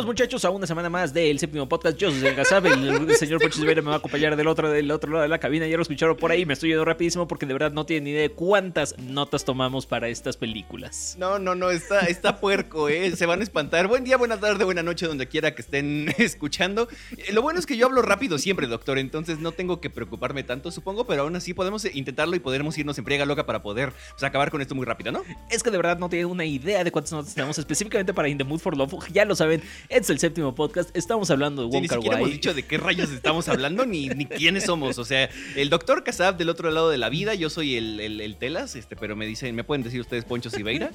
Bienvenidos 0.00 0.24
muchachos 0.24 0.44
a 0.46 0.50
una 0.50 0.66
semana 0.66 0.88
más 0.88 1.12
del 1.12 1.38
séptimo 1.38 1.68
podcast. 1.68 1.98
Yo 1.98 2.10
soy 2.10 2.26
el 2.26 2.34
Gazabe, 2.34 2.70
el, 2.70 3.14
señor 3.18 3.38
Poncho 3.38 3.58
Silveira 3.58 3.82
me 3.82 3.88
va 3.88 3.96
a 3.96 3.98
acompañar 3.98 4.34
del 4.34 4.48
otro, 4.48 4.70
del 4.70 4.90
otro 4.90 5.10
lado 5.10 5.24
de 5.24 5.28
la 5.28 5.38
cabina. 5.38 5.66
Ya 5.66 5.76
lo 5.76 5.82
escucharon 5.82 6.16
por 6.16 6.30
ahí, 6.30 6.46
me 6.46 6.54
estoy 6.54 6.70
yendo 6.70 6.86
rapidísimo 6.86 7.28
porque 7.28 7.44
de 7.44 7.52
verdad 7.52 7.70
no 7.70 7.84
tienen 7.84 8.04
ni 8.04 8.10
idea 8.12 8.22
de 8.22 8.30
cuántas 8.30 8.98
notas 8.98 9.44
tomamos 9.44 9.84
para 9.84 10.08
estas 10.08 10.38
películas. 10.38 11.16
No, 11.18 11.38
no, 11.38 11.54
no, 11.54 11.70
está, 11.70 12.00
está 12.06 12.40
puerco, 12.40 12.88
¿eh? 12.88 13.14
Se 13.14 13.26
van 13.26 13.40
a 13.40 13.42
espantar. 13.42 13.88
Buen 13.88 14.02
día, 14.02 14.16
buena 14.16 14.40
tarde, 14.40 14.64
buena 14.64 14.82
noche, 14.82 15.06
donde 15.06 15.28
quiera 15.28 15.54
que 15.54 15.60
estén 15.60 16.14
escuchando. 16.18 16.88
Eh, 17.18 17.34
Lo 17.34 17.42
bueno 17.42 17.58
es 17.58 17.66
que 17.66 17.76
yo 17.76 17.84
hablo 17.84 18.00
rápido 18.00 18.38
siempre, 18.38 18.68
doctor, 18.68 18.98
entonces 18.98 19.38
no 19.38 19.52
tengo 19.52 19.82
que 19.82 19.90
preocuparme 19.90 20.44
tanto, 20.44 20.70
supongo, 20.70 21.06
pero 21.06 21.22
aún 21.22 21.36
así 21.36 21.52
podemos 21.52 21.84
intentarlo 21.84 22.34
y 22.36 22.38
podremos 22.38 22.78
irnos 22.78 22.96
en 22.96 23.04
friega 23.04 23.26
loca 23.26 23.44
para 23.44 23.60
poder 23.60 23.92
pues, 24.12 24.22
acabar 24.22 24.50
con 24.50 24.62
esto 24.62 24.74
muy 24.74 24.86
rápido, 24.86 25.12
¿no? 25.12 25.24
Es 25.50 25.62
que 25.62 25.70
de 25.70 25.76
verdad 25.76 25.98
no 25.98 26.08
tienen 26.08 26.30
una 26.30 26.46
idea 26.46 26.84
de 26.84 26.90
cuántas 26.90 27.12
notas 27.12 27.34
tenemos 27.34 27.58
específicamente 27.58 28.14
para 28.14 28.30
In 28.30 28.38
the 28.38 28.44
Mood 28.44 28.60
for 28.60 28.74
Love. 28.74 28.94
Ya 29.12 29.26
lo 29.26 29.36
saben, 29.36 29.60
es 29.90 30.08
el 30.08 30.18
séptimo 30.18 30.54
podcast. 30.54 30.96
Estamos 30.96 31.30
hablando 31.30 31.62
de 31.62 31.68
Sí, 31.68 31.74
Wong 31.74 31.82
ni 31.82 31.88
Kar 31.88 31.98
siquiera 31.98 32.16
hemos 32.18 32.30
dicho 32.30 32.54
de 32.54 32.62
qué 32.62 32.78
rayos 32.78 33.10
estamos 33.10 33.48
hablando 33.48 33.84
ni, 33.84 34.08
ni 34.08 34.24
quiénes 34.26 34.64
somos. 34.64 34.98
O 34.98 35.04
sea, 35.04 35.28
el 35.56 35.68
doctor 35.68 36.04
Casab 36.04 36.36
del 36.36 36.48
otro 36.48 36.70
lado 36.70 36.90
de 36.90 36.96
la 36.98 37.08
vida, 37.08 37.34
yo 37.34 37.50
soy 37.50 37.76
el, 37.76 38.00
el- 38.00 38.20
el 38.20 38.36
Telas, 38.36 38.76
este, 38.76 38.96
pero 38.96 39.16
me 39.16 39.26
dicen, 39.26 39.54
me 39.54 39.64
pueden 39.64 39.82
decir 39.82 40.00
ustedes 40.00 40.24
Poncho 40.24 40.48
Siveira. 40.48 40.90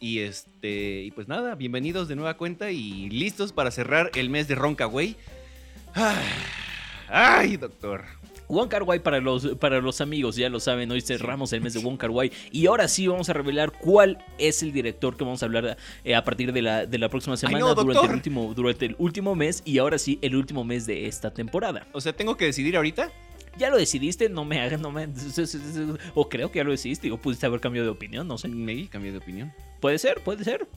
Y 0.00 0.20
este, 0.20 1.02
y 1.02 1.10
pues 1.10 1.28
nada, 1.28 1.54
bienvenidos 1.54 2.08
de 2.08 2.16
nueva 2.16 2.38
cuenta 2.38 2.70
y 2.70 3.10
listos 3.10 3.52
para 3.52 3.70
cerrar 3.70 4.10
el 4.14 4.30
mes 4.30 4.48
de 4.48 4.54
Roncaway. 4.54 5.14
Ay, 7.08 7.56
doctor. 7.58 8.04
Wong 8.50 8.68
Kar 8.68 8.82
Wai 8.82 8.98
para 8.98 9.20
los, 9.20 9.46
para 9.60 9.80
los 9.80 10.00
amigos, 10.00 10.36
ya 10.36 10.48
lo 10.48 10.60
saben, 10.60 10.90
hoy 10.90 11.00
cerramos 11.00 11.52
el 11.52 11.60
mes 11.60 11.72
de 11.74 11.80
Wong 11.80 11.96
Kar 11.96 12.10
Wai 12.10 12.32
y 12.50 12.66
ahora 12.66 12.88
sí 12.88 13.06
vamos 13.06 13.28
a 13.28 13.32
revelar 13.32 13.72
cuál 13.72 14.18
es 14.38 14.62
el 14.62 14.72
director 14.72 15.16
que 15.16 15.24
vamos 15.24 15.42
a 15.42 15.46
hablar 15.46 15.76
eh, 16.04 16.14
a 16.14 16.24
partir 16.24 16.52
de 16.52 16.62
la, 16.62 16.84
de 16.84 16.98
la 16.98 17.08
próxima 17.08 17.36
semana 17.36 17.60
no, 17.60 17.74
durante, 17.74 17.92
doctor. 17.92 18.10
el 18.10 18.16
último, 18.16 18.52
durante 18.54 18.86
el 18.86 18.96
último 18.98 19.34
mes 19.34 19.62
y 19.64 19.78
ahora 19.78 19.98
sí 19.98 20.18
el 20.20 20.34
último 20.34 20.64
mes 20.64 20.84
de 20.86 21.06
esta 21.06 21.32
temporada. 21.32 21.86
O 21.92 22.00
sea, 22.00 22.12
tengo 22.12 22.36
que 22.36 22.46
decidir 22.46 22.76
ahorita. 22.76 23.10
Ya 23.56 23.68
lo 23.68 23.76
decidiste, 23.76 24.28
no 24.28 24.44
me 24.44 24.60
hagas, 24.60 24.80
no 24.80 24.90
me... 24.90 25.08
O 26.14 26.28
creo 26.28 26.50
que 26.50 26.58
ya 26.58 26.64
lo 26.64 26.70
decidiste, 26.70 27.10
o 27.10 27.18
pudiste 27.18 27.46
haber 27.46 27.60
cambiado 27.60 27.86
de 27.86 27.92
opinión, 27.92 28.26
no 28.26 28.38
sé. 28.38 28.48
Me 28.48 28.88
cambié 28.88 29.12
de 29.12 29.18
opinión. 29.18 29.52
Puede 29.80 29.98
ser, 29.98 30.22
puede 30.22 30.44
ser. 30.44 30.68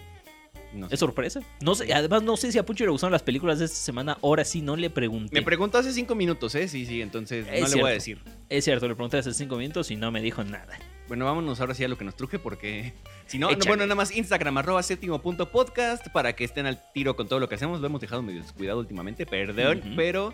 No 0.74 0.88
sé. 0.90 0.96
Es 0.96 1.00
sorpresa. 1.00 1.40
No 1.62 1.76
sé, 1.76 1.94
además 1.94 2.24
no 2.24 2.36
sé 2.38 2.52
si 2.52 2.58
a 2.58 2.66
Pucho 2.66 2.84
le 2.84 2.92
gustaron 2.92 3.12
las 3.12 3.24
películas 3.24 3.60
de 3.60 3.66
esta 3.66 3.78
semana, 3.78 4.18
ahora 4.22 4.44
sí 4.44 4.62
no 4.62 4.76
le 4.76 4.90
pregunté. 4.90 5.36
Me 5.36 5.44
preguntó 5.44 5.78
hace 5.78 5.94
cinco 5.94 6.16
minutos, 6.16 6.56
¿eh? 6.56 6.68
Sí, 6.68 6.86
sí, 6.86 7.02
entonces 7.02 7.46
Es 7.52 7.62
no 7.62 7.68
le 7.76 7.82
voy 7.82 7.92
a 7.92 7.94
decir. 7.94 8.20
es 8.50 8.64
cierto, 8.64 8.88
le 8.88 8.96
pregunté 8.96 9.18
hace 9.18 9.34
cinco 9.34 9.56
minutos 9.58 9.92
y 9.92 9.96
no 9.96 10.12
me 10.12 10.22
dijo 10.22 10.44
nada. 10.44 10.78
Bueno, 11.08 11.26
vámonos 11.26 11.60
ahora 11.60 11.76
sí 11.76 11.84
a 11.84 11.88
lo 11.90 11.98
que 11.98 12.06
nos 12.06 12.16
truje 12.16 12.40
porque 12.40 12.94
si 13.28 13.38
no, 13.38 13.50
Échale. 13.50 13.68
bueno, 13.68 13.84
nada 13.86 13.96
más 13.96 14.16
Instagram 14.16 14.58
arroba 14.58 14.82
séptimo 14.82 15.22
punto 15.22 15.52
podcast 15.52 16.08
para 16.10 16.34
que 16.34 16.44
estén 16.46 16.66
al 16.66 16.80
tiro 16.94 17.16
con 17.16 17.28
todo 17.28 17.40
lo 17.40 17.48
que 17.50 17.56
hacemos. 17.56 17.80
Lo 17.82 17.88
hemos 17.88 18.02
dejado 18.02 18.22
medio 18.24 18.42
descuidado 18.42 18.80
últimamente, 18.80 19.26
perdón, 19.26 19.82
pero 19.96 20.34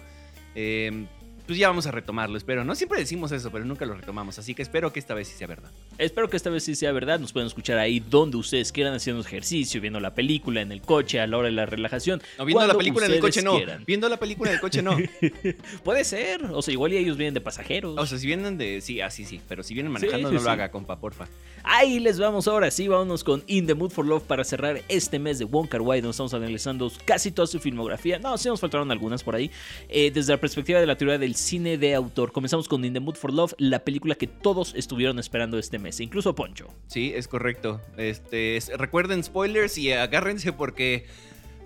eh, 0.55 1.05
pues 1.49 1.57
ya 1.57 1.67
vamos 1.67 1.87
a 1.87 1.91
retomarlo, 1.91 2.37
espero. 2.37 2.63
No 2.63 2.75
siempre 2.75 2.99
decimos 2.99 3.31
eso, 3.31 3.49
pero 3.49 3.65
nunca 3.65 3.83
lo 3.83 3.95
retomamos, 3.95 4.37
así 4.37 4.53
que 4.53 4.61
espero 4.61 4.93
que 4.93 4.99
esta 4.99 5.15
vez 5.15 5.29
sí 5.29 5.33
sea 5.35 5.47
verdad. 5.47 5.71
Espero 5.97 6.29
que 6.29 6.37
esta 6.37 6.51
vez 6.51 6.63
sí 6.63 6.75
sea 6.75 6.91
verdad. 6.91 7.19
Nos 7.19 7.33
pueden 7.33 7.47
escuchar 7.47 7.79
ahí 7.79 7.99
donde 7.99 8.37
ustedes 8.37 8.71
quieran, 8.71 8.93
haciendo 8.93 9.23
ejercicio, 9.23 9.81
viendo 9.81 9.99
la 9.99 10.13
película, 10.13 10.61
en 10.61 10.71
el 10.71 10.83
coche, 10.83 11.19
a 11.19 11.25
la 11.25 11.37
hora 11.39 11.47
de 11.47 11.53
la 11.53 11.65
relajación. 11.65 12.21
No, 12.37 12.45
viendo 12.45 12.67
la 12.67 12.75
película 12.75 13.07
en 13.07 13.13
el 13.13 13.19
coche 13.19 13.41
no. 13.41 13.59
Viendo 13.87 14.07
la 14.07 14.17
película 14.17 14.51
en 14.51 14.57
el 14.57 14.61
coche 14.61 14.83
no. 14.83 14.95
Puede 15.83 16.03
ser. 16.03 16.45
O 16.51 16.61
sea, 16.61 16.71
igual 16.71 16.93
y 16.93 16.97
ellos 16.97 17.17
vienen 17.17 17.33
de 17.33 17.41
pasajeros. 17.41 17.97
O 17.97 18.05
sea, 18.05 18.19
si 18.19 18.27
vienen 18.27 18.59
de. 18.59 18.79
Sí, 18.81 19.01
así 19.01 19.25
sí. 19.25 19.41
Pero 19.47 19.63
si 19.63 19.73
vienen 19.73 19.91
manejando, 19.91 20.29
sí, 20.29 20.35
no 20.35 20.39
sí. 20.39 20.45
lo 20.45 20.51
haga, 20.51 20.69
compa, 20.69 20.99
porfa. 20.99 21.27
Ahí 21.63 21.99
les 21.99 22.19
vamos 22.19 22.47
ahora 22.47 22.69
sí, 22.69 22.87
vámonos 22.87 23.23
con 23.23 23.43
In 23.47 23.65
the 23.65 23.73
Mood 23.73 23.89
for 23.89 24.05
Love 24.05 24.23
para 24.23 24.43
cerrar 24.43 24.83
este 24.87 25.17
mes 25.17 25.39
de 25.39 25.45
Wong 25.45 25.67
Kar 25.67 25.81
Wai, 25.81 25.99
donde 25.99 26.11
estamos 26.11 26.35
analizando 26.35 26.91
casi 27.05 27.31
toda 27.31 27.47
su 27.47 27.59
filmografía. 27.59 28.19
No, 28.19 28.37
sí 28.37 28.49
nos 28.49 28.59
faltaron 28.59 28.91
algunas 28.91 29.23
por 29.23 29.33
ahí. 29.33 29.49
Eh, 29.89 30.11
desde 30.11 30.33
la 30.33 30.39
perspectiva 30.39 30.79
de 30.79 30.85
la 30.85 30.95
teoría 30.95 31.17
del 31.17 31.35
cine 31.39 31.77
de 31.77 31.95
autor, 31.95 32.31
comenzamos 32.31 32.67
con 32.67 32.83
In 32.85 32.93
the 32.93 32.99
Mood 32.99 33.15
for 33.15 33.33
Love, 33.33 33.53
la 33.57 33.79
película 33.79 34.15
que 34.15 34.27
todos 34.27 34.73
estuvieron 34.75 35.19
esperando 35.19 35.57
este 35.57 35.79
mes, 35.79 35.99
incluso 35.99 36.35
Poncho. 36.35 36.67
Sí, 36.87 37.11
es 37.15 37.27
correcto. 37.27 37.81
Este, 37.97 38.57
es- 38.57 38.69
recuerden 38.77 39.23
spoilers 39.23 39.77
y 39.77 39.91
agárrense 39.91 40.53
porque 40.53 41.05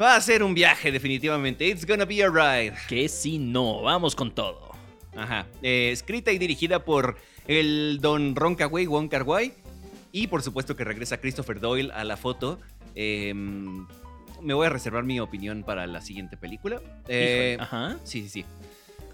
va 0.02 0.16
a 0.16 0.22
ser 0.22 0.44
un 0.44 0.54
viaje, 0.54 0.92
definitivamente. 0.92 1.68
It's 1.68 1.86
gonna 1.86 2.06
be 2.06 2.24
a 2.24 2.30
ride. 2.30 2.74
Que 2.88 3.08
si 3.10 3.38
no, 3.40 3.82
vamos 3.82 4.16
con 4.16 4.34
todo. 4.34 4.72
Ajá. 5.16 5.46
Eh, 5.62 5.90
escrita 5.92 6.32
y 6.32 6.38
dirigida 6.38 6.84
por 6.86 7.18
el 7.48 8.00
don 8.02 8.36
Ron 8.36 8.56
Kawai, 8.56 8.88
Wong 8.88 9.10
Kar 9.10 9.24
Wai. 9.24 9.54
Y 10.12 10.28
por 10.28 10.42
supuesto 10.44 10.76
que 10.76 10.84
regresa 10.84 11.18
Christopher 11.20 11.60
Doyle 11.60 11.92
a 11.94 12.04
la 12.04 12.18
foto. 12.18 12.60
Em, 12.96 13.86
me 14.42 14.54
voy 14.54 14.68
a 14.68 14.70
reservar 14.70 15.04
mi 15.04 15.20
opinión 15.20 15.64
para 15.64 15.88
la 15.88 16.02
siguiente 16.02 16.38
película. 16.38 16.82
Eh, 17.08 17.58
Ajá. 17.60 17.98
Sí, 18.04 18.22
sí, 18.24 18.30
sí. 18.30 18.46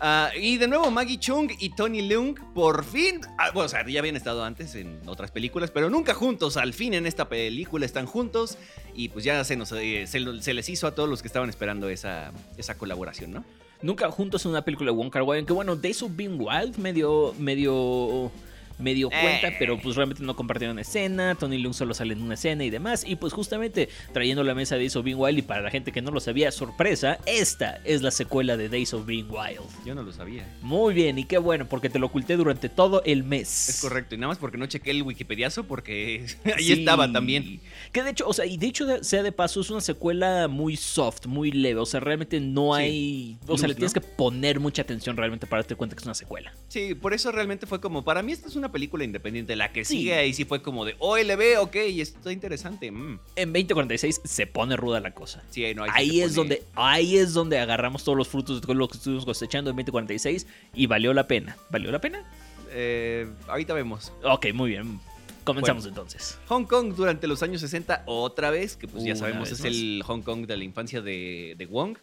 Ah, 0.01 0.31
y 0.33 0.57
de 0.57 0.67
nuevo 0.67 0.89
Maggie 0.91 1.19
Chung 1.19 1.51
y 1.59 1.71
Tony 1.71 2.01
Leung 2.01 2.39
por 2.53 2.85
fin, 2.85 3.19
ah, 3.37 3.51
bueno, 3.53 3.65
o 3.65 3.69
sea, 3.69 3.85
ya 3.85 3.99
habían 3.99 4.15
estado 4.15 4.45
antes 4.45 4.73
en 4.75 5.01
otras 5.05 5.29
películas, 5.29 5.71
pero 5.71 5.89
nunca 5.89 6.13
juntos, 6.13 6.55
al 6.55 6.73
fin 6.73 6.93
en 6.93 7.05
esta 7.05 7.27
película 7.27 7.85
están 7.85 8.05
juntos 8.05 8.57
y 8.95 9.09
pues 9.09 9.25
ya 9.25 9.43
se, 9.43 9.57
nos, 9.57 9.73
eh, 9.73 10.07
se, 10.07 10.19
les 10.53 10.69
hizo 10.69 10.87
a 10.87 10.95
todos 10.95 11.09
los 11.09 11.21
que 11.21 11.27
estaban 11.27 11.49
esperando 11.49 11.89
esa, 11.89 12.31
esa 12.57 12.77
colaboración, 12.77 13.31
¿no? 13.31 13.43
Nunca 13.81 14.09
juntos 14.09 14.45
en 14.45 14.51
una 14.51 14.63
película 14.63 14.91
de 14.91 14.97
Wong 14.97 15.09
Kar 15.09 15.23
Wai, 15.23 15.39
aunque 15.39 15.53
bueno, 15.53 15.75
Days 15.75 16.01
of 16.01 16.15
Being 16.15 16.39
Wild 16.39 16.77
medio, 16.77 17.33
medio, 17.37 18.31
medio 18.79 19.09
cuenta, 19.09 19.49
Eh. 19.49 19.55
pero 19.59 19.77
pues 19.79 19.95
realmente 19.95 20.23
no 20.23 20.35
compartieron 20.35 20.79
escena, 20.79 21.35
Tony 21.35 21.57
Leung 21.57 21.73
solo 21.73 21.93
sale 21.93 22.13
en 22.13 22.21
una 22.21 22.33
escena 22.35 22.63
y 22.63 22.69
demás, 22.69 23.03
y 23.05 23.15
pues 23.15 23.33
justamente 23.33 23.89
trayendo 24.13 24.43
la 24.43 24.55
mesa 24.55 24.75
de 24.75 24.81
Days 24.81 24.95
of 24.95 25.03
Being 25.05 25.17
Wild, 25.19 25.39
y 25.39 25.41
para 25.41 25.61
la 25.61 25.69
gente 25.71 25.91
que 25.91 26.01
no 26.01 26.11
lo 26.11 26.19
sabía, 26.19 26.51
sorpresa, 26.51 27.19
esta 27.25 27.79
es 27.83 28.01
la 28.01 28.11
secuela 28.11 28.57
de 28.57 28.69
Days 28.69 28.93
of 28.93 29.05
Being 29.05 29.27
Wild. 29.29 29.61
Yo 29.85 29.95
no 29.95 30.03
lo 30.03 30.11
sabía. 30.11 30.47
Muy 30.61 30.93
bien, 30.93 31.19
y 31.19 31.25
qué 31.25 31.37
bueno, 31.37 31.67
porque 31.67 31.89
te 31.89 31.99
lo 31.99 32.07
oculté 32.07 32.37
durante 32.37 32.69
todo 32.69 33.03
el 33.05 33.23
mes. 33.23 33.69
Es 33.69 33.81
correcto, 33.81 34.15
y 34.15 34.17
nada 34.17 34.29
más 34.29 34.37
porque 34.37 34.57
no 34.57 34.65
chequé 34.67 34.91
el 34.91 35.03
Wikipediazo 35.03 35.65
porque 35.65 36.25
ahí 36.57 36.63
Sí. 36.63 36.73
estaba 36.73 37.11
también. 37.11 37.59
Que 37.91 38.03
de 38.03 38.11
hecho, 38.11 38.27
o 38.27 38.33
sea, 38.33 38.45
y 38.45 38.57
de 38.57 38.67
hecho, 38.67 39.03
sea 39.03 39.23
de 39.23 39.31
paso, 39.31 39.61
es 39.61 39.69
una 39.69 39.81
secuela 39.81 40.47
muy 40.47 40.77
soft, 40.77 41.25
muy 41.25 41.51
leve. 41.51 41.79
O 41.79 41.85
sea, 41.85 41.99
realmente 41.99 42.39
no 42.39 42.75
Sí. 42.75 42.81
hay. 42.81 43.37
O 43.47 43.57
sea, 43.57 43.67
Luz, 43.67 43.69
le 43.69 43.75
tienes 43.75 43.95
¿no? 43.95 44.01
que 44.01 44.07
poner 44.07 44.59
mucha 44.59 44.81
atención 44.83 45.17
realmente 45.17 45.47
para 45.47 45.61
darte 45.63 45.75
cuenta 45.75 45.95
que 45.95 45.99
es 46.01 46.05
una 46.05 46.13
secuela. 46.15 46.53
Sí, 46.67 46.93
por 46.95 47.13
eso 47.13 47.31
realmente 47.31 47.65
fue 47.65 47.79
como, 47.81 48.03
para 48.05 48.21
mí 48.21 48.31
esta 48.31 48.47
es 48.47 48.55
una 48.55 48.68
película 48.71 49.03
independiente, 49.03 49.55
la 49.55 49.71
que 49.71 49.85
sigue 49.85 50.13
ahí 50.15 50.33
sí 50.33 50.45
fue 50.45 50.61
como 50.61 50.85
de 50.85 50.95
OLB, 50.99 51.59
ok, 51.59 51.75
y 51.89 52.01
está 52.01 52.31
interesante. 52.31 52.91
mm". 52.91 53.19
En 53.35 53.53
2046 53.53 54.21
se 54.23 54.47
pone 54.47 54.75
ruda 54.77 54.99
la 54.99 55.13
cosa. 55.13 55.43
Sí, 55.49 55.63
no, 55.75 55.83
ahí, 55.89 56.21
es 56.21 56.33
pone- 56.33 56.35
donde, 56.35 56.63
ahí 56.75 57.17
es 57.17 57.33
donde 57.33 57.59
agarramos 57.59 58.03
todos 58.03 58.17
los 58.17 58.27
frutos 58.27 58.57
de 58.57 58.61
todo 58.61 58.73
lo 58.73 58.87
que 58.87 58.97
estuvimos 58.97 59.25
cosechando 59.25 59.69
en 59.71 59.75
2046 59.75 60.47
y 60.73 60.87
valió 60.87 61.13
la 61.13 61.27
pena. 61.27 61.57
¿Valió 61.69 61.91
la 61.91 61.99
pena? 62.01 62.23
Eh, 62.71 63.27
ahorita 63.47 63.73
vemos. 63.73 64.11
Ok, 64.23 64.47
muy 64.53 64.69
bien. 64.71 64.99
Comenzamos 65.43 65.85
entonces. 65.87 66.37
Hong 66.47 66.65
Kong 66.65 66.93
durante 66.95 67.25
los 67.25 67.41
años 67.41 67.61
60, 67.61 68.03
otra 68.05 68.51
vez, 68.51 68.75
que 68.75 68.87
pues 68.87 69.03
ya 69.03 69.15
sabemos 69.15 69.51
es 69.51 69.63
el 69.63 70.03
Hong 70.05 70.21
Kong 70.21 70.45
de 70.45 70.55
la 70.57 70.63
infancia 70.63 71.01
de, 71.01 71.55
de 71.57 71.65
Wong. 71.65 71.97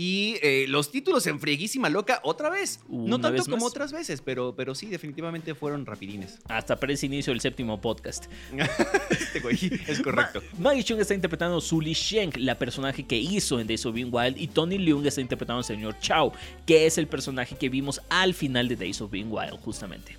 Y 0.00 0.36
eh, 0.42 0.66
los 0.68 0.92
títulos 0.92 1.26
en 1.26 1.40
frieguísima 1.40 1.88
loca, 1.88 2.20
otra 2.22 2.50
vez. 2.50 2.78
Una 2.88 3.08
no 3.10 3.20
tanto 3.20 3.32
vez 3.38 3.48
como 3.48 3.66
otras 3.66 3.90
veces, 3.90 4.22
pero, 4.22 4.54
pero 4.56 4.76
sí, 4.76 4.86
definitivamente 4.86 5.56
fueron 5.56 5.84
rapidines. 5.86 6.38
Hasta 6.48 6.76
parece 6.78 7.06
inicio 7.06 7.32
del 7.32 7.40
séptimo 7.40 7.80
podcast. 7.80 8.26
este 9.10 9.40
güey, 9.40 9.58
es 9.88 10.00
correcto. 10.00 10.40
Ma- 10.52 10.70
Maggie 10.70 10.84
Chung 10.84 11.00
está 11.00 11.14
interpretando 11.14 11.56
a 11.56 11.60
Sully 11.60 11.94
Sheng, 11.94 12.30
la 12.36 12.56
personaje 12.56 13.04
que 13.06 13.16
hizo 13.16 13.58
en 13.58 13.66
Days 13.66 13.84
of 13.86 13.94
Being 13.96 14.10
Wild, 14.12 14.38
y 14.38 14.46
Tony 14.46 14.78
Leung 14.78 15.04
está 15.04 15.20
interpretando 15.20 15.58
al 15.58 15.64
señor 15.64 15.98
Chow, 15.98 16.32
que 16.64 16.86
es 16.86 16.96
el 16.96 17.08
personaje 17.08 17.56
que 17.56 17.68
vimos 17.68 18.00
al 18.08 18.34
final 18.34 18.68
de 18.68 18.76
Days 18.76 19.00
of 19.00 19.10
Being 19.10 19.32
Wild, 19.32 19.58
justamente. 19.64 20.16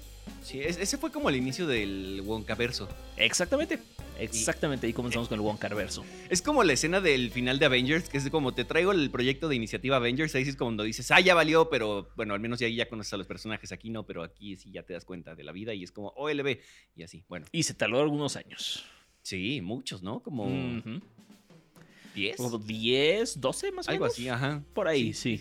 Sí, 0.50 0.62
es- 0.62 0.78
ese 0.78 0.98
fue 0.98 1.12
como 1.12 1.30
el 1.30 1.36
inicio 1.36 1.68
del 1.68 2.22
Wonka 2.26 2.56
verso. 2.56 2.90
Exactamente, 3.18 3.78
exactamente, 4.18 4.88
ahí 4.88 4.94
comenzamos 4.94 5.28
con 5.28 5.36
el 5.36 5.42
Wonka 5.46 5.68
verso. 5.70 6.04
Es 6.28 6.42
como 6.42 6.64
la 6.64 6.74
escena 6.74 7.02
del 7.02 7.30
final 7.30 7.60
de 7.60 7.66
Avengers, 7.68 8.10
que 8.10 8.18
es 8.18 8.28
como 8.32 8.52
te 8.56 8.66
traigo 8.66 8.92
el 8.92 9.12
proyecto 9.12 9.48
de 9.48 9.56
iniciativa 9.56 9.98
Avengers, 9.98 10.34
ahí 10.34 10.44
sí 10.46 10.50
es 10.50 10.56
cuando 10.56 10.82
dices, 10.84 11.12
ah, 11.12 11.20
ya 11.20 11.36
valió, 11.36 11.70
pero 11.70 12.10
bueno, 12.16 12.34
al 12.34 12.40
menos 12.40 12.58
ya 12.60 12.68
ya 12.68 12.90
conoces 12.90 13.14
a 13.14 13.18
los 13.18 13.28
personajes, 13.28 13.72
aquí 13.72 13.92
no, 13.92 14.08
pero 14.08 14.24
aquí 14.24 14.56
sí 14.56 14.72
ya 14.72 14.82
te 14.82 14.94
das 14.94 15.06
cuenta 15.06 15.36
de 15.36 15.44
la 15.44 15.52
vida 15.52 15.76
y 15.76 15.84
es 15.84 15.92
como 15.92 16.08
OLB 16.16 16.60
y 16.96 17.04
así, 17.04 17.24
bueno. 17.30 17.46
Y 17.52 17.62
se 17.62 17.76
tardó 17.76 18.02
algunos 18.02 18.36
años. 18.36 18.86
Sí, 19.22 19.62
muchos, 19.62 20.02
¿no? 20.02 20.20
Como 20.22 20.46
Ujú. 20.46 21.00
10. 22.16 22.38
Como 22.38 22.58
10, 22.58 23.40
12 23.40 23.72
más 23.72 23.88
o 23.88 23.92
Algo 23.92 24.06
menos. 24.06 24.14
así, 24.16 24.28
ajá. 24.30 24.64
Por 24.74 24.88
ahí, 24.88 25.14
sí. 25.14 25.40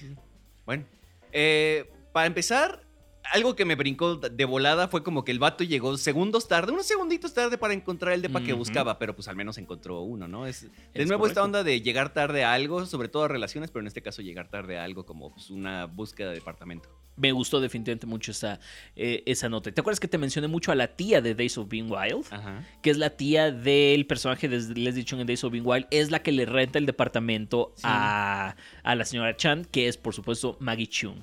Bueno, 0.67 0.85
eh, 1.33 1.91
para 2.13 2.27
empezar, 2.27 2.85
algo 3.33 3.55
que 3.57 3.65
me 3.65 3.75
brincó 3.75 4.17
de 4.17 4.45
volada 4.45 4.89
fue 4.89 5.03
como 5.03 5.25
que 5.25 5.33
el 5.33 5.39
vato 5.39 5.65
llegó 5.65 5.97
segundos 5.97 6.49
tarde, 6.49 6.73
unos 6.73 6.87
segunditos 6.87 7.35
tarde 7.35 7.59
para 7.59 7.75
encontrar 7.75 8.15
el 8.15 8.23
depa 8.23 8.43
que 8.43 8.53
buscaba, 8.53 8.99
pero 8.99 9.15
pues 9.15 9.29
al 9.29 9.37
menos 9.37 9.59
encontró 9.59 10.01
uno, 10.03 10.29
¿no? 10.29 10.47
Es, 10.47 10.63
de 10.63 10.71
Es 10.95 11.07
nuevo 11.09 11.27
esta 11.27 11.43
onda 11.43 11.63
de 11.65 11.81
llegar 11.81 12.13
tarde 12.13 12.45
a 12.45 12.53
algo, 12.53 12.87
sobre 12.87 13.09
todo 13.09 13.25
a 13.25 13.29
relaciones, 13.29 13.71
pero 13.71 13.81
en 13.83 13.87
este 13.89 14.03
caso 14.03 14.23
llegar 14.23 14.49
tarde 14.49 14.79
a 14.79 14.85
algo 14.85 15.05
como 15.07 15.33
pues, 15.33 15.51
una 15.51 15.87
búsqueda 15.87 16.29
de 16.29 16.37
departamento. 16.37 16.89
Me 17.17 17.33
gustó 17.33 17.61
definitivamente 17.61 18.07
mucho 18.07 18.31
esa, 18.31 18.61
eh, 18.95 19.25
esa 19.27 19.49
nota. 19.49 19.73
¿Te 19.73 19.81
acuerdas 19.81 19.99
que 19.99 20.07
te 20.07 20.19
mencioné 20.19 20.47
mucho 20.47 20.71
a 20.71 20.77
la 20.77 20.87
tía 20.95 21.21
de 21.21 21.35
Days 21.35 21.59
of 21.59 21.69
Being 21.69 21.91
Wild? 21.91 22.27
Ajá. 22.31 22.65
Que 22.81 22.91
es 22.91 22.97
la 22.97 23.11
tía 23.11 23.51
del 23.51 24.07
personaje 24.07 24.49
de 24.49 24.61
Leslie 24.75 25.05
Chung 25.05 25.19
en 25.21 25.27
Days 25.27 25.43
of 25.43 25.51
Being 25.53 25.67
Wild. 25.67 25.87
Es 25.91 26.13
la 26.13 26.23
que 26.23 26.31
le 26.31 26.47
renta 26.47 26.79
el 26.79 26.87
departamento 26.87 27.73
Sí. 27.75 27.83
a, 27.85 28.55
a 28.85 28.95
la 28.95 29.05
señora 29.05 29.37
Chan, 29.37 29.65
que 29.65 29.89
es 29.89 29.97
por 29.97 30.15
supuesto 30.15 30.57
Maggie 30.61 30.87
Chung. 30.87 31.19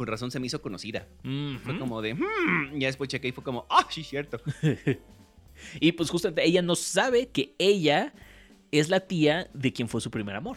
Con 0.00 0.06
razón 0.06 0.30
se 0.30 0.40
me 0.40 0.46
hizo 0.46 0.62
conocida. 0.62 1.06
Fue 1.62 1.78
como 1.78 2.00
de, 2.00 2.14
hmm, 2.14 2.78
ya 2.78 2.86
después 2.86 3.08
chequé 3.10 3.28
y 3.28 3.32
fue 3.32 3.44
como, 3.44 3.66
ah, 3.68 3.86
sí, 3.90 4.02
cierto. 4.02 4.40
Y 5.78 5.92
pues 5.92 6.08
justamente 6.08 6.42
ella 6.42 6.62
no 6.62 6.74
sabe 6.74 7.28
que 7.28 7.54
ella 7.58 8.14
es 8.72 8.88
la 8.88 9.00
tía 9.00 9.50
de 9.52 9.74
quien 9.74 9.90
fue 9.90 10.00
su 10.00 10.10
primer 10.10 10.34
amor. 10.34 10.56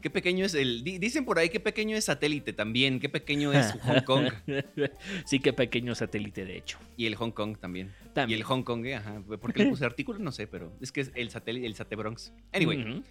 Qué 0.00 0.08
pequeño 0.08 0.46
es 0.46 0.54
el. 0.54 0.82
di- 0.82 0.96
Dicen 0.98 1.26
por 1.26 1.38
ahí 1.38 1.50
qué 1.50 1.60
pequeño 1.60 1.94
es 1.94 2.06
satélite 2.06 2.54
también. 2.54 3.00
Qué 3.00 3.10
pequeño 3.10 3.52
es 3.52 3.72
Hong 3.82 4.00
Kong. 4.04 4.28
sí, 5.26 5.40
qué 5.40 5.52
pequeño 5.52 5.94
satélite, 5.94 6.46
de 6.46 6.56
hecho. 6.56 6.78
Y 6.96 7.04
el 7.04 7.16
Hong 7.16 7.32
Kong 7.32 7.58
también. 7.58 7.92
También. 8.14 8.38
Y 8.38 8.40
el 8.40 8.44
Hong 8.44 8.62
Kong, 8.62 8.86
eh, 8.86 8.94
ajá. 8.94 9.20
¿Por 9.26 9.52
qué 9.52 9.64
le 9.64 9.70
puse 9.70 9.84
artículo? 9.84 10.18
No 10.20 10.32
sé, 10.32 10.46
pero 10.46 10.72
es 10.80 10.90
que 10.90 11.02
es 11.02 11.10
el 11.14 11.28
satélite, 11.28 11.66
el 11.66 11.74
Sate 11.74 11.96
Bronx. 11.96 12.32
Anyway. 12.52 13.02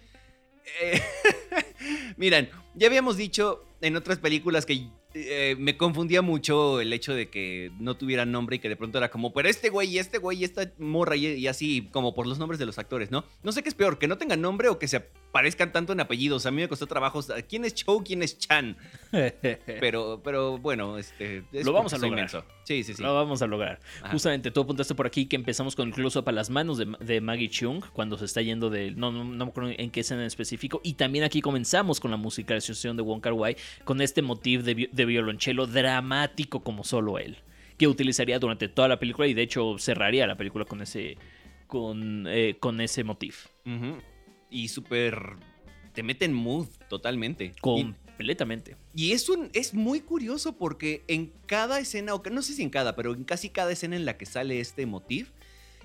Eh, 0.82 1.00
miran, 2.16 2.48
ya 2.74 2.86
habíamos 2.86 3.16
dicho 3.16 3.64
en 3.80 3.96
otras 3.96 4.18
películas 4.18 4.66
que 4.66 4.88
eh, 5.14 5.54
me 5.58 5.76
confundía 5.76 6.22
mucho 6.22 6.80
el 6.80 6.92
hecho 6.92 7.14
de 7.14 7.30
que 7.30 7.70
no 7.78 7.96
tuviera 7.96 8.24
nombre 8.24 8.56
y 8.56 8.58
que 8.58 8.68
de 8.68 8.76
pronto 8.76 8.98
era 8.98 9.10
como, 9.10 9.32
pero 9.32 9.48
este 9.48 9.68
güey 9.68 9.98
este 9.98 10.18
güey 10.18 10.42
esta 10.42 10.72
morra 10.78 11.16
y, 11.16 11.26
y 11.26 11.46
así, 11.46 11.88
como 11.92 12.14
por 12.14 12.26
los 12.26 12.38
nombres 12.38 12.58
de 12.58 12.66
los 12.66 12.78
actores, 12.78 13.10
¿no? 13.10 13.24
No 13.42 13.52
sé 13.52 13.62
qué 13.62 13.68
es 13.68 13.74
peor, 13.74 13.98
que 13.98 14.08
no 14.08 14.18
tengan 14.18 14.40
nombre 14.40 14.68
o 14.68 14.78
que 14.78 14.88
se 14.88 15.00
parezcan 15.34 15.72
tanto 15.72 15.92
en 15.92 16.00
apellidos. 16.00 16.46
A 16.46 16.52
mí 16.52 16.62
me 16.62 16.68
costó 16.68 16.86
trabajo. 16.86 17.20
¿Quién 17.48 17.64
es 17.64 17.74
Chow? 17.74 18.04
¿Quién 18.04 18.22
es 18.22 18.38
Chan? 18.38 18.76
Pero, 19.80 20.20
pero 20.24 20.58
bueno, 20.58 20.98
este. 20.98 21.44
es 21.52 21.64
Lo 21.64 21.72
vamos 21.72 21.92
a 21.94 21.98
lograr. 21.98 22.28
Sí, 22.64 22.82
sí, 22.84 22.94
sí. 22.94 23.02
Lo 23.02 23.14
vamos 23.14 23.42
a 23.42 23.46
lograr. 23.46 23.80
Ajá. 24.02 24.10
Justamente, 24.12 24.50
tú 24.50 24.60
apuntaste 24.62 24.94
por 24.94 25.06
aquí 25.06 25.26
que 25.26 25.36
empezamos 25.36 25.76
con 25.76 25.88
el 25.88 25.94
close-up 25.94 26.28
a 26.28 26.32
las 26.32 26.50
manos 26.50 26.78
de, 26.78 26.86
de 27.00 27.20
Maggie 27.20 27.48
Chung 27.48 27.82
cuando 27.92 28.16
se 28.18 28.24
está 28.24 28.42
yendo 28.42 28.70
de. 28.70 28.90
No, 28.92 29.12
no, 29.12 29.24
no 29.24 29.44
me 29.46 29.50
acuerdo 29.50 29.70
en 29.76 29.90
qué 29.90 30.00
escena 30.00 30.20
en 30.22 30.26
específico. 30.26 30.80
Y 30.82 30.94
también 30.94 31.24
aquí 31.24 31.40
comenzamos 31.40 32.00
con 32.00 32.10
la 32.10 32.16
musicalización 32.16 32.96
de 32.96 33.02
Wong 33.02 33.20
Kar 33.20 33.32
Wai 33.34 33.56
con 33.84 34.00
este 34.00 34.22
motif 34.22 34.62
de, 34.62 34.74
vi- 34.74 34.88
de 34.92 35.04
violonchelo 35.04 35.66
dramático 35.66 36.62
como 36.62 36.84
solo 36.84 37.18
él. 37.18 37.36
Que 37.78 37.88
utilizaría 37.88 38.38
durante 38.38 38.68
toda 38.68 38.88
la 38.88 38.98
película 38.98 39.26
y 39.26 39.34
de 39.34 39.42
hecho 39.42 39.76
cerraría 39.78 40.26
la 40.26 40.36
película 40.36 40.64
con 40.64 40.80
ese. 40.82 41.16
con, 41.66 42.26
eh, 42.28 42.56
con 42.60 42.80
ese 42.80 43.04
motif. 43.04 43.46
Ujú. 43.66 43.98
Y 44.50 44.68
súper. 44.68 45.18
Te 45.92 46.02
mete 46.02 46.24
en 46.24 46.32
mood 46.34 46.66
totalmente. 46.88 47.52
Y- 47.80 47.94
Completamente. 48.16 48.76
Y 48.94 49.12
es, 49.12 49.28
un, 49.28 49.50
es 49.54 49.74
muy 49.74 50.00
curioso 50.00 50.56
porque 50.56 51.02
en 51.08 51.32
cada 51.46 51.80
escena, 51.80 52.14
o 52.14 52.22
no 52.30 52.42
sé 52.42 52.54
si 52.54 52.62
en 52.62 52.70
cada, 52.70 52.94
pero 52.94 53.12
en 53.12 53.24
casi 53.24 53.48
cada 53.50 53.72
escena 53.72 53.96
en 53.96 54.04
la 54.04 54.16
que 54.16 54.26
sale 54.26 54.60
este 54.60 54.86
motif, 54.86 55.30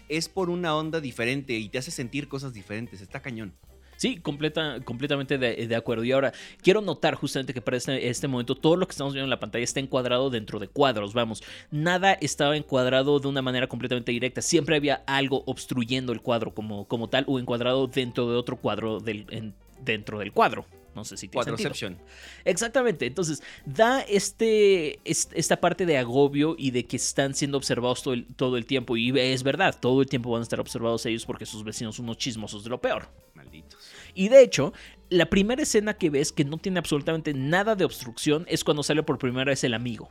es 0.09 0.29
por 0.29 0.49
una 0.49 0.75
onda 0.75 1.01
diferente 1.01 1.53
y 1.53 1.69
te 1.69 1.77
hace 1.77 1.91
sentir 1.91 2.27
cosas 2.27 2.53
diferentes. 2.53 3.01
Está 3.01 3.21
cañón. 3.21 3.53
Sí, 3.97 4.15
completa, 4.17 4.79
completamente 4.85 5.37
de, 5.37 5.67
de 5.67 5.75
acuerdo. 5.75 6.05
Y 6.05 6.13
ahora, 6.13 6.31
quiero 6.61 6.79
notar 6.79 7.15
justamente 7.15 7.53
que 7.53 7.61
para 7.61 7.75
este, 7.75 8.07
este 8.07 8.29
momento 8.29 8.55
todo 8.55 8.77
lo 8.77 8.87
que 8.87 8.91
estamos 8.91 9.13
viendo 9.13 9.25
en 9.25 9.29
la 9.29 9.41
pantalla 9.41 9.63
está 9.65 9.81
encuadrado 9.81 10.29
dentro 10.29 10.57
de 10.57 10.69
cuadros, 10.69 11.13
vamos. 11.13 11.43
Nada 11.69 12.13
estaba 12.13 12.55
encuadrado 12.55 13.19
de 13.19 13.27
una 13.27 13.41
manera 13.41 13.67
completamente 13.67 14.13
directa. 14.13 14.41
Siempre 14.41 14.77
había 14.77 15.03
algo 15.05 15.43
obstruyendo 15.47 16.13
el 16.13 16.21
cuadro 16.21 16.53
como, 16.53 16.87
como 16.87 17.09
tal 17.09 17.25
o 17.27 17.39
encuadrado 17.39 17.87
dentro 17.87 18.29
de 18.31 18.37
otro 18.37 18.55
cuadro 18.55 19.01
del, 19.01 19.25
en- 19.31 19.53
dentro 19.83 20.19
del 20.19 20.31
cuadro. 20.31 20.65
No 20.99 21.05
sé 21.05 21.17
si 21.17 21.27
tiene 21.27 21.43
sentido. 21.45 21.69
Quadroception. 21.69 21.97
Exactamente, 22.45 23.05
entonces 23.05 23.41
da 23.65 24.01
este, 24.01 24.99
est- 25.09 25.31
esta 25.33 25.59
parte 25.59 25.85
de 25.85 25.97
agobio 25.97 26.55
y 26.57 26.71
de 26.71 26.85
que 26.85 26.97
están 26.97 27.33
siendo 27.33 27.57
observados 27.57 28.03
todo 28.03 28.13
el, 28.13 28.25
todo 28.35 28.57
el 28.57 28.65
tiempo. 28.65 28.97
Y 28.97 29.17
es 29.17 29.43
verdad, 29.43 29.75
todo 29.79 30.01
el 30.01 30.07
tiempo 30.07 30.29
van 30.31 30.41
a 30.41 30.43
estar 30.43 30.59
observados 30.59 31.05
ellos 31.05 31.25
porque 31.25 31.45
sus 31.45 31.63
vecinos 31.63 31.95
son 31.95 32.05
unos 32.05 32.17
chismosos 32.17 32.63
de 32.63 32.69
lo 32.69 32.79
peor. 32.81 33.07
Malditos. 33.33 33.79
Y 34.13 34.27
de 34.29 34.41
hecho, 34.43 34.73
la 35.09 35.27
primera 35.27 35.63
escena 35.63 35.93
que 35.93 36.09
ves 36.09 36.31
que 36.31 36.43
no 36.45 36.57
tiene 36.57 36.79
absolutamente 36.79 37.33
nada 37.33 37.75
de 37.75 37.85
obstrucción 37.85 38.45
es 38.49 38.63
cuando 38.63 38.83
sale 38.83 39.01
por 39.03 39.17
primera 39.17 39.45
vez 39.49 39.63
el 39.63 39.73
amigo. 39.73 40.09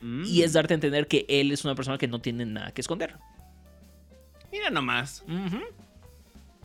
Mm. 0.00 0.24
Y 0.24 0.42
es 0.42 0.54
darte 0.54 0.74
a 0.74 0.76
entender 0.76 1.06
que 1.06 1.26
él 1.28 1.52
es 1.52 1.64
una 1.64 1.74
persona 1.74 1.98
que 1.98 2.08
no 2.08 2.20
tiene 2.20 2.44
nada 2.46 2.72
que 2.72 2.80
esconder. 2.80 3.16
Mira 4.50 4.70
nomás. 4.70 5.22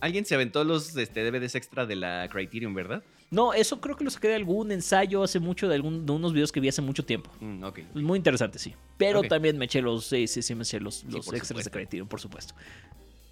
Alguien 0.05 0.23
se 0.23 0.35
aventó 0.35 0.63
los 0.63 0.95
este, 0.95 1.23
DVDs 1.23 1.55
extra 1.55 1.87
de 1.87 1.95
la 1.95 2.29
Criterion, 2.29 2.75
¿verdad? 2.75 3.01
No, 3.31 3.55
eso 3.55 3.81
creo 3.81 3.95
que 3.95 4.03
lo 4.03 4.11
saqué 4.11 4.27
de 4.27 4.35
algún 4.35 4.71
ensayo 4.71 5.23
hace 5.23 5.39
mucho, 5.39 5.67
de, 5.67 5.73
algún, 5.73 6.05
de 6.05 6.11
unos 6.11 6.31
videos 6.31 6.51
que 6.51 6.59
vi 6.59 6.67
hace 6.67 6.83
mucho 6.83 7.03
tiempo. 7.03 7.31
Mm, 7.39 7.63
ok. 7.63 7.79
Muy 7.95 8.17
interesante, 8.17 8.59
sí. 8.59 8.75
Pero 8.99 9.23
también 9.23 9.57
me 9.57 9.65
eché 9.65 9.81
los, 9.81 10.05
sí, 10.05 10.27
sí, 10.27 10.43
sí, 10.43 10.53
me 10.53 10.61
eché 10.61 10.79
los, 10.79 11.05
los 11.05 11.33
extras 11.33 11.65
de. 11.65 11.71
Criterion, 11.71 12.07
por 12.07 12.21
supuesto. 12.21 12.53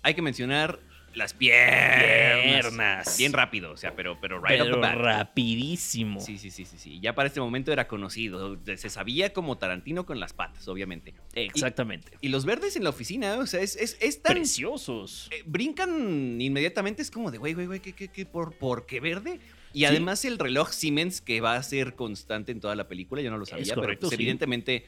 Hay 0.01 0.15
que 0.15 0.23
mencionar 0.23 0.79
las 1.15 1.33
piernas. 1.33 2.44
Piernas. 2.44 3.18
Bien 3.18 3.33
rápido, 3.33 3.71
o 3.71 3.77
sea, 3.77 3.95
pero, 3.95 4.19
pero 4.19 4.38
right 4.42 4.60
off 4.62 4.68
Pero 4.68 4.75
the 4.75 4.81
bat. 4.81 4.95
rapidísimo. 4.95 6.19
Sí, 6.19 6.38
sí, 6.38 6.51
sí, 6.51 6.65
sí, 6.65 6.77
sí. 6.77 7.00
Ya 7.01 7.13
para 7.15 7.27
este 7.27 7.39
momento 7.39 7.71
era 7.71 7.88
conocido. 7.88 8.57
Se 8.75 8.89
sabía 8.89 9.33
como 9.33 9.57
Tarantino 9.57 10.06
con 10.06 10.19
las 10.19 10.33
patas, 10.33 10.68
obviamente. 10.68 11.13
Exactamente. 11.36 12.13
Y 12.21 12.30
los 12.30 12.45
verdes 12.45 12.75
en 12.75 12.83
la 12.83 12.89
oficina, 12.89 13.38
o 13.39 13.45
sea, 13.45 13.62
es, 13.62 13.75
es, 13.75 13.98
es 14.01 14.21
tan... 14.21 14.33
Preciosos. 14.36 15.30
eh, 15.31 15.44
brincan 15.45 16.39
inmediatamente, 16.42 17.01
es 17.01 17.12
como 17.12 17.31
de, 17.31 17.38
güey, 17.38 17.54
güey, 17.54 17.68
güey, 17.68 17.80
¿qué, 17.80 17.94
qué, 17.94 18.07
qué, 18.07 18.25
por, 18.25 18.54
¿por 18.57 18.86
qué 18.86 19.00
verde? 19.00 19.39
Y 19.74 19.80
Sí. 19.80 19.86
además 19.86 20.24
el 20.25 20.38
reloj 20.38 20.71
Siemens 20.71 21.19
que 21.21 21.42
va 21.42 21.56
a 21.56 21.63
ser 21.63 21.95
constante 21.95 22.51
en 22.51 22.59
toda 22.59 22.75
la 22.75 22.88
película, 22.88 23.21
yo 23.21 23.31
no 23.31 23.38
lo 23.38 23.45
sabía, 23.45 23.74
pero 23.75 23.98
pues, 24.00 24.09
sí. 24.09 24.16
evidentemente 24.16 24.86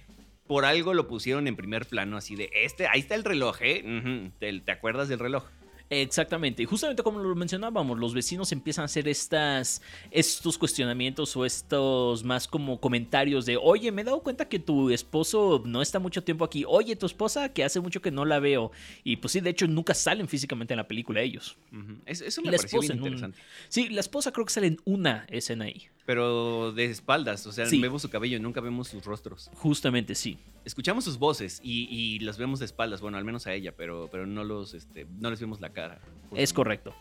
por 0.47 0.63
algo 0.63 0.93
lo 0.93 1.07
pusieron 1.07 1.47
en 1.47 1.55
primer 1.55 1.87
plano, 1.87 2.17
así 2.17 2.35
de, 2.35 2.51
este, 2.53 2.87
ahí 2.87 2.99
está 2.99 3.15
el 3.15 3.23
reloj, 3.23 3.57
¿eh? 3.61 4.29
¿Te, 4.39 4.59
te 4.59 4.71
acuerdas 4.71 5.07
del 5.07 5.17
reloj? 5.17 5.43
Exactamente, 5.89 6.63
y 6.63 6.65
justamente 6.65 7.03
como 7.03 7.19
lo 7.19 7.35
mencionábamos, 7.35 7.99
los 7.99 8.13
vecinos 8.15 8.51
empiezan 8.51 8.83
a 8.83 8.85
hacer 8.85 9.07
estas, 9.07 9.81
estos 10.09 10.57
cuestionamientos 10.57 11.35
o 11.37 11.45
estos 11.45 12.23
más 12.23 12.47
como 12.47 12.79
comentarios 12.79 13.45
de, 13.45 13.55
oye, 13.57 13.91
me 13.91 14.01
he 14.01 14.05
dado 14.05 14.21
cuenta 14.23 14.49
que 14.49 14.57
tu 14.57 14.89
esposo 14.89 15.61
no 15.63 15.83
está 15.83 15.99
mucho 15.99 16.23
tiempo 16.23 16.43
aquí, 16.43 16.63
oye, 16.67 16.95
tu 16.95 17.05
esposa 17.05 17.49
que 17.53 17.63
hace 17.63 17.79
mucho 17.79 18.01
que 18.01 18.09
no 18.09 18.25
la 18.25 18.39
veo, 18.39 18.71
y 19.03 19.17
pues 19.17 19.33
sí, 19.33 19.41
de 19.41 19.51
hecho 19.51 19.67
nunca 19.67 19.93
salen 19.93 20.27
físicamente 20.27 20.73
en 20.73 20.77
la 20.77 20.87
película 20.87 21.21
ellos. 21.21 21.55
Ujú. 21.71 21.97
Es- 22.07 22.21
eso 22.21 22.41
me 22.41 22.49
la 22.51 22.57
pareció 22.57 22.79
bien 22.79 22.93
un- 22.93 22.97
interesante. 22.99 23.37
Sí, 23.69 23.89
la 23.89 23.99
esposa 24.01 24.31
creo 24.31 24.45
que 24.45 24.53
sale 24.53 24.67
en 24.67 24.77
una 24.85 25.25
escena 25.29 25.65
ahí, 25.65 25.87
Pero 26.07 26.71
de 26.71 26.85
espaldas, 26.85 27.45
o 27.47 27.51
sea, 27.51 27.65
Sí. 27.67 27.79
vemos 27.79 28.01
su 28.01 28.09
cabello, 28.09 28.39
nunca 28.39 28.59
vemos 28.61 28.87
sus 28.87 29.03
rostros. 29.05 29.49
justamente 29.55 30.15
sí. 30.15 30.37
Escuchamos 30.65 31.03
sus 31.03 31.17
voces 31.19 31.61
y, 31.63 31.87
y 31.89 32.19
los 32.19 32.37
vemos 32.37 32.59
de 32.59 32.65
espaldas, 32.65 32.99
bueno, 32.99 33.17
al 33.17 33.23
menos 33.23 33.45
a 33.47 33.53
ella, 33.53 33.73
pero, 33.75 34.09
pero 34.11 34.25
no, 34.25 34.43
los, 34.43 34.73
este, 34.73 35.05
no 35.19 35.29
les 35.29 35.39
vemos 35.39 35.61
la 35.61 35.69
cara. 35.69 36.01
Es 36.33 36.51
correcto. 36.53 36.93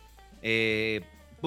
Eh, 0.43 1.01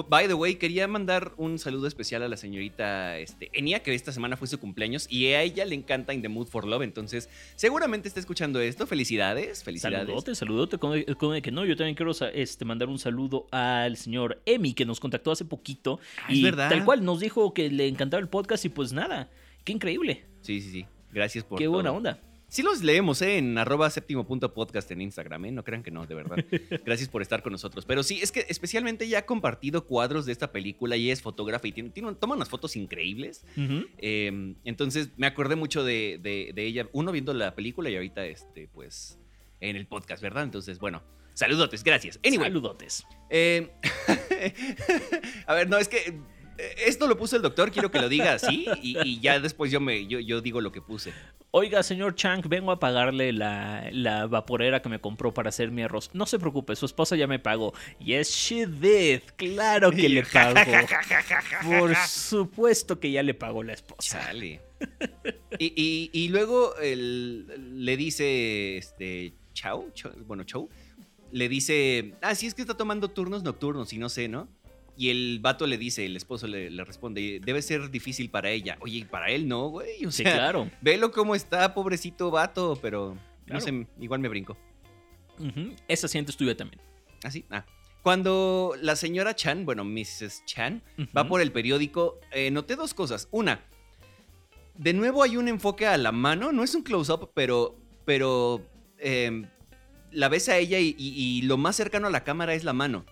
by 0.08 0.26
the 0.28 0.34
way, 0.34 0.56
quería 0.56 0.86
mandar 0.86 1.32
un 1.36 1.58
saludo 1.58 1.86
especial 1.86 2.22
a 2.22 2.28
la 2.28 2.36
señorita 2.36 3.18
este, 3.18 3.50
Enia, 3.52 3.82
que 3.82 3.94
esta 3.94 4.12
semana 4.12 4.36
fue 4.36 4.46
su 4.48 4.58
cumpleaños 4.58 5.06
y 5.10 5.26
a 5.26 5.42
ella 5.42 5.64
le 5.64 5.74
encanta 5.74 6.12
In 6.14 6.22
the 6.22 6.28
Mood 6.28 6.46
for 6.48 6.66
Love. 6.66 6.82
Entonces, 6.82 7.28
seguramente 7.56 8.08
está 8.08 8.20
escuchando 8.20 8.60
esto. 8.60 8.86
Felicidades, 8.86 9.64
felicidades. 9.64 10.06
Saludote, 10.06 10.34
saludote, 10.34 10.78
como, 10.78 10.94
como 11.18 11.40
que 11.40 11.50
no, 11.50 11.64
yo 11.64 11.76
también 11.76 11.94
quiero 11.96 12.12
este, 12.32 12.64
mandar 12.64 12.88
un 12.88 12.98
saludo 12.98 13.46
al 13.50 13.96
señor 13.96 14.40
Emi 14.46 14.74
que 14.74 14.84
nos 14.84 15.00
contactó 15.00 15.30
hace 15.32 15.44
poquito 15.44 16.00
Ah, 16.24 16.32
es 16.32 16.42
verdad. 16.42 16.68
tal 16.68 16.84
cual 16.84 17.04
nos 17.04 17.20
dijo 17.20 17.54
que 17.54 17.70
le 17.70 17.88
encantaba 17.88 18.20
el 18.20 18.28
podcast 18.28 18.64
y 18.64 18.68
pues 18.68 18.92
nada, 18.92 19.30
qué 19.64 19.72
increíble, 19.72 20.24
Sí, 20.40 20.60
sí, 20.60 20.70
sí. 20.70 20.86
Gracias 21.12 21.44
por. 21.44 21.58
qué 21.58 21.66
buena 21.68 21.92
onda. 21.92 22.20
Sí 22.50 22.62
los 22.62 22.82
leemos, 22.82 23.20
¿eh? 23.20 23.36
En 23.36 23.58
arroba 23.58 23.90
séptimo 23.90 24.26
punto 24.26 24.54
podcast 24.54 24.90
en 24.90 25.02
Instagram, 25.02 25.44
¿eh? 25.44 25.52
No 25.52 25.64
crean 25.64 25.82
que 25.82 25.90
no, 25.90 26.06
de 26.06 26.14
verdad. 26.14 26.38
Gracias 26.86 27.06
por 27.10 27.20
estar 27.20 27.42
con 27.42 27.52
nosotros. 27.52 27.84
Pero 27.84 28.02
sí, 28.02 28.20
es 28.22 28.32
que 28.32 28.46
especialmente 28.48 29.04
ella 29.04 29.18
ha 29.18 29.26
compartido 29.26 29.84
cuadros 29.84 30.24
de 30.24 30.32
esta 30.32 30.50
película 30.50 30.96
y 30.96 31.10
es 31.10 31.20
fotógrafa 31.20 31.68
y 31.68 31.72
tiene, 31.72 31.90
tiene- 31.90 32.14
toma 32.14 32.36
unas 32.36 32.48
fotos 32.48 32.74
increíbles. 32.76 33.44
Eh, 33.98 34.54
entonces 34.64 35.10
me 35.18 35.26
acordé 35.26 35.56
mucho 35.56 35.84
de, 35.84 36.18
de- 36.22 36.52
de 36.54 36.64
ella, 36.64 36.88
uno 36.92 37.12
viendo 37.12 37.34
la 37.34 37.54
película 37.54 37.90
y 37.90 37.96
ahorita, 37.96 38.24
este, 38.24 38.66
pues, 38.72 39.18
en 39.60 39.76
el 39.76 39.86
podcast, 39.86 40.22
¿verdad? 40.22 40.44
Entonces, 40.44 40.78
bueno, 40.78 41.02
saludotes, 41.34 41.84
gracias. 41.84 42.18
Anyway, 42.24 42.46
Saludotes. 42.48 43.04
eh, 43.28 43.70
a 45.46 45.52
ver, 45.54 45.68
no, 45.68 45.76
es 45.76 45.88
que 45.88 46.18
esto 46.86 47.06
lo 47.06 47.16
puso 47.16 47.36
el 47.36 47.42
doctor, 47.42 47.70
quiero 47.70 47.90
que 47.90 48.00
lo 48.00 48.08
diga 48.08 48.32
así 48.34 48.66
y, 48.82 48.98
y 49.06 49.20
ya 49.20 49.38
después 49.40 49.70
yo, 49.70 49.80
me, 49.80 50.06
yo, 50.06 50.18
yo 50.20 50.40
digo 50.40 50.60
lo 50.60 50.72
que 50.72 50.80
puse. 50.82 51.12
Oiga, 51.50 51.82
señor 51.82 52.14
Chang, 52.14 52.42
vengo 52.46 52.70
a 52.72 52.78
pagarle 52.78 53.32
la, 53.32 53.88
la 53.90 54.26
vaporera 54.26 54.82
que 54.82 54.88
me 54.90 55.00
compró 55.00 55.32
para 55.32 55.48
hacer 55.48 55.70
mi 55.70 55.82
arroz. 55.82 56.10
No 56.12 56.26
se 56.26 56.38
preocupe, 56.38 56.76
su 56.76 56.84
esposa 56.84 57.16
ya 57.16 57.26
me 57.26 57.38
pagó. 57.38 57.72
Yes, 58.00 58.28
she 58.30 58.66
did. 58.66 59.20
Claro 59.36 59.90
que 59.90 60.08
le 60.10 60.24
pagó. 60.24 60.60
Por 61.64 61.94
supuesto 61.96 63.00
que 63.00 63.10
ya 63.12 63.22
le 63.22 63.32
pagó 63.34 63.62
la 63.62 63.72
esposa. 63.72 64.20
Chale. 64.20 64.60
Y, 65.58 65.72
y- 65.74 66.10
y 66.12 66.28
luego 66.28 66.76
el- 66.76 67.84
le 67.84 67.96
dice, 67.96 68.76
este, 68.76 69.32
Chau, 69.52 69.90
Chau- 69.92 70.12
bueno, 70.24 70.44
Chau, 70.44 70.68
le 71.32 71.48
dice, 71.48 72.14
ah, 72.22 72.34
sí, 72.36 72.46
es 72.46 72.54
que 72.54 72.62
está 72.62 72.76
tomando 72.76 73.08
turnos 73.08 73.42
nocturnos 73.42 73.92
y 73.92 73.98
no 73.98 74.08
sé, 74.08 74.28
¿no? 74.28 74.48
Y 74.98 75.10
el 75.10 75.38
vato 75.40 75.66
le 75.68 75.78
dice, 75.78 76.04
el 76.04 76.16
esposo 76.16 76.48
le, 76.48 76.70
le 76.70 76.84
responde, 76.84 77.40
debe 77.42 77.62
ser 77.62 77.88
difícil 77.90 78.30
para 78.30 78.50
ella. 78.50 78.76
Oye, 78.80 78.98
y 78.98 79.04
para 79.04 79.30
él 79.30 79.46
no, 79.46 79.68
güey. 79.68 80.04
O 80.04 80.10
Sí, 80.10 80.24
claro. 80.24 80.68
velo 80.80 81.12
cómo 81.12 81.34
está, 81.36 81.72
pobrecito 81.72 82.30
vato, 82.32 82.76
pero 82.82 83.16
Claro. 83.46 83.60
no 83.60 83.60
sé, 83.60 83.86
igual 84.00 84.18
me 84.20 84.28
brinco. 84.28 84.56
Ujú, 85.38 85.72
Ese 85.86 86.06
asiento 86.06 86.32
es 86.32 86.36
tuyo 86.36 86.56
también. 86.56 86.82
Así, 87.22 87.44
ah. 87.50 87.64
Cuando 88.02 88.74
la 88.82 88.96
señora 88.96 89.34
Chan, 89.36 89.64
bueno, 89.64 89.84
Mrs. 89.84 90.44
Chan, 90.46 90.82
va 91.16 91.28
por 91.28 91.40
el 91.40 91.52
periódico, 91.52 92.18
eh, 92.32 92.50
noté 92.50 92.74
dos 92.76 92.92
cosas. 92.94 93.28
Una, 93.30 93.60
de 94.76 94.92
nuevo 94.94 95.22
hay 95.22 95.36
un 95.36 95.46
enfoque 95.48 95.86
a 95.86 95.96
la 95.96 96.10
mano, 96.12 96.52
no 96.52 96.62
es 96.64 96.74
un 96.74 96.82
close-up, 96.82 97.30
pero, 97.34 97.76
pero 98.04 98.64
eh, 98.98 99.42
la 100.10 100.28
ves 100.28 100.48
a 100.48 100.56
ella 100.58 100.78
y, 100.78 100.94
y- 100.98 101.14
y 101.38 101.42
lo 101.42 101.56
más 101.56 101.76
cercano 101.76 102.06
a 102.06 102.10
la 102.10 102.24
cámara 102.24 102.54
es 102.54 102.64
la 102.64 102.72
mano. 102.72 103.04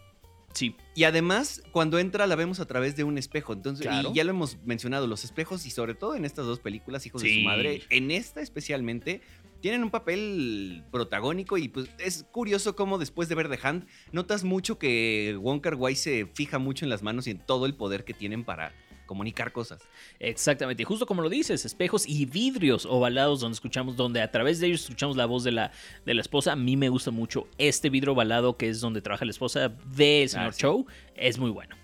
Sí, 0.57 0.75
Y 0.95 1.05
además, 1.05 1.63
cuando 1.71 1.99
entra 1.99 2.27
la 2.27 2.35
vemos 2.35 2.61
a 2.61 2.67
través 2.67 2.97
de 2.97 3.05
un 3.05 3.19
espejo. 3.19 3.53
Entonces, 3.53 3.87
Claro. 3.87 4.11
y 4.11 4.15
ya 4.15 4.25
lo 4.25 4.31
hemos 4.31 4.57
mencionado, 4.65 5.07
los 5.07 5.23
espejos 5.25 5.67
y 5.67 5.71
sobre 5.71 5.95
todo 5.95 6.15
en 6.15 6.25
estas 6.25 6.47
dos 6.47 6.61
películas, 6.61 7.05
Hijos 7.05 7.23
de 7.23 7.35
su 7.35 7.41
madre, 7.41 7.83
en 7.91 8.11
esta 8.11 8.41
especialmente, 8.41 9.21
tienen 9.61 9.83
un 9.83 9.91
papel 9.91 10.83
protagónico 10.91 11.59
y 11.59 11.69
pues 11.69 11.91
es 11.99 12.25
curioso 12.33 12.75
cómo 12.75 12.99
después 12.99 13.29
de 13.29 13.35
ver 13.35 13.51
The 13.51 13.59
Hand, 13.63 13.87
notas 14.13 14.45
mucho 14.45 14.79
que 14.79 15.37
Wong 15.41 15.61
Kar 15.61 15.75
Wai 15.75 15.95
se 15.95 16.27
fija 16.35 16.59
mucho 16.59 16.85
en 16.85 16.89
las 16.89 17.03
manos 17.03 17.27
y 17.27 17.33
en 17.33 17.39
todo 17.39 17.67
el 17.67 17.75
poder 17.75 18.05
que 18.05 18.15
tienen 18.15 18.45
para 18.45 18.73
comunicar 19.07 19.53
cosas. 19.53 19.83
exactamente. 20.19 20.83
Y 20.83 20.85
justo 20.85 21.07
como 21.07 21.23
lo 21.23 21.29
dices, 21.29 21.65
espejos 21.65 22.07
y 22.07 22.27
vidrios 22.27 22.85
ovalados 22.87 23.41
donde 23.41 23.55
escuchamos, 23.55 23.97
donde 23.97 24.21
a 24.21 24.31
través 24.31 24.61
de 24.61 24.67
ellos 24.67 24.83
escuchamos 24.83 25.17
la 25.17 25.27
voz 25.27 25.45
de 25.45 25.53
la, 25.53 25.73
de 26.05 26.15
la 26.15 26.21
esposa. 26.21 26.53
A 26.53 26.57
mí 26.57 26.77
me 26.77 26.89
gusta 26.89 27.11
mucho 27.11 27.49
este 27.59 27.91
vidrio 27.91 28.13
ovalado 28.13 28.57
que 28.57 28.69
es 28.69 28.81
donde 28.81 29.01
trabaja 29.01 29.25
la 29.25 29.31
esposa 29.31 29.69
del 29.95 30.29
señor 30.29 30.49
Ah, 30.49 30.53
sí. 30.53 30.61
Chow. 30.61 30.87
Es 31.15 31.39
muy 31.39 31.51
bueno. 31.51 31.77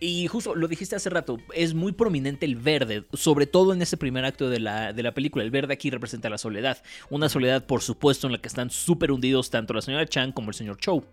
Y 0.00 0.26
justo 0.26 0.56
lo 0.56 0.66
dijiste 0.66 0.96
hace 0.96 1.10
rato, 1.10 1.38
es 1.54 1.74
muy 1.74 1.92
prominente 1.92 2.44
el 2.44 2.56
verde, 2.56 3.04
sobre 3.12 3.46
todo 3.46 3.72
en 3.72 3.80
ese 3.82 3.96
primer 3.96 4.24
acto 4.24 4.50
de 4.50 4.58
la, 4.58 4.92
de 4.92 5.00
la 5.04 5.14
película. 5.14 5.44
El 5.44 5.52
verde 5.52 5.72
aquí 5.74 5.90
representa 5.90 6.28
la 6.28 6.38
soledad. 6.38 6.82
Una 7.08 7.28
soledad, 7.28 7.64
por 7.66 7.82
supuesto, 7.82 8.26
en 8.26 8.32
la 8.32 8.38
que 8.40 8.48
están 8.48 8.70
súper 8.70 9.12
hundidos 9.12 9.50
tanto 9.50 9.74
la 9.74 9.80
señora 9.80 10.04
Chan 10.06 10.32
como 10.32 10.50
el 10.50 10.54
señor 10.54 10.78
Chow. 10.78 11.04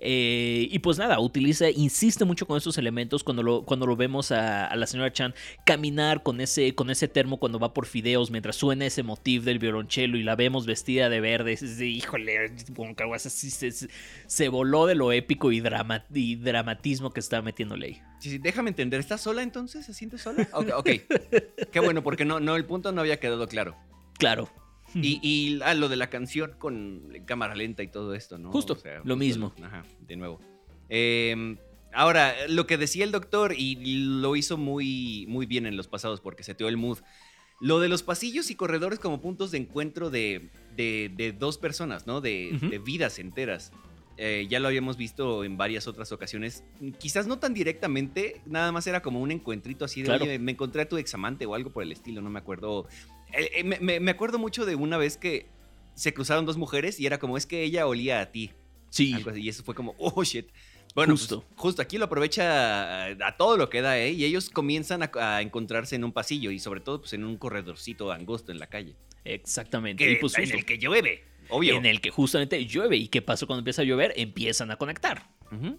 Eh, 0.00 0.68
y 0.70 0.78
pues 0.78 0.96
nada, 0.98 1.18
utiliza, 1.18 1.70
insiste 1.70 2.24
mucho 2.24 2.46
con 2.46 2.56
estos 2.56 2.78
elementos 2.78 3.24
cuando 3.24 3.42
lo, 3.42 3.64
cuando 3.64 3.84
lo 3.86 3.96
vemos 3.96 4.30
a, 4.30 4.66
a 4.66 4.76
la 4.76 4.86
señora 4.86 5.12
Chan 5.12 5.34
caminar 5.66 6.22
con 6.22 6.40
ese, 6.40 6.74
con 6.76 6.90
ese 6.90 7.08
termo 7.08 7.38
cuando 7.38 7.58
va 7.58 7.74
por 7.74 7.84
fideos 7.86 8.30
mientras 8.30 8.54
suena 8.56 8.86
ese 8.86 9.02
motif 9.02 9.42
del 9.42 9.58
violonchelo 9.58 10.16
y 10.16 10.22
la 10.22 10.36
vemos 10.36 10.66
vestida 10.66 11.08
de 11.08 11.20
verde. 11.20 11.54
Es, 11.54 11.78
de, 11.78 11.86
híjole, 11.86 12.52
se, 13.18 13.72
se- 14.26 14.48
voló 14.48 14.86
de 14.86 14.94
lo 14.94 15.10
épico 15.12 15.50
y, 15.50 15.60
drama, 15.60 16.04
y 16.14 16.36
dramatismo 16.36 17.10
que 17.10 17.20
está 17.20 17.42
metiéndole 17.42 17.86
ahí. 17.86 18.02
Sí, 18.20 18.30
sí, 18.30 18.38
déjame 18.38 18.70
entender, 18.70 19.00
¿estás 19.00 19.20
sola 19.22 19.42
entonces? 19.42 19.84
¿Se 19.86 19.94
siente 19.94 20.18
sola? 20.18 20.48
Ok, 20.52 20.68
ok. 20.76 20.88
Qué 21.72 21.80
bueno, 21.80 22.02
porque 22.02 22.24
no, 22.24 22.40
no, 22.40 22.56
el 22.56 22.64
punto 22.64 22.92
no 22.92 23.00
había 23.00 23.18
quedado 23.18 23.46
claro. 23.48 23.76
Claro. 24.18 24.48
Y, 24.94 25.20
y 25.22 25.60
ah, 25.62 25.74
lo 25.74 25.88
de 25.88 25.96
la 25.96 26.08
canción 26.10 26.52
con 26.58 27.12
cámara 27.26 27.54
lenta 27.54 27.82
y 27.82 27.88
todo 27.88 28.14
esto, 28.14 28.38
¿no? 28.38 28.50
Justo, 28.52 28.78
lo 29.04 29.16
mismo. 29.16 29.54
Ajá, 29.62 29.84
de 30.00 30.16
nuevo. 30.16 30.40
Eh, 30.88 31.56
ahora, 31.92 32.34
lo 32.48 32.66
que 32.66 32.78
decía 32.78 33.04
el 33.04 33.12
doctor, 33.12 33.54
y 33.56 33.76
lo 34.20 34.34
hizo 34.36 34.56
muy, 34.56 35.26
muy 35.28 35.46
bien 35.46 35.66
en 35.66 35.76
los 35.76 35.88
pasados 35.88 36.20
porque 36.20 36.42
seteó 36.42 36.68
el 36.68 36.76
mood. 36.76 36.98
Lo 37.60 37.80
de 37.80 37.88
los 37.88 38.02
pasillos 38.02 38.50
y 38.50 38.54
corredores 38.54 38.98
como 38.98 39.20
puntos 39.20 39.50
de 39.50 39.58
encuentro 39.58 40.10
de, 40.10 40.50
de- 40.76 41.10
de 41.14 41.32
dos 41.32 41.58
personas, 41.58 42.06
¿no? 42.06 42.20
De, 42.20 42.52
Ujú. 42.54 42.68
de 42.68 42.78
vidas 42.78 43.18
enteras. 43.18 43.72
Eh, 44.16 44.46
ya 44.48 44.58
lo 44.58 44.68
habíamos 44.68 44.96
visto 44.96 45.44
en 45.44 45.56
varias 45.56 45.86
otras 45.86 46.10
ocasiones. 46.12 46.64
Quizás 46.98 47.26
no 47.26 47.38
tan 47.38 47.54
directamente, 47.54 48.40
nada 48.46 48.72
más 48.72 48.86
era 48.86 49.00
como 49.02 49.20
un 49.20 49.30
encuentrito 49.32 49.84
así 49.84 50.02
de, 50.02 50.06
Claro. 50.06 50.24
oye, 50.24 50.38
me 50.38 50.52
encontré 50.52 50.82
a 50.82 50.88
tu 50.88 50.96
examante 50.98 51.46
o 51.46 51.54
algo 51.54 51.70
por 51.70 51.82
el 51.82 51.92
estilo, 51.92 52.20
no 52.20 52.30
me 52.30 52.38
acuerdo. 52.38 52.86
Eh, 53.32 53.50
eh, 53.60 54.00
me, 54.00 54.10
acuerdo 54.10 54.38
mucho 54.38 54.64
de 54.66 54.74
una 54.74 54.96
vez 54.96 55.16
que 55.16 55.46
se 55.94 56.14
cruzaron 56.14 56.46
dos 56.46 56.56
mujeres 56.56 57.00
y 57.00 57.06
era 57.06 57.18
como, 57.18 57.36
es 57.36 57.46
que 57.46 57.62
ella 57.62 57.86
olía 57.86 58.20
a 58.20 58.32
ti. 58.32 58.52
Sí. 58.90 59.14
Y 59.36 59.48
eso 59.48 59.62
fue 59.62 59.74
como, 59.74 59.94
oh 59.98 60.24
shit. 60.24 60.48
Bueno, 60.94 61.12
pues, 61.12 61.20
Justo. 61.20 61.44
justo 61.54 61.82
aquí 61.82 61.98
lo 61.98 62.06
aprovecha 62.06 63.04
a, 63.04 63.28
a 63.28 63.36
todo 63.36 63.56
lo 63.56 63.68
que 63.68 63.82
da, 63.82 63.98
¿eh? 63.98 64.10
Y 64.12 64.24
ellos 64.24 64.48
comienzan 64.50 65.02
a, 65.02 65.10
a 65.14 65.42
encontrarse 65.42 65.94
en 65.96 66.02
un 66.02 66.12
pasillo 66.12 66.50
y 66.50 66.58
sobre 66.58 66.80
todo 66.80 67.00
pues 67.00 67.12
en 67.12 67.24
un 67.24 67.36
corredorcito 67.36 68.10
angosto 68.10 68.52
en 68.52 68.58
la 68.58 68.68
calle. 68.68 68.96
Exactamente. 69.24 70.04
Que, 70.04 70.12
y 70.12 70.16
pues 70.16 70.36
en 70.38 70.50
el 70.50 70.64
que 70.64 70.78
llueve, 70.78 71.24
obvio. 71.50 71.76
en 71.76 71.86
el 71.86 72.00
que 72.00 72.10
justamente 72.10 72.64
llueve. 72.64 72.96
¿Y 72.96 73.08
qué 73.08 73.22
pasa 73.22 73.46
cuando 73.46 73.60
empieza 73.60 73.82
a 73.82 73.84
llover? 73.84 74.12
Empiezan 74.16 74.70
a 74.70 74.76
conectar. 74.76 75.28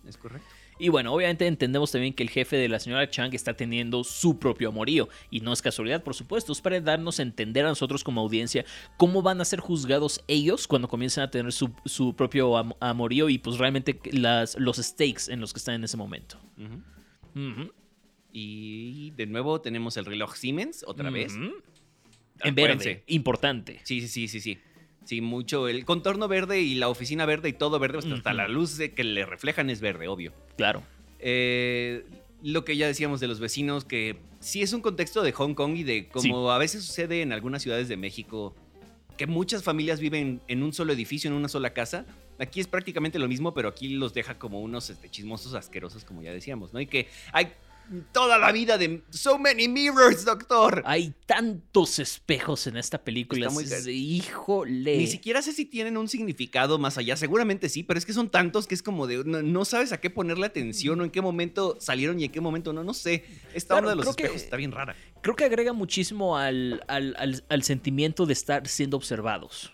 Es 0.07 0.17
correcto. 0.17 0.47
Y 0.81 0.87
bueno, 0.89 1.13
obviamente 1.13 1.45
entendemos 1.45 1.91
también 1.91 2.13
que 2.13 2.23
el 2.23 2.29
jefe 2.29 2.55
de 2.55 2.69
la 2.69 2.79
señora 2.79 3.09
Chang 3.09 3.33
está 3.35 3.53
teniendo 3.55 4.03
su 4.05 4.39
propio 4.39 4.69
amorío. 4.69 5.09
Y 5.29 5.41
no 5.41 5.51
es 5.51 5.61
casualidad, 5.61 6.01
por 6.03 6.15
supuesto, 6.15 6.53
es 6.53 6.61
para 6.61 6.79
darnos 6.79 7.19
a 7.19 7.23
entender 7.23 7.65
a 7.65 7.69
nosotros 7.69 8.03
como 8.03 8.21
audiencia 8.21 8.63
cómo 8.97 9.21
van 9.21 9.41
a 9.41 9.45
ser 9.45 9.59
juzgados 9.59 10.23
ellos 10.27 10.67
cuando 10.67 10.87
comiencen 10.87 11.23
a 11.23 11.29
tener 11.31 11.51
su, 11.51 11.69
su 11.83 12.15
propio 12.15 12.57
am- 12.57 12.73
amorío 12.79 13.27
y 13.27 13.37
pues 13.39 13.57
realmente 13.57 13.99
las, 14.13 14.57
los 14.57 14.77
stakes 14.77 15.23
en 15.29 15.41
los 15.41 15.51
que 15.53 15.57
están 15.59 15.75
en 15.75 15.83
ese 15.83 15.97
momento. 15.97 16.39
Y 18.31 19.11
de 19.11 19.25
nuevo 19.25 19.59
tenemos 19.61 19.97
el 19.97 20.05
reloj 20.05 20.35
Siemens, 20.35 20.83
otra 20.87 21.09
vez. 21.09 21.33
En 21.35 22.55
verde, 22.55 22.73
Acuérdense. 22.73 23.03
importante. 23.07 23.81
Sí, 23.83 24.01
sí, 24.01 24.07
sí, 24.07 24.27
sí, 24.27 24.39
sí. 24.39 24.57
Sí, 25.03 25.21
mucho. 25.21 25.67
El 25.67 25.85
contorno 25.85 26.27
verde 26.27 26.61
y 26.61 26.75
la 26.75 26.87
oficina 26.87 27.25
verde 27.25 27.49
y 27.49 27.53
todo 27.53 27.79
verde, 27.79 27.97
hasta, 27.97 28.13
hasta 28.13 28.33
la 28.33 28.47
luz 28.47 28.79
que 28.95 29.03
le 29.03 29.25
reflejan 29.25 29.69
es 29.69 29.81
verde, 29.81 30.07
obvio. 30.07 30.33
Claro. 30.59 30.83
Eh, 31.19 32.03
lo 32.43 32.65
que 32.65 32.75
ya 32.75 32.85
decíamos 32.85 33.21
de 33.21 33.27
los 33.27 33.39
vecinos, 33.39 33.85
que 33.85 34.17
sí 34.41 34.61
es 34.61 34.73
un 34.73 34.81
contexto 34.81 35.21
de 35.21 35.31
Hong 35.31 35.53
Kong 35.53 35.77
y 35.77 35.83
de 35.83 36.09
como 36.09 36.51
a 36.51 36.57
veces 36.57 36.83
sucede 36.83 37.21
en 37.21 37.31
algunas 37.31 37.61
ciudades 37.61 37.87
de 37.87 37.95
México, 37.95 38.53
que 39.15 39.25
muchas 39.25 39.63
familias 39.63 40.01
viven 40.01 40.41
en 40.49 40.61
un 40.61 40.73
solo 40.73 40.91
edificio, 40.91 41.29
en 41.29 41.37
una 41.37 41.47
sola 41.47 41.71
casa. 41.71 42.05
Aquí 42.39 42.59
es 42.59 42.67
prácticamente 42.67 43.19
lo 43.19 43.29
mismo, 43.29 43.53
pero 43.53 43.69
aquí 43.69 43.87
los 43.87 44.13
deja 44.13 44.37
como 44.37 44.59
unos 44.59 44.89
este, 44.89 45.09
chismosos 45.09 45.53
asquerosos, 45.53 46.03
como 46.03 46.21
ya 46.21 46.33
decíamos, 46.33 46.73
¿no? 46.73 46.81
Y 46.81 46.87
que 46.87 47.07
hay 47.31 47.53
toda 48.11 48.37
la 48.37 48.51
vida 48.51 48.77
de 48.77 49.03
so 49.09 49.37
many 49.39 49.67
mirrors, 49.67 50.25
doctor. 50.25 50.83
Hay 50.85 51.13
tantos 51.25 51.99
espejos 51.99 52.67
en 52.67 52.77
esta 52.77 53.03
película. 53.03 53.47
Está 53.47 53.53
muy 53.53 53.63
es 53.63 53.87
híjole. 53.87 54.97
Ni 54.97 55.07
siquiera 55.07 55.41
sé 55.41 55.53
si 55.53 55.65
tienen 55.65 55.97
un 55.97 56.07
significado 56.07 56.77
más 56.79 56.97
allá. 56.97 57.15
Seguramente 57.17 57.69
sí, 57.69 57.83
pero 57.83 57.97
es 57.97 58.05
que 58.05 58.13
son 58.13 58.29
tantos 58.29 58.67
que 58.67 58.75
es 58.75 58.83
como 58.83 59.07
de. 59.07 59.23
No, 59.25 59.41
no 59.41 59.65
sabes 59.65 59.91
a 59.91 59.99
qué 59.99 60.09
ponerle 60.09 60.45
atención 60.45 60.99
o 61.01 61.03
en 61.03 61.11
qué 61.11 61.21
momento 61.21 61.77
salieron 61.79 62.19
y 62.19 62.25
en 62.25 62.31
qué 62.31 62.41
momento 62.41 62.73
no. 62.73 62.83
No 62.83 62.93
sé. 62.93 63.25
Esta 63.53 63.75
Claro, 63.75 63.89
de 63.89 63.95
los 63.95 64.15
que- 64.15 64.23
espejos 64.23 64.41
está 64.43 64.57
bien 64.57 64.71
rara. 64.71 64.95
Creo 65.21 65.35
que 65.35 65.43
agrega 65.45 65.73
muchísimo 65.73 66.37
al, 66.37 66.83
al- 66.87 67.15
al- 67.17 67.43
al 67.49 67.63
sentimiento 67.63 68.25
de 68.25 68.33
estar 68.33 68.67
siendo 68.67 68.97
observados. 68.97 69.71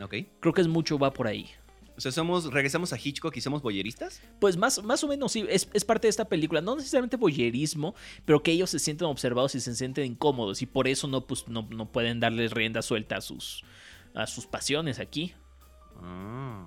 Ok. 0.00 0.14
Creo 0.40 0.54
que 0.54 0.62
es 0.62 0.68
mucho 0.68 0.98
va 0.98 1.12
por 1.12 1.26
ahí. 1.26 1.50
O 2.00 2.02
sea, 2.02 2.12
somos, 2.12 2.50
regresamos 2.50 2.94
a 2.94 2.96
Hitchcock 2.96 3.36
y 3.36 3.42
somos 3.42 3.60
boyeristas. 3.60 4.22
Pues 4.40 4.56
más, 4.56 4.82
más 4.82 5.04
o 5.04 5.08
menos 5.08 5.32
sí, 5.32 5.44
es, 5.50 5.68
es 5.74 5.84
parte 5.84 6.06
de 6.06 6.08
esta 6.08 6.24
película. 6.24 6.62
No 6.62 6.74
necesariamente 6.74 7.18
boyerismo, 7.18 7.94
pero 8.24 8.42
que 8.42 8.52
ellos 8.52 8.70
se 8.70 8.78
sienten 8.78 9.06
observados 9.06 9.54
y 9.54 9.60
se 9.60 9.74
sienten 9.74 10.06
incómodos. 10.06 10.62
Y 10.62 10.66
por 10.66 10.88
eso 10.88 11.08
no, 11.08 11.26
pues, 11.26 11.46
no, 11.46 11.68
no 11.70 11.92
pueden 11.92 12.18
darles 12.18 12.52
rienda 12.52 12.80
suelta 12.80 13.18
a 13.18 13.20
sus, 13.20 13.64
a 14.14 14.26
sus 14.26 14.46
pasiones 14.46 14.98
aquí. 14.98 15.34
Ah, 16.00 16.66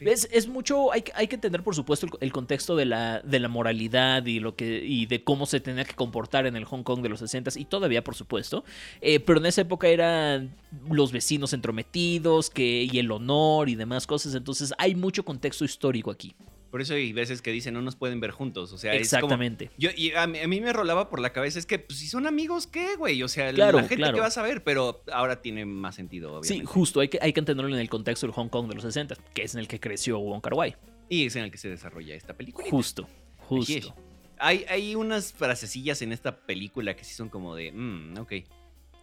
Es, 0.00 0.28
es 0.32 0.48
mucho, 0.48 0.92
hay, 0.92 1.02
que- 1.02 1.12
hay 1.14 1.26
que 1.28 1.34
entender 1.36 1.62
por 1.62 1.74
supuesto 1.74 2.06
el, 2.06 2.12
el 2.20 2.32
contexto 2.32 2.76
de 2.76 2.84
la, 2.84 3.20
de 3.20 3.38
la 3.40 3.48
moralidad 3.48 4.24
y, 4.26 4.40
lo 4.40 4.54
que, 4.56 4.82
y 4.84 5.06
de 5.06 5.22
cómo 5.24 5.46
se 5.46 5.60
tenía 5.60 5.84
que 5.84 5.94
comportar 5.94 6.46
en 6.46 6.56
el 6.56 6.64
Hong 6.64 6.82
Kong 6.82 7.02
de 7.02 7.08
los 7.08 7.20
60 7.20 7.50
y 7.56 7.64
todavía 7.64 8.02
por 8.04 8.14
supuesto, 8.14 8.64
Eh, 9.00 9.20
pero 9.20 9.38
en 9.40 9.46
esa 9.46 9.60
época 9.62 9.88
eran 9.88 10.54
los 10.90 11.12
vecinos 11.12 11.52
entrometidos 11.52 12.50
que, 12.50 12.88
y 12.90 12.98
el 12.98 13.10
honor 13.10 13.68
y 13.68 13.74
demás 13.74 14.06
cosas, 14.06 14.34
entonces 14.34 14.72
hay 14.78 14.94
mucho 14.94 15.24
contexto 15.24 15.64
histórico 15.64 16.10
aquí. 16.10 16.34
Por 16.70 16.82
eso 16.82 16.92
hay 16.94 17.12
veces 17.14 17.40
que 17.40 17.50
dicen 17.50 17.72
no 17.74 17.80
nos 17.82 17.96
pueden 17.96 18.20
ver 18.20 18.30
juntos. 18.30 18.72
O 18.72 18.78
sea, 18.78 18.92
es 18.94 19.08
como- 19.10 19.16
Exactamente. 19.20 19.70
Yo, 19.78 19.90
y 19.96 20.12
a, 20.12 20.26
mí, 20.26 20.38
a 20.38 20.46
mí 20.46 20.60
me 20.60 20.72
rolaba 20.72 21.08
por 21.08 21.20
la 21.20 21.32
cabeza, 21.32 21.58
es 21.58 21.64
que 21.66 21.78
pues, 21.78 21.98
si 21.98 22.06
son 22.08 22.26
amigos, 22.26 22.66
¿qué, 22.66 22.96
güey? 22.96 23.22
O 23.22 23.28
sea, 23.28 23.52
Claro, 23.54 23.78
la 23.78 23.84
gente 23.84 23.96
claro. 23.96 24.14
que 24.14 24.20
va 24.20 24.26
a 24.26 24.30
saber, 24.30 24.62
pero 24.64 25.02
ahora 25.12 25.40
tiene 25.40 25.64
más 25.64 25.94
sentido, 25.94 26.42
Sí, 26.42 26.52
obviamente. 26.54 26.72
justo, 26.72 27.00
hay 27.00 27.08
que, 27.08 27.18
hay 27.22 27.32
que 27.32 27.40
entenderlo 27.40 27.72
en 27.74 27.80
el 27.80 27.88
contexto 27.88 28.26
del 28.26 28.34
Hong 28.34 28.48
Kong 28.48 28.68
de 28.68 28.74
los 28.74 28.82
60, 28.84 29.16
que 29.34 29.42
es 29.44 29.54
en 29.54 29.60
el 29.60 29.68
que 29.68 29.80
creció 29.80 30.18
Wong 30.18 30.42
Kar 30.42 30.54
Wai. 30.54 30.76
Y 31.08 31.24
es 31.24 31.36
en 31.36 31.44
el 31.44 31.50
que 31.50 31.56
se 31.58 31.70
desarrolla 31.70 32.14
esta 32.14 32.34
película. 32.36 32.66
Justo, 32.68 33.08
justo. 33.38 33.94
Hay, 34.38 34.64
hay 34.68 34.94
unas 34.94 35.32
frasecillas 35.32 36.00
en 36.02 36.12
esta 36.12 36.36
película 36.46 36.94
que 36.94 37.02
sí 37.02 37.14
son 37.14 37.28
como 37.28 37.56
de, 37.56 37.72
mm, 37.72 38.18
ok. 38.18 38.32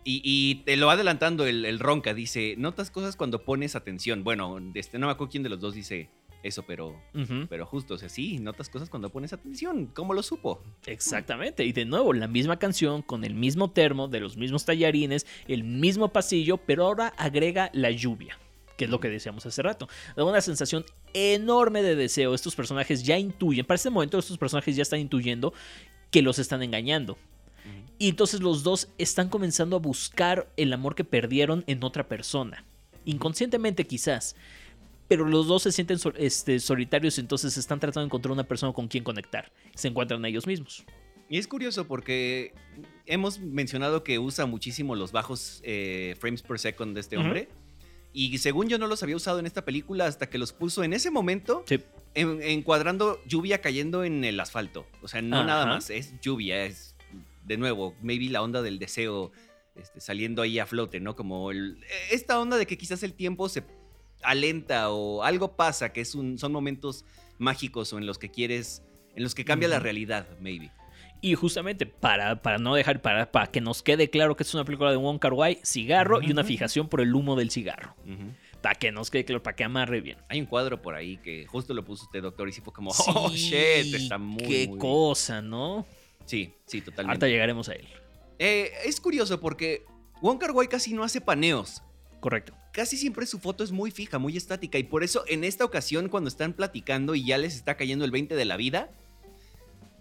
Y, 0.07 0.21
y 0.23 0.55
te 0.65 0.77
lo 0.77 0.85
va 0.85 0.93
adelantando 0.93 1.47
el, 1.47 1.65
el 1.65 1.79
Ronca, 1.79 2.13
dice, 2.13 2.53
notas 2.59 2.91
cosas 2.91 3.15
cuando 3.15 3.43
pones 3.43 3.75
atención. 3.75 4.23
Bueno, 4.23 4.59
este, 4.75 4.99
no 4.99 5.07
me 5.07 5.13
acuerdo 5.13 5.31
quién 5.31 5.41
de 5.43 5.49
los 5.49 5.59
dos 5.59 5.73
dice 5.73 6.09
eso, 6.45 6.63
pero, 6.63 7.01
pero 7.49 7.65
justo, 7.65 7.95
o 7.95 7.97
sea, 7.97 8.07
sí, 8.07 8.39
notas 8.39 8.69
cosas 8.69 8.89
cuando 8.89 9.09
pones 9.09 9.33
atención. 9.33 9.87
¿Cómo 9.87 10.13
lo 10.13 10.21
supo? 10.21 10.61
Exactamente. 10.85 11.65
Y 11.65 11.71
de 11.71 11.85
nuevo, 11.85 12.13
la 12.13 12.27
misma 12.27 12.59
canción 12.59 13.01
con 13.01 13.23
el 13.23 13.33
mismo 13.33 13.71
termo, 13.71 14.07
de 14.07 14.19
los 14.19 14.37
mismos 14.37 14.63
tallarines, 14.63 15.25
el 15.47 15.63
mismo 15.63 16.09
pasillo, 16.09 16.57
pero 16.57 16.85
ahora 16.85 17.07
agrega 17.17 17.71
la 17.73 17.89
lluvia, 17.89 18.37
que 18.77 18.85
es 18.85 18.91
lo 18.91 18.99
que 18.99 19.09
decíamos 19.09 19.45
hace 19.47 19.63
rato. 19.63 19.89
Da 20.15 20.23
una 20.23 20.41
sensación 20.41 20.85
enorme 21.13 21.81
de 21.81 21.95
deseo. 21.95 22.35
Estos 22.35 22.55
personajes 22.55 23.03
ya 23.03 23.17
intuyen, 23.17 23.65
para 23.65 23.75
este 23.75 23.89
momento 23.89 24.19
estos 24.19 24.37
personajes 24.37 24.75
ya 24.75 24.83
están 24.83 24.99
intuyendo 24.99 25.51
que 26.11 26.21
los 26.21 26.37
están 26.37 26.61
engañando. 26.61 27.17
Y 27.97 28.09
entonces 28.09 28.41
los 28.41 28.61
dos 28.61 28.89
están 28.97 29.29
comenzando 29.29 29.77
a 29.77 29.79
buscar 29.79 30.47
el 30.57 30.73
amor 30.73 30.93
que 30.93 31.03
perdieron 31.03 31.63
en 31.65 31.83
otra 31.83 32.07
persona. 32.07 32.65
Inconscientemente 33.05 33.87
quizás. 33.87 34.35
Pero 35.07 35.25
los 35.25 35.47
dos 35.47 35.63
se 35.63 35.71
sienten 35.71 35.99
sol- 35.99 36.15
este, 36.17 36.59
solitarios, 36.59 37.19
entonces 37.19 37.57
están 37.57 37.79
tratando 37.79 38.01
de 38.01 38.05
encontrar 38.07 38.31
una 38.31 38.43
persona 38.43 38.73
con 38.73 38.87
quien 38.87 39.03
conectar. 39.03 39.51
Se 39.75 39.87
encuentran 39.87 40.23
a 40.25 40.27
ellos 40.27 40.47
mismos. 40.47 40.83
Y 41.29 41.37
es 41.37 41.47
curioso 41.47 41.87
porque 41.87 42.53
hemos 43.05 43.39
mencionado 43.39 44.03
que 44.03 44.19
usa 44.19 44.45
muchísimo 44.45 44.95
los 44.95 45.11
bajos 45.11 45.61
eh, 45.63 46.15
frames 46.19 46.41
per 46.41 46.59
second 46.59 46.93
de 46.95 47.01
este 47.01 47.17
hombre. 47.17 47.49
Y 48.13 48.37
según 48.37 48.69
yo 48.69 48.77
no 48.77 48.87
los 48.87 49.03
había 49.03 49.15
usado 49.15 49.39
en 49.39 49.45
esta 49.45 49.65
película 49.65 50.05
hasta 50.05 50.29
que 50.29 50.37
los 50.37 50.53
puso 50.53 50.83
en 50.83 50.93
ese 50.93 51.11
momento, 51.11 51.63
Sí. 51.67 51.79
en- 52.13 52.41
encuadrando 52.41 53.19
lluvia 53.27 53.59
cayendo 53.59 54.03
en 54.03 54.23
el 54.23 54.39
asfalto. 54.39 54.87
O 55.01 55.07
sea, 55.07 55.21
no 55.21 55.43
nada 55.43 55.65
más, 55.65 55.89
es 55.89 56.13
lluvia, 56.21 56.63
es 56.65 56.95
de 57.45 57.57
nuevo, 57.57 57.93
maybe 58.01 58.29
la 58.29 58.41
onda 58.41 58.61
del 58.61 58.79
deseo 58.79 59.31
este, 59.75 59.99
saliendo 59.99 60.41
ahí 60.41 60.57
a 60.59 60.65
flote, 60.65 60.99
¿no? 61.01 61.15
Como 61.17 61.51
el- 61.51 61.77
esta 62.09 62.39
onda 62.39 62.55
de 62.57 62.65
que 62.65 62.77
quizás 62.77 63.03
el 63.03 63.13
tiempo 63.13 63.49
se 63.49 63.63
alenta 64.25 64.89
o 64.91 65.23
algo 65.23 65.55
pasa, 65.55 65.91
que 65.93 66.01
es 66.01 66.15
un, 66.15 66.37
son 66.37 66.51
momentos 66.51 67.05
mágicos 67.37 67.91
o 67.93 67.97
en 67.97 68.05
los 68.05 68.17
que 68.17 68.29
quieres, 68.29 68.81
en 69.15 69.23
los 69.23 69.35
que 69.35 69.45
cambia 69.45 69.67
la 69.67 69.79
realidad, 69.79 70.27
maybe. 70.39 70.71
Y 71.21 71.33
justamente 71.35 71.85
para, 71.85 72.41
para 72.41 72.57
no 72.57 72.75
dejar, 72.75 73.01
para, 73.01 73.31
para 73.31 73.47
que 73.47 73.61
nos 73.61 73.81
quede 73.81 74.09
claro 74.09 74.35
que 74.35 74.43
es 74.43 74.53
una 74.53 74.63
película 74.65 74.91
de 74.91 74.97
Wong 74.97 75.17
Kar 75.19 75.33
Wai, 75.33 75.59
cigarro 75.63 76.21
y 76.21 76.31
una 76.31 76.43
fijación 76.43 76.87
por 76.87 77.01
el 77.01 77.15
humo 77.15 77.35
del 77.35 77.49
cigarro. 77.51 77.95
Para 78.61 78.75
que 78.75 78.91
nos 78.91 79.09
quede 79.09 79.25
claro, 79.25 79.41
para 79.41 79.55
que 79.55 79.63
amarre 79.63 80.01
bien. 80.01 80.17
Hay 80.29 80.39
un 80.39 80.45
cuadro 80.45 80.81
por 80.81 80.93
ahí 80.95 81.17
que 81.17 81.45
justo 81.47 81.73
lo 81.73 81.83
puso 81.85 82.03
usted, 82.05 82.21
doctor, 82.21 82.47
y 82.49 82.51
sí 82.51 82.61
fue 82.61 82.73
como, 82.73 82.91
oh, 82.91 83.29
shit, 83.31 83.93
está 83.93 84.17
muy, 84.17 84.37
Qué 84.39 84.45
muy 84.45 84.67
bien". 84.67 84.77
cosa, 84.77 85.41
¿no? 85.41 85.85
Sí, 86.25 86.53
sí, 86.65 86.77
Ahorita 86.77 86.91
totalmente. 86.91 87.29
llegaremos 87.29 87.69
a 87.69 87.73
él. 87.73 87.87
Eh, 88.37 88.71
es 88.85 88.99
curioso 88.99 89.39
porque 89.39 89.85
Wong 90.21 90.37
Kar 90.39 90.51
Wai 90.51 90.67
casi 90.67 90.93
no 90.93 91.03
hace 91.03 91.21
paneos. 91.21 91.81
Correcto. 92.19 92.53
Casi 92.75 92.97
siempre 92.97 93.25
su 93.25 93.39
foto 93.39 93.63
es 93.63 93.71
muy 93.71 93.89
fija, 93.89 94.19
muy 94.19 94.35
estática. 94.35 94.77
Y 94.77 94.83
por 94.83 95.03
eso, 95.05 95.23
en 95.27 95.45
esta 95.45 95.63
ocasión, 95.63 96.09
cuando 96.09 96.27
están 96.27 96.51
platicando 96.51 97.15
y 97.15 97.25
ya 97.25 97.37
les 97.37 97.55
está 97.55 97.77
cayendo 97.77 98.03
el 98.03 98.11
20 98.11 98.35
de 98.35 98.43
la 98.43 98.57
vida, 98.57 98.89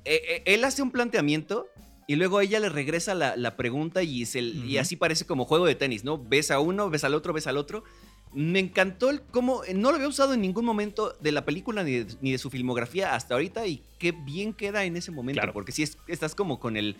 eh, 0.04 0.20
eh, 0.28 0.42
él 0.46 0.64
hace 0.64 0.82
un 0.82 0.90
planteamiento 0.90 1.68
y 2.08 2.16
luego 2.16 2.40
ella 2.40 2.58
le 2.58 2.68
regresa 2.68 3.14
la, 3.14 3.36
la 3.36 3.56
pregunta 3.56 4.02
y, 4.02 4.26
se- 4.26 4.40
y 4.40 4.76
así 4.78 4.96
parece 4.96 5.24
como 5.24 5.44
juego 5.44 5.66
de 5.66 5.76
tenis, 5.76 6.02
¿no? 6.02 6.18
Ves 6.18 6.50
a 6.50 6.58
uno, 6.58 6.90
ves 6.90 7.04
al 7.04 7.14
otro, 7.14 7.32
ves 7.32 7.46
al 7.46 7.56
otro. 7.58 7.84
Me 8.32 8.58
encantó 8.58 9.10
el 9.10 9.20
cómo, 9.22 9.62
no 9.76 9.90
lo 9.90 9.96
había 9.96 10.08
usado 10.08 10.34
en 10.34 10.40
ningún 10.40 10.64
momento 10.64 11.16
de 11.20 11.30
la 11.30 11.44
película 11.44 11.84
ni 11.84 11.92
de, 12.00 12.16
ni 12.20 12.32
de 12.32 12.38
su 12.38 12.50
filmografía 12.50 13.14
hasta 13.14 13.34
ahorita 13.34 13.66
y 13.68 13.80
qué 14.00 14.10
bien 14.10 14.52
queda 14.52 14.84
en 14.84 14.96
ese 14.96 15.12
momento, 15.12 15.38
Claro. 15.40 15.52
porque 15.52 15.70
si 15.70 15.84
estás 16.08 16.34
como 16.34 16.58
con 16.58 16.76
el... 16.76 16.96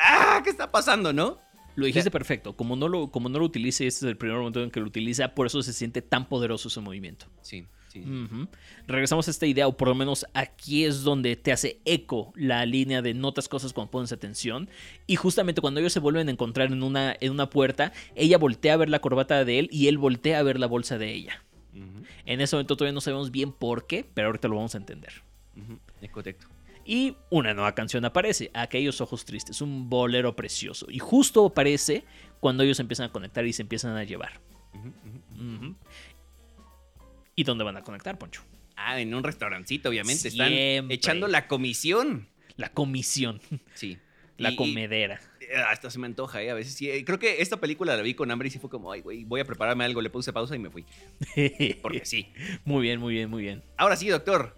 ¡Ah! 0.00 0.40
¿Qué 0.44 0.50
está 0.50 0.70
pasando, 0.70 1.12
no? 1.12 1.38
Lo 1.76 1.86
dijiste 1.86 2.10
perfecto. 2.10 2.54
Como 2.54 2.76
no 2.76 2.88
lo, 2.88 3.10
como 3.10 3.28
no 3.28 3.38
lo 3.38 3.44
utilice, 3.44 3.86
este 3.86 4.06
es 4.06 4.10
el 4.10 4.16
primer 4.16 4.36
momento 4.38 4.62
en 4.62 4.70
que 4.70 4.80
lo 4.80 4.86
utiliza, 4.86 5.34
por 5.34 5.46
eso 5.46 5.62
se 5.62 5.72
siente 5.72 6.02
tan 6.02 6.28
poderoso 6.28 6.68
ese 6.68 6.80
movimiento. 6.80 7.26
Sí, 7.42 7.66
sí. 7.88 8.04
Regresamos 8.86 9.26
a 9.28 9.30
esta 9.30 9.46
idea, 9.46 9.66
o 9.66 9.76
por 9.76 9.88
lo 9.88 9.94
menos 9.94 10.26
aquí 10.34 10.84
es 10.84 11.02
donde 11.02 11.36
te 11.36 11.52
hace 11.52 11.80
eco 11.84 12.32
la 12.36 12.64
línea 12.66 13.02
de 13.02 13.14
notas 13.14 13.48
cosas 13.48 13.72
cuando 13.72 13.90
pones 13.90 14.12
atención. 14.12 14.68
Y 15.06 15.16
justamente 15.16 15.60
cuando 15.60 15.80
ellos 15.80 15.92
se 15.92 16.00
vuelven 16.00 16.28
a 16.28 16.30
encontrar 16.30 16.72
en 16.72 16.82
una, 16.82 17.16
en 17.20 17.32
una 17.32 17.50
puerta, 17.50 17.92
ella 18.14 18.38
voltea 18.38 18.74
a 18.74 18.76
ver 18.76 18.88
la 18.88 19.00
corbata 19.00 19.44
de 19.44 19.58
él 19.58 19.68
y 19.72 19.88
él 19.88 19.98
voltea 19.98 20.38
a 20.38 20.42
ver 20.42 20.60
la 20.60 20.66
bolsa 20.66 20.98
de 20.98 21.12
ella. 21.12 21.42
En 22.26 22.40
ese 22.40 22.54
momento 22.56 22.76
todavía 22.76 22.94
no 22.94 23.00
sabemos 23.00 23.30
bien 23.30 23.52
por 23.52 23.86
qué, 23.86 24.06
pero 24.14 24.28
ahorita 24.28 24.48
lo 24.48 24.56
vamos 24.56 24.74
a 24.74 24.78
entender. 24.78 25.22
Es 26.00 26.10
correcto. 26.10 26.46
Y 26.84 27.16
una 27.30 27.54
nueva 27.54 27.74
canción 27.74 28.04
aparece, 28.04 28.50
Aquellos 28.54 29.00
Ojos 29.00 29.24
Tristes, 29.24 29.60
un 29.62 29.88
bolero 29.88 30.36
precioso. 30.36 30.86
Y 30.90 30.98
justo 30.98 31.46
aparece 31.46 32.04
cuando 32.40 32.62
ellos 32.62 32.78
empiezan 32.80 33.06
a 33.06 33.12
conectar 33.12 33.46
y 33.46 33.52
se 33.52 33.62
empiezan 33.62 33.96
a 33.96 34.04
llevar. 34.04 34.40
¿Y 37.36 37.44
dónde 37.44 37.64
van 37.64 37.76
a 37.76 37.82
conectar, 37.82 38.18
Poncho? 38.18 38.42
Ah, 38.76 39.00
en 39.00 39.14
un 39.14 39.22
restaurancito, 39.24 39.88
obviamente. 39.88 40.28
Están 40.28 40.52
echando 40.90 41.26
la 41.28 41.46
comisión. 41.48 42.28
La 42.56 42.68
comisión, 42.70 43.40
Sí. 43.74 43.98
la 44.38 44.50
Y- 44.50 44.54
y, 44.54 44.56
comedera. 44.56 45.20
eh, 45.40 45.56
hasta 45.56 45.90
se 45.90 45.98
me 45.98 46.06
antoja, 46.06 46.40
¿eh? 46.42 46.50
A 46.50 46.54
veces 46.54 46.74
sí. 46.74 46.88
eh, 46.90 47.04
Creo 47.04 47.18
que 47.18 47.40
esta 47.42 47.56
película 47.58 47.96
la 47.96 48.02
vi 48.02 48.14
con 48.14 48.30
hambre 48.30 48.46
y 48.48 48.50
sí 48.52 48.58
fue 48.60 48.70
como, 48.70 48.92
ay, 48.92 49.00
güey, 49.00 49.24
voy 49.24 49.40
a 49.40 49.44
prepararme 49.44 49.84
algo. 49.84 50.00
Le 50.02 50.10
puse 50.10 50.32
pausa 50.32 50.54
y 50.54 50.58
me 50.60 50.70
fui. 50.70 50.84
Porque 51.82 52.04
sí. 52.04 52.32
muy 52.64 52.82
bien, 52.82 53.00
muy 53.00 53.14
bien, 53.14 53.28
muy 53.30 53.42
bien. 53.42 53.62
Ahora 53.76 53.96
sí, 53.96 54.06
doctor. 54.08 54.56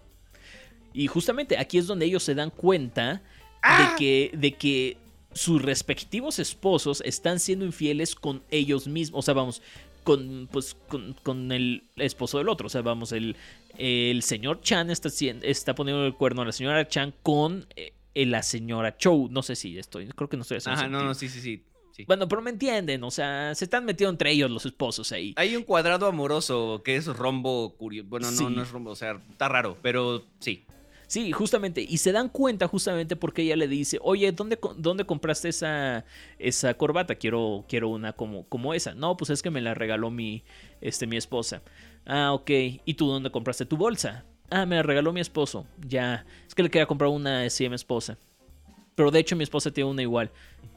Y 0.97 1.07
justamente 1.07 1.57
aquí 1.59 1.77
es 1.77 1.85
donde 1.85 2.05
ellos 2.05 2.23
se 2.23 2.33
dan 2.33 2.49
cuenta 2.49 3.21
¡Ah! 3.61 3.91
de, 3.91 3.95
que, 3.97 4.37
de 4.37 4.53
que 4.55 4.97
sus 5.31 5.61
respectivos 5.61 6.39
esposos 6.39 7.01
están 7.05 7.39
siendo 7.39 7.65
infieles 7.65 8.15
con 8.15 8.41
ellos 8.49 8.87
mismos. 8.87 9.19
O 9.19 9.21
sea, 9.21 9.35
vamos, 9.35 9.61
con, 10.03 10.49
pues, 10.51 10.75
con, 10.87 11.13
con 11.21 11.51
el 11.51 11.83
esposo 11.97 12.39
del 12.39 12.49
otro. 12.49 12.65
O 12.65 12.69
sea, 12.69 12.81
vamos, 12.81 13.11
el, 13.11 13.35
el 13.77 14.23
señor 14.23 14.61
Chan 14.61 14.89
está, 14.89 15.09
está 15.43 15.75
poniendo 15.75 16.03
el 16.05 16.15
cuerno 16.15 16.41
a 16.41 16.45
la 16.45 16.51
señora 16.51 16.87
Chan 16.87 17.13
con 17.21 17.67
eh, 17.75 17.91
la 18.25 18.41
señora 18.41 18.97
Chou. 18.97 19.27
No 19.29 19.43
sé 19.43 19.55
si 19.55 19.77
estoy, 19.77 20.07
creo 20.07 20.29
que 20.29 20.37
no 20.37 20.41
estoy 20.41 20.57
haciendo 20.57 20.79
Ajá, 20.79 20.89
no, 20.89 21.03
no, 21.03 21.13
sí, 21.13 21.29
sí, 21.29 21.41
sí. 21.41 21.61
sí. 21.91 22.05
Bueno, 22.07 22.27
pero 22.27 22.41
me 22.41 22.49
entienden, 22.49 23.03
o 23.03 23.11
sea, 23.11 23.53
se 23.53 23.65
están 23.65 23.85
metiendo 23.85 24.09
entre 24.11 24.31
ellos 24.31 24.49
los 24.49 24.65
esposos 24.65 25.11
ahí. 25.11 25.33
Hay 25.35 25.55
un 25.55 25.61
cuadrado 25.63 26.07
amoroso 26.07 26.81
que 26.83 26.95
es 26.95 27.05
rombo 27.05 27.75
curioso. 27.77 28.09
Bueno, 28.09 28.31
no, 28.31 28.35
Sí. 28.37 28.45
no 28.49 28.63
es 28.63 28.71
rombo, 28.71 28.89
o 28.89 28.95
sea, 28.95 29.21
está 29.29 29.47
raro, 29.47 29.77
pero 29.83 30.23
sí. 30.39 30.63
Sí, 31.07 31.31
justamente. 31.31 31.81
Y 31.81 31.97
se 31.97 32.11
dan 32.11 32.27
cuenta 32.29 32.67
justamente 32.67 33.15
porque 33.15 33.41
ella 33.41 33.55
le 33.55 33.67
dice, 33.67 33.97
oye, 34.01 34.31
¿dónde, 34.33 34.59
dónde 34.77 35.05
compraste 35.05 35.49
esa, 35.49 36.05
esa 36.37 36.73
corbata? 36.73 37.15
Quiero, 37.15 37.65
quiero 37.69 37.89
una 37.89 38.13
como, 38.13 38.43
como 38.47 38.73
esa. 38.73 38.93
No, 38.93 39.15
pues 39.15 39.29
es 39.29 39.41
que 39.41 39.49
me 39.49 39.61
la 39.61 39.73
regaló 39.73 40.11
mi, 40.11 40.43
este, 40.81 41.07
mi 41.07 41.15
esposa. 41.15 41.61
Ah, 42.05 42.33
ok. 42.33 42.49
¿Y 42.85 42.93
tú 42.95 43.07
dónde 43.07 43.31
compraste 43.31 43.65
tu 43.65 43.77
bolsa? 43.77 44.25
Ah, 44.49 44.65
me 44.65 44.75
la 44.75 44.83
regaló 44.83 45.13
mi 45.13 45.21
esposo. 45.21 45.65
Ya. 45.87 46.25
Es 46.45 46.53
que 46.53 46.63
le 46.63 46.69
quería 46.69 46.85
comprar 46.85 47.09
una 47.09 47.43
así 47.43 47.67
mi 47.69 47.75
esposa. 47.75 48.17
Pero 48.97 49.11
de 49.11 49.19
hecho 49.19 49.35
mi 49.35 49.43
esposa 49.43 49.69
tiene 49.69 49.91
una 49.91 50.01
igual. 50.01 50.31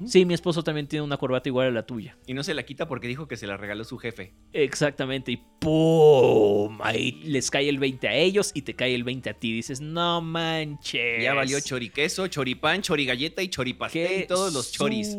Sí, 0.04 0.26
mi 0.26 0.34
esposo 0.34 0.62
también 0.62 0.86
tiene 0.86 1.02
una 1.02 1.16
corbata 1.16 1.48
igual 1.48 1.68
a 1.68 1.70
la 1.70 1.86
tuya. 1.86 2.18
Y 2.26 2.34
no 2.34 2.42
se 2.44 2.52
la 2.52 2.64
quita 2.64 2.86
porque 2.86 3.08
dijo 3.08 3.26
que 3.26 3.38
se 3.38 3.46
la 3.46 3.56
regaló 3.56 3.82
su 3.82 3.96
jefe. 3.96 4.34
Exactamente. 4.52 5.32
Y 5.32 5.38
¡pum! 5.58 6.78
Ahí 6.82 7.12
les 7.24 7.50
cae 7.50 7.66
el 7.70 7.78
20 7.78 8.08
a 8.08 8.14
ellos 8.14 8.50
y 8.52 8.60
te 8.60 8.74
cae 8.74 8.94
el 8.94 9.04
20 9.04 9.30
a 9.30 9.32
ti. 9.32 9.54
Dices, 9.54 9.80
no 9.80 10.20
manches. 10.20 11.22
Ya 11.24 11.32
valió 11.32 11.58
choriqueso, 11.60 12.26
choripán, 12.26 12.82
chorigalleta 12.82 13.40
y 13.42 13.48
choripastel 13.48 14.24
y 14.24 14.26
todos 14.26 14.52
los 14.52 14.70
choris. 14.70 15.16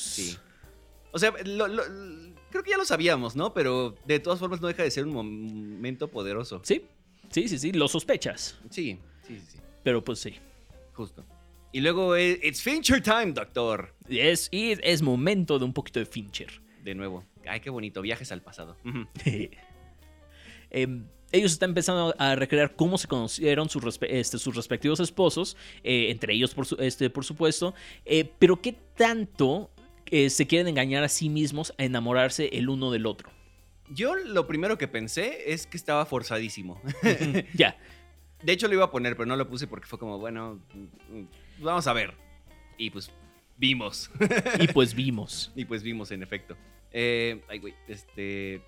Sí. 0.00 0.36
O 1.10 1.18
sea, 1.18 1.32
lo- 1.44 1.66
lo- 1.66 1.82
creo 2.50 2.62
que 2.62 2.70
ya 2.70 2.76
lo 2.76 2.84
sabíamos, 2.84 3.34
¿no? 3.34 3.52
Pero 3.52 3.96
de 4.06 4.20
todas 4.20 4.38
formas 4.38 4.60
no 4.60 4.68
deja 4.68 4.84
de 4.84 4.92
ser 4.92 5.04
un 5.06 5.12
momento 5.12 6.06
poderoso. 6.08 6.60
Sí, 6.62 6.84
sí, 7.30 7.48
sí, 7.48 7.58
sí, 7.58 7.72
lo 7.72 7.88
sospechas. 7.88 8.60
Sí, 8.70 8.96
sí, 9.26 9.40
sí, 9.40 9.44
sí, 9.54 9.58
Pero 9.82 10.04
pues 10.04 10.20
sí. 10.20 10.34
justo. 10.92 11.26
Y 11.72 11.80
luego, 11.80 12.16
eh, 12.16 12.40
it's 12.42 12.62
Fincher 12.62 13.02
time, 13.02 13.32
doctor. 13.32 13.94
Es, 14.08 14.48
y 14.50 14.72
es 14.82 15.02
momento 15.02 15.58
de 15.58 15.64
un 15.66 15.72
poquito 15.72 16.00
de 16.00 16.06
Fincher. 16.06 16.60
De 16.82 16.94
nuevo. 16.94 17.24
Ay, 17.46 17.60
qué 17.60 17.70
bonito, 17.70 18.00
viajes 18.02 18.32
al 18.32 18.42
pasado. 18.42 18.76
Em, 20.70 21.06
ellos 21.32 21.52
están 21.52 21.70
empezando 21.70 22.14
a 22.18 22.34
recrear 22.34 22.74
cómo 22.76 22.98
se 22.98 23.08
conocieron 23.08 23.68
sus, 23.70 23.82
respe- 23.82 24.08
este, 24.10 24.38
sus 24.38 24.54
respectivos 24.54 25.00
esposos, 25.00 25.56
eh, 25.82 26.10
entre 26.10 26.34
ellos 26.34 26.54
por, 26.54 26.66
su- 26.66 26.76
este, 26.76 27.08
por 27.10 27.24
supuesto, 27.24 27.74
eh, 28.04 28.30
pero 28.38 28.60
qué 28.60 28.74
tanto 28.96 29.70
eh, 30.06 30.28
se 30.30 30.46
quieren 30.46 30.68
engañar 30.68 31.04
a 31.04 31.08
sí 31.08 31.28
mismos 31.30 31.72
a 31.78 31.84
enamorarse 31.84 32.50
el 32.52 32.68
uno 32.68 32.90
del 32.90 33.06
otro. 33.06 33.30
Yo 33.90 34.14
lo 34.14 34.46
primero 34.46 34.76
que 34.76 34.88
pensé 34.88 35.52
es 35.52 35.66
que 35.66 35.78
estaba 35.78 36.04
forzadísimo. 36.04 36.80
ya, 37.54 37.78
De 38.42 38.52
hecho 38.52 38.68
lo 38.68 38.74
iba 38.74 38.84
a 38.84 38.90
poner, 38.90 39.16
pero 39.16 39.24
no 39.26 39.36
lo 39.36 39.48
puse 39.48 39.66
porque 39.66 39.86
fue 39.86 39.98
como, 39.98 40.18
bueno, 40.18 40.60
mm, 40.74 41.22
vamos 41.60 41.86
a 41.86 41.92
ver. 41.92 42.14
Y 42.76 42.90
pues 42.90 43.10
vimos. 43.56 44.10
y 44.60 44.68
pues 44.68 44.94
vimos. 44.94 45.52
y 45.56 45.64
pues 45.64 45.82
vimos, 45.82 46.10
en 46.10 46.22
efecto. 46.22 46.56
Eh, 46.92 47.42
ay, 47.48 47.58
güey, 47.58 47.74
este... 47.86 48.62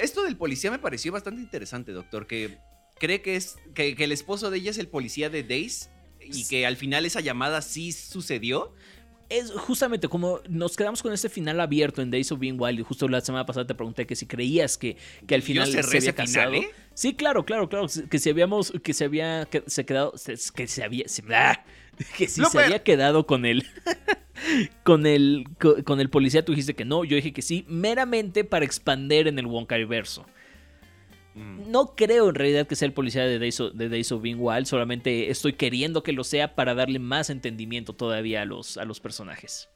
Esto 0.00 0.24
del 0.24 0.36
policía 0.36 0.72
me 0.72 0.80
pareció 0.80 1.12
bastante 1.12 1.40
interesante, 1.40 1.92
doctor, 1.92 2.26
que 2.26 2.58
cree 2.98 3.22
que 3.22 3.36
es 3.36 3.58
que, 3.74 3.94
que 3.94 4.04
el 4.04 4.12
esposo 4.12 4.50
de 4.50 4.58
ella 4.58 4.72
es 4.72 4.78
el 4.78 4.88
policía 4.88 5.30
de 5.30 5.44
Days 5.44 5.88
y 6.20 6.48
que 6.48 6.66
al 6.66 6.76
final 6.76 7.06
esa 7.06 7.20
llamada 7.20 7.62
sí 7.62 7.92
sucedió. 7.92 8.74
Es 9.28 9.50
justamente 9.52 10.08
como 10.08 10.40
nos 10.48 10.74
quedamos 10.76 11.02
con 11.02 11.12
este 11.12 11.28
final 11.28 11.60
abierto 11.60 12.00
en 12.00 12.10
Days 12.10 12.32
of 12.32 12.38
Being 12.38 12.56
Wild. 12.58 12.80
Y 12.80 12.82
justo 12.82 13.08
la 13.08 13.20
semana 13.20 13.44
pasada 13.44 13.66
te 13.66 13.74
pregunté 13.74 14.06
que 14.06 14.16
si 14.16 14.26
creías 14.26 14.78
que, 14.78 14.96
que 15.26 15.34
al 15.34 15.42
final 15.42 15.66
se 15.70 15.80
había 15.80 16.00
final, 16.00 16.14
casado. 16.14 16.54
¿eh? 16.54 16.70
Sí, 16.94 17.14
claro, 17.14 17.44
claro, 17.44 17.68
claro. 17.68 17.86
Que 18.10 18.18
si 18.18 18.30
habíamos, 18.30 18.72
que 18.82 18.94
se 18.94 19.04
había 19.04 19.44
que 19.50 19.62
se 19.66 19.84
quedado, 19.84 20.14
que 20.54 20.66
se 20.66 20.82
había, 20.82 21.06
se- 21.08 21.22
¡ah! 21.34 21.62
que 22.16 22.26
si 22.28 22.42
se 22.44 22.58
había 22.58 22.82
quedado 22.82 23.26
con 23.26 23.44
él. 23.44 23.66
Con 24.84 25.04
el, 25.04 25.46
co- 25.58 25.82
con 25.82 26.00
el 26.00 26.10
policía 26.10 26.44
tú 26.44 26.52
dijiste 26.52 26.74
que 26.74 26.84
no, 26.84 27.04
yo 27.04 27.16
dije 27.16 27.32
que 27.32 27.42
sí, 27.42 27.64
meramente 27.68 28.44
para 28.44 28.64
expander 28.64 29.26
en 29.26 29.36
el 29.40 29.46
Wonka-verso. 29.46 30.26
Mm. 31.38 31.70
No 31.70 31.94
creo 31.94 32.28
en 32.28 32.34
realidad 32.34 32.66
que 32.66 32.76
sea 32.76 32.86
el 32.86 32.92
policía 32.92 33.24
de 33.24 33.38
Days 33.38 33.60
of, 33.60 33.72
de 33.74 33.88
Days 33.88 34.10
of 34.12 34.20
Being 34.22 34.38
Wild, 34.38 34.66
solamente 34.66 35.30
estoy 35.30 35.52
queriendo 35.52 36.02
que 36.02 36.12
lo 36.12 36.24
sea 36.24 36.54
para 36.54 36.74
darle 36.74 36.98
más 36.98 37.30
entendimiento 37.30 37.92
todavía 37.92 38.42
a 38.42 38.44
los, 38.44 38.76
a 38.76 38.84
los 38.84 39.00
personajes. 39.00 39.68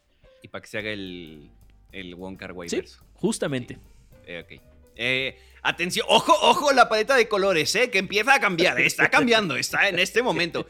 Y 0.43 0.49
para 0.49 0.63
que 0.63 0.69
se 0.69 0.79
haga 0.79 0.91
el, 0.91 1.51
el 1.93 2.15
Wonka 2.15 2.49
Sí, 2.67 2.83
justamente. 3.15 3.79
Eh, 4.27 4.43
ok. 4.45 4.63
Eh, 4.97 5.39
atención, 5.63 6.07
ojo, 6.09 6.33
ojo 6.43 6.73
la 6.73 6.89
paleta 6.89 7.15
de 7.15 7.29
colores, 7.29 7.75
¿eh? 7.77 7.91
Que 7.91 7.99
empieza 7.99 8.35
a 8.35 8.41
cambiar. 8.41 8.81
Está 8.81 9.09
cambiando, 9.09 9.57
está 9.57 9.89
en 9.89 9.99
este 9.99 10.23
momento. 10.23 10.67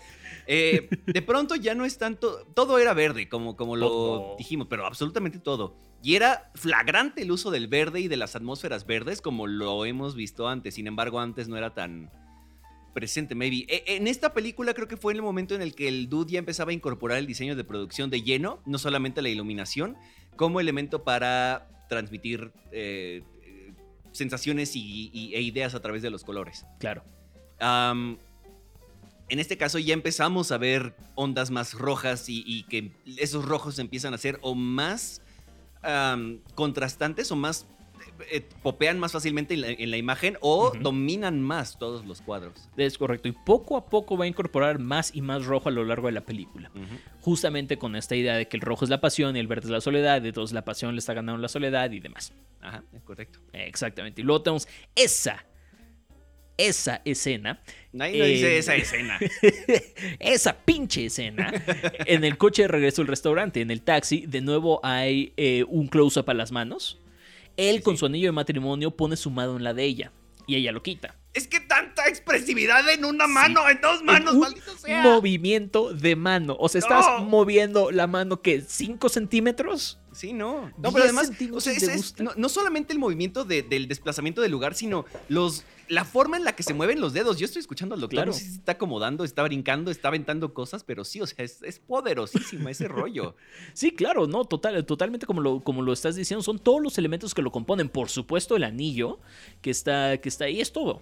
Eh, 0.46 0.88
de 1.06 1.22
pronto 1.22 1.54
ya 1.54 1.74
no 1.74 1.84
es 1.84 1.98
tanto. 1.98 2.44
Todo 2.54 2.78
era 2.78 2.94
verde, 2.94 3.28
como, 3.28 3.56
como 3.56 3.76
lo 3.76 3.88
Todo. 3.88 4.36
dijimos, 4.38 4.66
pero 4.68 4.86
absolutamente 4.86 5.38
todo. 5.38 5.74
Y 6.02 6.16
era 6.16 6.50
flagrante 6.54 7.22
el 7.22 7.30
uso 7.30 7.50
del 7.50 7.68
verde 7.68 8.00
y 8.00 8.08
de 8.08 8.16
las 8.16 8.34
atmósferas 8.34 8.86
verdes, 8.86 9.20
como 9.22 9.46
lo 9.46 9.84
hemos 9.84 10.16
visto 10.16 10.48
antes. 10.48 10.74
Sin 10.74 10.86
embargo, 10.88 11.20
antes 11.20 11.48
no 11.48 11.56
era 11.56 11.74
tan 11.74 12.10
presente, 12.92 13.34
maybe. 13.36 13.64
E- 13.68 13.84
En 13.96 14.06
esta 14.08 14.34
película 14.34 14.74
creo 14.74 14.88
que 14.88 14.96
fue 14.96 15.12
el 15.12 15.22
momento 15.22 15.54
en 15.54 15.62
el 15.62 15.74
que 15.74 15.86
el 15.88 16.08
dude 16.08 16.32
ya 16.32 16.38
empezaba 16.40 16.72
a 16.72 16.74
incorporar 16.74 17.18
el 17.18 17.26
diseño 17.26 17.54
de 17.54 17.62
producción 17.64 18.10
de 18.10 18.22
lleno, 18.22 18.60
no 18.66 18.78
solamente 18.78 19.22
la 19.22 19.28
iluminación, 19.28 19.96
como 20.36 20.58
elemento 20.60 21.04
para 21.04 21.68
transmitir 21.88 22.52
eh, 22.72 23.22
sensaciones 24.10 24.74
y, 24.76 25.10
y- 25.12 25.34
e 25.34 25.40
ideas 25.40 25.74
a 25.74 25.80
través 25.80 26.02
de 26.02 26.10
los 26.10 26.24
colores. 26.24 26.66
Claro. 26.80 27.04
En 29.28 29.38
este 29.38 29.56
caso 29.56 29.78
ya 29.78 29.94
empezamos 29.94 30.52
a 30.52 30.58
ver 30.58 30.94
ondas 31.14 31.50
más 31.50 31.74
rojas 31.74 32.28
y, 32.28 32.42
y 32.46 32.64
que 32.64 32.92
esos 33.16 33.44
rojos 33.44 33.78
empiezan 33.78 34.12
a 34.14 34.18
ser 34.18 34.38
o 34.42 34.54
más 34.54 35.22
contrastantes 36.54 37.30
o 37.32 37.36
más 37.36 37.66
eh, 38.02 38.38
eh, 38.38 38.48
popean 38.62 38.98
más 38.98 39.12
fácilmente 39.12 39.54
en 39.54 39.60
la, 39.60 39.68
en 39.68 39.90
la 39.90 39.96
imagen 39.96 40.36
o 40.40 40.72
dominan 40.80 41.40
más 41.40 41.78
todos 41.78 42.04
los 42.06 42.20
cuadros. 42.20 42.68
Es 42.76 42.98
correcto. 42.98 43.28
Y 43.28 43.32
poco 43.32 43.76
a 43.76 43.86
poco 43.86 44.16
va 44.16 44.24
a 44.24 44.28
incorporar 44.28 44.78
más 44.78 45.14
y 45.14 45.22
más 45.22 45.44
rojo 45.44 45.68
a 45.68 45.72
lo 45.72 45.84
largo 45.84 46.06
de 46.06 46.12
la 46.12 46.22
película. 46.22 46.70
Justamente 47.20 47.78
con 47.78 47.96
esta 47.96 48.16
idea 48.16 48.36
de 48.36 48.48
que 48.48 48.56
el 48.56 48.60
rojo 48.60 48.84
es 48.84 48.90
la 48.90 49.00
pasión 49.00 49.36
y 49.36 49.40
el 49.40 49.46
verde 49.46 49.66
es 49.66 49.70
la 49.70 49.80
soledad, 49.80 50.24
entonces 50.24 50.54
la 50.54 50.64
pasión 50.64 50.94
le 50.94 50.98
está 50.98 51.14
ganando 51.14 51.40
la 51.40 51.48
soledad 51.48 51.90
y 51.90 52.00
demás. 52.00 52.32
Ajá, 52.60 52.82
es 52.92 53.02
correcto. 53.02 53.40
Exactamente. 53.52 54.20
Y 54.20 54.24
luego 54.24 54.42
tenemos 54.42 54.68
esa, 54.94 55.44
esa 56.56 57.02
escena, 57.04 57.60
Nadie 57.92 58.18
no 58.18 58.24
Eh, 58.24 58.28
dice 58.28 58.58
esa 58.58 58.74
escena. 58.74 59.18
esa 60.18 60.56
pinche 60.64 61.06
escena, 61.06 61.52
en 62.06 62.24
el 62.24 62.38
coche 62.38 62.62
de 62.62 62.68
regreso 62.68 63.02
al 63.02 63.08
restaurante, 63.08 63.60
en 63.60 63.70
el 63.70 63.82
taxi, 63.82 64.24
de 64.26 64.40
nuevo 64.40 64.80
hay 64.82 65.32
eh, 65.36 65.64
un 65.68 65.88
close-up 65.88 66.28
a 66.30 66.34
las 66.34 66.52
manos. 66.52 67.00
Él 67.56 67.76
Sí, 67.76 67.82
con 67.82 67.96
sí. 67.96 68.00
su 68.00 68.06
anillo 68.06 68.28
de 68.28 68.32
matrimonio 68.32 68.90
pone 68.96 69.16
su 69.16 69.30
mano 69.30 69.56
en 69.56 69.64
la 69.64 69.74
de 69.74 69.84
ella 69.84 70.12
y 70.46 70.56
ella 70.56 70.72
lo 70.72 70.82
quita. 70.82 71.16
es 71.34 71.46
que 71.46 71.60
tanta 71.60 72.08
expresividad 72.08 72.88
en 72.90 73.04
una 73.04 73.26
mano, 73.26 73.68
en 73.68 73.80
dos 73.80 74.02
manos, 74.02 74.34
En 74.34 74.40
maldito 74.40 74.76
sea. 74.76 75.02
movimiento 75.02 75.92
de 75.94 76.16
mano. 76.16 76.56
O 76.58 76.68
sea, 76.68 76.78
estás 76.80 77.06
No. 77.06 77.24
moviendo 77.24 77.90
la 77.90 78.06
mano 78.06 78.42
que 78.42 78.60
5 78.62 79.08
centímetros. 79.08 79.98
Sí, 80.12 80.32
no. 80.32 80.70
No, 80.78 80.92
pero 80.92 81.04
además, 81.04 81.24
o 81.24 81.28
centímetros 81.28 81.64
sea, 81.64 81.72
de 81.72 81.76
es- 81.78 81.82
es- 81.88 81.96
gusto. 81.96 82.22
no, 82.22 82.32
no 82.36 82.48
solamente 82.48 82.92
el 82.92 82.98
movimiento 82.98 83.44
de- 83.44 83.62
del 83.62 83.88
desplazamiento 83.88 84.40
del 84.42 84.50
lugar, 84.52 84.74
sino 84.74 85.04
los, 85.28 85.64
la 85.88 86.04
forma 86.04 86.36
en 86.36 86.44
la 86.44 86.54
que 86.54 86.62
se 86.62 86.74
mueven 86.74 87.00
los 87.00 87.12
dedos. 87.12 87.38
Yo 87.38 87.46
estoy 87.46 87.60
escuchando 87.60 87.94
al 87.94 88.00
doctor, 88.00 88.16
Claro. 88.16 88.32
no 88.32 88.36
sé 88.38 88.44
si 88.44 88.50
se 88.50 88.56
está 88.58 88.72
acomodando, 88.72 89.24
está 89.24 89.42
brincando, 89.42 89.90
está 89.90 90.08
aventando 90.08 90.52
cosas, 90.54 90.84
pero 90.84 91.04
sí, 91.04 91.20
o 91.20 91.26
sea, 91.26 91.44
es, 91.44 91.62
es 91.62 91.78
poderosísimo 91.78 92.68
ese 92.68 92.88
rollo. 92.88 93.34
Sí, 93.74 93.92
claro, 93.92 94.26
no, 94.26 94.44
total, 94.44 94.84
totalmente 94.84 95.24
como 95.26 95.40
lo, 95.40 95.60
como 95.60 95.82
lo 95.82 95.92
estás 95.92 96.14
diciendo, 96.16 96.42
son 96.42 96.58
todos 96.58 96.80
los 96.82 96.98
elementos 96.98 97.34
que 97.34 97.42
lo 97.42 97.50
componen. 97.50 97.88
Por 97.88 98.08
supuesto, 98.10 98.54
el 98.56 98.64
anillo 98.64 99.18
que 99.62 99.70
está, 99.70 100.18
que 100.18 100.28
está 100.28 100.44
ahí 100.44 100.60
es 100.60 100.72
todo. 100.72 101.00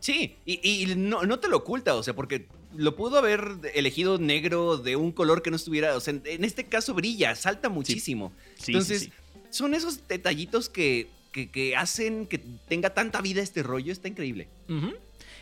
Sí, 0.00 0.36
y, 0.46 0.60
y 0.66 0.94
no, 0.96 1.22
no 1.24 1.38
te 1.38 1.48
lo 1.48 1.58
oculta, 1.58 1.94
o 1.94 2.02
sea, 2.02 2.14
porque 2.14 2.48
lo 2.76 2.96
pudo 2.96 3.18
haber 3.18 3.42
elegido 3.74 4.18
negro 4.18 4.76
de 4.76 4.96
un 4.96 5.12
color 5.12 5.42
que 5.42 5.50
no 5.50 5.56
estuviera, 5.56 5.96
o 5.96 6.00
sea, 6.00 6.14
en, 6.24 6.44
este 6.44 6.64
caso 6.64 6.94
brilla, 6.94 7.34
salta 7.34 7.68
muchísimo. 7.68 8.32
Sí, 8.56 8.72
Entonces, 8.72 9.02
sí, 9.02 9.12
son 9.50 9.74
esos 9.74 10.06
detallitos 10.06 10.68
que, 10.68 11.08
que, 11.32 11.50
que 11.50 11.76
hacen 11.76 12.26
que 12.26 12.38
tenga 12.68 12.90
tanta 12.90 13.20
vida 13.20 13.42
este 13.42 13.62
rollo, 13.62 13.92
está 13.92 14.08
increíble. 14.08 14.48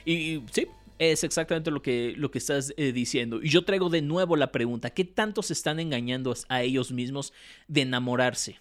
Y, 0.04 0.12
y 0.12 0.44
sí, 0.52 0.66
es 0.98 1.24
exactamente 1.24 1.70
lo 1.70 1.80
que, 1.82 2.14
lo 2.16 2.30
que 2.30 2.38
estás 2.38 2.74
eh, 2.76 2.92
diciendo. 2.92 3.40
Y 3.42 3.48
yo 3.48 3.64
traigo 3.64 3.88
de 3.88 4.02
nuevo 4.02 4.36
la 4.36 4.52
pregunta, 4.52 4.90
¿qué 4.90 5.04
tanto 5.04 5.42
se 5.42 5.52
están 5.52 5.80
engañando 5.80 6.34
a 6.48 6.62
ellos 6.62 6.92
mismos 6.92 7.32
de 7.68 7.82
enamorarse? 7.82 8.58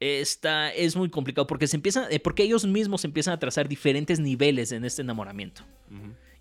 Esta 0.00 0.72
es 0.72 0.96
muy 0.96 1.10
complicado 1.10 1.46
porque 1.46 1.66
se 1.66 1.76
empiezan, 1.76 2.06
eh, 2.10 2.20
porque 2.20 2.42
ellos 2.42 2.64
mismos 2.64 3.04
empiezan 3.04 3.34
a 3.34 3.38
trazar 3.38 3.68
diferentes 3.68 4.18
niveles 4.18 4.72
en 4.72 4.84
este 4.84 5.02
enamoramiento. 5.02 5.62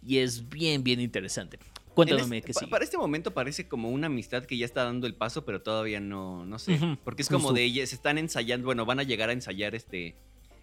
Y 0.05 0.19
es 0.19 0.47
bien, 0.49 0.83
bien 0.83 0.99
interesante. 1.01 1.57
Cuéntame 1.93 2.39
este- 2.39 2.53
pa- 2.53 2.59
sí. 2.59 2.65
Para 2.67 2.83
este 2.83 2.97
momento 2.97 3.33
parece 3.33 3.67
como 3.67 3.89
una 3.89 4.07
amistad 4.07 4.43
que 4.45 4.57
ya 4.57 4.65
está 4.65 4.83
dando 4.83 5.07
el 5.07 5.15
paso, 5.15 5.45
pero 5.45 5.61
todavía 5.61 5.99
no, 6.01 6.45
no 6.45 6.59
sé. 6.59 6.77
Porque 7.03 7.21
es 7.21 7.29
como 7.29 7.45
justo. 7.45 7.53
de 7.55 7.63
ellas, 7.63 7.89
se 7.89 7.95
están 7.95 8.17
ensayando, 8.17 8.65
bueno, 8.65 8.85
van 8.85 8.99
a 8.99 9.03
llegar 9.03 9.29
a 9.29 9.33
ensayar 9.33 9.75
este. 9.75 10.15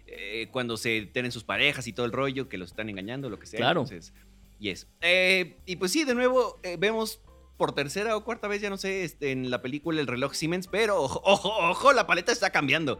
eh, 0.05 0.47
cuando 0.51 0.77
se 0.77 1.09
tienen 1.11 1.31
sus 1.31 1.43
parejas 1.43 1.87
y 1.87 1.93
todo 1.93 2.05
el 2.05 2.11
rollo, 2.11 2.47
que 2.49 2.57
los 2.59 2.69
están 2.71 2.87
engañando, 2.89 3.29
lo 3.31 3.39
que 3.39 3.47
sea. 3.47 3.57
Claro. 3.57 3.81
Entonces, 3.81 4.13
yes. 4.59 4.87
Eh, 5.01 5.57
y 5.65 5.77
pues 5.77 5.91
sí, 5.91 6.03
de 6.03 6.13
nuevo, 6.13 6.59
eh, 6.61 6.77
vemos 6.79 7.19
por 7.57 7.73
tercera 7.73 8.15
o 8.15 8.23
cuarta 8.23 8.47
vez, 8.47 8.61
ya 8.61 8.69
no 8.69 8.77
sé, 8.77 9.03
este, 9.03 9.31
en 9.31 9.49
la 9.49 9.61
película 9.63 9.99
El 10.01 10.05
reloj 10.07 10.33
Siemens, 10.33 10.67
pero 10.67 11.01
ojo, 11.01 11.19
ojo, 11.25 11.49
ojo, 11.69 11.93
la 11.93 12.05
paleta 12.05 12.31
está 12.31 12.51
cambiando. 12.51 12.99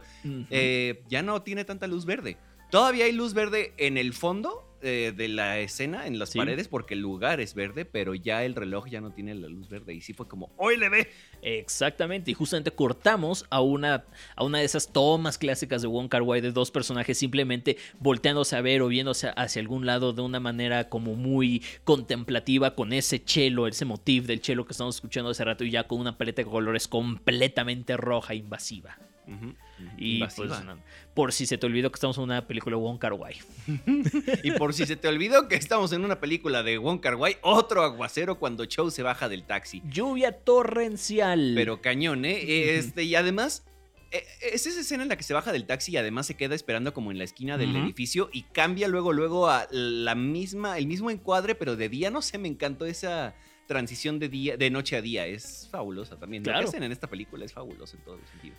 Eh, 0.50 1.02
ya 1.08 1.22
no 1.22 1.42
tiene 1.42 1.64
tanta 1.64 1.86
luz 1.86 2.04
verde. 2.04 2.36
Todavía 2.70 3.04
hay 3.04 3.12
luz 3.12 3.32
verde 3.34 3.74
en 3.76 3.96
el 3.96 4.12
fondo 4.12 4.73
eh, 4.84 5.12
de 5.16 5.28
la 5.28 5.58
escena, 5.58 6.06
en 6.06 6.18
las 6.18 6.30
Sí. 6.30 6.38
paredes, 6.38 6.68
porque 6.68 6.94
el 6.94 7.00
lugar 7.00 7.40
es 7.40 7.54
verde, 7.54 7.84
pero 7.84 8.14
ya 8.14 8.44
el 8.44 8.54
reloj 8.54 8.86
ya 8.88 9.00
no 9.00 9.12
tiene 9.12 9.34
la 9.34 9.48
luz 9.48 9.68
verde. 9.68 9.94
Y 9.94 10.00
sí 10.00 10.12
fue 10.12 10.28
como, 10.28 10.52
¡hoy 10.56 10.76
le 10.76 10.88
ve! 10.88 11.08
Exactamente, 11.42 12.30
y 12.30 12.34
justamente 12.34 12.70
cortamos 12.70 13.46
a 13.50 13.60
una, 13.60 14.04
a 14.36 14.44
una 14.44 14.58
de 14.58 14.64
esas 14.64 14.92
tomas 14.92 15.38
clásicas 15.38 15.82
de 15.82 15.88
Wong 15.88 16.08
Kar 16.08 16.22
Wai 16.22 16.40
de 16.40 16.52
dos 16.52 16.70
personajes 16.70 17.18
simplemente 17.18 17.76
volteándose 17.98 18.56
a 18.56 18.60
ver 18.60 18.82
o 18.82 18.88
viéndose 18.88 19.30
hacia 19.36 19.60
algún 19.60 19.86
lado 19.86 20.12
de 20.12 20.22
una 20.22 20.40
manera 20.40 20.88
como 20.88 21.14
muy 21.14 21.62
contemplativa 21.84 22.74
con 22.74 22.92
ese 22.92 23.22
chelo, 23.24 23.66
ese 23.66 23.84
motif 23.84 24.26
del 24.26 24.40
chelo 24.40 24.64
que 24.66 24.72
estamos 24.72 24.96
escuchando 24.96 25.30
hace 25.30 25.44
rato 25.44 25.64
y 25.64 25.70
ya 25.70 25.84
con 25.86 26.00
una 26.00 26.16
paleta 26.18 26.42
de 26.42 26.48
colores 26.50 26.88
completamente 26.88 27.96
roja 27.96 28.34
invasiva. 28.34 28.98
Ujú, 29.26 29.54
Y 29.96 30.14
invasiva. 30.14 30.48
pues 30.48 30.64
no, 30.64 30.78
por 31.14 31.32
si 31.32 31.46
se 31.46 31.56
te 31.58 31.66
olvidó 31.66 31.90
que 31.90 31.96
estamos 31.96 32.16
en 32.18 32.24
una 32.24 32.46
película 32.46 32.76
de 32.76 32.82
Wong 32.82 32.98
Kar 32.98 33.12
Wai. 33.14 33.36
Y 34.44 34.50
por 34.52 34.74
si 34.74 34.86
se 34.86 34.96
te 34.96 35.08
olvidó 35.08 35.48
que 35.48 35.54
estamos 35.56 35.92
en 35.92 36.04
una 36.04 36.20
película 36.20 36.62
de 36.62 36.78
Wong 36.78 37.00
Kar 37.00 37.14
Wai, 37.16 37.36
otro 37.42 37.82
aguacero 37.82 38.38
cuando 38.38 38.64
Chow 38.66 38.90
se 38.90 39.02
baja 39.02 39.28
del 39.28 39.44
taxi. 39.44 39.82
Lluvia 39.90 40.32
torrencial. 40.32 41.52
Pero 41.54 41.80
cañón, 41.80 42.24
¿eh? 42.24 42.76
Este, 42.76 43.04
y 43.04 43.14
además, 43.14 43.64
eh, 44.10 44.24
es 44.52 44.66
esa 44.66 44.80
escena 44.80 45.02
en 45.02 45.08
la 45.08 45.16
que 45.16 45.22
se 45.24 45.34
baja 45.34 45.52
del 45.52 45.66
taxi 45.66 45.92
y 45.92 45.96
además 45.96 46.26
se 46.26 46.34
queda 46.34 46.54
esperando 46.54 46.92
como 46.92 47.10
en 47.10 47.18
la 47.18 47.24
esquina 47.24 47.56
del 47.58 47.74
edificio 47.76 48.28
y 48.32 48.42
cambia 48.42 48.88
luego, 48.88 49.12
luego 49.12 49.48
a 49.48 49.66
la 49.70 50.14
misma, 50.14 50.78
el 50.78 50.86
mismo 50.86 51.10
encuadre, 51.10 51.54
pero 51.54 51.76
de 51.76 51.88
día, 51.88 52.10
no 52.10 52.22
sé, 52.22 52.38
me 52.38 52.48
encantó 52.48 52.86
esa 52.86 53.34
transición 53.66 54.18
de 54.18 54.28
día, 54.28 54.56
de 54.58 54.68
noche 54.70 54.94
a 54.96 55.00
día. 55.02 55.26
Es 55.26 55.68
fabulosa 55.70 56.18
también. 56.18 56.42
Lo 56.42 56.50
Claro. 56.52 56.60
que 56.64 56.68
hacen 56.68 56.82
en 56.82 56.92
esta 56.92 57.08
película 57.08 57.44
es 57.44 57.52
fabuloso 57.52 57.96
en 57.96 58.02
todos 58.04 58.20
los 58.20 58.28
sentidos. 58.30 58.58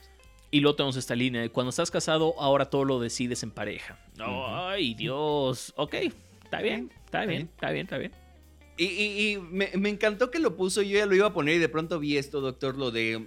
Y 0.52 0.60
luego 0.62 0.76
tenemos 0.76 0.96
esta 0.96 1.16
línea 1.16 1.42
de 1.42 1.50
cuando 1.50 1.70
estás 1.70 1.92
casado, 1.92 2.34
ahora 2.40 2.66
todo 2.70 2.86
lo 2.86 3.00
decides 3.00 3.44
en 3.44 3.52
pareja. 3.52 3.98
Ujú. 4.16 4.46
Ay, 4.48 4.94
Dios. 4.94 5.74
Ok, 5.76 5.96
está 6.44 6.62
bien, 6.62 6.92
está 7.06 7.26
bien, 7.26 7.50
está 7.54 7.72
bien, 7.72 7.86
está 7.86 7.98
bien. 7.98 8.12
Y, 8.78 8.86
y- 8.86 9.32
y 9.34 9.38
me, 9.38 9.72
me 9.76 9.90
encantó 9.90 10.32
que 10.32 10.40
lo 10.40 10.56
puso, 10.56 10.82
yo 10.82 10.98
ya 10.98 11.06
lo 11.06 11.16
iba 11.16 11.28
a 11.28 11.34
poner 11.34 11.56
y 11.56 11.60
de 11.60 11.70
pronto 11.70 12.00
vi 12.00 12.18
esto, 12.18 12.42
doctor, 12.42 12.78
lo 12.78 12.92
de... 12.92 13.26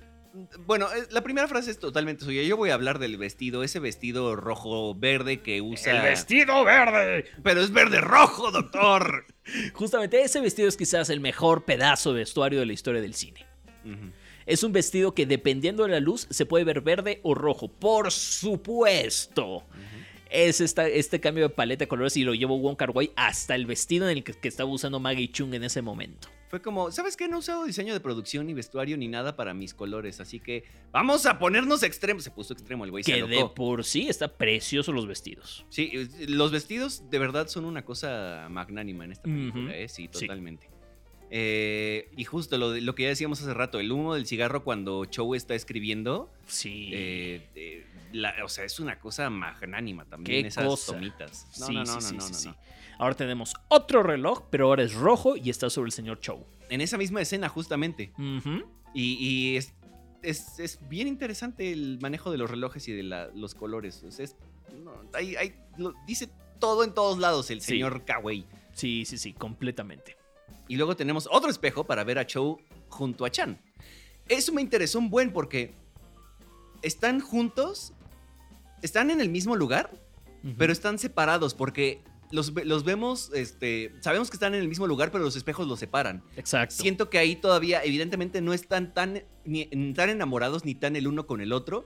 Bueno, 0.66 0.87
eh, 0.92 1.07
la 1.11 1.22
primera 1.22 1.48
frase 1.48 1.70
es 1.70 1.78
totalmente 1.81 2.24
suya. 2.24 2.42
Yo 2.42 2.57
voy 2.57 2.70
a 2.70 2.74
hablar 2.74 2.98
del 2.98 3.16
vestido, 3.16 3.64
ese 3.64 3.81
vestido 3.81 4.37
rojo-verde 4.37 5.40
que 5.40 5.61
usa... 5.62 6.02
vestido 6.02 6.64
verde. 6.64 7.24
Pero 7.42 7.61
es 7.62 7.72
verde-rojo, 7.72 8.50
doctor. 8.52 9.24
Justamente 9.72 10.20
ese 10.22 10.40
vestido 10.40 10.68
es 10.68 10.76
quizás 10.76 11.09
el 11.11 11.20
mejor 11.20 11.64
pedazo 11.64 12.12
de 12.12 12.20
vestuario 12.20 12.61
de 12.61 12.66
la 12.66 12.72
historia 12.74 13.00
del 13.00 13.14
cine. 13.14 13.46
Ujú. 13.85 14.12
Es 14.48 14.62
un 14.62 14.72
vestido 14.72 15.14
que 15.14 15.26
dependiendo 15.26 15.84
de 15.84 15.90
la 15.90 16.00
luz 16.00 16.26
se 16.30 16.46
puede 16.46 16.64
ver 16.64 16.80
verde 16.80 17.20
o 17.22 17.34
rojo. 17.34 17.68
Por 17.68 18.11
supuesto. 18.11 19.62
es 20.30 20.61
esta, 20.61 20.88
este 20.88 21.20
cambio 21.20 21.44
de 21.48 21.54
paleta 21.54 21.84
de 21.84 21.88
colores 21.88 22.16
y 22.16 22.24
lo 22.24 22.34
llevó 22.34 22.58
Wong 22.58 22.76
Kar 22.76 22.90
Wai 22.90 23.12
hasta 23.16 23.54
el 23.54 23.66
vestido 23.66 24.08
en 24.08 24.16
el 24.18 24.24
que, 24.24 24.32
que 24.34 24.48
estaba 24.48 24.70
usando 24.70 25.00
Maggie 25.00 25.30
Chung 25.30 25.54
en 25.54 25.64
ese 25.64 25.82
momento. 25.82 26.28
Fue 26.48 26.62
como, 26.62 26.90
¿sabes 26.90 27.14
qué? 27.14 27.28
No 27.28 27.37
he 27.37 27.38
usado 27.40 27.64
diseño 27.64 27.92
de 27.92 28.00
producción, 28.00 28.46
ni 28.46 28.54
vestuario, 28.54 28.96
ni 28.96 29.06
nada 29.06 29.37
para 29.37 29.52
mis 29.52 29.74
colores. 29.74 30.18
Así 30.18 30.40
que 30.40 30.64
vamos 30.92 31.26
a 31.26 31.38
ponernos 31.38 31.82
extremos. 31.82 32.24
Se 32.24 32.30
puso 32.30 32.54
extremo 32.54 32.87
el 32.87 32.90
güey, 32.90 33.04
se 33.04 33.12
Que 33.12 33.22
de 33.22 33.37
alocó. 33.38 33.54
por 33.54 33.84
sí 33.84 34.08
está 34.08 34.28
precioso 34.28 34.92
los 34.92 35.06
vestidos. 35.06 35.66
Sí, 35.68 35.92
los 36.26 36.50
vestidos 36.50 37.11
de 37.11 37.18
verdad 37.18 37.48
son 37.48 37.66
una 37.66 37.84
cosa 37.84 38.46
magnánima 38.50 39.04
en 39.04 39.12
esta 39.12 39.24
película. 39.24 39.76
¿eh? 39.76 39.88
Sí, 39.90 40.08
Sí. 40.11 40.26
Eh, 41.30 42.10
y 42.16 42.24
justo 42.24 42.56
lo, 42.58 42.74
lo 42.74 42.94
que 42.94 43.02
ya 43.04 43.08
decíamos 43.10 43.40
hace 43.42 43.52
rato, 43.54 43.80
el 43.80 43.92
humo 43.92 44.14
del 44.14 44.26
cigarro 44.26 44.64
cuando 44.64 45.04
Chow 45.04 45.34
está 45.34 45.54
escribiendo, 45.54 46.30
Sí. 46.46 46.90
eh, 46.92 47.46
eh, 47.54 47.86
la- 48.12 48.34
o 48.44 48.48
sea, 48.48 48.64
es 48.64 48.80
una 48.80 48.98
cosa 48.98 49.28
magnánima 49.30 50.04
también, 50.06 50.42
Qué 50.42 50.48
esas 50.48 50.64
cosa. 50.64 50.92
tomitas. 50.94 51.46
No, 51.60 51.66
Sí, 51.66 51.74
no, 51.74 51.84
no, 51.84 52.00
sí, 52.00 52.14
no, 52.16 52.20
sí, 52.22 52.32
no, 52.32 52.38
sí. 52.38 52.48
no. 52.48 52.56
Ahora 52.98 53.14
tenemos 53.14 53.54
otro 53.68 54.02
reloj, 54.02 54.44
pero 54.50 54.66
ahora 54.66 54.82
es 54.82 54.94
rojo 54.94 55.36
y 55.36 55.50
está 55.50 55.70
sobre 55.70 55.88
el 55.88 55.92
señor 55.92 56.18
Chow. 56.20 56.44
En 56.70 56.80
esa 56.80 56.96
misma 56.98 57.20
escena, 57.20 57.48
justamente. 57.48 58.12
Y, 58.94 59.14
y 59.20 59.56
es, 59.56 59.72
es, 60.22 60.58
es 60.58 60.78
bien 60.88 61.06
interesante 61.08 61.70
el 61.72 61.98
manejo 62.00 62.30
de 62.32 62.38
los 62.38 62.50
relojes 62.50 62.88
y 62.88 62.92
de 62.92 63.02
la- 63.04 63.28
los 63.34 63.54
colores. 63.54 64.02
O 64.02 64.10
sea, 64.10 64.24
es- 64.24 64.34
hay- 65.14 65.36
hay- 65.36 65.54
lo- 65.76 65.94
dice 66.06 66.28
todo 66.58 66.82
en 66.82 66.92
todos 66.92 67.18
lados 67.18 67.50
el 67.50 67.60
señor 67.60 68.04
Kawei. 68.04 68.46
Sí, 68.72 69.04
sí, 69.04 69.16
sí, 69.18 69.32
completamente. 69.32 70.16
Y 70.68 70.76
luego 70.76 70.96
tenemos 70.96 71.28
otro 71.31 71.50
espejo 71.50 71.85
para 71.85 72.04
ver 72.04 72.18
a 72.18 72.26
Chow 72.26 72.59
junto 72.88 73.24
a 73.24 73.31
Chan. 73.31 73.59
Eso 74.28 74.52
me 74.52 74.61
interesó 74.61 74.98
un 74.98 75.09
buen 75.09 75.33
porque 75.33 75.74
están 76.83 77.20
juntos, 77.20 77.92
están 78.83 79.11
en 79.11 79.20
el 79.20 79.31
mismo 79.31 79.57
lugar, 79.57 79.90
pero 80.57 80.72
están 80.72 80.98
separados 80.98 81.54
porque 81.54 82.02
los, 82.31 82.52
los 82.64 82.85
vemos, 82.85 83.31
este, 83.35 83.94
sabemos 84.00 84.31
que 84.31 84.37
están 84.37 84.54
en 84.54 84.61
el 84.61 84.68
mismo 84.68 84.87
lugar, 84.87 85.11
pero 85.11 85.24
los 85.24 85.37
espejos 85.37 85.66
los 85.66 85.78
separan. 85.78 86.22
Exacto. 86.37 86.74
Siento 86.74 87.11
que 87.11 87.18
ahí 87.18 87.37
todavía, 87.37 87.83
evidentemente, 87.83 88.40
no 88.40 88.52
están 88.52 88.92
tan, 88.92 89.24
ni, 89.44 89.66
tan 89.94 90.11
enamorados 90.11 90.64
ni 90.64 90.74
tan 90.74 90.96
el 90.96 91.09
uno 91.09 91.26
con 91.26 91.40
el 91.40 91.52
otro. 91.52 91.85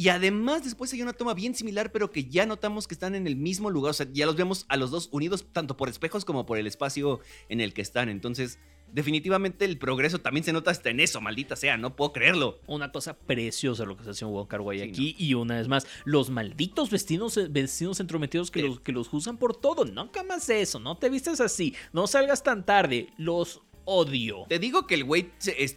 Y 0.00 0.08
además, 0.08 0.64
después 0.64 0.90
hay 0.94 1.02
una 1.02 1.12
toma 1.12 1.34
bien 1.34 1.54
similar, 1.54 1.92
pero 1.92 2.10
que 2.10 2.24
ya 2.24 2.46
notamos 2.46 2.88
que 2.88 2.94
están 2.94 3.14
en 3.14 3.26
el 3.26 3.36
mismo 3.36 3.68
lugar. 3.68 3.90
O 3.90 3.92
sea, 3.92 4.06
ya 4.10 4.24
los 4.24 4.34
vemos 4.34 4.64
a 4.70 4.78
los 4.78 4.90
dos 4.90 5.10
unidos, 5.12 5.44
tanto 5.52 5.76
por 5.76 5.90
espejos 5.90 6.24
como 6.24 6.46
por 6.46 6.56
el 6.56 6.66
espacio 6.66 7.20
en 7.50 7.60
el 7.60 7.74
que 7.74 7.82
están. 7.82 8.08
Entonces, 8.08 8.58
definitivamente 8.94 9.66
el 9.66 9.76
progreso 9.76 10.18
también 10.18 10.42
se 10.42 10.54
nota 10.54 10.70
hasta 10.70 10.88
en 10.88 11.00
eso, 11.00 11.20
maldita 11.20 11.54
sea, 11.54 11.76
no 11.76 11.96
puedo 11.96 12.14
creerlo. 12.14 12.60
Una 12.66 12.92
cosa 12.92 13.14
preciosa 13.18 13.84
lo 13.84 13.94
que 13.96 14.00
está 14.00 14.12
haciendo 14.12 14.34
Wong 14.34 14.48
Kar 14.48 14.62
Wai 14.62 14.78
Sí, 14.78 14.84
aquí. 14.88 15.16
Y 15.18 15.34
una 15.34 15.56
vez 15.58 15.68
más, 15.68 15.86
los 16.06 16.30
malditos 16.30 16.88
vestidos, 16.90 17.38
vestidos 17.50 18.00
entrometidos 18.00 18.50
que, 18.50 18.60
Eh. 18.60 18.68
los, 18.68 18.80
que 18.80 18.92
los 18.92 19.12
usan 19.12 19.36
por 19.36 19.54
todo. 19.54 19.84
Nunca 19.84 20.22
más 20.22 20.48
eso. 20.48 20.80
No 20.80 20.96
te 20.96 21.10
vistas 21.10 21.42
así. 21.42 21.74
No 21.92 22.06
salgas 22.06 22.42
tan 22.42 22.64
tarde. 22.64 23.08
Los 23.18 23.60
odio. 23.84 24.44
Te 24.48 24.58
digo 24.58 24.86
que 24.86 24.94
el 24.94 25.04
güey 25.04 25.30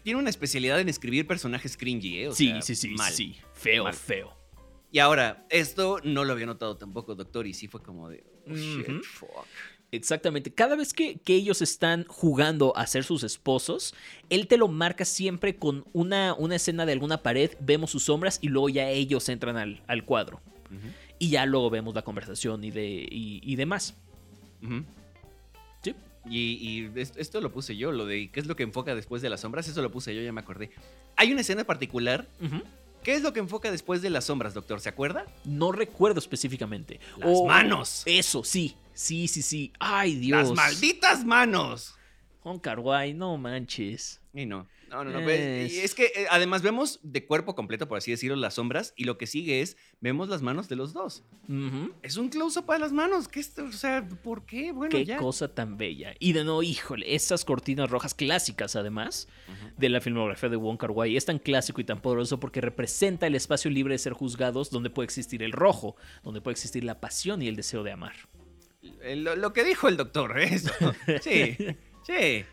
tiene 0.04 0.20
una 0.20 0.30
especialidad 0.30 0.80
en 0.80 0.88
escribir 0.88 1.26
personajes 1.26 1.76
cringy, 1.78 2.20
¿eh? 2.20 2.28
O 2.28 2.36
sí, 2.36 2.48
sea, 2.50 2.62
sí, 2.62 2.76
sí, 2.76 2.90
mal. 2.90 3.12
sí. 3.12 3.36
Feo, 3.64 3.92
feo. 3.94 4.34
Y 4.92 5.00
ahora, 5.00 5.46
esto 5.50 5.98
no 6.04 6.24
lo 6.24 6.34
había 6.34 6.46
notado 6.46 6.78
tampoco, 6.78 7.16
doctor, 7.16 7.48
y 7.48 7.54
sí 7.54 7.68
fue 7.68 7.82
como 7.82 8.10
de. 8.10 8.24
oh, 8.48 8.54
shit, 8.56 9.04
fuck. 9.04 9.46
Exactamente. 9.92 10.52
Cada 10.54 10.76
vez 10.76 10.92
que, 10.94 11.18
que 11.20 11.36
ellos 11.36 11.62
están 11.62 12.04
jugando 12.06 12.76
a 12.76 12.86
ser 12.88 13.04
sus 13.04 13.24
esposos, 13.24 13.94
él 14.30 14.48
te 14.48 14.58
lo 14.58 14.68
marca 14.68 15.06
siempre 15.06 15.56
con 15.56 15.86
una, 15.94 16.34
una 16.34 16.56
escena 16.56 16.86
de 16.88 16.94
alguna 16.94 17.22
pared, 17.22 17.52
vemos 17.60 17.92
sus 17.92 18.04
sombras 18.06 18.40
y 18.42 18.48
luego 18.50 18.70
ya 18.70 18.90
ellos 18.90 19.30
entran 19.30 19.56
al, 19.58 19.84
al 19.88 20.04
cuadro. 20.04 20.42
Y 21.20 21.30
ya 21.30 21.46
luego 21.46 21.70
vemos 21.70 21.94
la 21.94 22.02
conversación 22.02 22.64
y, 22.64 22.72
de, 22.72 22.86
y, 22.88 23.40
y 23.44 23.56
demás. 23.56 23.96
Sí. 25.84 25.96
Y, 26.30 26.40
y 26.40 26.92
es- 27.00 27.14
esto 27.18 27.42
lo 27.42 27.52
puse 27.52 27.76
yo, 27.78 27.92
lo 27.92 28.06
de 28.06 28.32
qué 28.32 28.40
es 28.40 28.48
lo 28.48 28.56
que 28.56 28.64
enfoca 28.64 28.96
después 28.96 29.22
de 29.22 29.30
las 29.30 29.42
sombras, 29.42 29.68
eso 29.68 29.82
lo 29.82 29.92
puse 29.92 30.16
yo, 30.16 30.22
ya 30.22 30.32
me 30.32 30.42
acordé. 30.42 30.72
Hay 31.18 31.32
una 31.32 31.42
escena 31.42 31.64
particular. 31.66 32.28
Ujú. 32.42 32.62
¿Qué 33.04 33.14
es 33.16 33.22
lo 33.22 33.34
que 33.34 33.40
enfoca 33.42 33.70
después 33.70 34.02
de 34.02 34.10
las 34.10 34.26
sombras, 34.26 34.54
doctor? 34.54 34.80
¿Se 34.80 34.90
acuerda? 34.90 35.26
No 35.44 35.72
recuerdo 35.72 36.20
específicamente. 36.20 37.00
Las 37.18 37.30
Oh, 37.32 37.46
manos. 37.48 38.04
Eso, 38.06 38.44
sí. 38.44 38.76
Sí, 38.94 39.28
sí, 39.28 39.42
sí. 39.42 39.74
Ay, 39.80 40.16
Dios. 40.16 40.48
¡Las 40.50 40.56
malditas 40.56 41.26
manos! 41.26 41.96
Hong 42.42 42.60
Kar-wai, 42.60 43.14
no 43.14 43.38
manches. 43.38 44.22
Y 44.34 44.46
no. 44.46 44.68
No, 44.94 45.04
no, 45.04 45.12
no. 45.12 45.20
Es- 45.20 45.26
pues, 45.26 45.74
y 45.74 45.80
es 45.80 45.96
que 45.96 46.06
eh, 46.06 46.28
además 46.30 46.62
vemos 46.62 47.00
de 47.04 47.26
cuerpo 47.26 47.56
completo, 47.56 47.88
por 47.88 47.98
así 47.98 48.12
decirlo, 48.12 48.36
las 48.38 48.54
sombras. 48.54 48.94
Y 48.96 49.04
lo 49.06 49.18
que 49.18 49.28
sigue 49.28 49.62
es, 49.62 49.76
vemos 50.00 50.30
las 50.30 50.42
manos 50.42 50.70
de 50.70 50.76
los 50.76 50.94
dos. 50.94 51.24
Es 52.04 52.18
un 52.18 52.30
close-up 52.30 52.66
para 52.66 52.80
las 52.80 52.92
manos. 52.94 53.28
¿Qué 53.28 53.40
es, 53.40 53.58
o 53.58 53.72
sea, 53.72 54.08
¿por 54.08 54.46
qué? 54.46 54.72
Bueno, 54.72 54.92
Qué 54.92 55.04
ya. 55.06 55.18
cosa 55.18 55.54
tan 55.54 55.78
bella. 55.78 56.14
Y 56.20 56.34
de 56.34 56.44
nuevo, 56.44 56.64
híjole, 56.64 57.16
esas 57.16 57.44
cortinas 57.44 57.90
rojas 57.90 58.14
clásicas, 58.14 58.76
además, 58.76 59.28
de 59.78 59.90
la 59.90 60.00
filmografía 60.00 60.50
de 60.50 60.56
Wong 60.56 60.78
Kar 60.78 60.92
Wai, 60.92 61.18
es 61.18 61.26
tan 61.26 61.40
clásico 61.40 61.82
y 61.82 61.84
tan 61.84 62.00
poderoso 62.02 62.40
porque 62.40 62.62
representa 62.62 63.26
el 63.28 63.36
espacio 63.36 63.72
libre 63.72 63.96
de 63.96 63.98
ser 64.00 64.14
juzgados, 64.14 64.70
donde 64.70 64.90
puede 64.92 65.06
existir 65.06 65.42
el 65.44 65.52
rojo, 65.52 65.96
donde 66.24 66.40
puede 66.42 66.54
existir 66.54 66.84
la 66.84 67.00
pasión 67.02 67.42
y 67.42 67.48
el 67.48 67.56
deseo 67.56 67.84
de 67.84 67.92
amar. 67.92 68.14
Eh, 69.02 69.16
Lo, 69.16 69.36
lo 69.36 69.54
que 69.54 69.64
dijo 69.64 69.88
el 69.88 69.98
doctor, 69.98 70.40
¿eh? 70.40 70.44
eso. 70.54 70.72
Sí, 71.22 71.58
sí. 72.06 72.46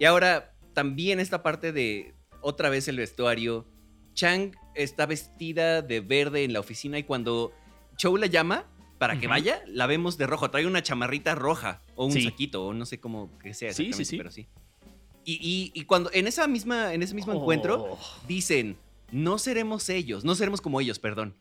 Y 0.00 0.04
ahora, 0.06 0.53
también 0.74 1.20
esta 1.20 1.42
parte 1.42 1.72
de 1.72 2.14
otra 2.40 2.68
vez 2.68 2.88
el 2.88 2.96
vestuario. 2.98 3.66
Chang 4.14 4.52
está 4.74 5.06
vestida 5.06 5.82
de 5.82 6.00
verde 6.00 6.44
en 6.44 6.52
la 6.52 6.60
oficina 6.60 6.98
y 6.98 7.04
cuando 7.04 7.52
Chow 7.96 8.16
la 8.16 8.26
llama 8.26 8.66
para 8.98 9.18
que 9.18 9.26
vaya, 9.26 9.62
la 9.66 9.86
vemos 9.86 10.18
de 10.18 10.26
rojo. 10.26 10.50
Trae 10.50 10.66
una 10.66 10.82
chamarrita 10.82 11.34
roja 11.34 11.80
o 11.96 12.06
un 12.06 12.12
Sí. 12.12 12.22
saquito 12.22 12.66
o 12.66 12.72
no 12.74 12.86
sé 12.86 13.00
cómo 13.00 13.36
que 13.38 13.54
sea 13.54 13.72
Sí, 13.72 13.92
sí, 13.92 14.02
exactamente, 14.02 14.04
sí. 14.10 14.16
pero 14.16 14.30
sí. 14.30 14.46
Y, 15.24 15.32
y- 15.40 15.70
y 15.80 15.84
cuando 15.84 16.10
en 16.12 16.26
esa 16.26 16.46
misma, 16.46 16.92
en 16.94 17.02
ese 17.02 17.14
mismo 17.14 17.32
encuentro, 17.32 17.82
Oh. 17.92 17.98
dicen, 18.28 18.76
no 19.10 19.38
seremos 19.38 19.88
ellos, 19.88 20.24
no 20.24 20.34
seremos 20.34 20.60
como 20.60 20.80
ellos, 20.80 20.98
perdón. 20.98 21.34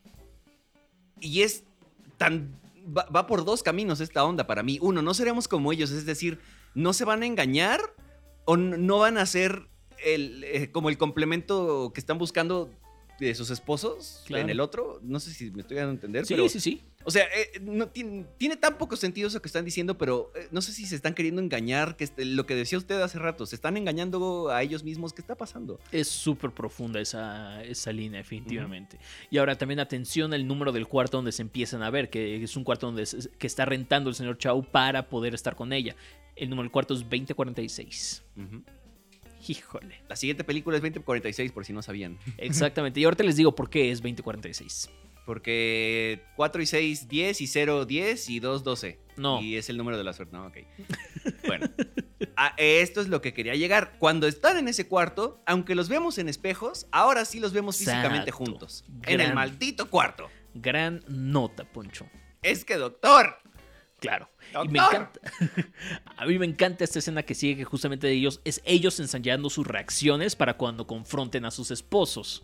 Y 1.20 1.42
es 1.42 1.64
tan... 2.18 2.60
Va, 2.86 3.06
va 3.06 3.28
por 3.28 3.46
dos 3.46 3.64
caminos 3.64 4.02
esta 4.02 4.26
onda 4.26 4.46
para 4.46 4.62
mí. 4.64 4.78
Uno, 4.82 5.02
no 5.02 5.14
seremos 5.14 5.48
como 5.48 5.72
ellos, 5.72 5.92
es 5.92 6.06
decir, 6.06 6.40
no 6.76 6.92
se 6.92 7.06
van 7.06 7.24
a 7.24 7.26
engañar 7.26 7.80
o 8.46 8.58
no 8.58 9.00
van 9.00 9.18
a 9.18 9.26
ser 9.26 9.68
el, 10.04 10.44
eh, 10.44 10.72
como 10.72 10.90
el 10.90 10.98
complemento 10.98 11.92
que 11.94 12.00
están 12.00 12.18
buscando 12.18 12.70
de 13.20 13.36
sus 13.36 13.52
esposos 13.52 14.24
Claro. 14.26 14.44
en 14.44 14.50
el 14.50 14.60
otro. 14.60 15.00
No 15.04 15.20
sé 15.20 15.32
si 15.32 15.52
me 15.52 15.62
estoy 15.62 15.78
dando 15.78 15.92
a 15.92 15.94
entender, 15.94 16.26
Sí, 16.26 16.34
pero... 16.34 16.50
sí, 16.50 16.60
sí. 16.60 16.82
O 17.06 17.12
sea, 17.12 17.24
eh, 17.26 17.60
no, 17.62 17.88
tiene, 17.90 18.26
tiene 18.38 18.56
tan 18.56 18.78
poco 18.78 18.96
sentido 18.96 19.28
eso 19.28 19.42
que 19.42 19.48
están 19.48 19.66
diciendo, 19.66 19.98
pero 19.98 20.32
eh, 20.36 20.48
no 20.52 20.62
sé 20.62 20.72
si 20.72 20.86
se 20.86 20.96
están 20.96 21.14
queriendo 21.14 21.42
engañar, 21.42 21.98
que 21.98 22.06
este- 22.06 22.24
lo 22.26 22.46
que 22.46 22.56
decía 22.56 22.78
usted 22.78 23.00
hace 23.02 23.20
rato, 23.20 23.46
se 23.46 23.56
están 23.56 23.76
engañando 23.78 24.50
a 24.50 24.64
ellos 24.64 24.84
mismos. 24.86 25.12
¿Qué 25.14 25.22
está 25.22 25.36
pasando? 25.36 25.80
Es 25.92 26.08
súper 26.08 26.52
profunda 26.52 27.02
esa, 27.02 27.62
esa 27.66 27.92
línea, 27.92 28.20
definitivamente. 28.20 28.98
Y 29.30 29.38
ahora 29.38 29.58
también 29.58 29.80
atención 29.82 30.34
al 30.34 30.48
número 30.48 30.72
del 30.72 30.88
cuarto 30.88 31.18
donde 31.18 31.34
se 31.34 31.42
empiezan 31.42 31.84
a 31.84 31.90
ver, 31.90 32.10
que 32.10 32.42
es 32.42 32.56
un 32.56 32.64
cuarto 32.64 32.88
donde 32.88 33.06
se- 33.06 33.30
que 33.38 33.48
está 33.48 33.66
rentando 33.66 34.10
el 34.10 34.16
señor 34.16 34.38
Chau 34.38 34.64
para 34.64 35.10
poder 35.10 35.34
estar 35.36 35.56
con 35.58 35.74
ella. 35.74 35.96
El 36.44 36.50
número 36.50 36.64
del 36.64 36.72
cuarto 36.72 36.94
es 36.94 37.00
2046. 37.02 38.24
Ujú. 38.36 38.64
Híjole. 39.48 40.02
La 40.10 40.16
siguiente 40.16 40.44
película 40.44 40.76
es 40.78 40.82
2046, 40.84 41.52
por 41.54 41.66
si 41.66 41.72
no 41.74 41.82
sabían. 41.82 42.18
Exactamente. 42.38 43.00
Y 43.00 43.06
ahorita 43.06 43.24
les 43.24 43.36
digo 43.38 43.56
por 43.56 43.70
qué 43.70 43.92
es 43.92 44.00
2046. 44.00 44.90
Porque 45.26 46.22
4 46.36 46.62
y 46.62 46.66
6, 46.66 47.08
10 47.08 47.42
y 47.42 47.48
0, 47.48 47.86
10 47.86 48.30
y 48.30 48.40
2, 48.42 48.64
12. 48.66 49.00
No. 49.16 49.42
Y 49.42 49.56
es 49.56 49.70
el 49.70 49.78
número 49.78 49.98
de 49.98 50.04
la 50.04 50.12
suerte. 50.14 50.36
No, 50.36 50.48
ok. 50.48 50.58
Bueno. 51.48 51.68
A 52.36 52.54
esto 52.58 53.00
es 53.00 53.08
lo 53.08 53.22
que 53.22 53.34
quería 53.34 53.56
llegar. 53.56 53.98
Cuando 54.00 54.28
están 54.28 54.58
en 54.58 54.68
ese 54.68 54.88
cuarto, 54.88 55.42
aunque 55.46 55.76
los 55.76 55.88
vemos 55.88 56.18
en 56.18 56.28
espejos, 56.28 56.88
ahora 56.92 57.24
sí 57.26 57.40
los 57.40 57.54
vemos 57.54 57.78
físicamente 57.78 58.30
Exacto. 58.32 58.38
juntos. 58.38 58.86
En 59.04 59.20
el 59.22 59.28
Gran. 59.28 59.36
maldito 59.36 59.90
cuarto. 59.90 60.30
Gran 60.54 61.04
nota, 61.08 61.64
Poncho. 61.64 62.06
Es 62.42 62.66
que, 62.66 62.76
doctor. 62.76 63.38
Claro. 64.04 64.28
Y 64.66 64.68
me 64.68 64.80
encanta. 64.80 65.22
A 66.18 66.26
mí 66.26 66.38
me 66.38 66.46
encanta 66.46 66.84
esta 66.84 67.00
escena 67.00 67.24
que 67.24 67.34
sigue 67.34 67.56
que 67.56 67.64
justamente 67.64 68.06
de 68.06 68.12
ellos 68.12 68.42
es 68.44 68.62
ellos 68.66 69.00
ensayando 69.00 69.50
sus 69.50 69.66
reacciones 69.66 70.36
para 70.36 70.58
cuando 70.58 70.86
confronten 70.86 71.46
a 71.46 71.52
sus 71.52 71.72
esposos. 71.72 72.44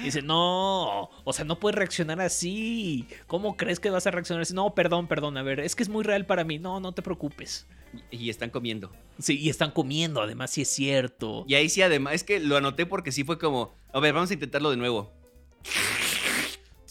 Dice, 0.00 0.22
no, 0.22 1.10
o 1.24 1.32
sea, 1.32 1.44
no 1.44 1.58
puedes 1.58 1.74
reaccionar 1.74 2.20
así. 2.20 3.08
¿Cómo 3.26 3.56
crees 3.56 3.80
que 3.80 3.90
vas 3.90 4.06
a 4.06 4.12
reaccionar 4.12 4.42
así? 4.42 4.54
No, 4.54 4.76
perdón, 4.76 5.08
perdón, 5.08 5.36
a 5.38 5.42
ver, 5.42 5.58
es 5.58 5.74
que 5.74 5.82
es 5.82 5.88
muy 5.88 6.04
real 6.04 6.24
para 6.24 6.44
mí. 6.44 6.60
No, 6.60 6.78
no 6.78 6.92
te 6.92 7.02
preocupes. 7.02 7.66
Y 8.12 8.30
están 8.30 8.50
comiendo. 8.50 8.92
Sí, 9.18 9.36
y 9.36 9.50
están 9.50 9.72
comiendo, 9.72 10.22
además, 10.22 10.52
sí 10.52 10.62
es 10.62 10.68
cierto. 10.68 11.44
Y 11.48 11.54
ahí 11.54 11.68
sí, 11.68 11.82
además, 11.82 12.14
es 12.14 12.22
que 12.22 12.38
lo 12.38 12.56
anoté 12.56 12.86
porque 12.86 13.10
sí 13.10 13.24
fue 13.24 13.40
como, 13.40 13.74
a 13.92 13.98
ver, 13.98 14.14
vamos 14.14 14.30
a 14.30 14.34
intentarlo 14.34 14.70
de 14.70 14.76
nuevo. 14.76 15.12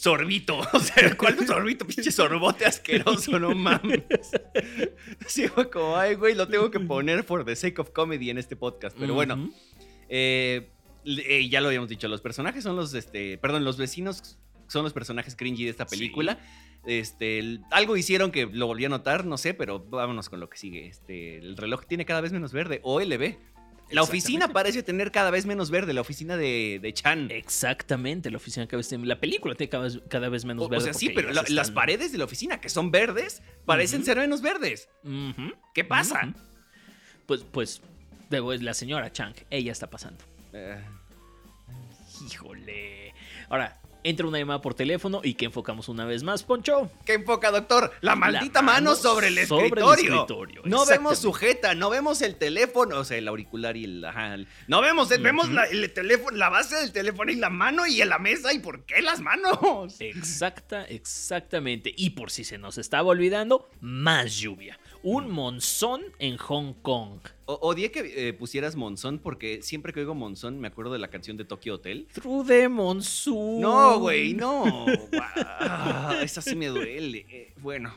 Sorbito, 0.04 0.58
o 0.74 0.80
sea, 0.80 1.16
¿cuál 1.16 1.38
es 1.40 1.46
sorbito? 1.46 1.86
Pinche 1.86 2.12
sorbote 2.12 2.66
asqueroso, 2.66 3.38
no 3.38 3.54
mames. 3.54 4.02
Sí, 5.26 5.48
fue 5.48 5.70
como, 5.70 5.96
ay, 5.96 6.14
güey, 6.14 6.34
lo 6.34 6.46
tengo 6.46 6.70
que 6.70 6.78
poner 6.78 7.24
for 7.24 7.42
the 7.42 7.56
sake 7.56 7.78
of 7.78 7.88
comedy 7.88 8.28
en 8.28 8.36
este 8.36 8.54
podcast. 8.54 8.94
Pero 8.98 9.14
bueno, 9.14 9.50
eh, 10.10 10.68
eh, 11.06 11.48
ya 11.48 11.62
lo 11.62 11.68
habíamos 11.68 11.88
dicho, 11.88 12.06
los 12.08 12.20
personajes 12.20 12.62
son 12.62 12.76
los, 12.76 12.92
este, 12.92 13.38
perdón, 13.38 13.64
los 13.64 13.78
vecinos 13.78 14.36
son 14.68 14.84
los 14.84 14.92
personajes 14.92 15.36
cringy 15.36 15.64
de 15.64 15.70
esta 15.70 15.86
película. 15.86 16.38
Este, 16.84 17.60
algo 17.70 17.96
hicieron 17.96 18.30
que 18.30 18.44
lo 18.44 18.66
volví 18.66 18.84
a 18.84 18.90
notar, 18.90 19.24
no 19.24 19.38
sé, 19.38 19.54
pero 19.54 19.86
vámonos 19.88 20.28
con 20.28 20.38
lo 20.38 20.50
que 20.50 20.58
sigue. 20.58 20.86
Este, 20.86 21.38
el 21.38 21.56
reloj 21.56 21.86
tiene 21.86 22.04
cada 22.04 22.20
vez 22.20 22.30
menos 22.30 22.52
verde. 22.52 22.80
OLB. 22.82 23.38
La 23.90 24.02
oficina 24.02 24.48
parece 24.48 24.82
tener 24.82 25.12
cada 25.12 25.30
vez 25.30 25.46
menos 25.46 25.70
verde, 25.70 25.92
la 25.92 26.00
oficina 26.00 26.36
de, 26.36 26.78
de 26.82 26.92
Chan. 26.94 27.30
Exactamente, 27.30 28.30
la 28.30 28.38
oficina 28.38 28.66
cada 28.66 28.78
vez 28.78 28.88
tiene- 28.88 29.06
La 29.06 29.20
película 29.20 29.54
tiene 29.54 29.70
cada 29.70 29.84
vez, 29.84 30.00
cada 30.08 30.28
vez 30.28 30.44
menos 30.44 30.62
O, 30.62 30.66
o 30.66 30.68
verde. 30.68 30.84
sea, 30.84 30.94
sí, 30.94 31.10
pero 31.10 31.30
las 31.32 31.70
paredes 31.70 32.10
de 32.10 32.18
la 32.18 32.24
oficina, 32.24 32.60
que 32.60 32.68
son 32.68 32.90
verdes, 32.90 33.42
parecen 33.66 34.04
ser 34.04 34.16
menos 34.18 34.40
verdes. 34.42 34.88
¿Qué 35.74 35.84
pasa? 35.84 36.20
ujú. 36.26 36.34
Pues, 37.26 37.44
pues, 37.50 37.82
luego 38.30 38.52
es 38.52 38.62
la 38.62 38.74
señora 38.74 39.12
Chang, 39.12 39.34
ella 39.50 39.72
está 39.72 39.88
pasando. 39.88 40.24
Eh, 40.52 40.78
Híjole. 42.26 43.12
Ahora, 43.48 43.80
entra 44.04 44.26
una 44.26 44.38
llamada 44.38 44.60
por 44.60 44.74
teléfono 44.74 45.20
y 45.24 45.34
que 45.34 45.46
enfocamos 45.46 45.88
una 45.88 46.04
vez 46.04 46.22
más, 46.22 46.42
Poncho. 46.44 46.90
¿Qué 47.04 47.14
enfoca, 47.14 47.50
doctor? 47.50 47.92
La 48.02 48.14
maldita 48.14 48.62
mano 48.62 48.90
mano, 48.90 48.94
sobre 48.96 49.28
el 49.28 49.46
sobre 49.46 49.66
el 49.68 49.72
escritorio. 49.88 50.62
No 50.64 50.84
vemos 50.86 51.18
sujeta, 51.18 51.74
no 51.74 51.90
vemos 51.90 52.22
el 52.22 52.36
teléfono, 52.36 52.98
o 52.98 53.04
sea, 53.04 53.16
el 53.18 53.26
auricular 53.26 53.76
y 53.76 53.84
el. 53.84 54.04
ajá, 54.04 54.34
el- 54.34 54.46
no 54.68 54.80
vemos, 54.80 55.10
el- 55.10 55.22
vemos 55.22 55.48
la, 55.48 55.64
el 55.64 55.90
teléfono, 55.92 56.36
la 56.36 56.50
base 56.50 56.76
del 56.76 56.92
teléfono 56.92 57.32
y 57.32 57.36
la 57.36 57.50
mano 57.50 57.86
y 57.86 58.00
en 58.02 58.08
la 58.10 58.18
mesa. 58.18 58.52
¿Y 58.52 58.58
por 58.60 58.84
qué 58.84 59.00
las 59.02 59.20
manos? 59.20 59.58
Exacta, 60.00 60.84
exactamente. 60.84 61.92
Y 61.96 62.10
por 62.10 62.30
si 62.30 62.44
se 62.44 62.58
nos 62.58 62.78
estaba 62.78 63.08
olvidando, 63.08 63.68
más 63.80 64.36
lluvia. 64.36 64.78
Un 65.04 65.30
monzón 65.30 66.02
en 66.18 66.36
Hong 66.38 66.72
Kong. 66.82 67.20
O- 67.46 67.58
odié 67.60 67.90
que 67.90 68.28
eh, 68.28 68.32
pusieras 68.32 68.74
Monzón 68.74 69.18
porque 69.18 69.60
siempre 69.62 69.92
que 69.92 70.00
oigo 70.00 70.14
Monzón 70.14 70.58
me 70.58 70.68
acuerdo 70.68 70.92
de 70.94 70.98
la 70.98 71.08
canción 71.08 71.36
de 71.36 71.44
Tokyo 71.44 71.74
Hotel. 71.74 72.08
True 72.12 72.42
de 72.44 72.68
monzón. 72.70 73.60
No, 73.60 73.98
güey, 74.00 74.32
no. 74.32 74.86
Ah, 75.20 76.18
esa 76.22 76.40
sí 76.40 76.56
me 76.56 76.68
duele. 76.68 77.26
Eh, 77.30 77.52
bueno. 77.60 77.94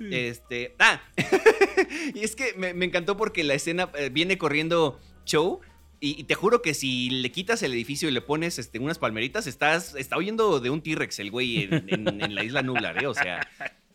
Este. 0.00 0.74
Ah. 0.78 1.00
y 2.14 2.20
es 2.24 2.34
que 2.34 2.54
me, 2.56 2.72
me 2.74 2.86
encantó 2.86 3.16
porque 3.16 3.44
la 3.44 3.54
escena 3.54 3.90
eh, 3.98 4.08
viene 4.10 4.38
corriendo 4.38 4.98
Chow. 5.24 5.60
Y, 6.00 6.20
y 6.20 6.24
te 6.24 6.34
juro 6.34 6.60
que 6.60 6.74
si 6.74 7.08
le 7.08 7.32
quitas 7.32 7.62
el 7.62 7.72
edificio 7.72 8.08
y 8.08 8.12
le 8.12 8.20
pones 8.20 8.58
este, 8.58 8.78
unas 8.78 8.98
palmeritas, 8.98 9.46
estás, 9.46 9.94
está 9.94 10.18
huyendo 10.18 10.60
de 10.60 10.68
un 10.68 10.82
T-Rex 10.82 11.18
el 11.20 11.30
güey 11.30 11.62
en, 11.64 11.72
en- 11.88 12.20
en 12.22 12.34
la 12.34 12.44
isla 12.44 12.60
Nublar, 12.62 13.02
¿eh? 13.02 13.06
O 13.06 13.14
sea, 13.14 13.48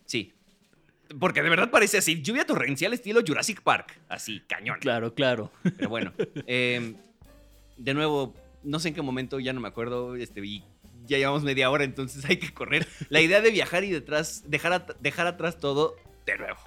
sí. 0.06 0.34
Porque 1.20 1.42
de 1.42 1.50
verdad 1.50 1.70
parece 1.72 1.98
así, 1.98 2.22
lluvia 2.22 2.46
torrencial 2.46 2.94
estilo 2.94 3.22
Jurassic 3.26 3.62
Park. 3.62 4.00
Así, 4.10 4.42
cañón. 4.48 4.78
Claro, 4.80 5.14
claro. 5.14 5.52
Pero 5.78 5.90
bueno, 5.90 6.14
eh, 6.48 6.94
de 7.78 7.94
nuevo, 7.94 8.34
no 8.64 8.80
sé 8.80 8.90
en 8.90 8.94
qué 8.96 9.02
momento, 9.02 9.40
ya 9.40 9.54
no 9.54 9.60
me 9.60 9.68
acuerdo, 9.68 10.16
este, 10.16 10.46
y 10.46 10.64
ya 11.08 11.18
llevamos 11.18 11.44
media 11.44 11.70
hora, 11.70 11.84
entonces 11.84 12.24
hay 12.30 12.38
que 12.38 12.54
correr. 12.54 12.88
La 13.10 13.22
idea 13.22 13.42
de 13.42 13.52
viajar 13.52 13.84
y 13.84 13.90
detrás, 13.92 14.44
dejar, 14.48 14.74
at- 14.74 14.96
dejar 15.00 15.28
atrás 15.28 15.60
todo 15.60 15.96
de 16.26 16.38
nuevo. 16.38 16.60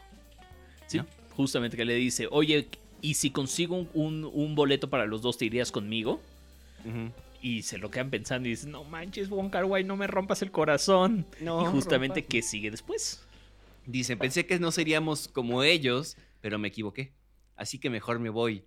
Sí, 0.87 0.98
¿No? 0.98 1.07
justamente 1.30 1.76
que 1.76 1.85
le 1.85 1.94
dice, 1.94 2.28
oye, 2.30 2.68
¿y 3.00 3.14
si 3.14 3.30
consigo 3.30 3.76
un, 3.76 3.88
un- 3.94 4.30
un 4.33 4.54
boleto 4.54 4.90
para 4.90 5.07
los 5.07 5.22
dos, 5.22 5.38
te 5.38 5.46
irías 5.46 5.72
conmigo? 5.72 6.20
Y 7.40 7.62
se 7.62 7.78
lo 7.78 7.90
quedan 7.90 8.11
pensando 8.11 8.46
y 8.48 8.52
dicen, 8.52 8.70
no 8.72 8.85
manches, 8.85 9.28
Wong 9.30 9.50
Kar 9.50 9.64
Wai, 9.64 9.85
no 9.85 9.96
me 9.96 10.07
rompas 10.07 10.42
el 10.42 10.50
corazón. 10.50 11.26
No, 11.40 11.62
y 11.62 11.66
justamente, 11.66 12.20
rompas- 12.20 12.28
¿qué 12.28 12.42
sigue 12.42 12.70
después? 12.70 13.24
Dicen, 13.87 14.18
pensé 14.18 14.47
que 14.47 14.59
no 14.59 14.73
seríamos 14.73 15.29
como 15.29 15.62
ellos, 15.62 16.16
pero 16.40 16.59
me 16.59 16.68
equivoqué. 16.68 17.12
Así 17.57 17.79
que 17.79 17.90
mejor 17.90 18.18
me 18.18 18.31
voy. 18.31 18.64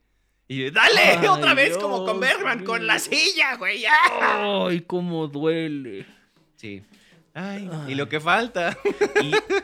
Y 0.47 0.69
dale, 0.71 1.01
Ay, 1.01 1.27
otra 1.27 1.53
vez 1.53 1.77
como 1.77 2.05
con 2.05 2.19
Dios 2.21 2.31
Bergman, 2.31 2.63
con 2.63 2.87
la 2.87 2.99
silla, 2.99 3.57
güey. 3.57 3.81
¡ya! 3.81 3.91
¡Ay, 4.65 4.81
cómo 4.81 5.27
duele! 5.27 6.05
Sí. 6.55 6.83
Ay, 7.33 7.69
Ay. 7.71 7.91
y 7.91 7.95
lo 7.95 8.07
que 8.07 8.19
falta. 8.19 8.77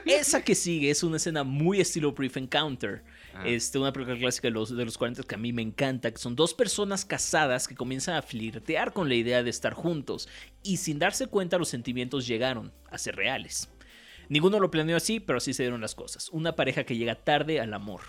Y 0.06 0.12
esa 0.12 0.44
que 0.44 0.56
sigue 0.56 0.90
es 0.90 1.02
una 1.02 1.18
escena 1.18 1.44
muy 1.44 1.80
estilo 1.80 2.12
Brief 2.12 2.38
Encounter. 2.38 3.04
Ah. 3.34 3.44
Este, 3.48 3.80
una 3.80 3.92
película 3.92 4.18
clásica 4.18 4.48
de 4.48 4.52
los, 4.52 4.76
de 4.76 4.86
los 4.86 4.98
40 4.98 5.24
que 5.24 5.36
a 5.36 5.38
mí 5.38 5.54
me 5.54 5.62
encanta, 5.62 6.12
que 6.12 6.20
son 6.20 6.36
dos 6.36 6.54
personas 6.54 7.04
casadas 7.06 7.68
que 7.68 7.76
comienzan 7.76 8.16
a 8.16 8.22
flirtear 8.22 8.94
con 8.94 9.10
la 9.10 9.16
idea 9.16 9.42
de 9.42 9.50
estar 9.50 9.74
juntos 9.74 10.28
y 10.62 10.78
sin 10.78 11.00
darse 11.00 11.28
cuenta 11.28 11.58
los 11.58 11.70
sentimientos 11.70 12.28
llegaron 12.28 12.72
a 12.92 12.98
ser 12.98 13.16
reales. 13.16 13.70
Ninguno 14.34 14.60
lo 14.60 14.72
planeó 14.72 14.98
así, 14.98 15.20
pero 15.20 15.38
así 15.38 15.54
se 15.54 15.62
dieron 15.62 15.80
las 15.80 15.94
cosas. 15.94 16.30
Una 16.30 16.56
pareja 16.56 16.86
que 16.86 16.98
llega 16.98 17.14
tarde 17.24 17.60
al 17.60 17.72
amor. 17.72 18.02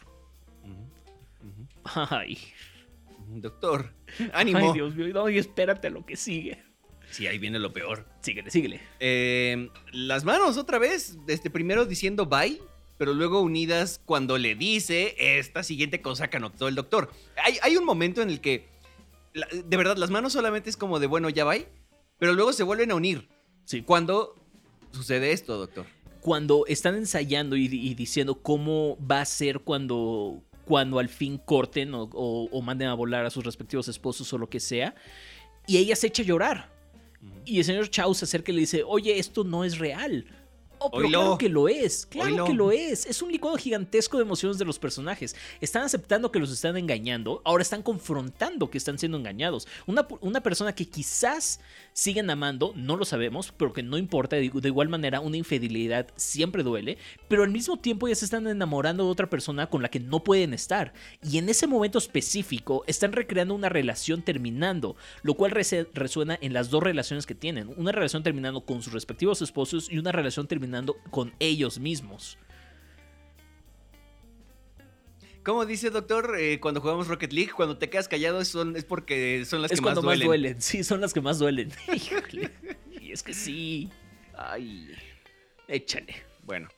Ay, 1.85 2.39
Doctor, 3.29 3.93
ánimo. 4.33 4.59
ay 4.59 4.73
Dios 4.73 4.95
mío, 4.95 5.09
no, 5.13 5.29
y 5.29 5.37
espérate 5.39 5.91
lo 5.91 6.07
que 6.07 6.17
sigue. 6.17 6.63
Sí, 7.11 7.27
ahí 7.27 7.39
viene 7.39 7.59
lo 7.59 7.73
peor. 7.75 8.07
Síguele, 8.23 8.51
síguele. 8.51 8.81
Eh, 9.01 9.69
las 9.93 10.25
manos 10.25 10.57
otra 10.57 10.79
vez, 10.79 11.19
este, 11.29 11.51
primero 11.51 11.85
diciendo 11.85 12.25
bye, 12.27 12.59
pero 12.97 13.13
luego 13.13 13.41
unidas 13.43 14.01
cuando 14.07 14.39
le 14.39 14.55
dice 14.55 15.15
esta 15.19 15.63
siguiente 15.63 16.01
cosa 16.01 16.29
que 16.31 16.39
anotó 16.39 16.69
el 16.69 16.75
doctor. 16.75 17.11
Hay, 17.45 17.59
hay 17.63 17.77
un 17.77 17.85
momento 17.85 18.23
en 18.23 18.31
el 18.31 18.41
que, 18.41 18.67
la- 19.35 19.49
de 19.53 19.77
verdad, 19.77 19.99
las 19.99 20.09
manos 20.11 20.33
solamente 20.33 20.71
es 20.71 20.77
como 20.79 20.99
de, 21.01 21.07
bueno, 21.07 21.29
ya 21.29 21.45
bye, 21.45 21.69
pero 22.19 22.33
luego 22.33 22.55
se 22.55 22.63
vuelven 22.63 22.91
a 22.93 22.95
unir. 22.95 23.29
Sí. 23.67 23.83
Cuando 23.83 24.35
sucede 24.93 25.33
esto, 25.33 25.59
doctor. 25.59 25.85
Cuando 26.25 26.65
están 26.67 26.95
ensayando 26.95 27.55
y, 27.55 27.67
y 27.67 27.95
diciendo 27.95 28.37
cómo 28.41 28.97
va 28.99 29.21
a 29.21 29.25
ser 29.27 29.61
cuando, 29.61 30.43
cuando 30.65 30.99
al 30.99 31.11
fin 31.11 31.37
corten 31.37 31.93
o, 31.93 32.05
o- 32.15 32.49
o 32.51 32.63
manden 32.63 32.89
a 32.89 32.95
volar 32.95 33.27
a 33.27 33.31
sus 33.31 33.45
respectivos 33.45 33.89
esposos 33.89 34.33
o 34.33 34.39
lo 34.39 34.49
que 34.49 34.59
sea, 34.59 34.95
y 35.67 35.77
ella 35.77 35.95
se 35.97 36.07
echa 36.07 36.23
a 36.23 36.27
llorar. 36.27 36.71
Y 37.45 37.59
el 37.59 37.65
señor 37.67 37.91
Chao 37.91 38.15
se 38.15 38.25
acerca 38.25 38.53
y 38.53 38.55
le 38.55 38.61
dice, 38.63 38.83
oye, 38.87 39.19
esto 39.19 39.45
no 39.45 39.65
es 39.65 39.77
real. 39.79 40.25
Pero 40.93 41.09
claro 41.09 41.39
que 41.39 41.49
lo 41.49 41.69
es, 41.69 42.07
claro 42.07 42.45
que 42.45 42.55
lo 42.55 42.73
es. 42.73 43.07
Es 43.07 43.23
un 43.23 43.31
licuado 43.33 43.57
gigantesco 43.57 44.19
de 44.19 44.25
emociones 44.25 44.59
de 44.59 44.65
los 44.65 44.79
personajes. 44.79 45.37
Están 45.61 45.83
aceptando 45.83 46.31
que 46.31 46.39
los 46.39 46.51
están 46.51 46.77
engañando, 46.77 47.43
ahora 47.45 47.63
están 47.63 47.83
confrontando 47.83 48.71
que 48.71 48.79
están 48.79 48.99
siendo 48.99 49.19
engañados. 49.19 49.67
Una, 49.87 50.07
una 50.21 50.43
persona 50.43 50.75
que 50.75 50.89
quizás 50.89 51.61
siguen 51.93 52.31
amando, 52.31 52.73
no 52.77 52.97
lo 52.97 53.05
sabemos, 53.05 53.53
pero 53.57 53.73
que 53.73 53.83
no 53.83 53.99
importa. 53.99 54.37
De, 54.37 54.51
de 54.51 54.69
igual 54.69 54.89
manera, 54.89 55.21
una 55.21 55.37
infidelidad 55.37 56.09
siempre 56.17 56.63
duele, 56.63 56.99
pero 57.29 57.43
al 57.43 57.51
mismo 57.51 57.79
tiempo 57.79 58.09
ya 58.09 58.15
se 58.15 58.25
están 58.25 58.47
enamorando 58.47 59.05
de 59.05 59.11
otra 59.11 59.31
persona 59.31 59.69
con 59.69 59.83
la 59.83 59.91
que 59.91 60.01
no 60.01 60.25
pueden 60.25 60.55
estar. 60.55 60.93
Y 61.23 61.39
en 61.39 61.49
ese 61.49 61.67
momento 61.67 61.99
específico 61.99 62.85
están 62.87 63.13
recreando 63.13 63.55
una 63.55 63.69
relación 63.69 64.23
terminando, 64.23 64.97
lo 65.23 65.35
cual 65.35 65.53
resuena 65.53 66.39
en 66.41 66.53
las 66.53 66.71
dos 66.71 66.83
relaciones 66.83 67.27
que 67.27 67.35
tienen. 67.35 67.73
Una 67.77 67.93
relación 67.93 68.23
terminando 68.23 68.65
con 68.65 68.83
sus 68.83 68.93
respectivos 68.93 69.43
esposos 69.43 69.91
y 69.91 69.99
una 69.99 70.13
relación 70.13 70.47
terminando 70.47 70.74
con 71.11 71.33
ellos 71.39 71.79
mismos. 71.79 72.39
¿Cómo 75.45 75.67
dice, 75.67 75.91
doctor, 75.91 76.37
eh, 76.39 76.59
cuando 76.59 76.81
jugamos 76.81 77.07
Rocket 77.07 77.33
League, 77.33 77.53
cuando 77.55 77.77
te 77.77 77.91
quedas 77.91 78.09
callado 78.09 78.41
es, 78.41 78.49
son- 78.49 78.77
es 78.77 78.85
porque 78.85 79.45
son 79.45 79.61
las 79.61 79.71
es 79.73 79.79
que 79.79 79.83
cuando 79.83 80.01
más 80.01 80.07
más 80.13 80.19
duelen? 80.25 80.27
duelen. 80.53 80.63
Sí, 80.63 80.83
son 80.85 81.01
las 81.03 81.13
que 81.13 81.21
más 81.21 81.39
duelen. 81.39 81.71
Híjole. 81.95 82.51
Y 82.91 83.13
es 83.13 83.23
que 83.23 83.35
sí. 83.35 83.91
Ay. 84.37 84.89
Échale. 85.69 86.15
Bueno, 86.45 86.69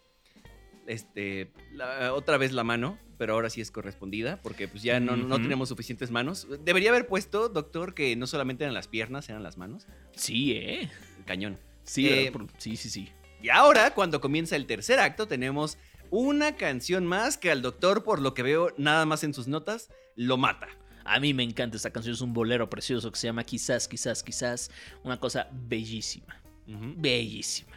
este, 0.88 1.52
la- 1.72 2.12
otra 2.12 2.38
vez 2.38 2.50
la 2.52 2.64
mano, 2.64 2.98
pero 3.18 3.34
ahora 3.34 3.50
sí 3.50 3.60
es 3.60 3.70
correspondida, 3.70 4.40
porque 4.42 4.66
pues 4.66 4.82
ya 4.82 4.98
no, 4.98 5.16
no 5.16 5.36
tenemos 5.40 5.68
suficientes 5.68 6.10
manos. 6.10 6.48
Debería 6.64 6.90
haber 6.90 7.06
puesto, 7.06 7.48
doctor, 7.48 7.94
que 7.94 8.16
no 8.16 8.26
solamente 8.26 8.64
eran 8.64 8.74
las 8.74 8.88
piernas, 8.88 9.28
eran 9.28 9.44
las 9.44 9.58
manos. 9.58 9.86
Sí, 10.16 10.52
¿eh? 10.54 10.90
Cañón. 11.24 11.56
Sí, 11.84 12.08
Eh, 12.08 12.30
por- 12.32 12.46
sí, 12.58 12.76
sí, 12.76 12.90
sí. 12.90 13.10
Y 13.46 13.48
ahora, 13.48 13.94
cuando 13.94 14.20
comienza 14.20 14.56
el 14.56 14.66
tercer 14.66 14.98
acto, 14.98 15.28
tenemos 15.28 15.78
una 16.10 16.56
canción 16.56 17.06
más 17.06 17.38
que 17.38 17.52
al 17.52 17.62
doctor, 17.62 18.02
por 18.02 18.20
lo 18.20 18.34
que 18.34 18.42
veo 18.42 18.74
nada 18.76 19.06
más 19.06 19.22
en 19.22 19.32
sus 19.32 19.46
notas, 19.46 19.88
lo 20.16 20.36
mata. 20.36 20.66
A 21.04 21.20
mí 21.20 21.32
me 21.32 21.44
encanta 21.44 21.76
esta 21.76 21.92
canción, 21.92 22.12
es 22.12 22.20
un 22.20 22.32
bolero 22.32 22.68
precioso 22.68 23.12
que 23.12 23.20
se 23.20 23.28
llama 23.28 23.44
Quizás, 23.44 23.86
quizás, 23.86 24.24
quizás. 24.24 24.72
Una 25.04 25.20
cosa 25.20 25.48
bellísima. 25.52 26.42
Bellísima. 26.66 27.76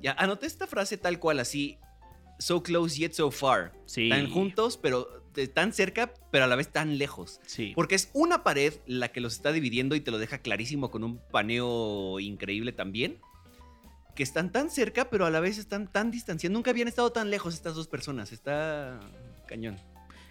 Ya, 0.00 0.12
anoté 0.12 0.46
esta 0.46 0.66
frase 0.66 0.96
tal 0.96 1.18
cual 1.18 1.40
así. 1.40 1.76
So 2.38 2.62
close 2.62 2.98
yet 2.98 3.12
so 3.12 3.30
far. 3.30 3.74
Sí. 3.84 4.08
Tan 4.08 4.30
juntos, 4.30 4.78
pero 4.78 5.26
eh, 5.36 5.46
tan 5.46 5.74
cerca, 5.74 6.14
pero 6.30 6.44
a 6.44 6.46
la 6.46 6.56
vez 6.56 6.72
tan 6.72 6.96
lejos. 6.96 7.42
Sí. 7.44 7.72
Porque 7.74 7.96
es 7.96 8.08
una 8.14 8.42
pared 8.42 8.72
la 8.86 9.08
que 9.12 9.20
los 9.20 9.34
está 9.34 9.52
dividiendo 9.52 9.94
y 9.94 10.00
te 10.00 10.10
lo 10.10 10.16
deja 10.16 10.38
clarísimo 10.38 10.90
con 10.90 11.04
un 11.04 11.18
paneo 11.18 12.18
increíble 12.18 12.72
también. 12.72 13.20
Que 14.14 14.22
están 14.22 14.52
tan 14.52 14.70
cerca, 14.70 15.08
pero 15.08 15.24
a 15.26 15.30
la 15.30 15.40
vez 15.40 15.58
están 15.58 15.90
tan 15.90 16.10
distanciados. 16.10 16.52
Nunca 16.52 16.70
habían 16.70 16.88
estado 16.88 17.12
tan 17.12 17.30
lejos 17.30 17.54
estas 17.54 17.74
dos 17.74 17.88
personas. 17.88 18.32
Está 18.32 19.00
cañón. 19.46 19.76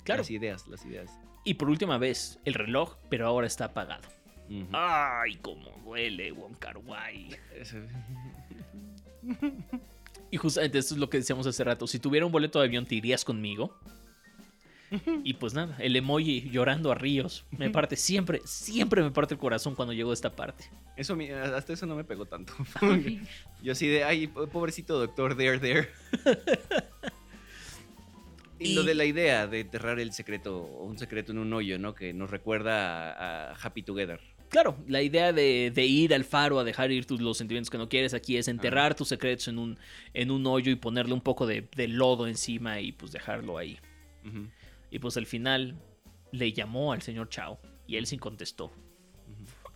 Claro. 0.03 0.21
Las 0.21 0.31
ideas, 0.31 0.67
las 0.67 0.85
ideas. 0.85 1.11
Y 1.43 1.55
por 1.55 1.69
última 1.69 1.97
vez, 1.97 2.39
el 2.45 2.53
reloj, 2.53 2.97
pero 3.09 3.25
ahora 3.27 3.47
está 3.47 3.65
apagado. 3.65 4.07
Ay, 4.73 5.37
cómo 5.41 5.71
duele, 5.83 6.31
Wong 6.31 6.57
Kar 6.59 6.77
Wai. 6.77 7.29
Y 10.29 10.37
justamente 10.37 10.77
esto 10.77 10.93
es 10.93 10.99
lo 10.99 11.09
que 11.09 11.17
decíamos 11.17 11.47
hace 11.47 11.63
rato. 11.63 11.87
Si 11.87 11.99
tuviera 11.99 12.25
un 12.25 12.31
boleto 12.31 12.59
de 12.59 12.65
avión, 12.65 12.85
¿te 12.85 12.95
irías 12.95 13.25
conmigo? 13.25 13.77
Y 15.23 15.33
pues 15.35 15.53
nada, 15.53 15.75
el 15.79 15.95
emoji 15.95 16.49
llorando 16.49 16.91
a 16.91 16.95
ríos. 16.95 17.45
Me 17.57 17.69
parte 17.71 17.95
siempre, 17.95 18.41
siempre 18.45 19.01
me 19.01 19.11
parte 19.11 19.33
el 19.33 19.39
corazón 19.39 19.75
cuando 19.75 19.93
llegó 19.93 20.11
a 20.11 20.13
esta 20.13 20.35
parte. 20.35 20.65
Eso, 20.97 21.17
hasta 21.55 21.73
eso 21.73 21.85
no 21.85 21.95
me 21.95 22.03
pegó 22.03 22.25
tanto. 22.25 22.53
Yo 23.63 23.71
así 23.71 23.87
de, 23.87 24.03
ay, 24.03 24.27
po- 24.27 24.47
pobrecito 24.47 24.99
doctor, 24.99 25.35
there, 25.37 25.59
there. 25.59 25.89
y, 28.59 28.75
lo 28.75 28.83
de 28.83 28.93
la 28.93 29.05
idea 29.05 29.47
de 29.47 29.61
enterrar 29.61 29.99
el 29.99 30.13
secreto, 30.13 30.61
un 30.61 30.97
secreto 30.99 31.31
en 31.31 31.39
un 31.39 31.51
hoyo, 31.53 31.79
¿no? 31.79 31.95
Que 31.95 32.13
nos 32.13 32.29
recuerda 32.29 33.11
a, 33.13 33.51
a 33.51 33.55
Happy 33.55 33.81
Together. 33.81 34.19
Claro, 34.49 34.77
la 34.85 35.01
idea 35.01 35.31
de, 35.31 35.71
de 35.73 35.85
ir 35.85 36.13
al 36.13 36.25
faro 36.25 36.59
a 36.59 36.65
dejar 36.65 36.91
ir 36.91 37.05
tus, 37.05 37.21
los 37.21 37.37
sentimientos 37.37 37.69
que 37.69 37.77
no 37.77 37.87
quieres 37.87 38.13
aquí 38.13 38.35
es 38.35 38.49
enterrar 38.49 38.95
tus 38.95 39.07
secretos 39.07 39.47
en 39.47 39.57
un, 39.57 39.79
en 40.13 40.29
un 40.29 40.45
hoyo 40.45 40.71
y 40.71 40.75
ponerle 40.75 41.13
un 41.13 41.21
poco 41.21 41.47
de, 41.47 41.65
de 41.75 41.87
lodo 41.87 42.27
encima 42.27 42.81
y 42.81 42.91
pues 42.91 43.13
dejarlo 43.13 43.57
ahí. 43.57 43.79
Ujú. 44.27 44.47
Y 44.91 44.99
pues 44.99 45.17
al 45.17 45.25
final 45.25 45.75
le 46.31 46.53
llamó 46.53 46.93
al 46.93 47.01
señor 47.01 47.29
Chao 47.29 47.59
y 47.87 47.97
él 47.97 48.05
sí 48.05 48.17
contestó. 48.17 48.71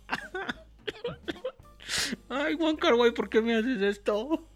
Ay, 2.28 2.54
Juan 2.56 2.76
Carguay, 2.76 3.12
¿por 3.12 3.28
qué 3.28 3.40
me 3.40 3.54
haces 3.56 3.80
esto? 3.82 4.48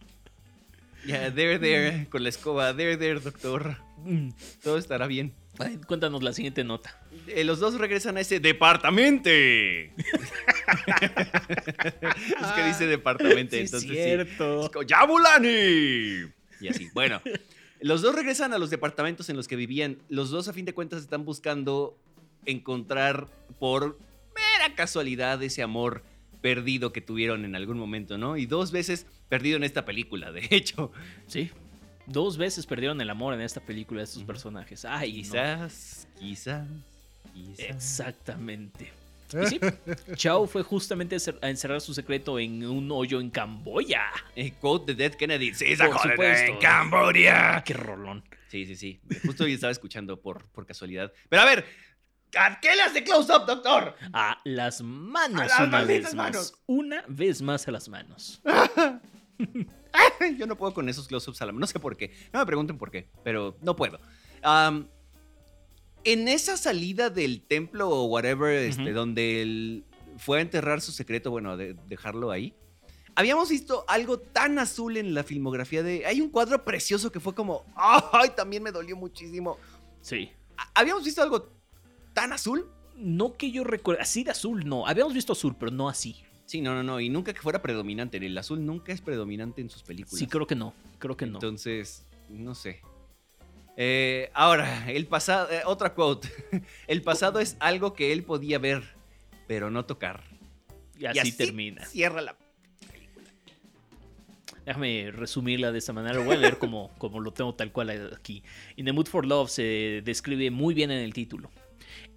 Ya, 1.07 1.33
there, 1.35 1.59
there, 1.59 2.07
con 2.11 2.23
la 2.23 2.29
escoba, 2.29 2.75
there, 2.77 2.97
there, 2.97 3.21
doctor. 3.21 3.77
Mm. 4.05 4.31
Todo 4.63 4.79
estará 4.79 5.07
bien. 5.07 5.33
Ay, 5.59 5.79
cuéntanos 5.87 6.23
la 6.23 6.33
siguiente 6.33 6.65
nota. 6.65 6.99
Eh, 7.27 7.45
los 7.45 7.59
dos 7.59 7.79
regresan 7.79 8.17
a 8.17 8.21
ese 8.21 8.41
departamento. 8.41 9.31
es 9.31 9.91
que 12.55 12.65
dice 12.67 12.87
departamento, 12.87 13.57
Sí, 13.57 13.63
entonces 13.63 13.89
sí. 13.89 13.95
cierto. 13.95 14.65
Es 14.65 14.71
como, 14.71 14.83
¡Yabulani! 14.85 16.31
Y 16.61 16.69
así, 16.69 16.89
bueno. 16.93 17.21
Los 17.81 18.03
dos 18.03 18.15
regresan 18.15 18.53
a 18.53 18.59
los 18.59 18.71
departamentos 18.71 19.29
en 19.31 19.37
los 19.37 19.49
que 19.49 19.57
vivían. 19.57 19.99
Los 20.09 20.31
dos, 20.31 20.49
a 20.49 20.53
fin 20.53 20.65
de 20.65 20.75
cuentas, 20.75 21.01
están 21.01 21.25
buscando 21.25 21.97
encontrar 22.47 23.29
por 23.59 23.99
mera 24.35 24.75
casualidad 24.75 25.43
ese 25.43 25.63
amor 25.63 26.03
perdido 26.41 26.93
que 26.93 27.01
tuvieron 27.01 27.45
en 27.45 27.55
algún 27.55 27.79
momento, 27.79 28.19
¿no? 28.19 28.37
Y 28.37 28.47
dos 28.47 28.71
veces 28.71 29.07
perdido 29.29 29.57
en 29.57 29.65
esta 29.65 29.85
película, 29.85 30.33
de 30.33 30.47
hecho. 30.51 30.93
Sí. 31.27 31.51
Dos 32.07 32.39
veces 32.39 32.67
perdieron 32.67 33.01
el 33.01 33.11
amor 33.11 33.35
en 33.35 33.41
esta 33.41 33.61
película 33.61 34.01
de 34.01 34.05
estos 34.05 34.25
personajes. 34.25 34.85
Ay, 34.85 35.13
no. 35.13 35.19
Quizás, 35.19 36.09
quizás, 36.19 36.69
quizás. 37.33 37.67
Exactamente. 37.67 38.91
Y 39.43 39.47
sí, 39.47 39.61
Chao 40.15 40.47
fue 40.47 40.63
justamente 40.63 41.15
a 41.15 41.19
encer- 41.19 41.39
a 41.43 41.51
encerrar 41.51 41.81
su 41.81 41.95
secreto 41.95 42.39
en 42.39 42.65
un 42.67 42.91
hoyo 42.91 43.21
en 43.21 43.31
Camboya. 43.31 44.03
Eh, 44.37 44.53
quote 44.61 44.95
de 44.95 45.09
Dead 45.09 45.17
Kennedy. 45.17 45.55
Sí, 45.55 45.67
esa 45.73 45.87
joder, 45.93 46.13
supuesto. 46.13 46.53
en 46.53 46.59
Camboya. 46.59 47.57
Ah, 47.57 47.65
qué 47.65 47.75
rolón. 47.75 48.25
Sí, 48.49 48.67
sí, 48.67 48.75
sí. 48.77 49.01
Justo 49.25 49.45
hoy 49.45 49.53
estaba 49.55 49.71
escuchando 49.71 50.21
por, 50.21 50.47
por 50.51 50.67
casualidad. 50.67 51.13
Pero 51.29 51.43
a 51.43 51.45
ver, 51.45 51.65
¿a 52.37 52.59
qué 52.61 52.75
le 52.75 52.83
hace 52.83 53.05
close-up, 53.05 53.47
doctor? 53.47 53.95
A 54.13 54.41
las 54.45 54.83
manos 54.83 55.41
A 55.43 55.47
las 55.47 55.61
una 55.61 55.85
vez 55.85 56.15
manos. 56.15 56.37
más. 56.53 56.63
Una 56.67 57.05
vez 57.07 57.43
más 57.43 57.69
a 57.69 57.71
las 57.71 57.89
manos. 57.89 58.43
Yo 60.39 60.47
no 60.47 60.57
puedo 60.57 60.73
con 60.75 60.89
esos 60.89 61.09
close-ups 61.09 61.41
a 61.43 61.47
la 61.47 61.53
mano. 61.53 61.61
No 61.61 61.67
sé 61.67 61.79
por 61.81 61.97
qué. 61.97 62.13
No 62.33 62.41
me 62.41 62.47
pregunten 62.47 62.79
por 62.79 62.91
qué, 62.91 63.09
pero 63.25 63.57
no 63.63 63.75
puedo. 63.77 64.01
Am, 64.43 64.89
en 66.05 66.29
esa 66.29 66.57
salida 66.57 67.11
del 67.11 67.43
templo 67.43 67.89
o 67.89 68.05
whatever, 68.05 68.55
este, 68.55 68.93
donde 68.93 69.43
él 69.43 69.85
fue 70.19 70.39
a 70.39 70.41
enterrar 70.43 70.81
su 70.81 70.93
secreto, 70.93 71.31
bueno, 71.31 71.57
de 71.57 71.75
dejarlo 71.89 72.31
ahí. 72.31 72.55
Habíamos 73.15 73.51
visto 73.51 73.85
algo 73.89 74.19
tan 74.19 74.59
azul 74.59 74.97
en 74.97 75.15
la 75.15 75.25
filmografía 75.25 75.83
de. 75.83 76.07
Hay 76.07 76.21
un 76.21 76.31
cuadro 76.31 76.65
precioso 76.65 77.11
que 77.13 77.21
fue 77.21 77.35
como. 77.35 77.65
¡Ay! 77.75 78.31
También 78.37 78.63
me 78.63 78.71
dolió 78.73 78.97
muchísimo. 78.97 79.59
Sí. 80.01 80.31
¿Ha- 80.57 80.71
¿Habíamos 80.81 81.05
visto 81.05 81.21
algo 81.23 81.51
tan 82.15 82.33
azul? 82.33 82.67
No 82.97 83.37
que 83.37 83.51
yo 83.51 83.65
recuerde. 83.65 84.01
Así 84.03 84.25
de 84.25 84.31
azul, 84.31 84.65
no. 84.67 84.87
Habíamos 84.87 85.13
visto 85.13 85.33
azul, 85.33 85.57
pero 85.59 85.71
no 85.73 85.89
así. 85.89 86.17
Sí, 86.47 86.61
no, 86.61 86.75
no, 86.75 86.83
no. 86.83 87.01
Y 87.01 87.09
nunca 87.09 87.33
que 87.35 87.41
fuera 87.41 87.61
predominante. 87.63 88.17
El 88.19 88.37
azul 88.39 88.65
nunca 88.65 88.93
es 88.93 89.01
predominante 89.01 89.61
en 89.61 89.71
sus 89.71 89.83
películas. 89.83 90.19
Sí, 90.19 90.27
creo 90.27 90.47
que 90.47 90.55
no. 90.55 90.73
Creo 90.99 91.17
que 91.17 91.27
no. 91.27 91.35
Entonces, 91.39 92.05
no 92.29 92.55
sé. 92.55 92.81
Eh, 93.83 94.31
ahora, 94.35 94.91
el 94.91 95.07
pasado, 95.07 95.51
eh, 95.51 95.63
otra 95.65 95.95
quote. 95.95 96.29
El 96.87 97.01
pasado 97.01 97.41
es 97.41 97.57
algo 97.61 97.95
que 97.95 98.13
él 98.13 98.25
podía 98.25 98.59
ver, 98.59 98.83
pero 99.49 99.71
no 99.71 99.87
tocar. 99.87 100.23
y 100.99 101.07
así, 101.07 101.33
termina. 101.33 101.87
Cierra 101.87 102.21
la. 102.21 102.37
Déjame 104.67 105.11
resumirla 105.13 105.73
de 105.73 105.79
esta 105.79 105.95
manera. 105.95 106.15
Lo 106.17 106.25
voy 106.25 106.35
a 106.35 106.39
leer 106.39 106.59
como, 106.59 106.91
como 106.99 107.21
lo 107.21 107.33
tengo 107.33 107.55
tal 107.55 107.73
cual 107.73 108.13
aquí. 108.15 108.43
In 108.77 108.85
the 108.85 108.93
Mood 108.93 109.07
for 109.07 109.25
Love 109.25 109.49
se 109.49 110.03
describe 110.05 110.51
muy 110.51 110.75
bien 110.75 110.91
en 110.91 110.99
el 110.99 111.15
título. 111.15 111.51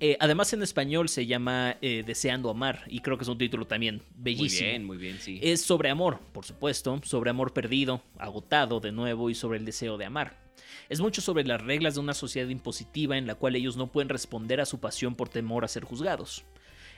Eh, 0.02 0.18
además, 0.20 0.52
en 0.52 0.64
español 0.64 1.08
se 1.08 1.26
llama 1.28 1.78
eh, 1.82 2.04
Deseando 2.06 2.50
Amar. 2.50 2.84
Y 2.88 3.00
creo 3.00 3.18
que 3.18 3.24
es 3.24 3.30
un 3.30 3.38
título 3.38 3.66
también 3.66 4.02
Muy 4.16 4.24
bellísimo. 4.24 4.68
bien, 4.68 4.84
muy 4.84 4.98
bien, 4.98 5.18
sí. 5.22 5.40
Es 5.42 5.62
sobre 5.62 5.90
amor, 5.90 6.20
por 6.34 6.44
supuesto, 6.44 7.00
sobre 7.06 7.30
amor 7.30 7.54
perdido, 7.54 8.04
agotado 8.18 8.82
de 8.82 8.92
nuevo 8.92 9.30
y 9.30 9.36
sobre 9.36 9.60
el 9.60 9.64
deseo 9.64 9.98
de 9.98 10.04
amar. 10.04 10.43
Es 10.90 11.00
mucho 11.00 11.22
sobre 11.22 11.46
las 11.46 11.62
reglas 11.62 11.96
de 11.96 12.00
una 12.00 12.14
sociedad 12.14 12.50
impositiva 12.50 13.18
en 13.18 13.28
la 13.28 13.36
cual 13.36 13.56
ellos 13.56 13.78
no 13.78 13.92
pueden 13.92 14.10
responder 14.10 14.62
a 14.62 14.66
su 14.66 14.80
pasión 14.80 15.16
por 15.16 15.30
temor 15.30 15.64
a 15.64 15.68
ser 15.68 15.84
juzgados. 15.84 16.44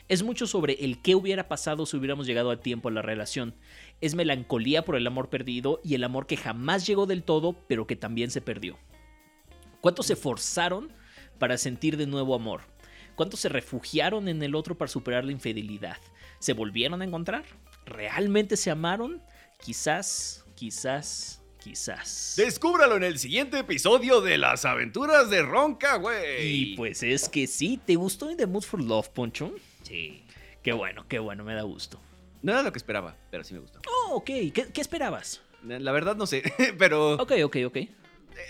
Es 0.08 0.22
mucho 0.22 0.46
sobre 0.46 0.74
el 0.86 1.02
qué 1.02 1.16
hubiera 1.16 1.48
pasado 1.48 1.86
si 1.86 1.98
hubiéramos 1.98 2.28
llegado 2.28 2.52
a 2.52 2.62
tiempo 2.62 2.90
a 2.90 2.92
la 2.92 3.02
relación. 3.02 3.56
Es 4.02 4.14
melancolía 4.14 4.86
por 4.86 4.96
el 4.96 5.08
amor 5.08 5.30
perdido 5.30 5.82
y 5.84 5.96
el 5.96 6.04
amor 6.04 6.28
que 6.28 6.38
jamás 6.38 6.86
llegó 6.86 7.08
del 7.08 7.24
todo, 7.24 7.54
pero 7.68 7.88
que 7.88 7.96
también 7.96 8.30
se 8.30 8.42
perdió. 8.42 8.78
¿Cuántos 9.82 10.06
se 10.06 10.16
forzaron 10.16 10.92
para 11.40 11.58
sentir 11.58 11.98
de 11.98 12.06
nuevo 12.06 12.36
amor? 12.36 12.62
¿Cuántos 13.16 13.40
se 13.40 13.50
refugiaron 13.50 14.28
en 14.28 14.44
el 14.44 14.56
otro 14.56 14.78
para 14.78 14.90
superar 14.90 15.26
la 15.26 15.32
infidelidad? 15.32 15.98
¿Se 16.40 16.54
volvieron 16.54 17.02
a 17.02 17.06
encontrar? 17.06 17.46
¿Realmente 17.86 18.58
se 18.58 18.70
amaron? 18.70 19.24
Quizás, 19.60 20.46
quizás, 20.56 21.45
quizás. 21.66 22.36
Descúbralo 22.38 22.96
en 22.96 23.04
el 23.04 23.18
siguiente 23.18 23.58
episodio 23.58 24.22
de 24.22 24.38
las 24.38 24.66
aventuras 24.66 25.32
de 25.32 25.42
Ronca, 25.42 25.96
güey. 25.98 26.46
Y 26.72 26.76
pues 26.76 27.02
es 27.02 27.28
que 27.28 27.48
sí, 27.48 27.80
¿te 27.84 27.96
gustó 27.96 28.30
In 28.30 28.38
the 28.38 28.46
Mood 28.46 28.62
for 28.62 28.80
Love, 28.84 29.10
Poncho? 29.10 29.52
Sí. 29.82 30.24
Qué 30.62 30.74
bueno, 30.74 31.08
qué 31.08 31.18
bueno, 31.18 31.44
me 31.44 31.56
da 31.56 31.64
gusto. 31.64 32.00
No 32.44 32.52
era 32.52 32.62
lo 32.62 32.72
que 32.72 32.78
esperaba, 32.78 33.18
pero 33.32 33.44
sí 33.44 33.56
me 33.56 33.62
gustó. 33.62 33.82
Oh, 33.88 34.18
ok, 34.18 34.26
¿qué, 34.26 34.68
qué 34.72 34.80
esperabas? 34.82 35.42
La 35.64 35.92
verdad 35.92 36.16
no 36.16 36.28
sé, 36.28 36.44
pero 36.78 37.14
Ok, 37.16 37.32
ok, 37.44 37.58
ok. 37.66 37.78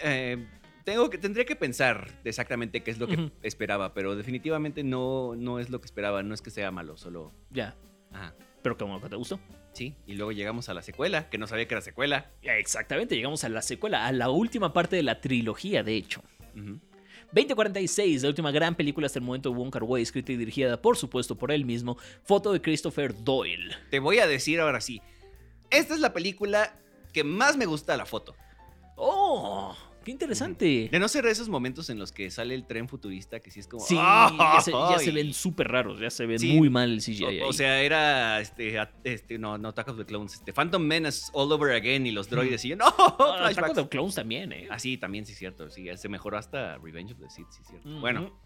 eh, 0.04 0.46
tengo 0.84 1.10
que, 1.10 1.18
tendría 1.18 1.46
que 1.46 1.56
pensar 1.56 2.12
exactamente 2.26 2.84
qué 2.84 2.92
es 2.92 2.98
lo 3.00 3.08
que 3.08 3.32
esperaba, 3.44 3.94
pero 3.94 4.18
definitivamente 4.18 4.84
no, 4.84 5.36
no 5.38 5.60
es 5.60 5.70
lo 5.70 5.80
que 5.80 5.86
esperaba. 5.86 6.22
No 6.22 6.34
es 6.36 6.42
que 6.42 6.52
sea 6.52 6.70
malo, 6.70 6.98
solo. 6.98 7.32
Ya, 7.50 7.78
Ajá. 8.12 8.36
Pero 8.66 8.78
qué 8.78 8.84
bueno 8.84 9.00
que 9.00 9.10
te 9.10 9.16
gustó. 9.16 9.40
Sí, 9.74 9.94
y 10.08 10.16
luego 10.16 10.32
llegamos 10.32 10.70
a 10.70 10.74
la 10.74 10.82
secuela, 10.82 11.30
que 11.30 11.38
no 11.38 11.46
sabía 11.46 11.68
que 11.68 11.76
era 11.76 11.82
secuela. 11.82 12.32
Exactamente, 12.42 13.16
llegamos 13.16 13.44
a 13.44 13.50
la 13.50 13.62
secuela, 13.62 14.08
a 14.08 14.12
la 14.12 14.32
última 14.32 14.74
parte 14.74 14.96
de 14.96 15.04
la 15.04 15.22
trilogía, 15.22 15.84
de 15.84 15.96
hecho. 15.96 16.24
Ujú. 16.56 16.80
2046, 17.32 18.24
la 18.24 18.30
última 18.30 18.50
gran 18.50 18.74
película 18.74 19.06
hasta 19.06 19.20
el 19.20 19.26
momento 19.26 19.52
de 19.52 19.56
Wong 19.56 19.70
Kar 19.70 19.84
Wai, 19.84 20.02
escrita 20.02 20.32
y 20.32 20.38
dirigida 20.38 20.82
por 20.82 20.98
supuesto 20.98 21.38
por 21.38 21.52
él 21.52 21.64
mismo, 21.64 22.00
foto 22.24 22.54
de 22.54 22.60
Christopher 22.60 23.14
Doyle. 23.24 23.76
Te 23.92 24.00
voy 24.00 24.18
a 24.18 24.26
decir 24.26 24.60
ahora 24.60 24.82
sí. 24.82 25.00
Esta 25.70 25.94
es 25.94 26.00
la 26.00 26.12
película 26.12 26.76
que 27.14 27.24
más 27.24 27.58
me 27.58 27.68
gusta 27.68 27.96
la 27.98 28.08
foto. 28.08 28.36
¡Oh! 28.96 29.78
¡Qué 30.06 30.12
interesante! 30.12 30.88
De 30.92 31.00
no 31.00 31.08
ser 31.10 31.26
esos 31.26 31.50
momentos 31.50 31.90
en 31.90 32.00
los 32.00 32.12
que 32.14 32.30
sale 32.32 32.56
el 32.56 32.66
tren 32.66 32.88
futurista, 32.88 33.40
que 33.42 33.52
sí 33.52 33.60
es 33.60 33.68
como. 33.68 33.84
Sí, 33.84 33.96
ya 33.96 34.62
se, 34.64 34.72
ya 34.72 35.00
se 35.00 35.10
¡ay! 35.10 35.16
ven 35.16 35.34
súper 35.34 35.68
raros, 35.68 36.00
ya 36.00 36.10
se 36.10 36.26
ven 36.26 36.40
Sí. 36.40 36.54
muy 36.54 36.70
mal 36.70 36.92
el 36.94 37.02
CGI. 37.02 37.26
ahí. 37.26 37.42
O, 37.42 37.52
sea, 37.52 37.82
era 37.82 38.40
este, 38.40 38.78
este, 39.04 39.38
no, 39.38 39.58
no 39.58 39.70
Attack 39.70 39.90
of 39.90 39.98
the 39.98 40.06
Clones, 40.06 40.36
este, 40.36 40.54
Phantom 40.54 40.82
Menace 40.82 41.32
all 41.34 41.52
over 41.52 41.74
again 41.74 42.06
y 42.06 42.12
los 42.12 42.30
droides 42.30 42.64
y 42.64 42.70
yo, 42.70 42.76
no, 42.78 42.86
Ah, 42.98 43.48
Attack 43.50 43.70
of 43.72 43.76
the 43.76 43.90
Clones 43.90 44.16
también, 44.16 44.52
¿eh? 44.54 44.68
Ah, 44.70 44.80
sí, 44.80 44.98
también 44.98 45.26
sí 45.26 45.34
es 45.34 45.40
cierto, 45.40 45.70
sí, 45.70 45.88
se 45.98 46.08
mejoró 46.08 46.38
hasta 46.38 46.78
Revenge 46.78 47.14
of 47.14 47.20
the 47.20 47.30
Sith, 47.30 47.48
sí 47.50 47.62
es 47.64 47.68
cierto. 47.68 48.00
Bueno, 48.00 48.40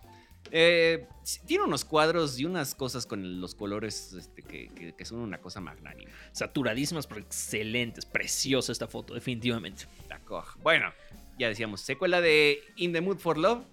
eh, 0.51 1.05
tiene 1.45 1.65
unos 1.65 1.83
cuadros 1.83 2.39
y 2.39 2.45
unas 2.45 2.73
cosas 2.73 3.05
con 3.05 3.41
los 3.41 3.53
colores 3.55 4.13
este, 4.13 4.41
que, 4.41 4.69
que- 4.69 4.95
que 4.95 5.05
son 5.05 5.19
una 5.19 5.39
cosa 5.39 5.59
magnánima. 5.59 6.09
Saturadísimas, 6.31 7.05
pero 7.07 7.19
excelentes. 7.19 8.05
Preciosa 8.05 8.71
esta 8.71 8.87
foto, 8.87 9.13
definitivamente. 9.13 9.83
D'accord. 10.07 10.45
Bueno, 10.63 10.91
ya 11.39 11.47
decíamos, 11.47 11.81
secuela 11.81 12.21
de 12.21 12.59
In 12.75 12.93
the 12.93 13.01
Mood 13.01 13.17
for 13.17 13.37
Love. 13.37 13.63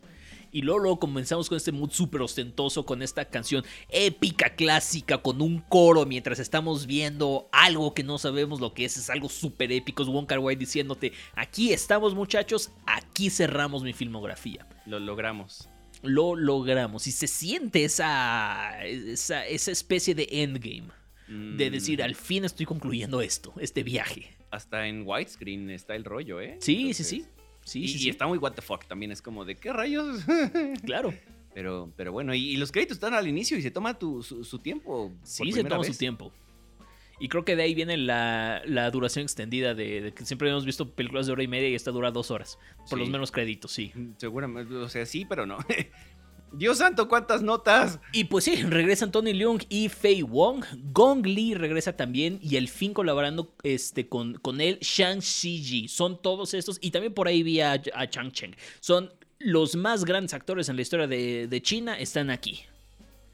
Y 0.52 0.62
luego, 0.62 0.78
luego 0.78 1.00
comenzamos 1.00 1.48
con 1.48 1.56
este 1.56 1.72
mood 1.72 1.90
súper 1.90 2.22
ostentoso, 2.22 2.86
con 2.86 3.02
esta 3.02 3.26
canción 3.26 3.62
épica, 3.90 4.54
clásica, 4.54 5.18
con 5.18 5.42
un 5.42 5.58
coro 5.58 6.06
mientras 6.06 6.38
estamos 6.38 6.86
viendo 6.86 7.48
algo 7.52 7.92
que 7.92 8.04
no 8.04 8.16
sabemos 8.16 8.60
lo 8.60 8.72
que 8.72 8.86
es. 8.86 8.96
Es 8.96 9.10
algo 9.10 9.28
súper 9.28 9.70
épico. 9.72 10.02
Es 10.02 10.08
Wong 10.08 10.24
Kar 10.26 10.38
Wai 10.38 10.56
diciéndote, 10.56 11.12
aquí 11.34 11.72
estamos 11.72 12.14
muchachos, 12.14 12.70
aquí 12.86 13.28
cerramos 13.28 13.82
mi 13.82 13.92
filmografía. 13.92 14.66
Lo 14.86 14.98
logramos. 14.98 15.68
Lo 16.02 16.36
logramos 16.36 17.06
y 17.06 17.12
se 17.12 17.26
siente 17.26 17.84
esa, 17.84 18.82
esa, 18.84 19.46
esa 19.46 19.72
especie 19.72 20.14
de 20.14 20.28
endgame. 20.30 20.88
De 21.28 21.68
Mm, 21.70 21.72
decir, 21.72 22.02
al 22.04 22.14
fin 22.14 22.44
estoy 22.44 22.66
concluyendo 22.66 23.20
esto, 23.20 23.52
este 23.60 23.82
viaje. 23.82 24.36
Hasta 24.52 24.86
en 24.86 25.02
widescreen 25.04 25.70
está 25.70 25.96
el 25.96 26.04
rollo, 26.04 26.40
¿eh? 26.40 26.56
Sí, 26.60 26.94
sí, 26.94 27.02
sí. 27.02 27.26
Sí, 27.66 27.82
y, 27.82 27.88
sí, 27.88 27.96
y 27.96 27.98
sí. 28.02 28.08
está 28.10 28.26
muy 28.28 28.38
what 28.38 28.52
the 28.52 28.62
fuck 28.62 28.84
también. 28.86 29.10
Es 29.10 29.20
como 29.20 29.44
de 29.44 29.56
qué 29.56 29.72
rayos. 29.72 30.20
Claro. 30.84 31.12
pero, 31.52 31.90
pero 31.96 32.12
bueno, 32.12 32.32
y, 32.34 32.50
y 32.50 32.56
los 32.58 32.70
créditos 32.70 32.96
están 32.96 33.12
al 33.14 33.26
inicio 33.26 33.58
y 33.58 33.62
se 33.62 33.70
toma 33.72 33.98
tu- 33.98 34.22
su, 34.22 34.44
su 34.44 34.58
tiempo. 34.60 35.12
Sí, 35.24 35.50
se 35.52 35.64
toma 35.64 35.82
su 35.84 35.94
tiempo. 35.96 36.32
Y 37.18 37.28
creo 37.28 37.44
que 37.46 37.56
de 37.56 37.62
ahí 37.62 37.74
viene 37.74 37.96
la, 37.96 38.60
la 38.66 38.90
duración 38.90 39.22
extendida 39.24 39.74
de, 39.74 40.02
de 40.02 40.12
que 40.12 40.24
siempre 40.26 40.50
hemos 40.50 40.66
visto 40.66 40.90
películas 40.94 41.26
de 41.26 41.32
hora 41.32 41.42
y 41.42 41.48
media 41.48 41.68
y 41.70 41.74
esta 41.74 41.90
dura 41.90 42.10
dos 42.10 42.30
horas. 42.30 42.58
Por 42.78 42.88
Sí. 42.90 42.96
los 42.98 43.08
menos 43.08 43.32
créditos, 43.32 43.72
sí. 43.72 43.90
Mm, 43.94 44.10
Seguramente, 44.18 44.74
o 44.74 44.88
sea, 44.88 45.04
sí, 45.06 45.24
pero 45.28 45.46
no. 45.46 45.56
Dios 46.56 46.78
santo, 46.78 47.08
cuántas 47.08 47.42
notas. 47.42 48.00
Y 48.12 48.24
pues 48.24 48.44
sí, 48.44 48.56
regresan 48.62 49.12
Tony 49.12 49.32
Leung 49.32 49.62
y 49.68 49.88
Fei 49.88 50.22
Wong. 50.22 50.64
Gong 50.92 51.26
Li 51.26 51.54
regresa 51.54 51.94
también 51.94 52.38
y 52.42 52.56
al 52.56 52.68
fin 52.68 52.94
colaborando 52.94 53.54
este, 53.62 54.08
con, 54.08 54.34
con 54.34 54.60
él, 54.60 54.78
Shang 54.80 55.20
Xiji. 55.20 55.88
Son 55.88 56.20
todos 56.20 56.54
estos. 56.54 56.78
Y 56.80 56.90
también 56.90 57.12
por 57.12 57.28
ahí 57.28 57.42
vi 57.42 57.60
a, 57.60 57.80
a 57.94 58.08
Chang 58.08 58.32
Cheng. 58.32 58.54
Son 58.80 59.12
los 59.38 59.76
más 59.76 60.04
grandes 60.04 60.32
actores 60.32 60.68
en 60.68 60.76
la 60.76 60.82
historia 60.82 61.06
de, 61.06 61.46
de 61.46 61.62
China. 61.62 61.98
Están 61.98 62.30
aquí. 62.30 62.60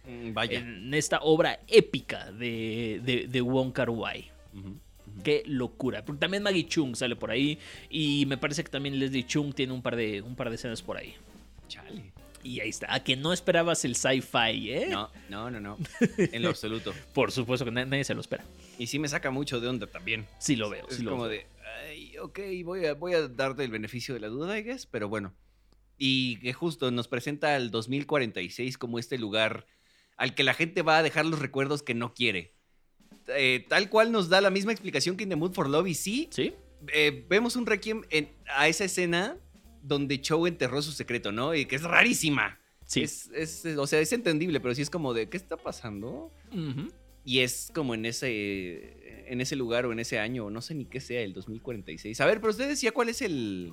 Mm, 0.06 0.32
Vaya. 0.32 0.58
En 0.58 0.92
esta 0.92 1.20
obra 1.20 1.60
épica 1.68 2.32
de, 2.32 3.00
de, 3.04 3.28
de 3.28 3.40
Wong 3.40 3.72
Kar 3.72 3.90
Wai. 3.90 4.30
Qué 5.22 5.42
locura. 5.46 6.04
Porque 6.04 6.18
también 6.18 6.42
Maggie 6.42 6.66
Chung 6.66 6.96
sale 6.96 7.14
por 7.14 7.30
ahí. 7.30 7.58
Y 7.88 8.26
me 8.26 8.36
parece 8.36 8.64
que 8.64 8.70
también 8.70 8.98
Leslie 8.98 9.26
Chung 9.26 9.54
tiene 9.54 9.72
un 9.72 9.82
par 9.82 9.94
de, 9.94 10.22
un 10.22 10.34
par 10.34 10.48
de 10.48 10.56
escenas 10.56 10.82
por 10.82 10.96
ahí. 10.96 11.14
Chale. 11.68 12.12
Y 12.45 12.61
ahí 12.61 12.68
está. 12.70 12.93
A 12.93 13.05
que 13.05 13.16
no 13.16 13.32
esperabas 13.32 13.84
el 13.84 13.95
sci-fi, 13.95 14.70
¿eh? 14.72 14.86
No, 14.90 15.11
no, 15.28 15.51
no, 15.51 15.61
no. 15.61 15.78
En 16.18 16.43
lo 16.43 16.49
absoluto. 16.49 16.93
Por 17.14 17.30
supuesto 17.30 17.64
que 17.64 17.70
na- 17.70 17.84
nadie 17.84 18.05
se 18.05 18.14
lo 18.14 18.20
espera. 18.20 18.45
Y 18.78 18.88
sí 18.88 18.99
me 18.99 19.09
saca 19.09 19.30
mucho 19.30 19.61
de 19.61 19.68
onda 19.68 19.86
también. 19.86 20.26
Sí 20.38 20.57
lo 20.57 20.68
veo, 20.68 20.88
Es 20.88 20.97
sí 20.97 21.03
lo 21.03 21.12
como 21.12 21.24
veo. 21.24 21.32
de, 21.40 21.47
ay, 21.88 22.18
ok, 22.18 22.38
voy 22.64 22.86
a, 22.86 22.95
voy 22.95 23.14
a 23.14 23.28
darte 23.28 23.62
el 23.64 23.70
beneficio 23.70 24.14
de 24.14 24.20
la 24.20 24.28
duda, 24.28 24.59
I 24.59 24.62
guess, 24.64 24.86
pero 24.86 25.09
bueno. 25.09 25.34
Y 25.99 26.38
que 26.40 26.53
justo 26.53 26.90
nos 26.90 27.07
presenta 27.07 27.55
al 27.55 27.70
2046 27.70 28.76
como 28.76 28.99
este 28.99 29.18
lugar 29.18 29.66
al 30.16 30.34
que 30.34 30.43
la 30.43 30.55
gente 30.55 30.82
va 30.82 30.99
a 30.99 31.03
dejar 31.03 31.26
los 31.26 31.38
recuerdos 31.38 31.82
que 31.82 31.95
no 31.95 32.12
quiere. 32.12 32.55
Eh, 33.28 33.64
tal 33.68 33.88
cual 33.88 34.11
nos 34.11 34.28
da 34.28 34.40
la 34.40 34.51
misma 34.51 34.72
explicación 34.72 35.16
que 35.16 35.22
In 35.24 35.28
the 35.30 35.36
Mood 35.36 35.53
for 35.53 35.68
Love 35.68 35.86
y 35.88 35.95
sí, 35.95 36.28
¿Sí? 36.32 36.55
eh, 36.93 37.24
vemos 37.28 37.55
un 37.55 37.66
requiem 37.66 38.03
en- 38.11 38.30
a 38.49 38.66
esa 38.68 38.84
escena 38.84 39.36
donde 39.83 40.20
Chow 40.20 40.47
enterró 40.47 40.80
su 40.83 40.93
secreto, 40.93 41.33
¿no? 41.33 41.55
Y 41.55 41.66
que 41.66 41.76
es 41.76 41.83
rarísima. 41.83 42.59
Sí. 42.87 43.03
Es, 43.03 43.30
es- 43.35 43.64
o 43.76 43.87
sea, 43.87 44.01
es 44.01 44.12
entendible, 44.12 44.61
pero 44.61 44.74
sí 44.74 44.83
es 44.83 44.91
como 44.91 45.14
de, 45.14 45.28
¿qué 45.28 45.37
está 45.37 45.57
pasando? 45.57 46.33
Y 47.24 47.41
es 47.41 47.70
como 47.74 47.95
en 47.95 48.05
ese, 48.05 49.26
en 49.33 49.41
ese 49.41 49.57
lugar 49.57 49.87
o 49.87 49.93
en 49.93 49.99
ese 50.01 50.18
año, 50.18 50.51
no 50.51 50.61
sé 50.61 50.74
ni 50.74 50.85
qué 50.85 51.01
sea, 51.01 51.20
el 51.20 51.33
2046. 51.33 52.20
A 52.20 52.26
ver, 52.26 52.41
pero 52.41 52.51
usted 52.51 52.68
decía 52.68 52.93
cuál 52.93 53.09
es 53.09 53.22
el, 53.22 53.72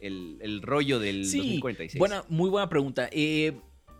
el, 0.00 0.38
el 0.40 0.62
rollo 0.62 0.98
del 0.98 1.24
Sí, 1.26 1.38
2046. 1.38 1.98
buena, 1.98 2.24
muy 2.28 2.48
buena 2.50 2.68
pregunta. 2.68 3.08
Eh, 3.12 3.52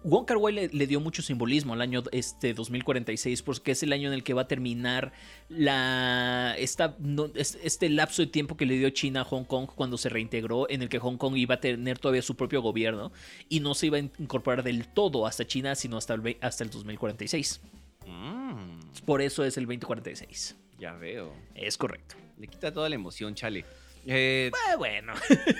Wong 0.05 0.25
Kar 0.27 0.37
Wai 0.37 0.55
le, 0.55 0.69
le 0.69 0.87
dio 0.87 1.01
mucho 1.01 1.23
simbolismo 1.23 1.75
al 1.75 1.81
año 1.81 2.03
este 2.13 2.55
2046 2.55 3.43
porque 3.43 3.73
es 3.73 3.83
el 3.83 3.93
año 3.93 4.09
en 4.09 4.15
el 4.15 4.23
que 4.23 4.33
va 4.33 4.43
a 4.43 4.49
terminar 4.49 5.13
la 5.49 6.55
esta, 6.59 6.97
no, 7.01 7.31
este 7.35 7.89
lapso 7.89 8.23
de 8.23 8.29
tiempo 8.29 8.57
que 8.57 8.65
le 8.65 8.79
dio 8.79 8.91
China 8.91 9.23
a 9.23 9.25
Hong 9.25 9.45
Kong 9.45 9.67
cuando 9.75 9.99
se 9.99 10.09
reintegró, 10.09 10.71
en 10.71 10.83
el 10.83 10.89
que 10.89 10.99
Hong 10.99 11.17
Kong 11.17 11.37
iba 11.37 11.57
a 11.57 11.61
tener 11.61 11.99
todavía 11.99 12.23
su 12.23 12.37
propio 12.37 12.63
gobierno 12.63 13.13
y 13.49 13.61
no 13.61 13.75
se 13.75 13.87
iba 13.87 13.97
a 13.99 14.01
incorporar 14.01 14.63
del 14.63 14.87
todo 14.89 15.27
hasta 15.27 15.47
China, 15.47 15.75
sino 15.75 15.97
hasta 15.97 16.15
el, 16.15 16.37
hasta 16.41 16.65
el 16.65 16.71
2046. 16.71 17.61
Mm, 18.07 18.79
Por 19.05 19.21
eso 19.21 19.45
es 19.45 19.57
el 19.57 19.65
2046. 19.65 20.57
ya 20.79 20.93
veo. 20.93 21.35
Es 21.55 21.77
correcto. 21.77 22.15
Le 22.39 22.47
quita 22.47 22.73
toda 22.73 22.89
la 22.89 22.95
emoción, 22.95 23.35
chale. 23.35 23.65
Eh, 24.07 24.51
Ah, 24.69 24.77
bueno. 24.77 25.13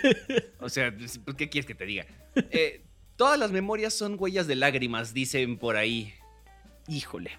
o 0.61 0.69
sea, 0.69 0.95
pues, 0.97 1.21
¿qué 1.37 1.49
quieres 1.49 1.67
que 1.67 1.75
te 1.75 1.85
diga? 1.87 2.07
Eh, 2.53 2.83
todas 3.19 3.39
las 3.39 3.53
memorias 3.53 3.93
son 3.93 4.17
huellas 4.19 4.47
de 4.47 4.55
lágrimas, 4.55 5.13
dicen 5.13 5.59
por 5.59 5.77
ahí. 5.77 6.15
Híjole. 6.87 7.33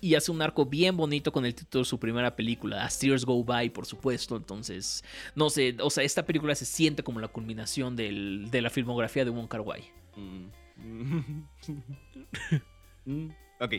Y 0.00 0.14
hace 0.16 0.30
un 0.30 0.40
arco 0.42 0.66
bien 0.66 0.96
bonito 0.96 1.32
con 1.32 1.44
el 1.46 1.54
título 1.54 1.82
de 1.82 1.88
su 1.88 1.98
primera 1.98 2.36
película, 2.36 2.84
As 2.84 2.98
Tears 2.98 3.24
Go 3.24 3.42
By, 3.42 3.70
por 3.70 3.86
supuesto. 3.86 4.36
Entonces, 4.36 5.02
no 5.34 5.48
sé, 5.50 5.76
o 5.80 5.88
sea, 5.90 6.04
esta 6.04 6.24
película 6.26 6.54
se 6.54 6.64
siente 6.66 7.02
como 7.02 7.20
la 7.20 7.28
culminación 7.28 7.96
del- 7.96 8.48
de 8.50 8.60
la 8.62 8.68
filmografía 8.70 9.24
de 9.24 9.30
Wong 9.30 9.48
Kar 9.48 9.60
Wai. 9.60 9.84
Mm. 10.16 10.46
Mm, 13.06 13.28
ok. 13.60 13.74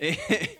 Eh, 0.00 0.16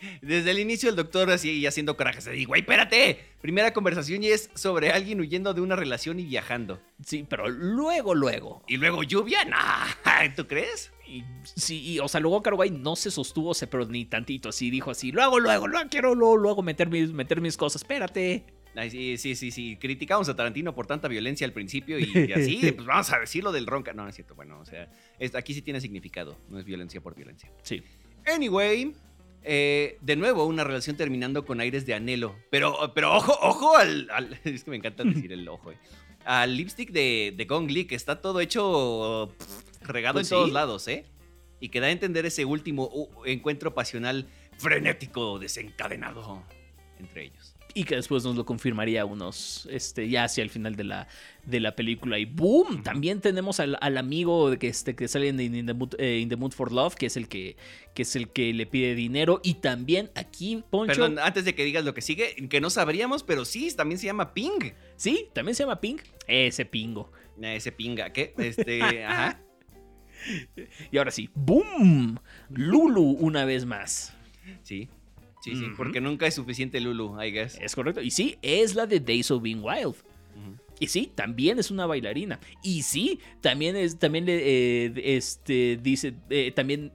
desde 0.22 0.50
el 0.50 0.58
inicio 0.58 0.90
el 0.90 0.96
doctor 0.96 1.30
así 1.30 1.64
haciendo 1.66 1.96
corajes. 1.96 2.26
Así, 2.26 2.44
güey, 2.44 2.60
espérate. 2.62 3.18
Primera 3.40 3.72
conversación 3.72 4.22
y 4.24 4.28
es 4.28 4.50
sobre 4.54 4.90
alguien 4.90 5.20
huyendo 5.20 5.54
de 5.54 5.60
una 5.60 5.76
relación 5.76 6.18
y 6.18 6.24
viajando. 6.24 6.80
Sí, 7.04 7.24
pero 7.28 7.48
luego, 7.48 8.14
luego. 8.14 8.62
Y 8.66 8.76
luego 8.76 9.02
lluvia, 9.04 9.44
nah. 9.44 9.86
¿Tú 10.36 10.46
crees? 10.46 10.92
Y, 11.06 11.24
sí, 11.44 11.80
y, 11.80 11.98
o 12.00 12.08
sea, 12.08 12.20
luego 12.20 12.38
Wai 12.38 12.70
no 12.70 12.96
se 12.96 13.10
sostuvo, 13.10 13.54
se, 13.54 13.66
pero 13.66 13.86
ni 13.86 14.04
tantito. 14.04 14.48
Así 14.50 14.70
dijo 14.70 14.90
así, 14.90 15.12
luego, 15.12 15.38
luego, 15.38 15.66
luego 15.68 15.88
quiero 15.88 16.14
luego, 16.14 16.36
luego 16.36 16.62
meter 16.62 16.88
mis, 16.88 17.12
meter 17.12 17.40
mis 17.40 17.56
cosas, 17.56 17.82
espérate. 17.82 18.44
Ay, 18.74 18.90
sí, 18.90 19.16
sí, 19.16 19.34
sí, 19.34 19.50
sí. 19.50 19.76
Criticamos 19.76 20.28
a 20.28 20.36
Tarantino 20.36 20.74
por 20.74 20.86
tanta 20.86 21.08
violencia 21.08 21.46
al 21.46 21.52
principio 21.52 21.98
y, 21.98 22.12
y 22.14 22.32
así, 22.36 22.72
pues 22.72 22.86
vamos 22.86 23.10
a 23.12 23.18
decirlo 23.20 23.50
del 23.52 23.66
ronca. 23.66 23.92
No, 23.92 24.02
no 24.02 24.08
es 24.08 24.14
cierto. 24.14 24.34
Bueno, 24.34 24.60
o 24.60 24.64
sea, 24.66 24.88
es- 25.18 25.34
aquí 25.34 25.54
sí 25.54 25.62
tiene 25.62 25.80
significado. 25.80 26.36
No 26.48 26.58
es 26.58 26.64
violencia 26.64 27.00
por 27.00 27.14
violencia. 27.14 27.50
Sí. 27.62 27.82
Anyway, 28.26 28.94
eh, 29.44 29.98
de 30.00 30.16
nuevo 30.16 30.44
una 30.44 30.64
relación 30.64 30.96
terminando 30.96 31.44
con 31.44 31.60
aires 31.60 31.86
de 31.86 31.94
anhelo. 31.94 32.34
Pero, 32.50 32.92
pero 32.94 33.14
ojo, 33.16 33.36
ojo 33.40 33.76
al, 33.76 34.08
al- 34.10 34.38
Es 34.44 34.64
que 34.64 34.70
me 34.70 34.76
encanta 34.76 35.04
decir 35.04 35.32
el 35.32 35.48
ojo. 35.48 35.72
eh. 35.72 35.78
Al 36.24 36.56
lipstick 36.56 36.90
de, 36.90 37.32
de 37.36 37.44
Gong 37.46 37.70
Li, 37.70 37.86
que 37.86 37.94
está 37.94 38.20
todo 38.20 38.40
hecho 38.40 39.32
pff, 39.38 39.86
regado 39.88 40.14
Pues 40.14 40.30
en 40.30 40.36
todos 40.36 40.52
lados, 40.52 40.86
¿eh? 40.88 41.04
Y 41.60 41.70
que 41.70 41.80
da 41.80 41.86
a 41.86 41.90
entender 41.90 42.26
ese 42.26 42.44
último 42.44 42.84
uh, 42.92 43.24
encuentro 43.24 43.74
pasional 43.74 44.26
frenético, 44.58 45.38
desencadenado 45.38 46.42
entre 46.98 47.24
ellos. 47.26 47.54
Y 47.74 47.84
que 47.84 47.96
después 47.96 48.24
nos 48.24 48.34
lo 48.34 48.44
confirmaría 48.44 49.04
unos, 49.04 49.68
este, 49.70 50.08
ya 50.08 50.24
hacia 50.24 50.42
el 50.42 50.50
final 50.50 50.74
de 50.74 50.84
la, 50.84 51.08
de 51.44 51.60
la 51.60 51.76
película. 51.76 52.18
Y 52.18 52.24
boom, 52.24 52.82
también 52.82 53.20
tenemos 53.20 53.60
al, 53.60 53.76
al 53.80 53.98
amigo 53.98 54.50
de 54.50 54.58
que, 54.58 54.68
este, 54.68 54.96
que 54.96 55.06
sale 55.06 55.28
en 55.28 55.38
In 55.38 55.66
the, 55.66 55.74
Mood, 55.74 55.94
eh, 55.98 56.18
In 56.18 56.28
the 56.28 56.36
Mood 56.36 56.52
for 56.52 56.72
Love, 56.72 56.94
que 56.94 57.06
es 57.06 57.16
el 57.16 57.28
que, 57.28 57.56
que 57.94 58.02
es 58.02 58.16
el 58.16 58.30
que 58.30 58.52
le 58.52 58.66
pide 58.66 58.94
dinero. 58.94 59.40
Y 59.44 59.54
también 59.54 60.10
aquí, 60.14 60.64
Poncho. 60.70 60.94
Perdón, 60.94 61.18
antes 61.18 61.44
de 61.44 61.54
que 61.54 61.64
digas 61.64 61.84
lo 61.84 61.94
que 61.94 62.00
sigue, 62.00 62.48
que 62.48 62.60
no 62.60 62.70
sabríamos, 62.70 63.22
pero 63.22 63.44
sí, 63.44 63.70
también 63.76 63.98
se 63.98 64.06
llama 64.06 64.32
Ping. 64.34 64.72
Sí, 64.96 65.28
también 65.32 65.54
se 65.54 65.62
llama 65.62 65.80
Pink. 65.80 66.02
Ese 66.26 66.64
pingo. 66.64 67.12
Ese 67.40 67.70
pinga, 67.70 68.12
¿qué? 68.12 68.34
Este, 68.38 68.82
ajá. 69.04 69.40
Y 70.90 70.98
ahora 70.98 71.10
sí, 71.10 71.30
boom. 71.34 72.18
Lulu 72.50 73.12
una 73.12 73.44
vez 73.44 73.64
más. 73.64 74.14
Sí, 74.62 74.88
sí, 75.50 75.56
sí, 75.56 75.64
Ujú. 75.66 75.76
porque 75.76 76.00
nunca 76.00 76.26
es 76.26 76.34
suficiente 76.34 76.80
Lulu, 76.80 77.20
I 77.22 77.30
guess. 77.32 77.58
Es 77.60 77.74
correcto. 77.74 78.00
Y 78.02 78.10
sí, 78.10 78.36
es 78.42 78.74
la 78.74 78.86
de 78.86 79.00
Days 79.00 79.30
of 79.30 79.42
Being 79.42 79.62
Wild. 79.62 79.94
Y 80.80 80.86
sí, 80.86 81.10
también 81.14 81.58
es 81.58 81.72
una 81.72 81.86
bailarina. 81.86 82.38
Y 82.62 82.82
sí, 82.82 83.18
también 83.40 83.74
es, 83.74 83.98
también 83.98 84.26
le, 84.26 84.38
eh, 84.86 84.92
este, 85.16 85.76
dice, 85.82 86.14
eh, 86.30 86.52
también 86.52 86.92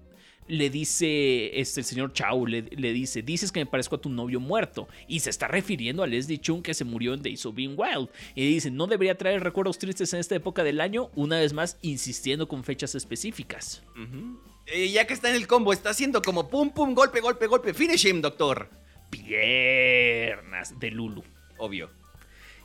le 0.47 0.69
dice, 0.69 1.59
este, 1.59 1.81
el 1.81 1.85
señor 1.85 2.13
Chao, 2.13 2.45
le, 2.45 2.61
le 2.61 2.93
dice, 2.93 3.21
dices 3.21 3.51
que 3.51 3.59
me 3.59 3.65
parezco 3.65 3.95
a 3.97 4.01
tu 4.01 4.07
novio 4.09 4.39
muerto. 4.39 4.87
Y 5.09 5.19
se 5.19 5.29
está 5.29 5.49
refiriendo 5.49 6.01
a 6.01 6.07
Leslie 6.07 6.37
Chung 6.37 6.61
que 6.61 6.73
se 6.73 6.85
murió 6.85 7.13
en 7.13 7.21
Days 7.21 7.45
of 7.45 7.55
Being 7.55 7.75
Wild. 7.77 8.07
Y 8.35 8.47
dice, 8.47 8.71
no 8.71 8.87
debería 8.87 9.17
traer 9.17 9.43
recuerdos 9.43 9.77
tristes 9.79 10.13
en 10.13 10.21
esta 10.21 10.35
época 10.35 10.63
del 10.63 10.79
año, 10.79 11.09
una 11.15 11.39
vez 11.39 11.51
más 11.51 11.77
insistiendo 11.81 12.47
con 12.47 12.63
fechas 12.63 12.95
específicas. 12.95 13.83
Ujú. 14.01 14.39
Eh, 14.65 14.89
ya 14.91 15.05
que 15.05 15.13
está 15.13 15.29
en 15.29 15.35
el 15.35 15.47
combo, 15.47 15.73
está 15.73 15.89
haciendo 15.89 16.21
como 16.21 16.49
pum, 16.49 16.69
pum, 16.71 16.93
golpe, 16.93 17.19
golpe, 17.19 17.47
golpe. 17.47 17.73
Finish 17.73 18.05
him, 18.05 18.21
doctor. 18.21 18.69
Piernas 19.09 20.79
de 20.79 20.91
Lulu. 20.91 21.23
Obvio. 21.57 21.89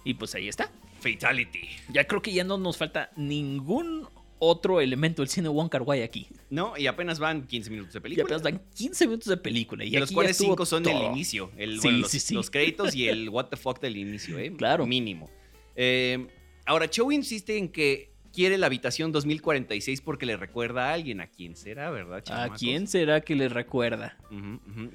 Y 0.04 0.14
pues 0.14 0.34
ahí 0.34 0.48
está. 0.48 0.70
Fatality. 1.00 1.68
Ya 1.92 2.04
creo 2.06 2.22
que 2.22 2.32
ya 2.32 2.44
no 2.44 2.58
nos 2.58 2.76
falta 2.76 3.10
ningún 3.16 4.08
otro 4.40 4.80
elemento 4.80 5.22
del 5.22 5.28
cine 5.28 5.48
Wong 5.48 5.68
Kar 5.68 5.82
Wai 5.82 6.02
aquí. 6.02 6.28
No, 6.50 6.76
y 6.76 6.86
apenas 6.86 7.18
van 7.18 7.46
15 7.46 7.70
minutos 7.70 7.92
de 7.92 7.98
Y 7.98 8.02
película. 8.02 8.24
apenas 8.24 8.42
dan 8.42 8.62
15 8.74 9.06
minutos 9.06 9.28
de 9.28 9.36
película. 9.36 9.84
Y 9.84 9.90
de 9.90 10.00
los 10.00 10.12
cuales 10.12 10.32
estuvo 10.32 10.50
5 10.52 10.66
son 10.66 10.86
el 10.88 11.02
inicio. 11.12 11.50
El, 11.56 11.74
Sí, 11.80 11.88
bueno, 11.88 11.98
los, 11.98 12.10
sí, 12.10 12.20
sí. 12.20 12.34
los 12.34 12.50
créditos 12.50 12.94
y 12.94 13.08
el 13.08 13.28
what 13.30 13.46
the 13.46 13.56
fuck 13.56 13.80
del 13.80 13.96
inicio, 13.96 14.38
¿eh? 14.38 14.52
Claro. 14.56 14.86
Mínimo. 14.86 15.28
Eh, 15.74 16.26
ahora, 16.66 16.88
Chow 16.88 17.10
insiste 17.12 17.56
en 17.56 17.68
que 17.68 18.12
quiere 18.38 18.56
la 18.56 18.66
habitación 18.66 19.10
2046 19.10 20.00
porque 20.00 20.24
le 20.24 20.36
recuerda 20.36 20.90
a 20.90 20.92
alguien. 20.92 21.20
¿A 21.20 21.26
quién 21.26 21.56
será, 21.56 21.90
verdad, 21.90 22.18
¿A 22.18 22.22
chamacos? 22.22 22.58
quién 22.60 22.86
será 22.86 23.20
que 23.20 23.34
le 23.34 23.48
recuerda? 23.48 24.16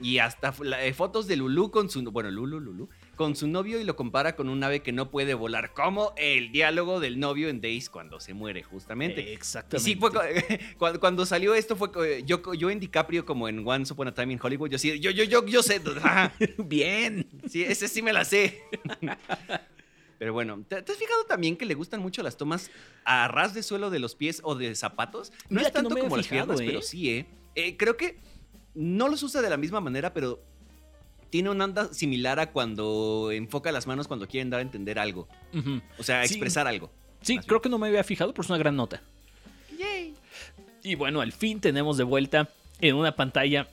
Y 0.02 0.20
hasta 0.20 0.54
la- 0.62 0.86
eh, 0.86 0.94
fotos 0.94 1.28
de 1.28 1.36
Lulu 1.36 1.70
con 1.70 1.90
su 1.90 2.02
bueno, 2.10 2.32
Lulu, 2.32 2.62
Lulu, 2.62 2.88
con 3.18 3.36
su 3.36 3.48
novio 3.50 3.82
y 3.82 3.84
lo 3.84 3.98
compara 3.98 4.38
con 4.38 4.48
un 4.48 4.64
ave 4.64 4.80
que 4.82 4.94
no 4.94 5.12
puede 5.12 5.34
volar, 5.34 5.74
como 5.74 6.14
el 6.16 6.54
diálogo 6.54 7.02
del 7.02 7.20
novio 7.20 7.50
en 7.50 7.60
Days 7.60 7.90
cuando 7.90 8.22
se 8.22 8.34
muere, 8.34 8.64
justamente. 8.64 9.22
Y 9.22 9.34
Exactamente. 9.34 9.92
sí, 9.92 9.98
fue 9.98 10.10
cu- 10.12 10.20
cuando, 10.78 11.00
cuando 11.02 11.26
salió 11.26 11.54
esto 11.54 11.76
fue 11.76 11.92
cu- 11.92 12.06
yo, 12.26 12.42
yo 12.54 12.70
en 12.70 12.80
DiCaprio 12.80 13.26
como 13.26 13.50
en 13.50 13.68
Once 13.68 13.92
Upon 13.92 14.08
a 14.08 14.14
Time 14.14 14.32
in 14.32 14.40
Hollywood, 14.42 14.70
yo 14.70 14.78
sí, 14.78 14.98
yo, 15.02 15.12
yo, 15.12 15.26
yo, 15.26 15.46
yo 15.46 15.62
sé, 15.62 15.82
Bien. 16.60 17.28
sí, 17.50 17.62
ese 17.64 17.90
sí 17.90 18.02
me 18.02 18.14
la 18.14 18.24
sé. 18.24 18.62
Pero 20.20 20.34
bueno, 20.34 20.64
¿te, 20.68 20.82
te 20.82 20.92
has 20.92 20.98
fijado 20.98 21.26
también 21.26 21.58
que 21.58 21.66
le 21.66 21.74
gustan 21.74 22.00
mucho 22.02 22.24
las 22.24 22.38
tomas 22.38 22.70
a 23.04 23.28
ras 23.28 23.54
de 23.54 23.64
suelo 23.64 23.90
de 23.90 24.00
los 24.00 24.16
pies 24.16 24.42
o 24.44 24.56
de 24.56 24.74
zapatos? 24.76 25.32
No 25.50 25.58
Mira 25.58 25.68
es 25.70 25.74
no 25.74 25.82
tanto 25.82 25.98
como 25.98 26.18
las 26.18 26.28
fijado, 26.28 26.48
piernas, 26.56 26.62
¿eh? 26.62 26.66
pero 26.68 26.82
sí, 26.82 27.10
¿eh? 27.12 27.26
Eh, 27.56 27.78
Creo 27.78 27.98
que 27.98 28.20
no 28.76 29.08
los 29.10 29.22
usa 29.24 29.42
de 29.42 29.50
la 29.50 29.58
misma 29.58 29.82
manera, 29.82 30.14
pero 30.14 30.42
tiene 31.30 31.50
una 31.50 31.66
onda 31.66 31.94
similar 31.94 32.40
a 32.40 32.52
cuando 32.52 33.32
enfoca 33.32 33.72
las 33.72 33.88
manos 33.88 34.08
cuando 34.08 34.28
quieren 34.28 34.50
dar 34.50 34.60
a 34.60 34.62
entender 34.64 35.00
algo. 35.00 35.28
O 35.98 36.04
sea, 36.04 36.26
Sí. 36.28 36.34
expresar 36.36 36.68
algo. 36.68 36.92
Sí, 37.22 37.40
creo 37.40 37.62
que 37.62 37.70
no 37.70 37.78
me 37.80 37.88
había 37.88 38.04
fijado, 38.04 38.34
pero 38.34 38.44
es 38.44 38.50
una 38.50 38.60
gran 38.60 38.76
nota. 38.76 39.02
Y 40.86 40.96
bueno, 40.96 41.22
al 41.22 41.32
fin 41.32 41.62
tenemos 41.62 41.98
de 41.98 42.04
vuelta 42.04 42.50
en 42.82 42.96
una 42.96 43.16
pantalla, 43.16 43.70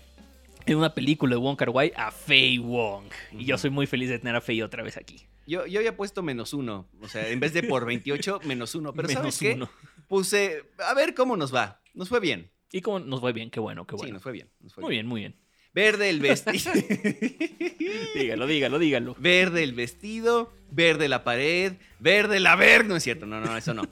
en 0.67 0.77
una 0.77 0.95
película 0.95 1.35
de 1.35 1.41
Wong 1.41 1.57
Kar 1.57 1.71
Wai, 1.71 1.93
a 1.97 2.11
Fei 2.11 2.59
Wong. 2.59 3.05
Y 3.33 3.45
yo 3.45 3.59
soy 3.59 3.71
muy 3.71 3.87
feliz 3.87 4.09
de 4.09 4.19
tener 4.19 4.37
a 4.37 4.41
Fei 4.41 4.63
otra 4.63 4.83
vez 4.83 4.97
aquí. 4.97 5.27
Yo, 5.47 5.67
yo 5.67 5.81
había 5.81 5.97
puesto 5.97 6.23
menos 6.23 6.53
uno. 6.53 6.89
O 7.01 7.09
sea, 7.09 7.29
en 7.29 7.41
vez 7.41 7.53
de 7.53 7.63
por 7.63 7.85
28, 7.87 8.41
menos 8.45 8.75
uno. 8.75 8.93
Pero 8.93 9.09
Menos 9.09 9.21
¿sabes 9.23 9.39
qué? 9.39 9.55
uno. 9.55 9.71
Puse, 10.09 10.65
a 10.79 10.95
ver 10.95 11.15
cómo 11.15 11.37
nos 11.37 11.55
va. 11.55 11.81
Nos 11.95 12.09
fue 12.09 12.21
bien. 12.21 12.51
Y 12.73 12.83
como 12.83 13.01
nos 13.01 13.21
fue 13.21 13.33
bien, 13.33 13.51
qué 13.51 13.59
bueno, 13.61 13.87
qué 13.87 13.95
Sí, 13.97 13.99
bueno. 13.99 14.15
nos 14.15 14.23
fue 14.23 14.33
bien. 14.33 14.49
nos 14.61 14.73
fue 14.75 14.83
muy 14.83 14.91
bien, 14.93 15.07
muy 15.07 15.21
bien. 15.21 15.37
Verde 15.73 16.09
el 16.11 16.21
vestido. 16.21 16.73
Dígalo, 18.15 18.47
dígalo, 18.47 18.79
dígalo. 18.79 19.17
verde 19.19 19.63
el 19.63 19.73
vestido, 19.73 20.53
verde 20.71 21.09
la 21.09 21.23
pared, 21.25 21.75
verde 21.99 22.41
la 22.41 22.57
verga. 22.57 22.89
No 22.89 22.97
es 22.97 23.03
cierto, 23.05 23.27
no, 23.27 23.41
no, 23.41 23.57
eso 23.57 23.75
no. 23.75 23.83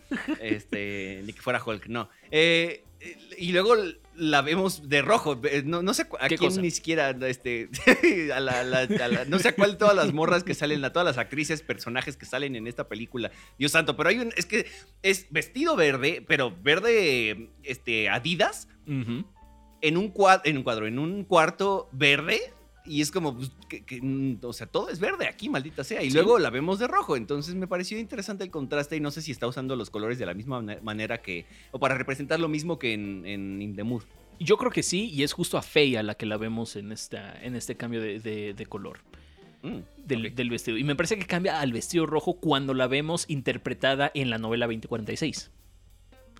Este, 0.41 1.23
ni 1.25 1.33
que 1.33 1.41
fuera 1.41 1.63
Hulk, 1.65 1.87
no. 1.87 2.09
Eh, 2.31 2.85
y 3.37 3.53
luego 3.53 3.75
la 4.17 4.43
vemos 4.43 4.89
de 4.89 5.01
rojo. 5.03 5.41
Eh, 5.45 5.63
No, 5.65 5.83
no 5.83 5.95
sé 5.95 6.07
a 6.19 6.27
¿Qué 6.29 6.37
quién 6.37 6.51
cosa? 6.51 6.61
ni 6.61 6.71
siquiera, 6.73 7.11
este, 7.29 7.69
a 8.35 8.41
la- 8.41 8.65
la- 8.65 8.81
a 8.81 9.09
la- 9.09 9.25
no 9.27 9.39
sé 9.39 9.49
a 9.49 9.55
cuál 9.55 9.79
todas 9.79 9.95
las 9.95 10.13
morras 10.13 10.43
que 10.43 10.55
salen, 10.55 10.85
a 10.85 10.93
todas 10.93 11.07
las 11.07 11.19
actrices, 11.19 11.63
personajes 11.63 12.17
que 12.17 12.27
salen 12.27 12.57
en 12.57 12.67
esta 12.67 12.89
película. 12.89 13.31
Dios 13.59 13.73
santo, 13.73 13.97
pero 13.97 14.09
hay 14.09 14.19
un, 14.19 14.33
es 14.37 14.47
que 14.47 14.67
es 15.03 15.27
vestido 15.31 15.77
verde, 15.77 16.25
pero 16.27 16.57
verde, 16.63 17.51
este, 17.63 18.09
Adidas 18.09 18.69
en 19.81 19.97
un, 19.97 20.09
cuadro, 20.09 20.43
en 20.45 20.57
un 20.57 20.63
cuadro, 20.65 20.87
en 20.89 20.99
un 20.99 21.25
cuarto 21.25 21.89
verde. 21.93 22.41
Y 22.89 23.01
es 23.03 23.11
como, 23.11 23.37
pues, 23.37 23.51
que- 23.69 23.85
que, 23.85 24.01
mm, 24.03 24.39
o 24.43 24.53
sea, 24.53 24.67
todo 24.67 24.89
es 24.89 24.99
verde 25.01 25.27
aquí, 25.27 25.49
maldita 25.49 25.85
sea. 25.85 26.03
Y 26.03 26.11
Sí. 26.11 26.15
luego 26.17 26.39
la 26.39 26.51
vemos 26.51 26.79
de 26.79 26.87
rojo. 26.89 27.17
Entonces 27.17 27.55
me 27.55 27.67
pareció 27.67 27.99
interesante 27.99 28.45
el 28.45 28.51
contraste 28.51 28.97
y 28.97 29.01
no 29.01 29.11
sé 29.11 29.23
si 29.23 29.33
está 29.33 29.47
usando 29.47 29.77
los 29.77 29.91
colores 29.91 30.19
de 30.19 30.27
la 30.27 30.35
misma 30.35 30.61
mane- 30.63 30.81
manera 30.81 31.21
que, 31.23 31.47
o 31.73 31.79
para 31.79 31.97
representar 31.97 32.41
lo 32.41 32.49
mismo 32.49 32.79
que 32.79 32.95
en, 32.95 33.25
en 33.27 33.61
In 33.63 33.77
the 33.77 33.85
Mood. 33.85 34.03
Yo 34.41 34.57
creo 34.57 34.71
que 34.71 34.83
sí, 34.83 35.11
y 35.11 35.25
es 35.25 35.33
justo 35.33 35.59
a 35.59 35.63
Fei 35.63 35.97
a 35.97 36.03
la 36.03 36.15
que 36.15 36.25
la 36.25 36.37
vemos 36.37 36.77
en, 36.77 36.93
esta, 36.93 37.41
en 37.43 37.57
este 37.57 37.77
cambio 37.77 38.01
de, 38.01 38.21
de- 38.21 38.55
de 38.55 38.67
color 38.67 39.01
Mm, 39.61 39.79
del, 40.07 40.35
del 40.37 40.51
vestido. 40.51 40.79
Y 40.79 40.85
me 40.85 40.95
parece 40.95 41.19
que 41.19 41.27
cambia 41.27 41.61
al 41.61 41.73
vestido 41.73 42.07
rojo 42.07 42.35
cuando 42.35 42.75
la 42.75 42.87
vemos 42.87 43.25
interpretada 43.29 44.09
en 44.15 44.31
la 44.31 44.39
novela 44.39 44.67
2046. 44.67 45.51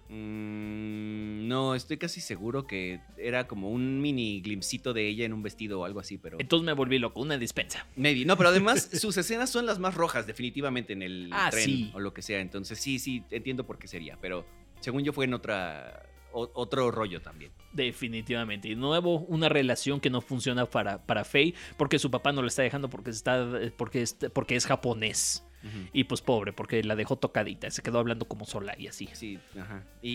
Mm, 0.09 1.49
no, 1.49 1.75
estoy 1.75 1.97
casi 1.99 2.21
seguro 2.21 2.67
que 2.67 3.01
era 3.17 3.47
como 3.47 3.71
un 3.71 4.01
mini 4.01 4.41
glimpsito 4.41 4.93
de 4.93 5.07
ella 5.09 5.25
en 5.25 5.33
un 5.33 5.43
vestido 5.43 5.81
o 5.81 5.85
algo 5.85 6.01
así, 6.01 6.19
pero... 6.19 6.39
Entonces 6.41 6.65
me 6.65 6.73
volví 6.73 6.99
loco, 6.99 7.21
una 7.21 7.39
dispensa. 7.39 7.87
Maybe. 7.97 8.25
No, 8.25 8.37
pero 8.37 8.51
además 8.51 8.89
sus 9.01 9.17
escenas 9.17 9.51
son 9.51 9.67
las 9.67 9.79
más 9.79 9.95
rojas, 9.95 10.27
definitivamente, 10.27 10.93
en 10.93 11.03
el 11.03 11.31
Ah, 11.33 11.49
tren 11.51 11.65
sí. 11.65 11.91
o 11.95 12.01
lo 12.01 12.13
que 12.15 12.23
sea. 12.23 12.41
Entonces 12.41 12.79
sí, 12.79 12.99
sí, 12.99 13.23
entiendo 13.31 13.67
por 13.67 13.79
qué 13.79 13.89
sería. 13.89 14.19
Pero 14.21 14.47
según 14.81 15.03
yo 15.05 15.13
fue 15.13 15.25
en 15.27 15.35
otra... 15.35 16.03
o- 16.33 16.51
otro 16.55 16.91
rollo 16.91 17.21
también. 17.23 17.53
Definitivamente. 17.73 18.69
Y 18.69 18.75
de 18.75 18.77
nuevo, 18.81 19.21
una 19.29 19.49
relación 19.49 20.01
que 20.01 20.11
no 20.11 20.21
funciona 20.21 20.67
para, 20.67 21.05
para 21.07 21.25
Faye 21.25 21.55
porque 21.77 21.99
su 21.99 22.11
papá 22.11 22.33
no 22.33 22.43
la 22.43 22.49
está 22.49 22.63
dejando 22.63 22.89
porque, 22.91 23.11
está, 23.11 23.47
porque, 23.77 24.03
es, 24.03 24.17
porque 24.33 24.57
es 24.57 24.67
japonés. 24.67 25.45
Y 25.93 26.05
pues 26.05 26.21
pobre, 26.23 26.53
porque 26.53 26.83
la 26.85 26.95
dejó 26.97 27.17
tocadita. 27.17 27.71
Se 27.71 27.83
quedó 27.83 27.99
hablando 27.99 28.27
como 28.29 28.45
sola 28.45 28.75
y 28.79 28.87
así. 28.87 29.09
Sí, 29.13 29.39
ajá. 29.61 29.85
Y, 30.03 30.11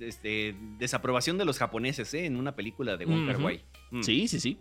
y, 0.00 0.04
este, 0.04 0.54
desaprobación 0.78 1.36
de 1.38 1.44
los 1.44 1.58
japoneses, 1.58 2.12
¿eh? 2.14 2.26
En 2.26 2.36
una 2.36 2.54
película 2.54 2.96
de 2.96 3.04
Wong 3.06 3.28
Ujú. 3.28 3.42
Wai. 3.44 3.64
Mm. 3.90 4.02
Sí, 4.02 4.28
sí, 4.28 4.38
sí. 4.40 4.58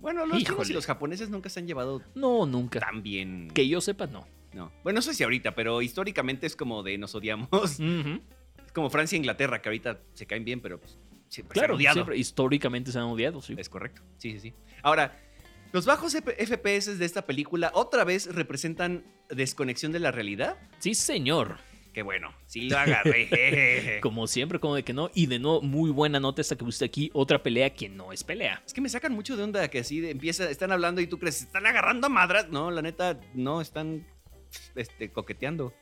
Bueno, 0.00 0.26
los 0.26 0.42
chinos 0.42 0.68
y 0.68 0.72
los 0.72 0.84
japoneses 0.86 1.30
nunca 1.30 1.48
se 1.48 1.60
han 1.60 1.66
llevado 1.66 2.02
No, 2.14 2.44
nunca. 2.46 2.80
tan 2.80 3.02
bien. 3.02 3.48
Que 3.54 3.66
yo 3.68 3.80
sepa, 3.80 4.06
no. 4.06 4.26
No. 4.52 4.72
Bueno, 4.82 4.98
no 4.98 5.02
sé 5.02 5.14
si 5.14 5.22
ahorita, 5.22 5.54
pero 5.54 5.80
históricamente 5.82 6.46
es 6.46 6.56
como 6.56 6.82
de 6.82 6.98
nos 6.98 7.14
odiamos. 7.14 7.48
Es 7.80 8.72
como 8.72 8.90
Francia 8.90 9.16
e 9.16 9.18
Inglaterra, 9.18 9.62
que 9.62 9.68
ahorita 9.68 10.00
se 10.14 10.26
caen 10.26 10.44
bien, 10.44 10.60
pero 10.60 10.78
pues, 10.80 10.98
siempre 11.28 11.54
se 11.54 11.60
han 11.60 11.64
Claro, 11.64 11.76
odiado. 11.76 11.94
siempre, 11.94 12.18
históricamente 12.18 12.90
se 12.92 12.98
han 12.98 13.04
odiado, 13.04 13.40
sí. 13.40 13.54
Es 13.56 13.68
correcto. 13.68 14.02
Sí, 14.18 14.32
sí, 14.32 14.40
sí. 14.40 14.54
Ahora, 14.82 15.18
los 15.76 15.84
bajos 15.84 16.14
FPS 16.16 16.98
de 16.98 17.04
esta 17.04 17.26
película 17.26 17.70
otra 17.74 18.02
vez 18.02 18.34
representan 18.34 19.04
desconexión 19.28 19.92
de 19.92 20.00
la 20.00 20.10
realidad. 20.10 20.56
Sí, 20.78 20.94
señor. 20.94 21.58
Que 21.92 22.00
bueno, 22.00 22.32
sí 22.46 22.70
lo 22.70 22.78
agarré. 22.78 23.98
Como 24.00 24.26
siempre, 24.26 24.58
como 24.58 24.74
de 24.74 24.84
que 24.84 24.94
no. 24.94 25.10
Y 25.12 25.26
de 25.26 25.38
nuevo, 25.38 25.60
muy 25.60 25.90
buena 25.90 26.18
nota 26.18 26.40
esta 26.40 26.56
que 26.56 26.64
puse 26.64 26.82
aquí. 26.82 27.10
Otra 27.12 27.42
pelea 27.42 27.74
que 27.74 27.90
no 27.90 28.10
es 28.10 28.24
pelea. 28.24 28.62
Es 28.64 28.72
que 28.72 28.80
me 28.80 28.88
sacan 28.88 29.12
mucho 29.12 29.36
de 29.36 29.42
onda 29.42 29.68
que 29.68 29.80
así 29.80 30.00
de- 30.00 30.12
empieza, 30.12 30.48
están 30.48 30.72
hablando 30.72 31.02
y 31.02 31.08
tú 31.08 31.18
crees, 31.18 31.42
están 31.42 31.66
agarrando 31.66 32.06
a 32.06 32.08
madras. 32.08 32.48
No, 32.48 32.70
la 32.70 32.80
neta, 32.80 33.20
no, 33.34 33.60
están 33.60 34.06
este, 34.76 35.12
coqueteando. 35.12 35.74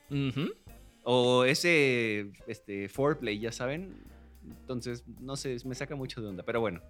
O 1.05 1.45
ese 1.45 2.33
este, 2.49 2.89
foreplay, 2.89 3.39
ya 3.39 3.53
saben. 3.53 4.03
Entonces, 4.45 5.05
no 5.21 5.37
sé, 5.37 5.57
me 5.65 5.77
saca 5.77 5.95
mucho 5.95 6.21
de 6.21 6.27
onda. 6.31 6.43
Pero 6.43 6.61
bueno. 6.61 6.83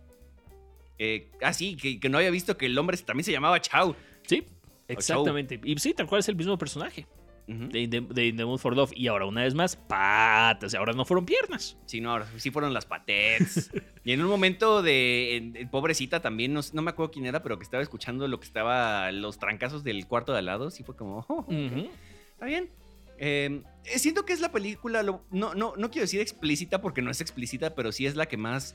Eh, 0.98 1.30
ah, 1.42 1.52
sí, 1.52 1.76
que, 1.76 1.98
que 1.98 2.08
no 2.08 2.18
había 2.18 2.30
visto 2.30 2.56
que 2.56 2.66
el 2.66 2.78
hombre 2.78 2.96
también 2.98 3.24
se 3.24 3.32
llamaba 3.32 3.60
Chao. 3.60 3.96
Sí, 4.26 4.44
exactamente. 4.88 5.60
Y 5.64 5.76
sí, 5.78 5.94
tal 5.94 6.06
cual 6.06 6.20
es 6.20 6.28
el 6.28 6.36
mismo 6.36 6.56
personaje 6.58 7.06
de, 7.46 7.86
de 7.88 8.32
the 8.32 8.44
Mood 8.44 8.58
for 8.58 8.74
Love. 8.74 8.92
Y 8.94 9.06
ahora, 9.08 9.26
una 9.26 9.42
vez 9.42 9.54
más, 9.54 9.76
patas. 9.76 10.74
Ahora 10.74 10.92
no 10.94 11.04
fueron 11.04 11.26
piernas. 11.26 11.76
Sí, 11.84 12.00
no, 12.00 12.10
ahora 12.12 12.26
sí 12.38 12.50
fueron 12.50 12.72
las 12.72 12.86
patets. 12.86 13.70
y 14.04 14.12
en 14.12 14.22
un 14.22 14.28
momento 14.28 14.82
de. 14.82 15.36
en- 15.36 15.56
en 15.56 15.68
pobrecita 15.68 16.20
también, 16.22 16.52
no, 16.54 16.60
no 16.72 16.82
me 16.82 16.90
acuerdo 16.90 17.10
quién 17.12 17.26
era, 17.26 17.42
pero 17.42 17.58
que 17.58 17.64
estaba 17.64 17.82
escuchando 17.82 18.26
lo 18.28 18.38
que 18.40 18.46
estaba. 18.46 19.10
Los 19.12 19.38
trancazos 19.38 19.84
del 19.84 20.06
cuarto 20.06 20.32
de 20.32 20.38
al 20.38 20.46
lado. 20.46 20.70
Sí 20.70 20.84
fue 20.84 20.96
como. 20.96 21.24
"Oh. 21.28 21.46
Está 21.50 22.46
bien. 22.46 22.70
Eh, 23.18 23.60
eh, 23.84 23.98
siento 23.98 24.24
que 24.24 24.32
es 24.32 24.40
la 24.40 24.50
película. 24.50 25.02
lo- 25.02 25.22
no, 25.30 25.54
no, 25.54 25.74
no 25.76 25.90
quiero 25.90 26.04
decir 26.04 26.20
explícita 26.20 26.80
porque 26.80 27.02
no 27.02 27.10
es 27.10 27.20
explícita, 27.20 27.74
pero 27.74 27.92
sí 27.92 28.06
es 28.06 28.16
la 28.16 28.26
que 28.26 28.36
más 28.38 28.74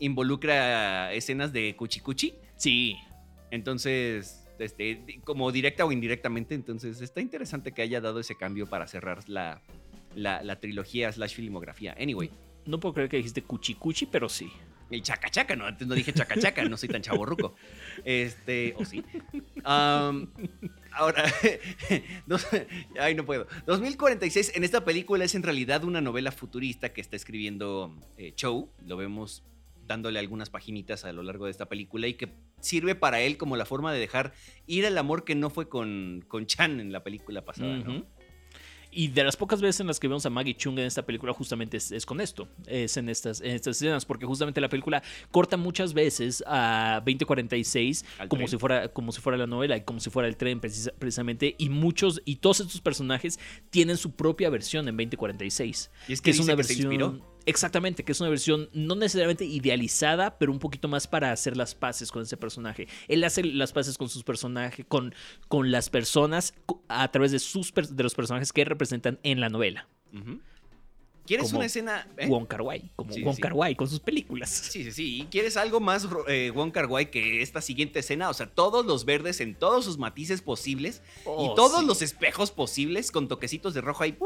involucra 0.00 1.12
escenas 1.12 1.52
de 1.52 1.74
cuchi 1.76 2.00
cuchi. 2.00 2.34
Sí. 2.56 2.96
Entonces, 3.50 4.44
este, 4.58 5.20
como 5.24 5.50
directa 5.52 5.84
o 5.84 5.92
indirectamente, 5.92 6.54
entonces 6.54 7.00
está 7.00 7.20
interesante 7.20 7.72
que 7.72 7.82
haya 7.82 8.00
dado 8.00 8.20
ese 8.20 8.36
cambio 8.36 8.66
para 8.66 8.86
cerrar 8.86 9.28
la, 9.28 9.62
la, 10.14 10.42
la 10.42 10.60
trilogía 10.60 11.10
slash 11.12 11.34
filmografía. 11.34 11.94
Anyway. 12.00 12.30
No 12.66 12.80
puedo 12.80 12.94
creer 12.94 13.08
que 13.08 13.16
dijiste 13.18 13.42
cuchi 13.42 13.74
cuchi, 13.74 14.06
pero 14.06 14.28
sí. 14.28 14.50
El 14.90 15.00
chaca 15.02 15.30
chaca, 15.30 15.54
no, 15.54 15.66
antes 15.66 15.86
no 15.86 15.94
dije 15.94 16.12
chaca 16.12 16.36
chaca, 16.38 16.64
no 16.64 16.76
soy 16.76 16.88
tan 16.88 17.00
chaborruco. 17.02 17.54
Este, 18.04 18.74
o 18.76 18.84
sí. 18.84 19.04
Ahora, 19.64 21.24
dos- 22.26 22.46
ay, 22.98 23.14
no 23.14 23.24
puedo. 23.24 23.46
2046, 23.66 24.52
en 24.56 24.64
esta 24.64 24.84
película 24.84 25.24
es 25.24 25.34
en 25.34 25.42
realidad 25.42 25.84
una 25.84 26.00
novela 26.00 26.32
futurista 26.32 26.92
que 26.92 27.00
está 27.00 27.16
escribiendo 27.16 27.94
eh, 28.16 28.32
Chow. 28.34 28.68
Lo 28.86 28.96
vemos 28.96 29.44
dándole 29.86 30.18
algunas 30.18 30.50
paginitas 30.50 31.04
a 31.04 31.12
lo 31.12 31.22
largo 31.22 31.44
de 31.46 31.50
esta 31.50 31.66
película 31.68 32.06
y 32.08 32.14
que 32.14 32.32
sirve 32.60 32.94
para 32.94 33.20
él 33.20 33.36
como 33.36 33.56
la 33.56 33.64
forma 33.66 33.92
de 33.92 33.98
dejar 34.00 34.32
ir 34.66 34.84
el 34.84 34.98
amor 34.98 35.24
que 35.24 35.34
no 35.34 35.50
fue 35.50 35.68
con, 35.68 36.24
con 36.28 36.46
Chan 36.46 36.80
en 36.80 36.92
la 36.92 37.02
película 37.04 37.44
pasada, 37.44 37.76
¿no? 37.78 38.04
Y 38.92 39.08
de 39.08 39.24
las 39.24 39.36
pocas 39.36 39.60
veces 39.60 39.80
en 39.80 39.88
las 39.88 40.00
que 40.00 40.08
vemos 40.08 40.24
a 40.24 40.30
Maggie 40.30 40.54
Chung 40.56 40.78
en 40.78 40.86
esta 40.86 41.04
película, 41.04 41.32
justamente 41.34 41.76
es, 41.76 41.92
es 41.92 42.06
con 42.06 42.18
esto, 42.20 42.48
es 42.66 42.96
en 42.96 43.10
estas, 43.10 43.42
en 43.42 43.50
estas 43.50 43.76
escenas, 43.76 44.06
porque 44.06 44.24
justamente 44.24 44.58
la 44.58 44.70
película 44.70 45.02
corta 45.30 45.58
muchas 45.58 45.92
veces 45.92 46.42
a 46.46 47.02
2046 47.04 48.04
Al 48.20 48.28
como 48.28 48.38
tren. 48.40 48.48
si, 48.48 48.56
fuera, 48.56 48.88
como 48.88 49.12
si 49.12 49.20
fuera 49.20 49.36
la 49.36 49.46
novela 49.46 49.76
y 49.76 49.82
como 49.82 50.00
si 50.00 50.08
fuera 50.08 50.28
el 50.28 50.36
tren 50.38 50.60
precisa- 50.60 50.92
precisamente, 50.98 51.54
y 51.58 51.68
muchos, 51.68 52.22
y 52.24 52.36
todos 52.36 52.60
estos 52.60 52.80
personajes 52.80 53.38
tienen 53.68 53.98
su 53.98 54.12
propia 54.12 54.48
versión 54.48 54.88
en 54.88 54.96
2046. 54.96 55.90
Y 56.08 56.12
es 56.14 56.20
que, 56.22 56.24
que 56.24 56.30
es 56.30 56.40
una 56.40 56.56
que 56.56 56.64
se 56.64 56.68
versión... 56.74 56.92
inspiró. 56.92 57.35
Exactamente, 57.46 58.04
que 58.04 58.10
es 58.10 58.20
una 58.20 58.28
versión 58.28 58.68
no 58.72 58.96
necesariamente 58.96 59.44
idealizada, 59.44 60.36
pero 60.36 60.50
un 60.50 60.58
poquito 60.58 60.88
más 60.88 61.06
para 61.06 61.30
hacer 61.30 61.56
las 61.56 61.76
paces 61.76 62.10
con 62.10 62.22
ese 62.22 62.36
personaje. 62.36 62.88
Él 63.06 63.22
hace 63.22 63.44
las 63.44 63.72
paces 63.72 63.96
con 63.96 64.08
sus 64.08 64.24
personajes, 64.24 64.84
con, 64.88 65.14
con 65.46 65.70
las 65.70 65.88
personas 65.88 66.54
a 66.88 67.08
través 67.12 67.30
de, 67.30 67.38
sus, 67.38 67.72
de 67.72 68.02
los 68.02 68.14
personajes 68.16 68.52
que 68.52 68.64
representan 68.64 69.20
en 69.22 69.40
la 69.40 69.48
novela. 69.48 69.88
¿Quieres 71.26 71.46
Como 71.48 71.58
una 71.58 71.66
escena? 71.66 72.06
eh? 72.16 72.26
Wong 72.28 72.46
Kar 72.46 72.62
Wai, 72.62 72.90
como 72.94 73.12
Sí, 73.12 73.22
Wong 73.22 73.34
sí. 73.36 73.42
Kar 73.42 73.52
Wai 73.52 73.74
con 73.74 73.88
sus 73.88 74.00
películas. 74.00 74.48
Sí, 74.48 74.84
sí, 74.84 74.92
sí. 74.92 75.20
¿Y 75.22 75.24
quieres 75.26 75.56
algo 75.56 75.80
más 75.80 76.06
eh, 76.28 76.52
Wong 76.54 76.70
Kar 76.70 76.86
Wai 76.86 77.10
que 77.10 77.42
esta 77.42 77.60
siguiente 77.60 77.98
escena? 77.98 78.30
O 78.30 78.34
sea, 78.34 78.46
todos 78.46 78.86
los 78.86 79.04
verdes 79.04 79.40
en 79.40 79.54
todos 79.54 79.84
sus 79.84 79.98
matices 79.98 80.40
posibles 80.42 81.02
Oh, 81.24 81.52
y 81.52 81.56
todos 81.56 81.80
sí. 81.80 81.86
los 81.86 82.02
espejos 82.02 82.50
posibles 82.52 83.10
con 83.10 83.26
toquecitos 83.28 83.74
de 83.74 83.80
rojo 83.80 84.04
ahí, 84.04 84.16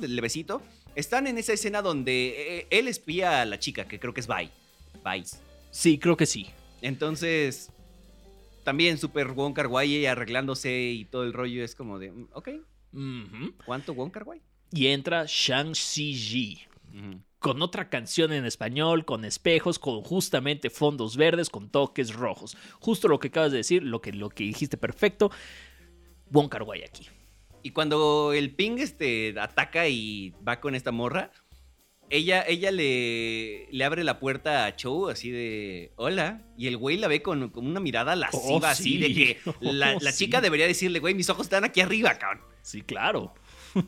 levecito, 0.00 0.62
están 0.94 1.26
en 1.26 1.38
esa 1.38 1.52
escena 1.52 1.82
donde 1.82 2.58
eh, 2.60 2.66
él 2.70 2.86
espía 2.88 3.40
a 3.42 3.44
la 3.44 3.58
chica, 3.58 3.86
que 3.86 3.98
creo 3.98 4.14
que 4.14 4.20
es 4.20 4.26
Bai. 4.26 4.50
Bai. 5.02 5.24
Sí, 5.70 5.98
creo 5.98 6.16
que 6.16 6.26
sí. 6.26 6.46
Entonces, 6.82 7.70
también 8.62 8.98
super 8.98 9.28
Wong 9.32 9.54
Kar 9.54 9.66
Wai 9.66 10.06
arreglándose 10.06 10.72
y 10.92 11.04
todo 11.04 11.24
el 11.24 11.32
rollo 11.32 11.64
es 11.64 11.74
como 11.74 11.98
de, 11.98 12.12
mm, 12.12 12.28
ok. 12.32 12.48
¿Cuánto 13.66 13.94
Wong 13.94 14.10
Kar 14.10 14.22
Wai? 14.24 14.40
Y 14.74 14.88
entra 14.88 15.24
Shang 15.28 15.74
Ji 15.74 16.66
con 17.38 17.60
otra 17.60 17.90
canción 17.90 18.32
en 18.32 18.46
español, 18.46 19.04
con 19.04 19.24
espejos, 19.24 19.78
con 19.78 20.00
justamente 20.00 20.70
fondos 20.70 21.16
verdes, 21.16 21.50
con 21.50 21.68
toques 21.68 22.14
rojos. 22.14 22.56
Justo 22.80 23.06
lo 23.06 23.18
que 23.20 23.28
acabas 23.28 23.52
de 23.52 23.58
decir, 23.58 23.82
lo 23.82 24.00
que, 24.00 24.12
lo 24.12 24.30
que 24.30 24.44
dijiste 24.44 24.76
perfecto. 24.78 25.30
Wong 26.30 26.48
Kar 26.48 26.62
Wai 26.62 26.82
aquí. 26.84 27.06
Y 27.62 27.70
cuando 27.70 28.32
el 28.32 28.54
ping 28.54 28.78
este, 28.78 29.34
ataca 29.38 29.86
y 29.88 30.32
va 30.46 30.58
con 30.60 30.74
esta 30.74 30.90
morra, 30.90 31.30
ella, 32.10 32.44
ella 32.48 32.70
le, 32.70 33.68
le 33.70 33.84
abre 33.84 34.04
la 34.04 34.18
puerta 34.18 34.64
a 34.66 34.74
Chow 34.76 35.08
así 35.08 35.30
de 35.30 35.92
hola. 35.96 36.42
Y 36.56 36.66
el 36.66 36.76
güey 36.78 36.96
la 36.96 37.08
ve 37.08 37.20
con, 37.22 37.50
con 37.50 37.66
una 37.66 37.80
mirada 37.80 38.16
lasciva 38.16 38.42
Oh, 38.54 38.64
así 38.64 38.82
sí. 38.94 38.98
de 38.98 39.14
que 39.14 39.38
la, 39.60 39.96
Oh, 39.96 39.98
la 40.00 40.12
sí. 40.12 40.24
chica 40.24 40.40
debería 40.40 40.66
decirle, 40.66 40.98
güey, 40.98 41.14
mis 41.14 41.28
ojos 41.28 41.46
están 41.46 41.64
aquí 41.64 41.80
arriba, 41.82 42.14
cabrón. 42.18 42.42
Sí, 42.62 42.80
claro. 42.80 43.34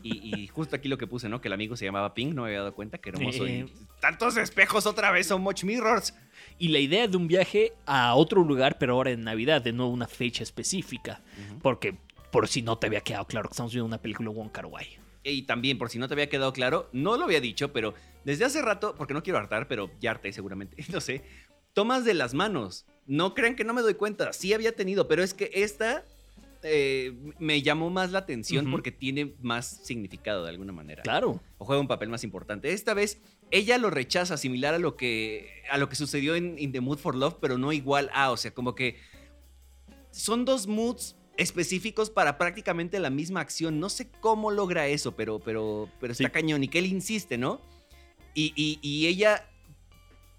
Y, 0.02 0.34
y 0.34 0.46
justo 0.48 0.76
aquí 0.76 0.88
lo 0.88 0.98
que 0.98 1.06
puse, 1.06 1.28
¿no? 1.28 1.40
Que 1.40 1.48
el 1.48 1.54
amigo 1.54 1.76
se 1.76 1.84
llamaba 1.84 2.14
Ping, 2.14 2.34
no 2.34 2.42
me 2.42 2.48
había 2.48 2.58
dado 2.60 2.74
cuenta 2.74 2.98
que 2.98 3.10
hermoso. 3.10 3.46
Eh. 3.46 3.66
y 3.68 4.00
tantos 4.00 4.36
espejos 4.36 4.86
otra 4.86 5.10
vez, 5.10 5.26
son 5.26 5.42
much 5.42 5.64
mirrors. 5.64 6.14
Y 6.58 6.68
la 6.68 6.78
idea 6.78 7.06
de 7.06 7.16
un 7.16 7.28
viaje 7.28 7.72
a 7.86 8.14
otro 8.14 8.42
lugar, 8.42 8.78
pero 8.78 8.94
ahora 8.94 9.10
en 9.10 9.22
Navidad, 9.22 9.62
de 9.62 9.72
no 9.72 9.88
una 9.88 10.08
fecha 10.08 10.42
específica. 10.42 11.22
Porque, 11.62 11.96
por 12.30 12.48
si 12.48 12.62
no 12.62 12.78
te 12.78 12.86
había 12.86 13.00
quedado 13.00 13.26
claro 13.26 13.48
que 13.48 13.52
estamos 13.52 13.72
viendo 13.72 13.86
una 13.86 14.00
película 14.00 14.30
Wong 14.30 14.50
Kar 14.50 14.66
Wai. 14.66 14.98
Y 15.22 15.42
también, 15.42 15.76
por 15.78 15.90
si 15.90 15.98
no 15.98 16.08
te 16.08 16.14
había 16.14 16.28
quedado 16.28 16.52
claro, 16.52 16.88
no 16.92 17.16
lo 17.16 17.24
había 17.24 17.40
dicho, 17.40 17.72
pero 17.72 17.94
desde 18.24 18.44
hace 18.44 18.62
rato, 18.62 18.94
porque 18.96 19.14
no 19.14 19.22
quiero 19.22 19.38
hartar, 19.38 19.68
pero 19.68 19.90
ya 20.00 20.12
harté 20.12 20.32
seguramente, 20.32 20.84
no 20.92 21.00
sé, 21.00 21.24
tomas 21.72 22.04
de 22.04 22.14
las 22.14 22.34
manos. 22.34 22.86
No 23.06 23.34
crean 23.34 23.54
que 23.54 23.64
no 23.64 23.74
me 23.74 23.82
doy 23.82 23.94
cuenta, 23.94 24.32
sí 24.32 24.52
había 24.52 24.74
tenido, 24.74 25.08
pero 25.08 25.22
es 25.22 25.34
que 25.34 25.50
esta 25.54 26.04
eh, 26.66 27.12
me 27.38 27.62
llamó 27.62 27.90
más 27.90 28.10
la 28.12 28.18
atención 28.20 28.70
porque 28.70 28.90
tiene 28.92 29.34
más 29.40 29.80
significado 29.84 30.44
de 30.44 30.50
alguna 30.50 30.72
manera. 30.72 31.02
Claro. 31.02 31.40
O 31.58 31.64
juega 31.64 31.80
un 31.80 31.88
papel 31.88 32.08
más 32.08 32.24
importante. 32.24 32.72
Esta 32.72 32.92
vez 32.94 33.20
ella 33.50 33.78
lo 33.78 33.90
rechaza, 33.90 34.36
similar 34.36 34.74
a 34.74 34.78
lo 34.78 34.96
que, 34.96 35.62
a 35.70 35.78
lo 35.78 35.88
que 35.88 35.96
sucedió 35.96 36.34
en 36.34 36.58
In 36.58 36.72
the 36.72 36.80
Mood 36.80 36.98
for 36.98 37.14
Love, 37.14 37.36
pero 37.40 37.56
no 37.58 37.72
igual 37.72 38.10
a, 38.12 38.30
o 38.32 38.36
sea, 38.36 38.52
como 38.52 38.74
que 38.74 38.96
son 40.10 40.44
dos 40.44 40.66
moods 40.66 41.16
específicos 41.36 42.08
para 42.10 42.38
prácticamente 42.38 42.98
la 42.98 43.10
misma 43.10 43.40
acción. 43.40 43.78
No 43.78 43.88
sé 43.90 44.08
cómo 44.20 44.50
logra 44.50 44.88
eso, 44.88 45.14
pero, 45.14 45.38
pero, 45.38 45.88
pero 46.00 46.12
está 46.12 46.24
Sí. 46.24 46.30
cañón. 46.30 46.64
Y 46.64 46.68
que 46.68 46.78
él 46.78 46.86
insiste, 46.86 47.36
¿no? 47.38 47.60
Y, 48.34 48.52
y- 48.56 48.78
y 48.82 49.06
ella, 49.06 49.46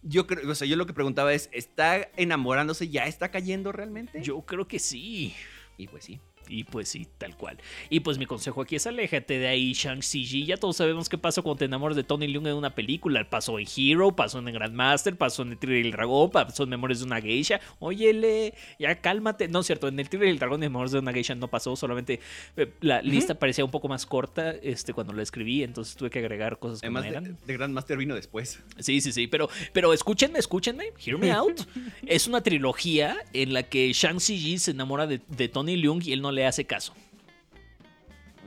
yo 0.01 0.25
creo, 0.27 0.49
o 0.49 0.55
sea, 0.55 0.67
yo 0.67 0.75
lo 0.75 0.85
que 0.87 0.93
preguntaba 0.93 1.33
es, 1.33 1.49
¿está 1.51 2.09
enamorándose? 2.17 2.89
¿Ya 2.89 3.05
está 3.05 3.29
cayendo 3.29 3.71
realmente? 3.71 4.21
Yo 4.23 4.41
creo 4.41 4.67
que 4.67 4.79
sí. 4.79 5.33
Y 5.77 5.87
pues 5.87 6.03
sí. 6.05 6.19
Y 6.49 6.63
pues 6.63 6.89
sí, 6.89 7.07
tal 7.17 7.35
cual. 7.35 7.57
Y 7.89 8.01
pues 8.01 8.17
mi 8.17 8.25
consejo 8.25 8.61
aquí 8.61 8.75
es 8.75 8.87
aléjate 8.87 9.39
de 9.39 9.47
ahí, 9.47 9.73
Shang-Chi. 9.73 10.45
Ya 10.45 10.57
todos 10.57 10.77
sabemos 10.77 11.09
qué 11.09 11.17
pasa 11.17 11.41
cuando 11.41 11.59
te 11.59 11.65
enamoras 11.65 11.95
de 11.95 12.03
Tony 12.03 12.27
Leung 12.27 12.47
en 12.47 12.55
una 12.55 12.75
película. 12.75 13.29
Pasó 13.29 13.59
en 13.59 13.67
Hero, 13.75 14.15
pasó 14.15 14.39
en 14.39 14.45
Grandmaster, 14.45 15.15
pasó 15.15 15.43
en 15.43 15.51
el 15.51 15.57
Tigre 15.57 15.79
y 15.79 15.81
el 15.81 15.91
Dragón, 15.91 16.31
pasó 16.31 16.63
en 16.63 16.69
Memorias 16.69 16.99
de 16.99 17.05
una 17.05 17.21
Geisha. 17.21 17.59
Óyele, 17.79 18.53
ya 18.79 18.95
cálmate. 19.01 19.47
No 19.47 19.59
es 19.59 19.67
cierto, 19.67 19.87
en 19.87 19.99
el 19.99 20.09
Tigre 20.09 20.27
y 20.27 20.31
el 20.31 20.39
Dragón 20.39 20.61
y 20.63 20.67
Memorias 20.67 20.91
de 20.91 20.99
una 20.99 21.13
Geisha 21.13 21.35
no 21.35 21.47
pasó, 21.47 21.75
solamente 21.75 22.19
eh, 22.55 22.71
la 22.81 23.01
lista 23.01 23.35
parecía 23.35 23.65
un 23.65 23.71
poco 23.71 23.87
más 23.87 24.05
corta 24.05 24.51
este, 24.51 24.93
cuando 24.93 25.13
la 25.13 25.23
escribí, 25.23 25.63
entonces 25.63 25.95
tuve 25.95 26.09
que 26.09 26.19
agregar 26.19 26.59
cosas 26.59 26.81
que 26.81 26.89
no 26.89 26.99
Además, 26.99 27.23
de, 27.23 27.29
eran. 27.29 27.37
de 27.45 27.53
Grandmaster 27.53 27.97
vino 27.97 28.15
después. 28.15 28.59
Sí, 28.79 29.01
sí, 29.01 29.11
sí, 29.11 29.27
pero, 29.27 29.49
pero 29.73 29.93
escúchenme, 29.93 30.39
escúchenme, 30.39 30.91
hear 31.03 31.17
me 31.17 31.31
out. 31.31 31.61
es 32.05 32.27
una 32.27 32.41
trilogía 32.41 33.17
en 33.33 33.53
la 33.53 33.63
que 33.63 33.91
Shang-Chi 33.93 34.57
se 34.57 34.71
enamora 34.71 35.07
de, 35.07 35.21
de 35.27 35.47
Tony 35.47 35.75
Leung 35.75 36.03
y 36.03 36.13
él 36.13 36.21
no 36.21 36.31
le 36.37 36.45
hace 36.45 36.65
caso. 36.65 36.93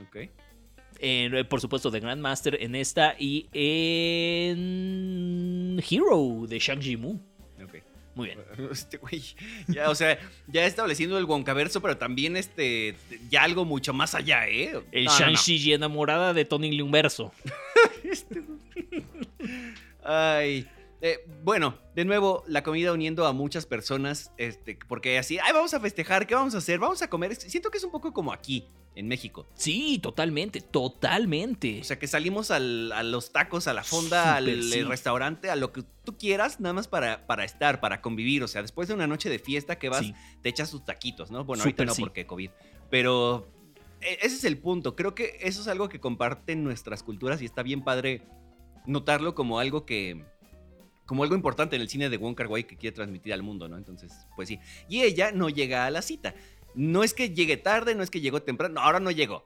Ok. 0.07 0.17
Eh, 0.99 1.43
por 1.49 1.59
supuesto, 1.61 1.89
de 1.91 1.99
Grandmaster 1.99 2.57
en 2.61 2.75
esta 2.75 3.15
y 3.19 3.47
en 3.53 4.61
Hero 5.89 6.45
de 6.47 6.59
Shang-Chi 6.59 6.95
Mu. 6.97 7.17
Ok. 7.63 7.75
Muy 8.15 8.27
bien. 8.27 8.39
Este 8.71 8.97
güey, 8.97 9.21
ya, 9.67 9.89
o 9.89 9.95
sea, 9.95 10.19
ya 10.47 10.65
estableciendo 10.65 11.17
el 11.17 11.25
Wonkaverso, 11.25 11.81
pero 11.81 11.97
también 11.97 12.37
este, 12.37 12.95
ya 13.29 13.43
algo 13.43 13.65
mucho 13.65 13.93
más 13.93 14.15
allá, 14.15 14.47
¿eh? 14.47 14.81
El 14.91 15.05
No, 15.05 15.11
no, 15.11 15.19
no. 15.19 15.25
Shang-Chi 15.33 15.73
enamorada 15.73 16.33
de 16.33 16.45
Tony 16.45 16.71
Leung 16.71 16.91
verso. 16.91 17.33
Ay. 20.03 20.67
Eh, 21.01 21.25
bueno, 21.43 21.77
de 21.95 22.05
nuevo, 22.05 22.43
la 22.47 22.63
comida 22.63 22.93
uniendo 22.93 23.25
a 23.25 23.33
muchas 23.33 23.65
personas, 23.65 24.31
este, 24.37 24.77
porque 24.87 25.17
así, 25.17 25.39
ay, 25.43 25.51
vamos 25.53 25.73
a 25.73 25.79
festejar, 25.79 26.27
¿qué 26.27 26.35
vamos 26.35 26.55
a 26.55 26.59
hacer? 26.59 26.79
Vamos 26.79 27.01
a 27.01 27.09
comer. 27.09 27.35
Siento 27.35 27.69
que 27.71 27.77
es 27.79 27.83
un 27.83 27.91
poco 27.91 28.13
como 28.13 28.31
aquí, 28.31 28.67
en 28.93 29.07
México. 29.07 29.47
Sí, 29.55 29.99
totalmente, 30.03 30.61
totalmente. 30.61 31.79
O 31.81 31.83
sea, 31.83 31.97
que 31.97 32.07
salimos 32.07 32.51
al- 32.51 32.91
a 32.91 33.03
los 33.03 33.31
tacos, 33.31 33.67
a 33.67 33.73
la 33.73 33.83
fonda, 33.83 34.35
al 34.35 34.63
sí. 34.63 34.83
restaurante, 34.83 35.49
a 35.49 35.55
lo 35.55 35.71
que 35.71 35.83
tú 36.03 36.17
quieras, 36.17 36.59
nada 36.59 36.73
más 36.73 36.87
para, 36.87 37.25
para 37.25 37.43
estar, 37.45 37.79
para 37.79 38.01
convivir. 38.01 38.43
O 38.43 38.47
sea, 38.47 38.61
después 38.61 38.87
de 38.87 38.93
una 38.93 39.07
noche 39.07 39.29
de 39.29 39.39
fiesta 39.39 39.79
que 39.79 39.89
vas, 39.89 40.01
Sí. 40.05 40.13
te 40.41 40.49
echas 40.49 40.69
tus 40.71 40.83
taquitos, 40.85 41.31
¿no? 41.31 41.43
Bueno, 41.45 41.63
ahorita 41.63 41.85
no 41.85 41.93
sí. 41.95 42.01
porque 42.01 42.25
COVID. 42.27 42.51
Pero 42.89 43.47
e- 44.01 44.19
ese 44.21 44.35
es 44.35 44.43
el 44.43 44.57
punto. 44.57 44.95
Creo 44.95 45.15
que 45.15 45.37
eso 45.41 45.61
es 45.61 45.67
algo 45.67 45.89
que 45.89 45.99
comparten 45.99 46.63
nuestras 46.63 47.01
culturas 47.01 47.41
y 47.41 47.45
está 47.45 47.63
bien 47.63 47.83
padre 47.83 48.21
notarlo 48.85 49.35
como 49.35 49.59
algo 49.59 49.85
que. 49.85 50.25
Como 51.05 51.23
algo 51.23 51.35
importante 51.35 51.75
en 51.75 51.81
el 51.81 51.89
cine 51.89 52.09
de 52.09 52.17
Wong 52.17 52.35
Kar 52.35 52.47
Wai 52.47 52.63
que 52.63 52.77
quiere 52.77 52.95
transmitir 52.95 53.33
al 53.33 53.43
mundo, 53.43 53.67
¿no? 53.67 53.77
Entonces, 53.77 54.13
pues 54.35 54.47
sí. 54.47 54.59
Y 54.87 55.01
ella 55.01 55.31
no 55.31 55.49
llega 55.49 55.85
a 55.85 55.91
la 55.91 56.01
cita. 56.01 56.33
No 56.73 57.03
es 57.03 57.13
que 57.13 57.31
llegue 57.31 57.57
tarde, 57.57 57.95
no 57.95 58.03
es 58.03 58.09
que 58.09 58.21
llegó 58.21 58.41
temprano, 58.41 58.75
no, 58.75 58.81
ahora 58.81 58.99
no 58.99 59.11
llegó. 59.11 59.43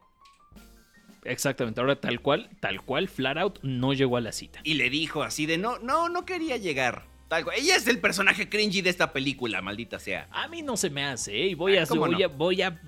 Exactamente, 1.24 1.82
ahora 1.82 2.00
tal 2.00 2.22
cual, 2.22 2.50
tal 2.60 2.82
cual, 2.84 3.08
flat 3.10 3.38
out, 3.38 3.60
no 3.64 3.94
llegó 3.94 4.18
a 4.18 4.22
la 4.22 4.32
cita. 4.32 4.60
Y 4.64 4.76
le 4.76 4.92
dijo 4.92 5.24
así 5.24 5.48
de 5.48 5.58
no, 5.58 5.80
no, 5.80 6.08
no 6.08 6.24
quería 6.26 6.58
llegar. 6.58 7.08
Tal 7.28 7.44
cual. 7.44 7.58
Ella 7.58 7.76
es 7.76 7.88
el 7.88 8.00
personaje 8.00 8.48
cringy 8.48 8.82
de 8.82 8.92
esta 8.92 9.12
película, 9.12 9.60
maldita 9.64 9.98
sea. 9.98 10.28
A 10.32 10.48
mí 10.48 10.62
no 10.62 10.78
se 10.78 10.92
me 10.92 11.04
hace, 11.04 11.36
¿eh? 11.36 11.48
Y 11.48 11.54
voy 11.56 11.78
a, 11.78 11.84
Ah, 11.84 11.86
¿cómo 11.88 12.02
voy, 12.02 12.12
no? 12.12 12.26
a, 12.26 12.28
voy 12.28 12.62
a 12.62 12.80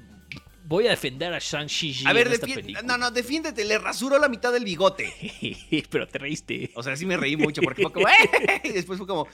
voy 0.67 0.85
a 0.87 0.89
defender 0.91 1.33
a 1.33 1.39
Shang-Chi 1.39 2.03
A 2.05 2.13
ver, 2.13 2.27
en 2.27 2.33
esta 2.33 2.45
película. 2.47 2.81
no, 2.81 2.97
no, 2.97 3.09
defiéndete, 3.11 3.63
le 3.63 3.77
rasuró 3.77 4.19
la 4.19 4.27
mitad 4.27 4.51
del 4.51 4.65
bigote. 4.65 5.11
Pero 5.89 6.07
te 6.07 6.19
reíste. 6.19 6.71
O 6.75 6.83
sea, 6.83 6.95
sí 6.97 7.05
me 7.05 7.15
reí 7.17 7.37
mucho 7.37 7.61
porque 7.61 7.83
fue 7.83 7.91
como, 7.93 8.07
"¡Eh!", 8.07 8.61
y 8.65 8.69
después 8.69 8.97
fue 8.97 9.07
como, 9.07 9.27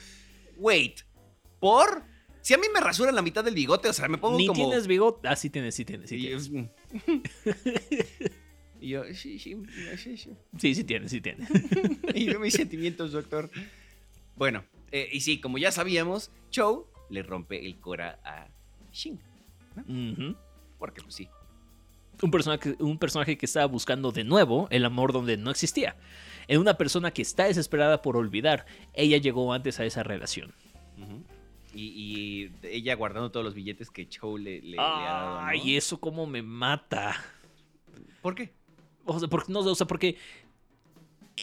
wait, 0.57 1.01
¿por? 1.59 2.03
Si 2.41 2.53
a 2.53 2.57
mí 2.57 2.67
me 2.73 2.81
rasuran 2.81 3.15
la 3.15 3.21
mitad 3.21 3.43
del 3.43 3.55
bigote, 3.55 3.88
o 3.89 3.93
sea, 3.93 4.07
me 4.09 4.17
pongo 4.17 4.38
Ni 4.38 4.47
como... 4.47 4.63
tienes 4.67 4.86
bigote. 4.86 5.27
Ah, 5.27 5.36
sí 5.36 5.49
tienes, 5.49 5.73
sí 5.75 5.86
tienes, 5.86 6.09
sí 6.09 6.17
y 6.17 6.29
yo, 6.29 6.38
tienes. 6.39 6.71
y 8.81 8.89
yo, 8.89 9.03
sí, 9.13 9.39
sí, 9.39 9.55
sí, 9.97 10.17
sí. 10.17 10.29
Sí, 10.59 10.75
sí 10.75 10.84
tienes, 10.84 11.09
sí 11.11 11.21
tienes. 11.21 11.49
Y 12.13 12.25
yo, 12.25 12.39
mis 12.39 12.53
sentimientos, 12.53 13.11
doctor. 13.13 13.49
Bueno, 14.36 14.65
eh, 14.91 15.09
y 15.11 15.21
sí, 15.21 15.39
como 15.39 15.57
ya 15.57 15.71
sabíamos, 15.71 16.31
Chow 16.51 16.86
le 17.09 17.23
rompe 17.23 17.65
el 17.65 17.79
cora 17.79 18.19
a 18.23 18.47
Shin. 18.91 19.19
Ujú. 19.88 20.36
Porque, 20.84 21.01
pues 21.01 21.15
sí. 21.15 21.29
un, 22.21 22.29
personaje, 22.29 22.75
un 22.79 22.97
personaje 22.97 23.38
que 23.38 23.45
estaba 23.45 23.67
buscando 23.67 24.11
de 24.11 24.25
nuevo 24.25 24.67
el 24.69 24.84
amor 24.84 25.13
donde 25.13 25.38
no 25.38 25.49
existía. 25.49 25.95
En 26.49 26.59
una 26.59 26.73
persona 26.73 27.11
que 27.11 27.21
está 27.21 27.45
desesperada 27.45 28.01
por 28.01 28.17
olvidar, 28.17 28.65
ella 28.93 29.15
llegó 29.15 29.53
antes 29.53 29.79
a 29.79 29.86
esa 29.86 30.03
relación. 30.03 30.53
Y, 31.73 31.86
y 31.86 32.51
ella 32.63 32.95
guardando 32.95 33.31
todos 33.31 33.45
los 33.45 33.53
billetes 33.53 33.89
que 33.89 34.09
Chow 34.09 34.38
le, 34.38 34.61
le- 34.61 34.71
le 34.71 34.77
ha 34.77 34.84
dado. 34.84 35.41
¿no? 35.41 35.47
Ay, 35.47 35.77
eso 35.77 35.97
como 36.01 36.27
me 36.27 36.41
mata. 36.41 37.15
¿Por 38.21 38.36
qué? 38.36 38.53
O 39.05 39.17
sea, 39.17 39.29
porque, 39.29 39.53
no, 39.53 39.59
o 39.61 39.75
sea, 39.75 39.88
porque 39.88 40.17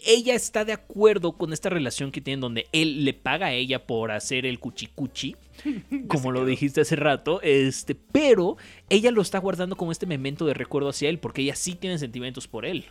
ella 0.07 0.35
está 0.35 0.65
de 0.65 0.73
acuerdo 0.73 1.33
con 1.33 1.53
esta 1.53 1.69
relación 1.69 2.13
que 2.13 2.21
tienen 2.21 2.41
donde 2.41 2.69
él 2.73 3.05
le 3.05 3.13
paga 3.13 3.47
a 3.47 3.53
ella 3.53 3.87
por 3.87 4.11
hacer 4.11 4.47
el 4.47 4.59
cuchicuchi, 4.61 5.37
como 6.09 6.33
lo 6.33 6.45
dijiste 6.45 6.81
hace 6.81 6.97
rato, 6.97 7.41
este, 7.43 7.95
pero 7.95 8.57
ella 8.89 9.11
lo 9.11 9.23
está 9.23 9.39
guardando 9.39 9.77
como 9.77 9.93
este 9.93 10.07
memento 10.07 10.47
de 10.47 10.55
recuerdo 10.55 10.91
hacia 10.91 11.09
él, 11.09 11.19
porque 11.19 11.43
ella 11.43 11.57
sí 11.57 11.75
tiene 11.75 11.99
sentimientos 11.99 12.47
por 12.47 12.65
él. 12.65 12.85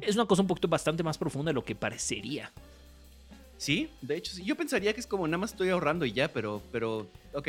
Es 0.00 0.14
una 0.14 0.24
cosa 0.24 0.40
un 0.40 0.48
poquito 0.48 0.68
bastante 0.68 1.02
más 1.02 1.18
profunda 1.18 1.50
de 1.50 1.54
lo 1.54 1.64
que 1.64 1.74
parecería. 1.74 2.50
Sí, 3.58 3.90
de 4.00 4.16
hecho, 4.16 4.32
sí. 4.32 4.42
Yo 4.42 4.56
pensaría 4.56 4.94
que 4.94 5.00
es 5.00 5.06
como 5.06 5.26
nada 5.26 5.38
más 5.38 5.52
estoy 5.52 5.68
ahorrando 5.68 6.06
y 6.06 6.12
ya, 6.12 6.28
pero, 6.28 6.62
pero, 6.72 7.06
ok. 7.34 7.48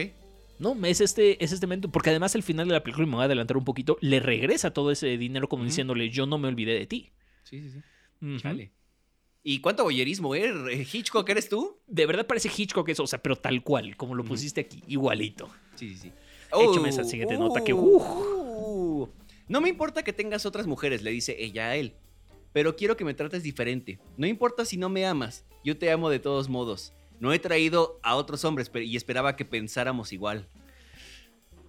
No, 0.60 0.76
es 0.86 1.00
este, 1.00 1.42
es 1.44 1.54
este 1.54 1.68
momento, 1.68 1.90
porque 1.90 2.10
además 2.10 2.36
al 2.36 2.44
final 2.44 2.68
de 2.68 2.74
la 2.74 2.84
película, 2.84 3.06
y 3.06 3.10
me 3.10 3.16
voy 3.16 3.22
a 3.22 3.26
adelantar 3.26 3.56
un 3.56 3.64
poquito, 3.64 3.98
le 4.02 4.20
regresa 4.20 4.72
todo 4.72 4.92
ese 4.92 5.18
dinero 5.18 5.48
como 5.48 5.64
diciéndole, 5.64 6.10
yo 6.10 6.26
no 6.26 6.38
me 6.38 6.48
olvidé 6.48 6.74
de 6.74 6.86
ti. 6.86 7.12
Sí, 7.44 7.62
sí, 7.62 7.70
sí. 7.70 8.38
Chale. 8.40 8.72
¿Y 9.44 9.60
cuánto 9.62 9.84
boyerismo, 9.84 10.36
eh? 10.36 10.86
¿Hitchcock 10.92 11.30
eres 11.30 11.48
tú? 11.48 11.78
De 11.88 12.06
verdad 12.06 12.28
parece 12.28 12.50
Hitchcock 12.56 12.90
eso, 12.90 13.04
o 13.04 13.08
sea, 13.08 13.22
pero 13.22 13.36
tal 13.36 13.64
cual, 13.64 13.96
como 13.96 14.16
lo 14.16 14.24
pusiste 14.24 14.62
aquí, 14.62 14.84
igualito. 14.88 15.50
Sí, 15.76 15.94
sí, 15.94 15.98
sí. 15.98 16.12
Échame 16.52 16.90
esa 16.90 17.04
siguiente 17.04 17.38
nota 17.38 17.64
que, 17.64 17.74
uh, 17.74 19.10
No 19.48 19.62
me 19.62 19.70
importa 19.70 20.04
que 20.04 20.14
tengas 20.14 20.46
otras 20.46 20.68
mujeres, 20.68 21.02
le 21.02 21.12
dice 21.12 21.36
ella 21.40 21.68
a 21.68 21.76
él. 21.76 21.96
Pero 22.54 22.76
quiero 22.76 22.98
que 22.98 23.06
me 23.06 23.14
trates 23.14 23.44
diferente. 23.44 24.00
No 24.18 24.28
importa 24.28 24.66
si 24.66 24.78
no 24.78 24.90
me 24.90 25.06
amas, 25.06 25.46
yo 25.64 25.78
te 25.78 25.92
amo 25.92 26.10
de 26.10 26.20
todos 26.20 26.50
modos. 26.50 26.94
No 27.20 27.34
he 27.34 27.40
traído 27.40 28.00
a 28.04 28.16
otros 28.16 28.46
hombres 28.46 28.72
y 28.74 28.96
esperaba 28.96 29.36
que 29.36 29.46
pensáramos 29.46 30.14
igual. 30.14 30.48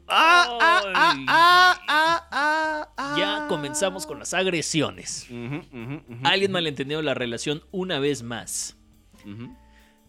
Ah, 0.09 0.59
ah, 0.61 0.82
ah, 0.94 1.14
ah, 1.28 1.80
ah, 1.88 2.28
ah, 2.30 2.88
ah. 2.96 3.14
Ya 3.18 3.46
comenzamos 3.48 4.06
con 4.06 4.18
las 4.18 4.32
agresiones. 4.34 5.26
Alguien 6.24 6.52
malentendió 6.52 7.02
la 7.02 7.14
relación 7.14 7.62
una 7.70 7.98
vez 7.98 8.22
más. 8.22 8.76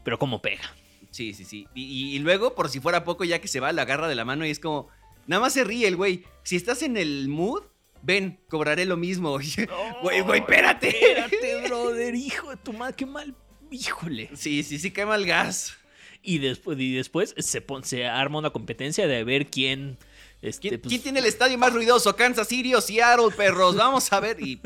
Pero 0.03 0.17
como 0.19 0.41
pega. 0.41 0.63
Sí, 1.11 1.33
sí, 1.33 1.43
sí. 1.43 1.67
Y, 1.73 1.83
y- 1.83 2.15
y 2.15 2.19
luego, 2.19 2.55
por 2.55 2.69
si 2.69 2.79
fuera 2.79 3.03
poco, 3.03 3.23
ya 3.23 3.39
que 3.41 3.47
se 3.47 3.59
va, 3.59 3.71
la 3.73 3.81
agarra 3.81 4.07
de 4.07 4.15
la 4.15 4.25
mano 4.25 4.45
y 4.45 4.49
es 4.51 4.59
como. 4.59 4.87
Nada 5.27 5.41
más 5.41 5.53
se 5.53 5.63
ríe 5.63 5.87
el 5.87 5.95
güey. 5.95 6.23
Si 6.43 6.55
estás 6.55 6.81
en 6.83 6.97
el 6.97 7.27
mood, 7.27 7.63
ven, 8.01 8.39
cobraré 8.49 8.85
lo 8.85 8.95
mismo. 8.97 9.37
Güey, 10.03 10.21
güey, 10.21 10.39
espérate. 10.39 10.89
Espérate, 10.89 11.67
brother, 11.67 12.15
hijo 12.15 12.49
de 12.51 12.57
tu 12.57 12.73
madre, 12.73 12.95
qué 12.95 13.05
mal. 13.05 13.35
Híjole. 13.71 14.29
Sí, 14.35 14.63
sí, 14.63 14.79
sí, 14.79 14.91
quema 14.91 15.15
el 15.15 15.25
gas. 15.25 15.75
Y 16.21 16.39
después, 16.39 16.77
y 16.79 16.93
después 16.95 17.33
se, 17.37 17.61
pon- 17.61 17.83
se 17.83 18.05
arma 18.05 18.39
una 18.39 18.49
competencia 18.49 19.07
de 19.07 19.23
ver 19.23 19.47
quién. 19.47 19.97
Este, 20.41 20.69
¿Quién, 20.69 20.81
pues, 20.81 20.89
quién 20.89 21.01
tiene 21.01 21.19
el 21.19 21.25
estadio 21.25 21.57
más 21.57 21.73
ruidoso? 21.73 22.15
Kansas 22.15 22.47
City 22.47 22.73
o 22.73 22.81
Seattle, 22.81 23.29
perros. 23.35 23.75
Vamos 23.75 24.11
a 24.13 24.19
ver. 24.19 24.37
Y, 24.41 24.61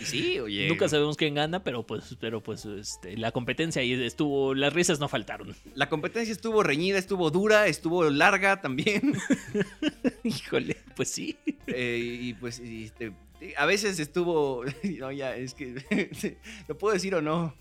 y 0.00 0.04
sí, 0.04 0.38
oye. 0.40 0.68
Nunca 0.68 0.88
sabemos 0.88 1.16
quién 1.16 1.34
gana, 1.34 1.62
pero 1.62 1.86
pues, 1.86 2.16
pero 2.20 2.42
pues 2.42 2.64
este, 2.64 3.16
la 3.16 3.30
competencia 3.32 3.82
ahí 3.82 3.92
estuvo. 3.92 4.54
Las 4.54 4.72
risas 4.72 4.98
no 5.00 5.08
faltaron. 5.08 5.54
La 5.74 5.88
competencia 5.88 6.32
estuvo 6.32 6.62
reñida, 6.62 6.98
estuvo 6.98 7.30
dura, 7.30 7.66
estuvo 7.66 8.08
larga 8.10 8.60
también. 8.60 9.14
Híjole, 10.24 10.76
pues 10.96 11.08
sí. 11.10 11.36
Eh, 11.68 12.18
y 12.22 12.34
pues, 12.34 12.58
este, 12.60 13.12
a 13.56 13.66
veces 13.66 13.98
estuvo. 13.98 14.64
No, 14.98 15.12
ya, 15.12 15.36
es 15.36 15.54
que. 15.54 16.36
¿Lo 16.68 16.76
puedo 16.78 16.94
decir 16.94 17.14
o 17.14 17.22
no? 17.22 17.54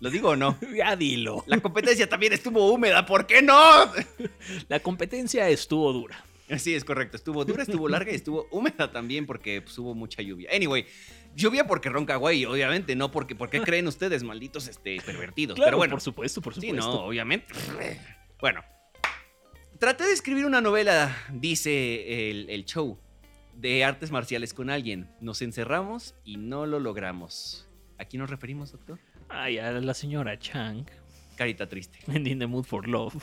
¿Lo 0.00 0.10
digo 0.10 0.30
o 0.30 0.36
no? 0.36 0.58
Ya 0.76 0.96
dilo. 0.96 1.44
La 1.46 1.60
competencia 1.60 2.08
también 2.08 2.32
estuvo 2.32 2.70
húmeda, 2.72 3.06
¿por 3.06 3.26
qué 3.26 3.42
no? 3.42 3.54
La 4.68 4.80
competencia 4.80 5.48
estuvo 5.48 5.92
dura. 5.92 6.24
Sí, 6.58 6.74
es 6.74 6.84
correcto. 6.84 7.16
Estuvo 7.16 7.44
dura, 7.44 7.62
estuvo 7.62 7.88
larga 7.88 8.12
y 8.12 8.16
estuvo 8.16 8.46
húmeda 8.50 8.92
también 8.92 9.24
porque 9.26 9.62
pues, 9.62 9.78
hubo 9.78 9.94
mucha 9.94 10.20
lluvia. 10.20 10.50
Anyway, 10.54 10.84
lluvia 11.34 11.66
porque 11.66 11.88
ronca 11.88 12.16
güey, 12.16 12.44
obviamente, 12.44 12.94
no 12.94 13.10
porque. 13.10 13.34
¿Por 13.34 13.48
qué 13.48 13.60
creen 13.62 13.86
ustedes, 13.88 14.22
malditos 14.22 14.68
este, 14.68 15.00
pervertidos? 15.00 15.56
Claro, 15.56 15.68
Pero 15.68 15.76
bueno. 15.78 15.92
por 15.92 16.02
supuesto, 16.02 16.42
por 16.42 16.54
Sí, 16.54 16.68
supuesto. 16.68 16.86
no, 16.92 17.04
obviamente. 17.06 17.46
Bueno, 18.40 18.62
traté 19.78 20.04
de 20.04 20.12
escribir 20.12 20.44
una 20.44 20.60
novela, 20.60 21.16
dice 21.32 22.30
el, 22.30 22.50
el 22.50 22.66
show, 22.66 22.98
de 23.54 23.82
artes 23.82 24.10
marciales 24.10 24.52
con 24.52 24.68
alguien. 24.68 25.08
Nos 25.22 25.40
encerramos 25.40 26.14
y 26.24 26.36
no 26.36 26.66
lo 26.66 26.78
logramos. 26.78 27.66
¿A 27.98 28.04
quién 28.04 28.20
nos 28.20 28.28
referimos, 28.28 28.70
doctor? 28.72 28.98
Ay, 29.34 29.58
a 29.58 29.72
la 29.72 29.94
señora 29.94 30.38
Chang. 30.38 30.84
Carita 31.36 31.68
triste. 31.68 31.98
En 32.06 32.26
In 32.26 32.38
the 32.38 32.46
Mood 32.46 32.64
for 32.64 32.86
Love. 32.88 33.14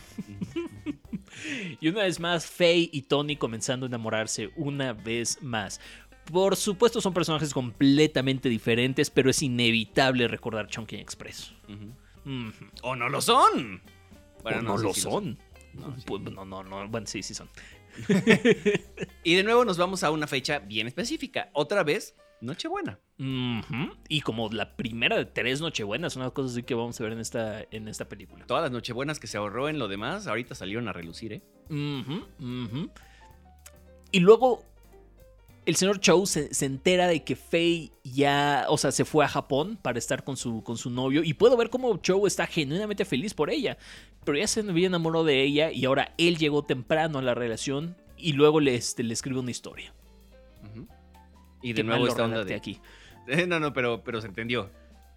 y 1.80 1.88
una 1.88 2.04
vez 2.04 2.20
más, 2.20 2.46
Faye 2.46 2.90
y 2.92 3.04
Tony 3.04 3.38
comenzando 3.38 3.86
a 3.86 3.88
enamorarse 3.88 4.52
una 4.56 4.94
vez 4.94 5.42
más. 5.42 5.80
Por 6.32 6.56
supuesto 6.56 7.02
son 7.02 7.14
personajes 7.14 7.54
completamente 7.54 8.50
diferentes, 8.50 9.10
pero 9.10 9.30
es 9.30 9.42
inevitable 9.42 10.28
recordar 10.28 10.68
Chunking 10.68 11.00
Express. 11.00 11.54
¿O 12.84 12.96
no 12.96 13.10
lo 13.10 13.22
son? 13.22 13.82
O 14.44 14.52
no, 14.62 14.78
sé 14.78 14.84
lo 14.84 14.94
si 14.94 15.02
son. 15.02 15.38
No, 15.74 15.96
sí. 15.98 16.04
Pues, 16.06 16.22
no, 16.22 16.46
no, 16.46 16.64
no. 16.64 16.88
Bueno, 16.88 17.08
sí, 17.08 17.24
sí 17.24 17.34
son. 17.34 17.50
Y 19.24 19.36
de 19.36 19.44
nuevo 19.44 19.66
nos 19.66 19.78
vamos 19.78 20.04
a 20.04 20.12
una 20.12 20.28
fecha 20.28 20.60
bien 20.60 20.88
específica. 20.88 21.50
Otra 21.54 21.84
vez, 21.84 22.16
Nochebuena. 22.42 23.00
Y 24.10 24.22
como 24.22 24.50
la 24.50 24.76
primera 24.76 25.16
de 25.16 25.26
tres 25.26 25.62
Nochebuenas, 25.62 26.16
una 26.16 26.32
cosa 26.32 26.50
así 26.50 26.64
que 26.64 26.74
vamos 26.74 27.00
a 27.00 27.04
ver 27.04 27.14
en 27.14 27.20
esta, 27.20 27.64
en 27.70 27.88
esta 27.88 28.10
película. 28.10 28.46
Todas 28.48 28.64
las 28.64 28.72
Nochebuenas 28.72 29.20
que 29.20 29.28
se 29.28 29.38
ahorró 29.38 29.70
en 29.70 29.78
lo 29.78 29.88
demás, 29.88 30.26
ahorita 30.26 30.56
salieron 30.56 30.88
a 30.88 30.94
relucir, 30.94 31.34
¿eh? 31.34 31.42
Y 34.12 34.20
luego 34.20 34.64
el 35.68 35.76
señor 35.76 36.00
Chow 36.00 36.26
se, 36.26 36.52
se 36.54 36.66
entera 36.66 37.08
de 37.08 37.24
que 37.24 37.36
Faye 37.36 37.92
ya, 38.04 38.66
o 38.70 38.78
sea, 38.78 38.92
se 38.92 39.06
fue 39.06 39.24
a 39.24 39.28
Japón 39.28 39.78
para 39.80 40.00
estar 40.00 40.24
con 40.24 40.36
su, 40.36 40.64
con 40.64 40.78
su 40.78 40.90
novio. 40.90 41.24
Y 41.24 41.36
puedo 41.36 41.56
ver 41.58 41.70
cómo 41.70 41.98
Chow 41.98 42.26
está 42.26 42.48
genuinamente 42.48 43.06
feliz 43.06 43.36
por 43.36 43.52
ella. 43.52 43.78
Pero 44.26 44.38
ya 44.40 44.48
se 44.48 44.62
había 44.62 44.88
enamorado 44.88 45.26
de 45.26 45.44
ella 45.44 45.72
y 45.72 45.86
ahora 45.86 46.16
él 46.18 46.38
llegó 46.38 46.64
temprano 46.64 47.20
a 47.20 47.22
la 47.22 47.36
relación 47.36 47.96
y 48.18 48.34
luego 48.34 48.60
le, 48.60 48.74
este, 48.74 49.04
le 49.04 49.14
escribe 49.14 49.40
una 49.40 49.52
historia. 49.52 49.94
Y 51.62 51.74
de 51.74 51.84
nuevo 51.84 52.06
lo 52.06 52.12
esta 52.12 52.26
onda 52.26 52.44
de... 52.44 52.56
aquí. 52.56 52.80
No, 53.48 53.60
no, 53.60 53.74
pero, 53.74 54.04
pero 54.04 54.22
se 54.22 54.28
entendió. 54.28 54.70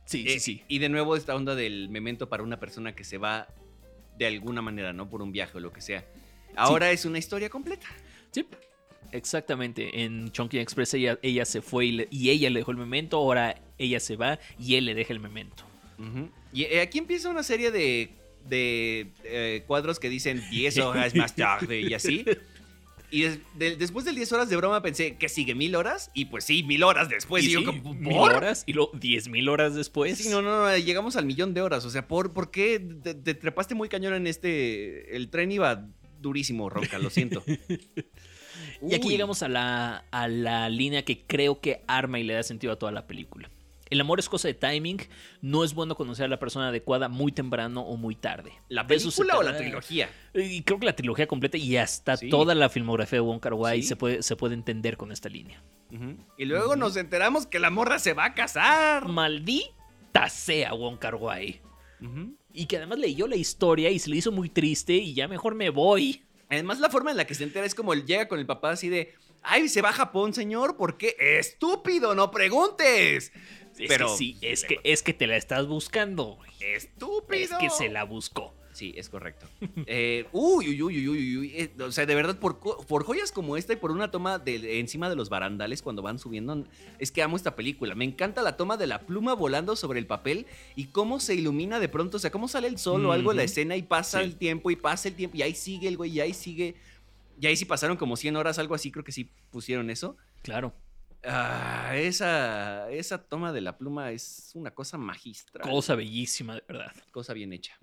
Sí, 0.05 0.25
Eh, 0.29 0.33
sí, 0.35 0.41
sí. 0.41 0.63
Y 0.69 0.79
de 0.79 0.89
nuevo 0.89 1.17
esta 1.17 1.35
onda 1.35 1.55
del 1.55 1.89
memento 1.89 2.29
para 2.29 2.43
una 2.43 2.61
persona 2.61 2.95
que 2.95 3.05
se 3.05 3.19
va 3.19 3.49
de 4.19 4.27
alguna 4.27 4.61
manera, 4.63 4.93
¿no? 4.93 5.09
Por 5.09 5.23
un 5.23 5.33
viaje 5.33 5.57
o 5.57 5.61
lo 5.61 5.73
que 5.73 5.81
sea. 5.81 6.05
Ahora 6.57 6.91
es 6.93 7.05
una 7.05 7.19
historia 7.19 7.49
completa. 7.49 7.87
Sí, 8.31 8.47
exactamente. 9.13 10.03
En 10.05 10.31
Chunky 10.31 10.59
Express 10.59 10.95
ella, 10.95 11.19
ella 11.23 11.45
se 11.45 11.63
fue 11.63 11.87
y, 11.87 11.93
le- 11.93 12.09
y 12.11 12.31
ella 12.31 12.51
le 12.51 12.61
dejó 12.61 12.71
el 12.71 12.77
memento. 12.77 13.17
Ahora 13.17 13.61
ella 13.79 14.01
se 14.01 14.17
va 14.17 14.39
y 14.59 14.77
él 14.77 14.85
le 14.87 14.95
deja 14.95 15.13
el 15.13 15.21
memento. 15.21 15.65
Y 16.53 16.65
eh, 16.65 16.81
aquí 16.81 16.99
empieza 16.99 17.29
una 17.31 17.43
serie 17.43 17.71
de, 17.71 18.11
de 18.49 19.09
eh, 19.25 19.63
cuadros 19.67 19.99
que 19.99 20.09
dicen 20.11 20.43
10 20.51 20.79
horas 20.79 21.15
más 21.17 21.35
tarde 21.35 21.81
y 21.81 21.95
así. 21.95 22.25
Y 23.15 23.23
des- 23.23 23.39
de- 23.55 23.77
después 23.77 24.05
del 24.05 24.17
10 24.17 24.33
horas 24.33 24.49
de 24.49 24.57
broma 24.57 24.83
pensé, 24.83 25.17
¿que 25.17 25.29
sigue 25.29 25.55
mil 25.55 25.75
horas? 25.77 26.11
Y 26.15 26.25
pues 26.25 26.45
sí, 26.45 26.63
mil 26.65 26.83
horas 26.83 27.09
después. 27.09 27.45
y 27.45 27.49
y 27.49 27.53
yo 27.53 27.65
como, 27.65 27.95
mil 27.95 28.13
horas 28.17 28.65
y 28.67 28.73
luego 28.73 28.91
diez 28.95 29.29
mil 29.29 29.49
horas 29.49 29.75
después. 29.75 30.19
Sí, 30.19 30.29
no, 30.31 30.43
no, 30.43 30.63
no, 30.65 30.77
llegamos 30.79 31.15
al 31.17 31.25
millón 31.25 31.55
de 31.55 31.63
horas. 31.63 31.85
O 31.85 31.91
sea, 31.91 32.09
¿por, 32.09 32.33
¿por 32.33 32.51
qué 32.51 32.81
te, 33.03 33.15
te 33.15 33.35
trepaste 33.35 33.75
muy 33.75 33.89
cañón 33.89 34.15
en 34.15 34.27
este? 34.27 35.15
El 35.17 35.29
tren 35.31 35.53
iba 35.53 35.87
durísimo, 36.21 36.69
Ronca, 36.71 36.99
lo 36.99 37.11
siento. 37.11 37.45
Y 38.87 38.95
aquí 38.95 39.07
Uy. 39.07 39.13
llegamos 39.13 39.43
a 39.43 39.49
la, 39.49 40.05
a 40.11 40.29
la 40.29 40.69
línea 40.69 41.05
que 41.05 41.23
creo 41.27 41.61
que 41.61 41.83
arma 41.87 42.19
y 42.21 42.25
le 42.25 42.35
da 42.35 42.43
sentido 42.43 42.73
a 42.73 42.79
toda 42.79 42.93
la 42.93 43.07
película. 43.07 43.51
El 43.91 44.01
amor 44.01 44.19
es 44.19 44.29
cosa 44.29 44.49
de 44.49 44.55
timing. 44.55 44.99
No 45.43 45.63
es 45.65 45.75
bueno 45.75 45.95
conocer 45.95 46.25
a 46.25 46.29
la 46.29 46.39
persona 46.39 46.69
adecuada 46.69 47.09
muy 47.09 47.33
temprano 47.33 47.83
o 47.83 47.97
muy 47.97 48.15
tarde. 48.17 48.53
¿La 48.69 48.87
película 48.87 49.37
o 49.39 49.43
la 49.43 49.57
trilogía? 49.57 50.09
Y 50.35 50.63
creo 50.63 50.79
que 50.81 50.87
la 50.87 50.97
trilogía 50.97 51.27
completa 51.27 51.57
y 51.59 51.77
hasta 51.77 52.17
Sí. 52.17 52.29
toda 52.31 52.55
la 52.55 52.69
filmografía 52.69 53.19
de 53.19 53.21
Wong 53.21 53.41
Kar 53.41 53.55
Wai 53.55 53.83
Sí. 53.83 53.89
se, 53.89 53.97
puede, 53.97 54.23
se 54.23 54.37
puede 54.37 54.55
entender 54.55 54.97
con 54.97 55.13
esta 55.13 55.29
línea. 55.29 55.63
Y 56.37 56.45
luego 56.47 56.75
nos 56.77 56.97
enteramos 56.97 57.47
que 57.47 57.59
la 57.61 57.71
morra 57.71 57.99
se 57.99 58.15
va 58.15 58.25
a 58.25 58.35
casar. 58.35 59.07
Maldita 59.07 60.29
sea 60.29 60.73
Wong 60.75 60.99
Kar 60.99 61.15
Wai. 61.17 61.61
Ujú. 62.01 62.35
Y 62.53 62.67
que 62.67 62.77
además 62.79 62.99
leyó 62.99 63.27
la 63.29 63.37
historia 63.37 63.91
y 63.91 63.99
se 63.99 64.11
le 64.11 64.17
hizo 64.17 64.33
muy 64.33 64.49
triste 64.49 64.95
y 64.95 65.15
ya 65.15 65.29
mejor 65.29 65.55
me 65.55 65.71
voy. 65.71 66.23
Además, 66.49 66.81
la 66.81 66.91
forma 66.91 67.11
en 67.11 67.17
la 67.17 67.27
que 67.27 67.35
se 67.35 67.45
entera 67.45 67.67
es 67.67 67.75
como 67.75 67.93
él 67.93 68.05
llega 68.07 68.29
con 68.29 68.39
el 68.39 68.47
papá 68.47 68.71
así 68.71 68.89
de, 68.89 69.15
ay, 69.43 69.69
se 69.69 69.83
va 69.83 69.89
a 69.91 69.93
Japón, 69.95 70.35
señor, 70.35 70.77
¿por 70.77 70.97
qué? 70.99 71.17
Estúpido, 71.19 72.15
no 72.15 72.31
preguntes. 72.31 73.33
Es 73.79 73.89
Pero- 73.89 74.07
que 74.09 74.17
sí, 74.17 74.37
es 74.41 74.65
que, 74.65 74.79
es 74.85 75.03
que 75.03 75.13
te 75.15 75.27
la 75.27 75.37
estás 75.37 75.67
buscando. 75.67 76.39
Estúpido. 76.61 77.43
Es 77.43 77.51
que 77.59 77.71
se 77.71 77.89
la 77.89 78.05
buscó. 78.05 78.55
Sí, 78.73 78.93
es 78.97 79.09
correcto. 79.09 79.47
Eh, 79.87 80.27
uy, 80.33 80.69
uy, 80.69 80.83
uy, 80.83 81.09
uy, 81.09 81.09
uy, 81.09 81.37
uy, 81.37 81.53
eh, 81.55 81.71
o 81.81 81.93
sea, 81.93 82.07
de 82.07 82.15
verdad, 82.17 82.39
por, 82.41 82.59
por 82.59 83.05
joyas 83.05 83.31
como 83.31 83.57
esta 83.57 83.73
y 83.73 83.77
por 83.77 83.91
una 83.93 84.11
toma 84.11 84.39
de, 84.41 84.81
encima 84.81 85.09
de 85.09 85.15
los 85.17 85.29
barandales 85.29 85.81
cuando 85.83 86.03
van 86.03 86.19
subiendo, 86.19 86.65
es 86.99 87.13
que 87.13 87.23
amo 87.23 87.37
esta 87.37 87.55
película. 87.55 87.95
Me 87.95 88.05
encanta 88.05 88.43
la 88.43 88.57
toma 88.57 88.77
de 88.77 88.87
la 88.89 89.01
pluma 89.01 89.35
volando 89.35 89.77
sobre 89.77 90.01
el 90.01 90.07
papel 90.07 90.47
y 90.75 90.87
cómo 90.87 91.21
se 91.21 91.35
ilumina 91.35 91.79
de 91.79 91.89
pronto, 91.89 92.17
o 92.17 92.21
sea, 92.21 92.31
cómo 92.33 92.49
sale 92.49 92.67
el 92.69 92.79
sol 92.79 93.05
o 93.07 93.13
algo 93.13 93.31
en 93.31 93.37
la 93.39 93.45
escena 93.45 93.77
y 93.77 93.83
pasa 93.83 94.19
Sí. 94.19 94.25
el 94.25 94.37
tiempo 94.37 94.71
y 94.73 94.77
pasa 94.77 95.07
el 95.09 95.15
tiempo 95.15 95.37
y 95.37 95.43
ahí 95.43 95.55
sigue 95.55 95.87
el 95.89 95.97
güey 95.97 96.11
y 96.13 96.21
ahí 96.21 96.35
sigue. 96.35 96.75
Y 97.41 97.47
ahí 97.47 97.57
sí 97.57 97.65
pasaron 97.65 97.97
como 97.97 98.17
100 98.17 98.35
horas, 98.37 98.59
algo 98.59 98.75
así, 98.75 98.91
creo 98.91 99.05
que 99.05 99.13
sí 99.13 99.29
pusieron 99.51 99.91
eso. 99.91 100.17
Claro. 100.43 100.73
Ah, 101.27 101.93
esa, 101.97 102.91
esa 102.91 103.19
toma 103.19 103.53
de 103.53 103.61
la 103.61 103.79
pluma 103.79 104.11
es 104.11 104.51
una 104.55 104.73
cosa 104.73 104.99
magistral. 104.99 105.69
Cosa 105.69 105.95
bellísima, 105.95 106.55
de 106.55 106.63
verdad. 106.69 106.93
Cosa 107.11 107.33
bien 107.33 107.53
hecha. 107.53 107.77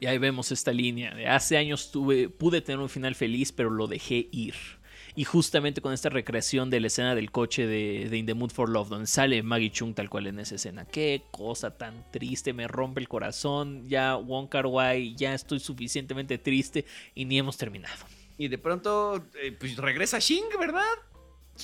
Y 0.00 0.06
ahí 0.06 0.18
vemos 0.18 0.50
esta 0.50 0.72
línea. 0.72 1.14
De 1.14 1.26
hace 1.26 1.56
años 1.56 1.90
tuve, 1.90 2.28
pude 2.28 2.60
tener 2.60 2.80
un 2.80 2.88
final 2.88 3.14
feliz, 3.14 3.52
pero 3.52 3.70
lo 3.70 3.86
dejé 3.86 4.28
ir. 4.32 4.54
Y 5.14 5.24
justamente 5.24 5.80
con 5.80 5.92
esta 5.92 6.10
recreación 6.10 6.70
de 6.70 6.80
la 6.80 6.88
escena 6.88 7.14
del 7.14 7.30
coche 7.30 7.66
de, 7.66 8.08
de 8.08 8.16
In 8.18 8.26
the 8.26 8.34
Mood 8.34 8.50
for 8.50 8.68
Love, 8.68 8.88
donde 8.88 9.06
sale 9.06 9.42
Maggie 9.42 9.70
Chung 9.70 9.94
tal 9.94 10.08
cual 10.10 10.26
en 10.26 10.38
esa 10.38 10.56
escena. 10.56 10.84
Qué 10.84 11.24
cosa 11.30 11.76
tan 11.76 12.10
triste, 12.12 12.52
me 12.52 12.68
rompe 12.68 13.00
el 13.00 13.08
corazón. 13.08 13.88
Ya 13.88 14.16
Wong 14.16 14.48
Kar 14.48 14.66
Wai, 14.66 15.14
ya 15.16 15.34
estoy 15.34 15.60
suficientemente 15.60 16.38
triste 16.38 16.84
y 17.14 17.24
ni 17.24 17.38
hemos 17.38 17.56
terminado. 17.56 18.04
Y 18.36 18.46
de 18.48 18.58
pronto, 18.58 19.26
eh, 19.42 19.52
pues 19.58 19.76
regresa 19.76 20.20
Shing, 20.20 20.44
¿verdad? 20.60 20.84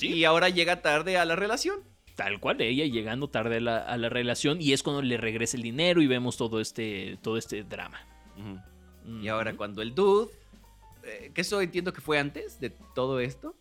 Y 0.01 0.23
ahora 0.23 0.49
llega 0.49 0.81
tarde 0.81 1.17
a 1.17 1.25
la 1.25 1.35
relación. 1.35 1.79
Tal 2.15 2.39
cual, 2.39 2.61
ella 2.61 2.85
llegando 2.85 3.29
tarde 3.29 3.57
a 3.57 3.59
la, 3.59 3.77
a 3.77 3.97
la 3.97 4.09
relación 4.09 4.61
y 4.61 4.71
es 4.71 4.83
cuando 4.83 5.01
le 5.01 5.17
regresa 5.17 5.57
el 5.57 5.63
dinero 5.63 6.01
y 6.01 6.07
vemos 6.07 6.37
todo 6.37 6.61
este, 6.61 7.17
todo 7.21 7.37
este 7.37 7.63
drama. 7.63 7.99
Y 9.21 9.27
ahora 9.27 9.55
cuando 9.55 9.81
el 9.81 9.93
dude, 9.93 10.31
eh, 11.03 11.31
que 11.33 11.41
eso 11.41 11.61
entiendo 11.61 11.93
que 11.93 12.01
fue 12.01 12.17
antes 12.17 12.59
de 12.59 12.69
todo 12.69 13.19
esto, 13.19 13.55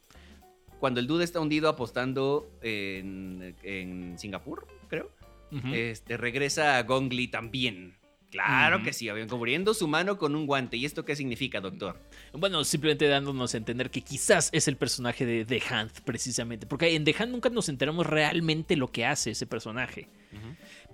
cuando 0.78 1.00
el 1.00 1.06
dude 1.06 1.24
está 1.24 1.40
hundido 1.40 1.68
apostando 1.68 2.50
en, 2.62 3.56
en 3.62 4.18
Singapur, 4.18 4.66
creo, 4.88 5.10
este, 5.72 6.16
regresa 6.16 6.78
a 6.78 6.82
Gong 6.82 7.12
Li 7.12 7.28
también. 7.28 7.96
Claro 8.34 8.82
que 8.82 8.92
sí, 8.92 9.08
habían 9.08 9.28
cubriendo 9.28 9.74
su 9.74 9.86
mano 9.86 10.18
con 10.18 10.34
un 10.34 10.44
guante. 10.44 10.76
¿Y 10.76 10.84
esto 10.84 11.04
qué 11.04 11.14
significa, 11.14 11.60
doctor? 11.60 12.00
Bueno, 12.32 12.64
simplemente 12.64 13.06
dándonos 13.06 13.54
a 13.54 13.58
entender 13.58 13.90
que 13.90 14.00
quizás 14.00 14.48
es 14.52 14.66
el 14.66 14.76
personaje 14.76 15.24
de 15.24 15.44
The 15.44 15.62
Hand, 15.70 15.92
precisamente. 16.04 16.66
Porque 16.66 16.96
en 16.96 17.04
The 17.04 17.14
Hand 17.16 17.30
nunca 17.30 17.48
nos 17.48 17.68
enteramos 17.68 18.08
realmente 18.08 18.76
lo 18.76 18.90
que 18.90 19.06
hace 19.06 19.30
ese 19.30 19.46
personaje. 19.46 20.08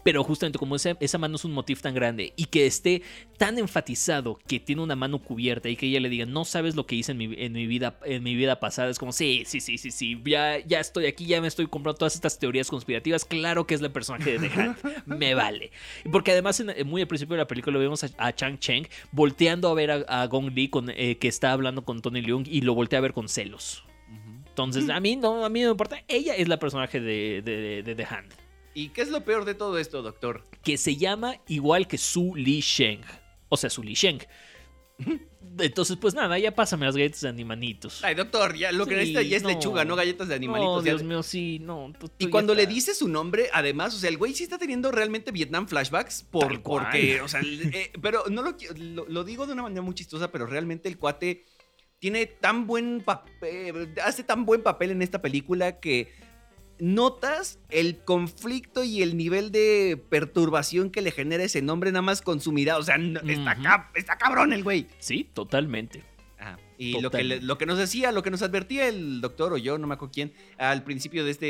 Pero 0.03 0.25
justamente 0.25 0.59
como 0.59 0.77
esa, 0.77 0.97
esa 1.01 1.19
mano 1.19 1.37
es 1.37 1.45
un 1.45 1.53
motif 1.53 1.83
tan 1.83 1.95
grande 1.95 2.33
y 2.37 2.47
que 2.47 2.65
esté 2.67 3.03
tan 3.37 3.59
enfatizado 3.59 4.39
que 4.47 4.59
tiene 4.59 4.83
una 4.83 4.97
mano 4.97 5.19
cubierta 5.19 5.69
y 5.69 5.77
que 5.77 5.87
ella 5.87 6.01
le 6.01 6.09
diga, 6.09 6.25
no 6.27 6.45
sabes 6.45 6.75
lo 6.75 6.87
que 6.87 6.95
hice 6.97 7.13
en 7.13 7.19
mi, 7.19 7.35
en 7.37 7.53
mi 7.53 7.67
vida, 7.67 7.99
en 8.07 8.23
mi 8.23 8.35
vida 8.35 8.61
pasada, 8.61 8.89
es 8.91 8.99
como, 8.99 9.13
sí, 9.13 9.43
sí, 9.47 9.61
sí, 9.61 9.77
sí, 9.79 9.91
sí, 9.91 10.21
ya, 10.25 10.59
ya 10.67 10.81
estoy 10.81 11.07
aquí, 11.07 11.27
ya 11.27 11.41
me 11.41 11.49
estoy 11.49 11.67
comprando 11.67 11.99
todas 11.99 12.15
estas 12.15 12.39
teorías 12.39 12.69
conspirativas, 12.71 13.25
claro 13.25 13.67
que 13.67 13.75
es 13.75 13.83
el 13.83 13.91
personaje 13.93 14.39
de 14.39 14.49
The 14.49 14.61
Hand, 14.61 14.77
me 15.07 15.35
vale. 15.35 15.71
Porque 16.11 16.33
además 16.33 16.59
en- 16.61 16.87
muy 16.89 17.03
al 17.03 17.09
principio 17.09 17.35
de 17.35 17.43
la 17.43 17.47
película 17.47 17.79
vemos 17.79 18.03
a, 18.05 18.09
a 18.19 18.35
Chang 18.35 18.59
Cheng 18.59 18.87
volteando 19.13 19.69
a 19.69 19.75
ver 19.75 19.91
a, 19.91 20.23
a 20.23 20.27
Gong 20.29 20.51
Li 20.55 20.69
con, 20.69 20.91
eh, 20.91 21.19
que 21.19 21.29
está 21.29 21.53
hablando 21.53 21.85
con 21.85 22.01
Tony 22.01 22.23
Leung 22.23 22.47
y 22.49 22.63
lo 22.63 22.75
voltea 22.75 22.99
a 23.01 23.03
ver 23.03 23.13
con 23.13 23.29
celos. 23.29 23.85
Entonces, 24.49 24.91
a 24.91 24.99
mí 25.01 25.17
no, 25.17 25.45
a 25.45 25.49
mí 25.49 25.61
no 25.61 25.67
me 25.69 25.71
importa. 25.73 26.03
Ella 26.09 26.35
es 26.35 26.49
la 26.49 26.59
personaje 26.59 27.01
de, 27.01 27.41
de- 27.43 27.83
de 27.83 27.95
The 27.95 28.05
Hand. 28.05 28.33
¿Y 28.75 28.91
qué 28.91 29.03
es 29.03 29.09
lo 29.11 29.25
peor 29.25 29.45
de 29.45 29.55
todo 29.55 29.79
esto, 29.79 30.03
doctor? 30.03 30.45
Que 30.63 30.77
se 30.79 30.97
llama 30.97 31.37
igual 31.49 31.87
que 31.89 31.99
Su 31.99 32.35
Li 32.37 32.61
Sheng. 32.61 33.01
O 33.49 33.57
sea, 33.57 33.69
Su 33.71 33.83
Li 33.83 33.95
Sheng. 33.95 34.21
Entonces, 35.59 35.97
pues 35.97 36.15
nada, 36.15 36.39
ya 36.39 36.55
pásame 36.55 36.87
las 36.87 36.95
galletas 36.97 37.23
de 37.23 37.29
animanitos. 37.29 38.05
Ay, 38.05 38.15
doctor, 38.15 38.55
ya 38.55 38.71
lo 38.71 38.85
que 38.87 38.93
Sí, 38.93 38.97
necesita 39.13 39.23
ya 39.23 39.37
es 39.39 39.43
no. 39.43 39.49
lechuga, 39.49 39.85
no 39.85 39.97
galletas 39.97 40.29
de 40.29 40.35
animalitos. 40.35 40.77
No, 40.77 40.85
ya- 40.85 40.93
Dios 40.93 41.03
mío, 41.03 41.23
sí, 41.23 41.59
no. 41.59 41.93
tú- 41.99 42.09
tú 42.09 42.15
Y 42.19 42.29
cuando 42.29 42.55
le 42.55 42.67
dice 42.67 42.95
su 42.95 43.09
nombre, 43.09 43.49
además, 43.53 43.95
o 43.95 43.99
sea, 43.99 44.11
el 44.11 44.19
güey 44.19 44.35
sí 44.35 44.45
está 44.45 44.59
teniendo 44.59 44.93
realmente 44.93 45.33
Vietnam 45.33 45.67
flashbacks 45.67 46.23
por, 46.31 46.63
porque, 46.63 47.21
o 47.23 47.29
sea, 47.29 47.41
eh, 47.43 47.91
pero 48.01 48.25
no 48.31 48.43
lo, 48.43 48.55
lo, 48.77 49.07
lo 49.09 49.25
digo 49.25 49.47
de 49.47 49.55
una 49.55 49.63
manera 49.63 49.83
muy 49.83 49.95
chistosa, 49.95 50.31
pero 50.31 50.47
realmente 50.47 50.89
el 50.89 50.99
cuate 50.99 51.45
tiene 51.99 52.27
tan 52.27 52.67
buen 52.67 53.01
papel, 53.03 53.95
hace 54.05 54.23
tan 54.23 54.45
buen 54.47 54.63
papel 54.63 54.91
en 54.93 55.03
esta 55.03 55.21
película 55.21 55.81
que 55.81 56.13
notas 56.81 57.59
el 57.71 57.99
conflicto 57.99 58.83
y 58.85 59.03
el 59.03 59.17
nivel 59.17 59.53
de 59.53 60.03
perturbación 60.11 60.91
que 60.91 61.03
le 61.03 61.11
genera 61.11 61.45
ese 61.45 61.63
nombre 61.63 61.93
nada 61.93 62.03
más 62.03 62.23
con 62.23 62.41
su 62.41 62.53
mirada, 62.53 62.79
o 62.79 62.83
sea, 62.83 62.97
está, 62.97 63.91
está 63.95 64.19
cabrón 64.19 64.53
el 64.53 64.63
güey. 64.65 64.87
Sí, 64.99 65.29
totalmente. 65.33 66.03
Ajá. 66.39 66.59
Y 66.79 67.01
lo 67.01 67.11
que, 67.11 67.23
lo 67.23 67.59
que 67.59 67.67
nos 67.67 67.79
decía, 67.79 68.13
lo 68.13 68.23
que 68.23 68.31
nos 68.31 68.41
advertía 68.43 68.89
el 68.89 69.21
doctor 69.21 69.53
o 69.53 69.59
yo, 69.59 69.77
no 69.77 69.87
me 69.87 69.95
acuerdo 69.95 70.13
quién, 70.13 70.33
al 70.57 70.83
principio 70.85 71.25
de, 71.25 71.31
este, 71.31 71.47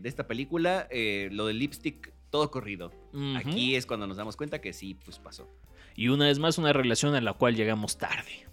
de 0.00 0.08
esta 0.08 0.26
película, 0.28 0.86
eh, 0.90 1.28
lo 1.32 1.46
del 1.46 1.58
lipstick, 1.58 2.12
todo 2.30 2.50
corrido. 2.50 2.92
Aquí 3.36 3.74
es 3.74 3.86
cuando 3.86 4.06
nos 4.06 4.16
damos 4.16 4.36
cuenta 4.36 4.60
que 4.60 4.72
sí, 4.72 4.94
pues 5.04 5.18
pasó. 5.18 5.48
Y 5.96 6.08
una 6.08 6.26
vez 6.26 6.38
más, 6.38 6.58
una 6.58 6.72
relación 6.72 7.16
a 7.16 7.20
la 7.20 7.32
cual 7.32 7.56
llegamos 7.56 7.98
tarde. 7.98 8.46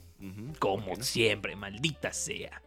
Como 0.58 0.88
Bueno. 0.88 1.04
siempre, 1.04 1.56
maldita 1.56 2.12
sea. 2.12 2.64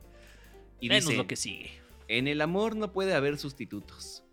Y 0.80 0.88
Menos 0.88 1.06
dice, 1.06 1.16
lo 1.16 1.26
que 1.26 1.34
sigue. 1.34 1.72
En 2.08 2.28
el 2.28 2.40
amor 2.40 2.76
no 2.76 2.92
puede 2.92 3.14
haber 3.14 3.38
sustitutos. 3.38 4.24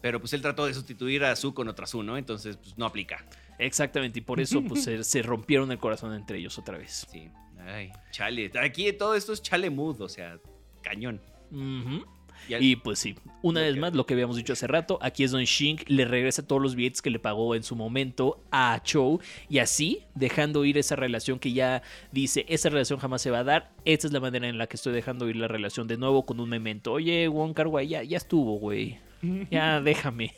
Pero 0.00 0.20
pues 0.20 0.32
él 0.32 0.42
trató 0.42 0.66
de 0.66 0.74
sustituir 0.74 1.24
a 1.24 1.34
Su 1.34 1.54
con 1.54 1.68
otra 1.68 1.86
Su, 1.86 2.02
¿no? 2.02 2.16
Entonces, 2.16 2.56
pues 2.56 2.78
no 2.78 2.86
aplica. 2.86 3.26
Exactamente, 3.58 4.20
y 4.20 4.22
por 4.22 4.40
eso 4.40 4.62
pues, 4.62 4.84
se, 4.84 5.02
se 5.02 5.22
rompieron 5.22 5.72
el 5.72 5.78
corazón 5.78 6.14
entre 6.14 6.38
ellos 6.38 6.56
otra 6.58 6.78
vez. 6.78 7.06
Sí. 7.10 7.28
Ay, 7.58 7.90
chale. 8.12 8.50
Aquí 8.62 8.92
todo 8.92 9.14
esto 9.14 9.32
es 9.32 9.42
chale 9.42 9.68
mood, 9.68 10.00
o 10.00 10.08
sea, 10.08 10.38
cañón. 10.82 11.20
Ujú. 11.50 12.06
Y 12.48 12.54
al- 12.54 12.62
Y 12.62 12.76
pues 12.76 12.98
sí, 12.98 13.14
una 13.42 13.60
vez 13.62 13.76
más, 13.76 13.94
lo 13.94 14.04
que 14.06 14.14
habíamos 14.14 14.36
dicho 14.36 14.52
hace 14.52 14.66
rato, 14.66 14.98
aquí 15.02 15.24
es 15.24 15.30
Don 15.30 15.42
Shing 15.44 15.78
le 15.86 16.04
regresa 16.04 16.46
todos 16.46 16.60
los 16.60 16.74
billetes 16.74 17.00
que 17.02 17.10
le 17.10 17.18
pagó 17.18 17.54
en 17.54 17.62
su 17.62 17.74
momento 17.76 18.42
a 18.50 18.80
Chow 18.84 19.20
y 19.48 19.58
así 19.58 20.00
dejando 20.14 20.64
ir 20.64 20.76
esa 20.78 20.96
relación 20.96 21.38
que 21.38 21.52
ya 21.52 21.82
dice, 22.12 22.44
esa 22.48 22.68
relación 22.68 22.98
jamás 22.98 23.22
se 23.22 23.30
va 23.30 23.38
a 23.40 23.44
dar, 23.44 23.72
esta 23.84 24.06
es 24.06 24.12
la 24.12 24.20
manera 24.20 24.48
en 24.48 24.58
la 24.58 24.66
que 24.66 24.76
estoy 24.76 24.92
dejando 24.92 25.28
ir 25.28 25.36
la 25.36 25.48
relación 25.48 25.86
de 25.88 25.96
nuevo 25.96 26.24
con 26.26 26.40
un 26.40 26.48
memento. 26.48 26.92
Oye, 26.92 27.28
Wong 27.28 27.54
Kar 27.54 27.66
Wai, 27.68 27.88
ya, 27.88 28.02
ya 28.02 28.16
estuvo, 28.16 28.58
güey. 28.58 28.98
Ya 29.50 29.80
déjame. 29.84 30.34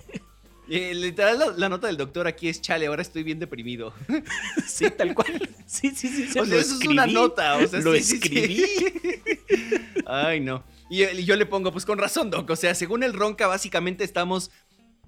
Eh, 0.73 0.95
literal, 0.95 1.37
la, 1.37 1.47
la 1.57 1.69
nota 1.69 1.89
del 1.89 1.97
doctor 1.97 2.29
aquí 2.29 2.49
es 2.49 2.61
chale, 2.61 2.87
ahora 2.87 3.03
estoy 3.03 3.25
bien 3.25 3.39
deprimido. 3.41 3.93
Sí, 4.67 4.87
tal 4.97 5.15
cual. 5.17 5.49
Sí, 5.67 5.91
sí, 5.91 6.07
sí. 6.09 6.39
o 6.39 6.43
lo 6.45 6.47
sea, 6.47 6.59
eso 6.61 6.75
es 6.81 6.87
una 6.87 7.03
escribí. 7.05 7.13
nota. 7.21 7.57
O 7.57 7.67
sea, 7.67 7.81
lo 7.81 7.93
sí, 7.95 8.03
sí, 8.03 8.05
sí. 8.05 8.15
escribí. 8.17 8.65
Ay, 10.07 10.41
no. 10.41 10.63
Y, 10.91 11.05
y 11.05 11.25
yo 11.25 11.37
le 11.37 11.47
pongo, 11.47 11.71
pues 11.71 11.87
con 11.87 11.99
razón, 11.99 12.31
Doc. 12.31 12.51
O 12.51 12.57
sea, 12.57 12.75
según 12.75 13.05
el 13.05 13.15
Ronca, 13.15 13.47
básicamente 13.47 14.03
estamos. 14.05 14.51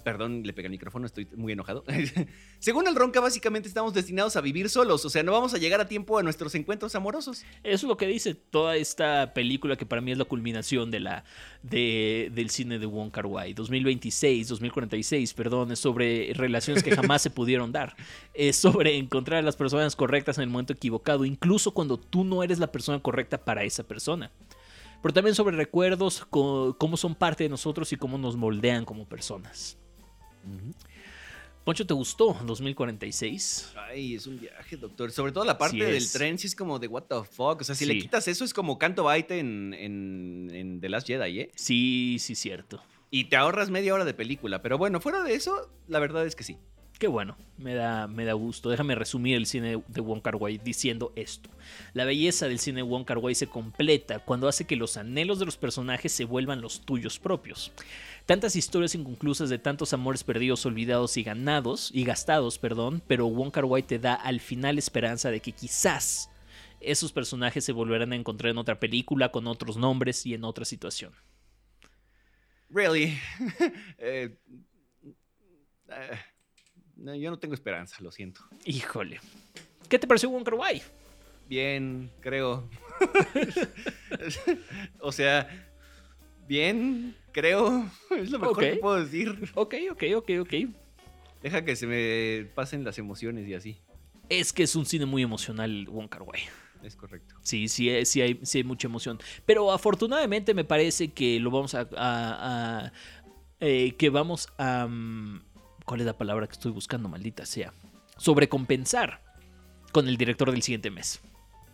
Perdón, 0.04 0.42
le 0.44 0.52
pegué 0.52 0.66
el 0.66 0.72
micrófono, 0.72 1.06
estoy 1.06 1.28
muy 1.36 1.52
enojado. 1.52 1.84
según 2.58 2.88
el 2.88 2.96
Ronca, 2.96 3.20
básicamente 3.20 3.68
estamos 3.68 3.94
destinados 3.94 4.34
a 4.36 4.40
vivir 4.40 4.68
solos. 4.68 5.04
O 5.04 5.10
sea, 5.10 5.22
no 5.22 5.30
vamos 5.30 5.54
a 5.54 5.58
llegar 5.58 5.80
a 5.80 5.86
tiempo 5.86 6.18
a 6.18 6.24
nuestros 6.24 6.54
encuentros 6.56 6.94
amorosos. 6.96 7.44
Eso 7.62 7.74
es 7.74 7.82
lo 7.84 7.96
que 7.96 8.06
dice 8.06 8.34
toda 8.34 8.76
esta 8.76 9.32
película 9.32 9.76
que 9.76 9.86
para 9.86 10.00
mí 10.00 10.10
es 10.10 10.18
la 10.18 10.24
culminación 10.24 10.90
de 10.90 11.00
la, 11.00 11.24
de, 11.62 12.30
del 12.32 12.50
cine 12.50 12.80
de 12.80 12.86
Wong 12.86 13.12
Kar 13.12 13.26
Wai. 13.26 13.54
2026, 13.54 14.48
2046, 14.48 15.34
perdón, 15.34 15.70
es 15.70 15.78
sobre 15.78 16.32
relaciones 16.34 16.82
que 16.82 16.96
jamás 16.96 17.22
se 17.22 17.30
pudieron 17.30 17.70
dar. 17.70 17.94
Es 18.34 18.56
sobre 18.56 18.96
encontrar 18.96 19.38
a 19.38 19.42
las 19.42 19.56
personas 19.56 19.94
correctas 19.94 20.36
en 20.38 20.44
el 20.44 20.50
momento 20.50 20.72
equivocado, 20.72 21.24
incluso 21.24 21.74
cuando 21.74 21.96
tú 21.96 22.24
no 22.24 22.42
eres 22.42 22.58
la 22.58 22.72
persona 22.72 23.00
correcta 23.00 23.44
para 23.44 23.62
esa 23.62 23.84
persona. 23.84 24.32
Pero 25.02 25.12
también 25.12 25.34
sobre 25.34 25.56
recuerdos, 25.56 26.24
cómo 26.30 26.96
son 26.96 27.14
parte 27.14 27.44
de 27.44 27.50
nosotros 27.50 27.92
y 27.92 27.96
cómo 27.96 28.18
nos 28.18 28.36
moldean 28.36 28.84
como 28.84 29.08
personas. 29.08 29.76
Poncho, 31.64 31.86
¿te 31.86 31.94
gustó 31.94 32.36
2046? 32.44 33.74
Ay, 33.88 34.14
es 34.14 34.26
un 34.26 34.40
viaje, 34.40 34.76
doctor. 34.76 35.12
Sobre 35.12 35.30
todo 35.30 35.44
la 35.44 35.58
parte 35.58 35.76
Sí 35.76 35.82
del 35.82 36.10
tren, 36.10 36.38
sí 36.38 36.48
es 36.48 36.56
como 36.56 36.78
de 36.78 36.88
what 36.88 37.04
the 37.04 37.22
fuck. 37.24 37.60
O 37.60 37.64
sea, 37.64 37.74
si 37.74 37.84
le 37.84 37.98
quitas 37.98 38.26
eso, 38.26 38.44
es 38.44 38.52
como 38.52 38.78
canto 38.78 39.04
baite 39.04 39.38
en, 39.38 39.74
en, 39.74 40.50
en 40.52 40.80
The 40.80 40.88
Last 40.88 41.06
Jedi, 41.06 41.40
¿eh? 41.40 41.50
Sí, 41.54 42.16
sí, 42.18 42.34
cierto. 42.34 42.82
Y 43.10 43.24
te 43.24 43.36
ahorras 43.36 43.70
media 43.70 43.94
hora 43.94 44.04
de 44.04 44.14
película. 44.14 44.62
Pero 44.62 44.78
bueno, 44.78 45.00
fuera 45.00 45.22
de 45.22 45.34
eso, 45.34 45.70
la 45.86 46.00
verdad 46.00 46.26
es 46.26 46.34
que 46.34 46.44
sí. 46.44 46.58
Qué 47.02 47.08
bueno, 47.08 47.36
me 47.58 47.74
da, 47.74 48.06
me 48.06 48.24
da 48.24 48.34
gusto. 48.34 48.70
Déjame 48.70 48.94
resumir 48.94 49.36
el 49.36 49.46
cine 49.46 49.82
de 49.88 50.00
Wong 50.00 50.22
Kar 50.22 50.36
Wai 50.36 50.58
diciendo 50.58 51.12
esto. 51.16 51.50
La 51.94 52.04
belleza 52.04 52.46
del 52.46 52.60
cine 52.60 52.80
Wong 52.80 53.04
Kar 53.04 53.18
Wai 53.18 53.34
se 53.34 53.48
completa 53.48 54.20
cuando 54.20 54.46
hace 54.46 54.68
que 54.68 54.76
los 54.76 54.96
anhelos 54.96 55.40
de 55.40 55.44
los 55.44 55.56
personajes 55.56 56.12
se 56.12 56.24
vuelvan 56.24 56.60
los 56.60 56.82
tuyos 56.82 57.18
propios. 57.18 57.72
Tantas 58.24 58.54
historias 58.54 58.94
inconclusas 58.94 59.50
de 59.50 59.58
tantos 59.58 59.92
amores 59.92 60.22
perdidos, 60.22 60.64
olvidados 60.64 61.16
y 61.16 61.24
ganados 61.24 61.90
y 61.92 62.04
gastados, 62.04 62.60
perdón, 62.60 63.02
pero 63.08 63.26
Wong 63.26 63.50
Kar 63.50 63.64
Wai 63.64 63.82
te 63.82 63.98
da 63.98 64.14
al 64.14 64.38
final 64.38 64.78
esperanza 64.78 65.32
de 65.32 65.40
que 65.40 65.50
quizás 65.50 66.30
esos 66.78 67.10
personajes 67.10 67.64
se 67.64 67.72
volverán 67.72 68.12
a 68.12 68.16
encontrar 68.16 68.52
en 68.52 68.58
otra 68.58 68.78
película 68.78 69.32
con 69.32 69.48
otros 69.48 69.76
nombres 69.76 70.24
y 70.24 70.34
en 70.34 70.44
otra 70.44 70.64
situación. 70.64 71.12
Really. 72.70 73.18
Eh, 73.98 74.36
eh, 75.88 76.18
no, 77.02 77.14
yo 77.14 77.30
no 77.30 77.38
tengo 77.38 77.54
esperanza, 77.54 77.96
lo 78.00 78.10
siento. 78.10 78.40
Híjole. 78.64 79.20
¿Qué 79.88 79.98
te 79.98 80.06
pareció 80.06 80.30
Wong 80.30 80.44
Kar 80.44 80.54
Wai? 80.54 80.80
Bien, 81.48 82.10
creo. 82.20 82.68
o 85.00 85.12
sea, 85.12 85.48
bien, 86.46 87.14
creo. 87.32 87.90
Es 88.16 88.30
lo 88.30 88.38
mejor 88.38 88.58
que 88.58 88.76
puedo 88.76 89.02
decir. 89.04 89.50
Ok, 89.54 89.74
ok, 89.90 90.02
ok, 90.16 90.30
ok. 90.40 90.54
Deja 91.42 91.64
que 91.64 91.74
se 91.76 91.86
me 91.86 92.46
pasen 92.54 92.84
las 92.84 92.98
emociones 92.98 93.48
y 93.48 93.54
así. 93.54 93.78
Es 94.28 94.52
que 94.52 94.62
es 94.62 94.76
un 94.76 94.86
cine 94.86 95.04
muy 95.06 95.22
emocional, 95.22 95.86
Wong 95.88 96.08
Kar 96.08 96.22
Wai. 96.22 96.40
Es 96.82 96.96
correcto. 96.96 97.36
Sí, 97.42 97.68
sí, 97.68 97.90
eh, 97.90 98.04
sí 98.04 98.20
hay, 98.22 98.40
sí 98.42 98.58
hay 98.58 98.64
mucha 98.64 98.88
emoción. 98.88 99.18
Pero 99.46 99.70
afortunadamente 99.72 100.54
me 100.54 100.64
parece 100.64 101.08
que 101.12 101.38
lo 101.38 101.50
vamos 101.50 101.74
a... 101.74 101.80
a- 101.96 102.86
a- 102.86 102.92
eh, 103.60 103.92
que 103.96 104.10
vamos 104.10 104.48
a... 104.58 104.86
mm, 104.88 105.42
¿Cuál 105.92 106.00
es 106.00 106.06
la 106.06 106.16
palabra 106.16 106.46
que 106.46 106.52
estoy 106.54 106.72
buscando, 106.72 107.06
maldita 107.10 107.44
sea? 107.44 107.74
Sobrecompensar 108.16 109.20
con 109.92 110.08
el 110.08 110.16
director 110.16 110.50
del 110.50 110.62
siguiente 110.62 110.90
mes. 110.90 111.20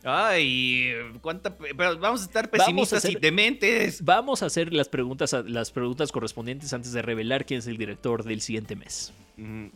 Ay, 0.02 0.90
cuánta. 1.20 1.56
pe- 1.56 1.72
Pero 1.76 1.96
vamos 2.00 2.22
a 2.22 2.24
estar 2.24 2.50
Vamos 2.50 2.60
a 2.60 2.64
pesimistas 2.66 3.04
y 3.04 3.08
hacer- 3.10 3.20
dementes. 3.20 4.02
Vamos 4.04 4.42
a 4.42 4.46
hacer 4.46 4.72
las 4.74 4.88
preguntas, 4.88 5.36
las 5.46 5.70
preguntas 5.70 6.10
correspondientes 6.10 6.72
antes 6.72 6.90
de 6.92 7.00
revelar 7.00 7.46
quién 7.46 7.58
es 7.60 7.68
el 7.68 7.76
director 7.76 8.24
del 8.24 8.40
siguiente 8.40 8.74
mes. 8.74 9.12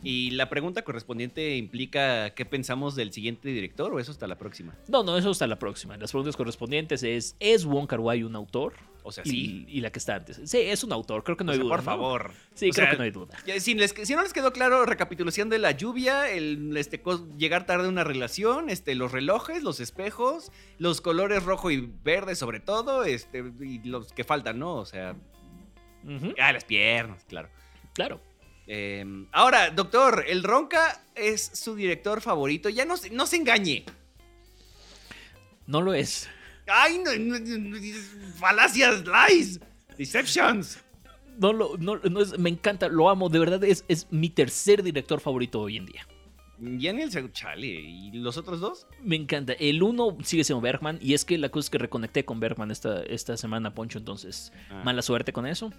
Y 0.03 0.31
la 0.31 0.49
pregunta 0.49 0.81
correspondiente 0.81 1.55
implica 1.55 2.31
qué 2.31 2.43
pensamos 2.43 2.95
del 2.97 3.13
siguiente 3.13 3.47
director 3.47 3.93
o 3.93 3.99
eso 4.01 4.11
hasta 4.11 4.27
la 4.27 4.37
próxima. 4.37 4.75
No, 4.89 5.03
no, 5.03 5.17
eso 5.17 5.29
hasta 5.29 5.47
la 5.47 5.57
próxima. 5.57 5.95
Las 5.95 6.11
preguntas 6.11 6.35
correspondientes 6.35 7.01
es, 7.03 7.37
¿es 7.39 7.63
Wong 7.63 7.87
Kar 7.87 8.01
Wai 8.01 8.23
un 8.23 8.35
autor? 8.35 8.73
O 9.05 9.11
sea, 9.11 9.23
Y, 9.25 9.29
sí. 9.29 9.65
y 9.67 9.81
la 9.81 9.91
que 9.91 9.99
está 9.99 10.15
antes. 10.15 10.39
Sí, 10.45 10.59
es 10.61 10.83
un 10.83 10.93
autor, 10.93 11.23
creo 11.23 11.35
que 11.35 11.43
no 11.43 11.51
O 11.51 11.53
hay 11.53 11.57
sea, 11.57 11.63
duda. 11.65 11.75
por 11.75 11.79
¿no? 11.79 11.83
favor. 11.85 12.33
Sí, 12.55 12.69
O 12.69 12.73
creo 12.73 12.85
sea, 12.85 12.91
que 12.91 12.97
no 12.97 13.03
hay 13.03 13.11
duda. 13.11 13.37
Si, 13.59 13.73
les- 13.73 13.93
si 14.03 14.15
no 14.15 14.23
les 14.23 14.31
quedó 14.33 14.53
claro, 14.53 14.85
recapitulación 14.85 15.49
de 15.49 15.59
la 15.59 15.71
lluvia, 15.71 16.29
el 16.29 16.75
este, 16.77 17.01
llegar 17.37 17.65
tarde 17.65 17.85
a 17.87 17.89
una 17.89 18.03
relación, 18.05 18.69
este, 18.69 18.95
los 18.95 19.11
relojes, 19.11 19.61
los 19.63 19.79
espejos, 19.81 20.51
los 20.77 21.01
colores 21.01 21.43
rojo 21.43 21.69
y 21.71 21.91
verde 22.03 22.35
sobre 22.35 22.59
todo, 22.61 23.03
este, 23.03 23.43
y 23.59 23.79
los 23.83 24.13
que 24.13 24.23
faltan, 24.23 24.57
¿no? 24.59 24.75
O 24.75 24.85
sea, 24.85 25.15
Ujú, 26.05 26.33
ah, 26.39 26.51
las 26.53 26.63
piernas, 26.65 27.23
claro. 27.27 27.49
Claro. 27.93 28.21
Eh, 28.67 29.05
ahora, 29.33 29.69
doctor, 29.71 30.23
el 30.27 30.43
Ronca 30.43 31.01
es 31.15 31.43
su 31.53 31.75
director 31.75 32.21
favorito. 32.21 32.69
Ya 32.69 32.85
no, 32.85 32.95
no 33.11 33.27
se 33.27 33.35
engañe. 33.35 33.83
No 35.67 35.81
lo 35.81 35.93
es. 35.93 36.29
Ay, 36.67 36.99
no, 37.03 37.11
no, 37.17 37.37
falacias, 38.35 39.03
lies, 39.05 39.59
deceptions. 39.97 40.79
No 41.39 41.51
lo, 41.51 41.77
no, 41.77 41.97
no 41.97 42.21
es, 42.21 42.37
me 42.37 42.49
encanta, 42.49 42.87
lo 42.89 43.09
amo, 43.09 43.27
de 43.29 43.39
verdad 43.39 43.63
es, 43.63 43.83
es 43.87 44.07
mi 44.11 44.29
tercer 44.29 44.83
director 44.83 45.19
favorito 45.19 45.59
hoy 45.61 45.77
en 45.77 45.85
día. 45.85 46.07
Ya 46.59 46.93
ni 46.93 47.01
el 47.01 47.33
chale. 47.33 47.67
¿Y 47.67 48.11
los 48.13 48.37
otros 48.37 48.61
dos? 48.61 48.87
Me 49.01 49.15
encanta. 49.17 49.51
El 49.53 49.83
uno 49.83 50.15
sigue 50.23 50.43
siendo 50.45 50.61
Bergman 50.61 50.97
y 51.01 51.13
es 51.13 51.25
que 51.25 51.37
la 51.37 51.49
cosa 51.49 51.65
es 51.65 51.69
que 51.71 51.77
reconecté 51.79 52.23
con 52.23 52.39
Bergman 52.39 52.71
esta, 52.71 53.01
esta 53.03 53.35
semana, 53.35 53.73
Poncho, 53.73 53.97
entonces 53.97 54.53
Ah. 54.69 54.81
mala 54.85 55.01
suerte 55.01 55.33
con 55.33 55.45
eso. 55.47 55.73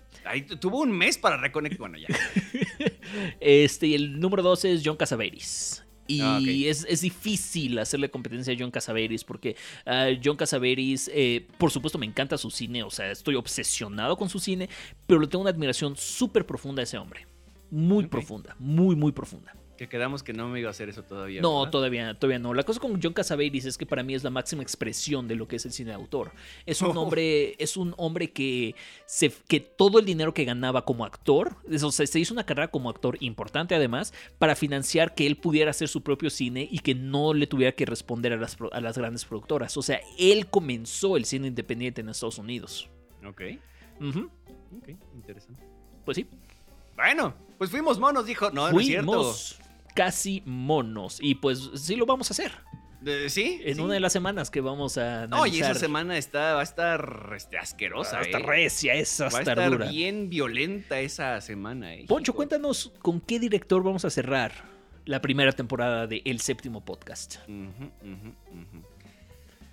Tu- 0.46 0.56
tuvo 0.56 0.80
un 0.80 0.90
mes 0.90 1.16
para 1.16 1.36
reconectar. 1.38 1.78
Bueno, 1.78 1.96
ya. 1.96 2.08
Este, 3.40 3.86
y 3.86 3.94
el 3.94 4.18
número 4.18 4.42
dos 4.42 4.64
es 4.64 4.82
John 4.84 4.96
Casaveris. 4.96 5.83
Y 6.06 6.20
Ah, 6.20 6.40
es, 6.44 6.86
es 6.88 7.00
difícil 7.00 7.78
hacerle 7.78 8.10
competencia 8.10 8.52
a 8.52 8.56
John 8.58 8.70
Casaveris 8.70 9.24
porque 9.24 9.56
ah, 9.86 10.08
John 10.22 10.36
Casaveris, 10.36 11.10
eh, 11.12 11.46
por 11.58 11.70
supuesto, 11.70 11.98
me 11.98 12.06
encanta 12.06 12.36
su 12.36 12.50
cine, 12.50 12.82
o 12.82 12.90
sea, 12.90 13.10
estoy 13.10 13.36
obsesionado 13.36 14.16
con 14.16 14.28
su 14.28 14.38
cine, 14.38 14.68
pero 15.06 15.20
le 15.20 15.26
tengo 15.26 15.42
una 15.42 15.50
admiración 15.50 15.96
súper 15.96 16.46
profunda 16.46 16.82
a 16.82 16.84
ese 16.84 16.98
hombre. 16.98 17.26
Muy 17.70 18.06
profunda, 18.06 18.54
muy, 18.58 18.94
muy 18.94 19.12
profunda. 19.12 19.54
Que 19.76 19.88
quedamos 19.88 20.22
que 20.22 20.32
no 20.32 20.48
me 20.48 20.60
iba 20.60 20.68
a 20.68 20.70
hacer 20.70 20.88
eso 20.88 21.02
todavía. 21.02 21.40
No, 21.42 21.58
¿verdad? 21.60 21.72
todavía, 21.72 22.14
todavía 22.14 22.38
no. 22.38 22.54
La 22.54 22.62
cosa 22.62 22.78
con 22.78 23.00
John 23.02 23.12
Cassavetes 23.12 23.64
es 23.64 23.76
que 23.76 23.86
para 23.86 24.04
mí 24.04 24.14
es 24.14 24.22
la 24.22 24.30
máxima 24.30 24.62
expresión 24.62 25.26
de 25.26 25.34
lo 25.34 25.48
que 25.48 25.56
es 25.56 25.66
el 25.66 25.72
cine 25.72 25.90
de 25.90 25.96
autor. 25.96 26.30
Es 26.64 26.80
un 26.80 26.96
Oh. 26.96 27.00
hombre, 27.02 27.56
es 27.58 27.76
un 27.76 27.92
hombre 27.96 28.30
que, 28.30 28.76
se, 29.06 29.32
que 29.48 29.58
todo 29.58 29.98
el 29.98 30.04
dinero 30.04 30.32
que 30.32 30.44
ganaba 30.44 30.84
como 30.84 31.04
actor, 31.04 31.56
o 31.82 31.90
sea, 31.92 32.06
se 32.06 32.20
hizo 32.20 32.32
una 32.32 32.46
carrera 32.46 32.68
como 32.68 32.88
actor 32.88 33.16
importante 33.20 33.74
además, 33.74 34.14
para 34.38 34.54
financiar 34.54 35.14
que 35.14 35.26
él 35.26 35.36
pudiera 35.36 35.70
hacer 35.70 35.88
su 35.88 36.02
propio 36.02 36.30
cine 36.30 36.68
y 36.70 36.78
que 36.78 36.94
no 36.94 37.34
le 37.34 37.46
tuviera 37.48 37.72
que 37.72 37.84
responder 37.84 38.32
a 38.32 38.36
las, 38.36 38.56
a 38.70 38.80
las 38.80 38.96
grandes 38.96 39.24
productoras. 39.24 39.76
O 39.76 39.82
sea, 39.82 40.00
él 40.18 40.46
comenzó 40.46 41.16
el 41.16 41.24
cine 41.24 41.48
independiente 41.48 42.00
en 42.00 42.08
Estados 42.10 42.38
Unidos. 42.38 42.88
Ok, 43.26 43.40
ok, 44.00 44.88
interesante. 45.14 45.64
Pues 46.04 46.16
sí, 46.16 46.26
Bueno, 46.94 47.34
pues 47.58 47.70
fuimos 47.70 47.98
monos, 47.98 48.26
dijo. 48.26 48.50
No, 48.50 48.70
no 48.70 48.78
es 48.78 48.86
cierto. 48.86 49.34
Casi 49.94 50.42
monos 50.44 51.18
y 51.20 51.36
pues 51.36 51.70
sí 51.74 51.96
lo 51.96 52.06
vamos 52.06 52.30
a 52.30 52.34
hacer. 52.34 52.52
¿Sí? 53.28 53.60
En 53.64 53.76
sí. 53.76 53.80
una 53.82 53.94
de 53.94 54.00
las 54.00 54.12
semanas 54.14 54.50
que 54.50 54.62
vamos 54.62 54.96
a 54.96 55.24
analizar. 55.24 55.40
Oye, 55.40 55.58
esa 55.60 55.74
semana 55.74 56.16
está, 56.16 56.54
va 56.54 56.60
a 56.60 56.62
estar 56.62 57.32
este, 57.36 57.58
asquerosa. 57.58 58.14
Va 58.16 58.18
a 58.20 58.22
estar 58.22 58.40
eh. 58.40 58.46
recia, 58.46 58.94
esa 58.94 59.28
Va 59.28 59.38
a 59.38 59.40
estar 59.42 59.70
dura. 59.70 59.90
bien 59.90 60.30
violenta 60.30 61.00
esa 61.00 61.40
semana. 61.42 61.94
eh, 61.94 62.06
Poncho, 62.08 62.30
hijo. 62.30 62.36
cuéntanos 62.36 62.92
con 63.00 63.20
qué 63.20 63.38
director 63.38 63.82
vamos 63.82 64.06
a 64.06 64.10
cerrar 64.10 64.52
la 65.04 65.20
primera 65.20 65.52
temporada 65.52 66.06
de 66.06 66.22
El 66.24 66.40
Séptimo 66.40 66.82
Podcast. 66.82 67.36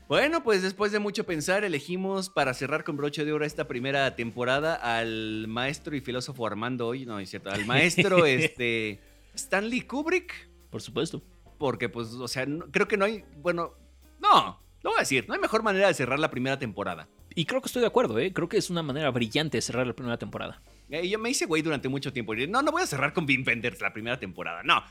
Bueno, 0.09 0.43
pues 0.43 0.61
después 0.61 0.91
de 0.91 0.99
mucho 0.99 1.25
pensar, 1.25 1.63
elegimos 1.63 2.29
para 2.29 2.53
cerrar 2.53 2.83
con 2.83 2.97
broche 2.97 3.23
de 3.23 3.31
oro 3.31 3.45
esta 3.45 3.65
primera 3.69 4.13
temporada 4.17 4.75
al 4.75 5.47
maestro 5.47 5.95
y 5.95 6.01
filósofo 6.01 6.45
Armando 6.45 6.85
hoy, 6.87 7.05
no 7.05 7.17
es 7.17 7.29
cierto, 7.29 7.49
al 7.49 7.65
maestro 7.65 8.25
este 8.25 8.99
Stanley 9.35 9.81
Kubrick, 9.81 10.49
Por 10.69 10.81
supuesto. 10.81 11.21
porque 11.57 11.89
pues, 11.89 12.09
o 12.13 12.27
sea, 12.27 12.45
no- 12.45 12.65
creo 12.71 12.87
que 12.87 12.97
no 12.97 13.05
hay, 13.05 13.23
bueno, 13.37 13.73
no, 14.19 14.59
lo 14.83 14.89
voy 14.91 14.97
a 14.97 15.01
decir, 15.01 15.25
no 15.27 15.33
hay 15.33 15.39
mejor 15.39 15.63
manera 15.63 15.87
de 15.87 15.93
cerrar 15.93 16.19
la 16.19 16.29
primera 16.31 16.57
temporada. 16.59 17.07
Y 17.33 17.45
creo 17.45 17.61
que 17.61 17.67
estoy 17.67 17.81
de 17.81 17.87
acuerdo, 17.87 18.19
¿eh? 18.19 18.33
Creo 18.33 18.49
que 18.49 18.57
es 18.57 18.69
una 18.69 18.83
manera 18.83 19.09
brillante 19.09 19.57
de 19.57 19.61
cerrar 19.61 19.87
la 19.87 19.93
primera 19.93 20.17
temporada. 20.17 20.61
Eh, 20.89 21.07
yo 21.07 21.17
me 21.17 21.29
hice 21.29 21.45
güey 21.45 21.61
durante 21.61 21.87
mucho 21.87 22.11
tiempo. 22.11 22.33
y, 22.33 22.45
No, 22.47 22.61
no 22.61 22.71
voy 22.71 22.81
a 22.81 22.87
cerrar 22.87 23.13
con 23.13 23.25
Wim 23.25 23.45
Wenders 23.47 23.79
la 23.79 23.93
primera 23.93 24.19
temporada. 24.19 24.63
No. 24.63 24.83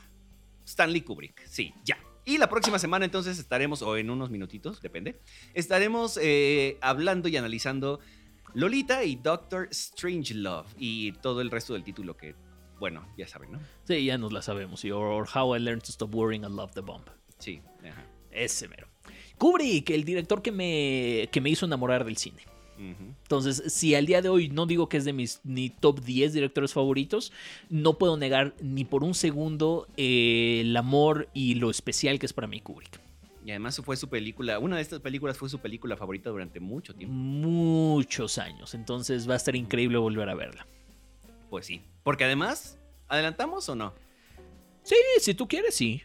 Stanley 0.65 1.01
Kubrick. 1.01 1.45
Sí, 1.45 1.73
ya. 1.83 1.99
Y 2.25 2.37
la 2.39 2.49
próxima 2.49 2.79
semana 2.79 3.05
entonces 3.05 3.37
estaremos, 3.37 3.81
o 3.83 3.95
en 3.97 4.09
unos 4.09 4.29
minutitos, 4.31 4.81
depende, 4.81 5.19
estaremos 5.53 6.17
eh, 6.21 6.77
hablando 6.81 7.27
y 7.29 7.37
analizando 7.37 7.99
Lolita 8.55 9.03
y 9.03 9.15
Doctor 9.17 9.69
Strangelove 9.71 10.67
y 10.77 11.11
todo 11.13 11.41
el 11.41 11.51
resto 11.51 11.73
del 11.73 11.83
título 11.83 12.15
que, 12.17 12.35
bueno, 12.81 13.07
ya 13.15 13.27
saben, 13.27 13.51
¿no? 13.51 13.59
Sí, 13.83 14.03
ya 14.03 14.17
nos 14.17 14.33
la 14.33 14.41
sabemos. 14.41 14.83
Y 14.83 14.89
or, 14.89 15.27
How 15.31 15.55
I 15.55 15.59
Learned 15.59 15.83
to 15.83 15.91
Stop 15.91 16.15
Worrying 16.15 16.43
and 16.43 16.55
Love 16.55 16.71
the 16.73 16.81
Bomb. 16.81 17.03
Sí. 17.37 17.61
ajá. 17.87 18.07
Ese 18.31 18.67
mero. 18.67 18.87
Kubrick, 19.37 19.91
el 19.91 20.03
director 20.03 20.41
que 20.41 20.51
me, 20.51 21.29
que 21.31 21.41
me 21.41 21.51
hizo 21.51 21.67
enamorar 21.67 22.03
del 22.05 22.17
cine. 22.17 22.41
Entonces, 22.79 23.61
si 23.71 23.93
al 23.93 24.07
día 24.07 24.23
de 24.23 24.29
hoy 24.29 24.49
no 24.49 24.65
digo 24.65 24.89
que 24.89 24.97
es 24.97 25.05
de 25.05 25.13
mis 25.13 25.39
ni 25.43 25.69
top 25.69 26.01
10 26.01 26.33
directores 26.33 26.73
favoritos, 26.73 27.31
no 27.69 27.99
puedo 27.99 28.17
negar 28.17 28.55
ni 28.59 28.85
por 28.85 29.03
un 29.03 29.13
segundo 29.13 29.87
eh, 29.97 30.61
el 30.61 30.75
amor 30.75 31.29
y 31.31 31.53
lo 31.55 31.69
especial 31.69 32.17
que 32.17 32.25
es 32.25 32.33
para 32.33 32.47
mí 32.47 32.59
Kubrick. 32.61 32.99
Y 33.45 33.51
además 33.51 33.79
fue 33.85 33.95
su 33.97 34.09
película, 34.09 34.57
una 34.57 34.77
de 34.77 34.81
estas 34.81 34.99
películas 34.99 35.37
fue 35.37 35.47
su 35.47 35.59
película 35.59 35.95
favorita 35.95 36.31
durante 36.31 36.59
mucho 36.59 36.95
tiempo. 36.95 37.13
Muchos 37.13 38.39
años. 38.39 38.73
Entonces 38.73 39.29
va 39.29 39.35
a 39.35 39.37
estar 39.37 39.55
increíble 39.55 39.99
volver 39.99 40.27
a 40.29 40.33
verla. 40.33 40.65
Pues 41.51 41.67
sí. 41.67 41.83
Porque 42.01 42.23
además, 42.23 42.79
¿adelantamos 43.07 43.67
o 43.69 43.75
no? 43.75 43.93
Sí, 44.83 44.95
si 45.19 45.33
tú 45.35 45.47
quieres, 45.47 45.75
sí. 45.75 46.01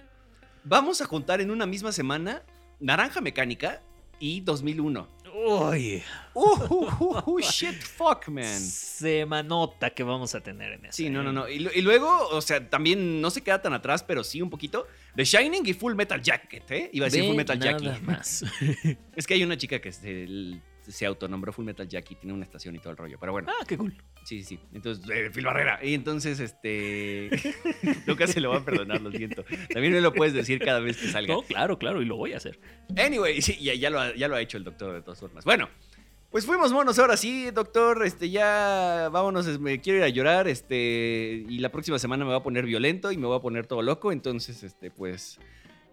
Vamos 0.64 1.01
a 1.01 1.07
juntar 1.07 1.40
en 1.40 1.51
una 1.51 1.64
misma 1.66 1.92
semana 1.92 2.42
Naranja 2.80 3.20
Mecánica 3.22 3.80
y 4.18 4.40
2001. 4.40 5.09
Uy, 5.34 6.03
Uh, 6.34 6.40
uh, 6.68 6.88
uh, 6.99 7.22
uh, 7.30 7.40
shit, 7.42 7.80
fuck, 7.80 8.26
man. 8.28 8.59
semanota 8.61 9.90
que 9.90 10.03
vamos 10.03 10.34
a 10.34 10.40
tener 10.40 10.72
en 10.72 10.86
eso. 10.86 10.97
Sí, 10.97 11.09
no, 11.11 11.22
no, 11.22 11.32
no. 11.32 11.49
Y, 11.49 11.61
lu- 11.61 11.70
y 11.74 11.80
luego, 11.82 12.28
o 12.30 12.40
sea, 12.40 12.68
también 12.68 13.20
no 13.20 13.30
se 13.30 13.40
queda 13.42 13.62
tan 13.62 13.72
atrás, 13.72 14.03
pero 14.03 14.24
sí 14.24 14.42
un 14.42 14.51
poquito. 14.51 14.86
The 15.14 15.24
Shining 15.24 15.62
y 15.66 15.74
Full 15.74 15.94
Metal 15.94 16.20
Jacket, 16.20 16.70
¿eh? 16.72 16.90
Iba 16.92 17.07
a 17.07 17.09
decir 17.09 17.22
Ve 17.22 17.28
Full 17.28 17.36
Metal 17.36 17.59
nada 17.59 17.78
Jackie. 17.78 18.01
más. 18.05 18.44
Es 19.16 19.26
que 19.26 19.34
hay 19.34 19.44
una 19.44 19.57
chica 19.57 19.80
que 19.80 19.92
se, 19.92 20.26
se 20.89 21.07
autonombró 21.07 21.53
Full 21.53 21.64
Metal 21.64 21.89
Jackie, 21.89 22.14
tiene 22.14 22.32
una 22.32 22.45
estación 22.45 22.74
y 22.74 22.78
todo 22.78 22.91
el 22.91 22.97
rollo. 22.97 23.18
Pero 23.18 23.32
bueno, 23.32 23.51
ah, 23.51 23.64
qué 23.66 23.76
cool. 23.76 23.95
sí, 24.24 24.43
sí. 24.43 24.59
Entonces, 24.72 25.09
eh, 25.11 25.30
Phil 25.32 25.45
Barrera. 25.45 25.78
Y 25.82 25.95
entonces, 25.95 26.41
este. 26.41 27.30
Nunca 28.07 28.26
se 28.26 28.41
lo 28.41 28.51
va 28.51 28.59
a 28.59 28.64
perdonar, 28.64 29.01
lo 29.01 29.11
siento. 29.11 29.45
También 29.72 29.93
me 29.93 30.01
lo 30.01 30.12
puedes 30.12 30.34
decir 30.34 30.61
cada 30.61 30.80
vez 30.80 30.97
que 30.97 31.09
salga. 31.09 31.34
No, 31.34 31.43
claro, 31.43 31.78
claro, 31.78 32.03
y 32.03 32.05
lo 32.05 32.16
voy 32.16 32.32
a 32.32 32.39
hacer. 32.39 32.59
Anyway, 32.97 33.43
sí, 33.43 33.57
ya, 33.61 33.74
ya 33.74 33.91
lo 33.91 34.01
ha, 34.01 34.14
ya 34.14 34.28
lo 34.28 34.37
ha 34.37 34.41
hecho 34.41 34.57
el 34.57 34.64
doctor 34.64 34.95
de 34.95 35.03
todas 35.03 35.20
formas. 35.20 35.45
Bueno, 35.45 35.68
pues 36.30 36.45
fuimos 36.45 36.72
monos 36.72 36.99
ahora 36.99 37.16
sí, 37.16 37.51
doctor. 37.51 38.05
Este, 38.05 38.30
ya 38.30 39.09
vámonos, 39.12 39.47
me 39.59 39.80
quiero 39.80 39.99
ir 39.99 40.05
a 40.05 40.09
llorar. 40.09 40.49
Este, 40.49 41.45
y 41.49 41.59
la 41.59 41.70
próxima 41.70 41.99
semana 41.99 42.24
me 42.24 42.30
va 42.30 42.39
a 42.39 42.43
poner 42.43 42.66
violento 42.66 43.12
y 43.12 43.16
me 43.16 43.26
voy 43.26 43.39
a 43.39 43.41
poner 43.43 43.66
todo 43.66 43.82
loco. 43.82 44.12
Entonces, 44.12 44.62
este, 44.62 44.91
pues, 44.91 45.39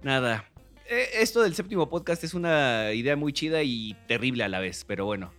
nada. 0.01 0.49
Eh, 0.89 1.07
Esto 1.21 1.41
del 1.41 1.55
séptimo 1.55 1.89
podcast 1.89 2.23
es 2.23 2.33
una 2.33 2.93
idea 2.93 3.15
muy 3.15 3.33
chida 3.33 3.63
y 3.63 3.95
terrible 4.07 4.43
a 4.43 4.49
la 4.49 4.59
vez, 4.59 4.83
pero 4.85 5.05
bueno. 5.05 5.33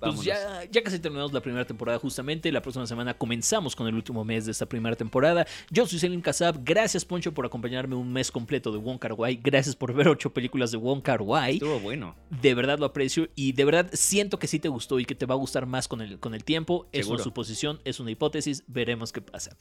Pues 0.00 0.22
ya, 0.22 0.64
ya 0.70 0.82
casi 0.82 0.98
terminamos 0.98 1.32
la 1.32 1.40
primera 1.40 1.64
temporada 1.64 1.98
justamente. 1.98 2.50
La 2.50 2.62
próxima 2.62 2.86
semana 2.86 3.14
comenzamos 3.14 3.76
con 3.76 3.86
el 3.86 3.94
último 3.94 4.24
mes 4.24 4.46
de 4.46 4.52
esta 4.52 4.66
primera 4.66 4.96
temporada. 4.96 5.46
Yo 5.70 5.86
soy 5.86 5.98
Selim 5.98 6.22
Kasab. 6.22 6.64
Gracias, 6.64 7.04
Poncho, 7.04 7.32
por 7.32 7.44
acompañarme 7.44 7.94
un 7.94 8.12
mes 8.12 8.30
completo 8.30 8.72
de 8.72 8.78
Wong 8.78 8.98
Kar 8.98 9.12
Wai. 9.12 9.38
Gracias 9.42 9.76
por 9.76 9.92
ver 9.92 10.08
ocho 10.08 10.32
películas 10.32 10.70
de 10.70 10.78
Wong 10.78 11.02
Kar 11.02 11.20
Wai. 11.20 11.54
Estuvo 11.54 11.78
bueno. 11.80 12.16
De 12.30 12.54
verdad 12.54 12.78
lo 12.78 12.86
aprecio 12.86 13.28
y 13.34 13.52
de 13.52 13.64
verdad 13.64 13.90
siento 13.92 14.38
que 14.38 14.46
sí 14.46 14.58
te 14.58 14.68
gustó 14.68 14.98
y 15.00 15.04
que 15.04 15.14
te 15.14 15.26
va 15.26 15.34
a 15.34 15.38
gustar 15.38 15.66
más 15.66 15.86
con 15.86 16.00
el, 16.00 16.18
con 16.18 16.34
el 16.34 16.44
tiempo. 16.44 16.88
Es 16.92 17.04
Seguro. 17.04 17.16
una 17.16 17.24
suposición, 17.24 17.80
es 17.84 18.00
una 18.00 18.10
hipótesis. 18.10 18.64
Veremos 18.66 19.12
qué 19.12 19.20
pasa. 19.20 19.56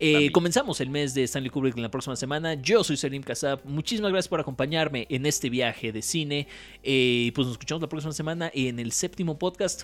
Eh, 0.00 0.32
comenzamos 0.32 0.80
el 0.80 0.90
mes 0.90 1.14
de 1.14 1.22
Stanley 1.24 1.50
Kubrick 1.50 1.76
en 1.76 1.82
la 1.82 1.90
próxima 1.90 2.16
semana. 2.16 2.54
Yo 2.54 2.82
soy 2.82 2.96
Selim 2.96 3.22
Kasab. 3.22 3.60
Muchísimas 3.64 4.10
gracias 4.10 4.28
por 4.28 4.40
acompañarme 4.40 5.06
en 5.08 5.26
este 5.26 5.50
viaje 5.50 5.92
de 5.92 6.02
cine. 6.02 6.48
Eh, 6.82 7.30
pues 7.34 7.46
nos 7.46 7.54
escuchamos 7.54 7.80
la 7.82 7.88
próxima 7.88 8.12
semana 8.12 8.50
en 8.54 8.78
el 8.78 8.92
séptimo 8.92 9.38
podcast. 9.38 9.83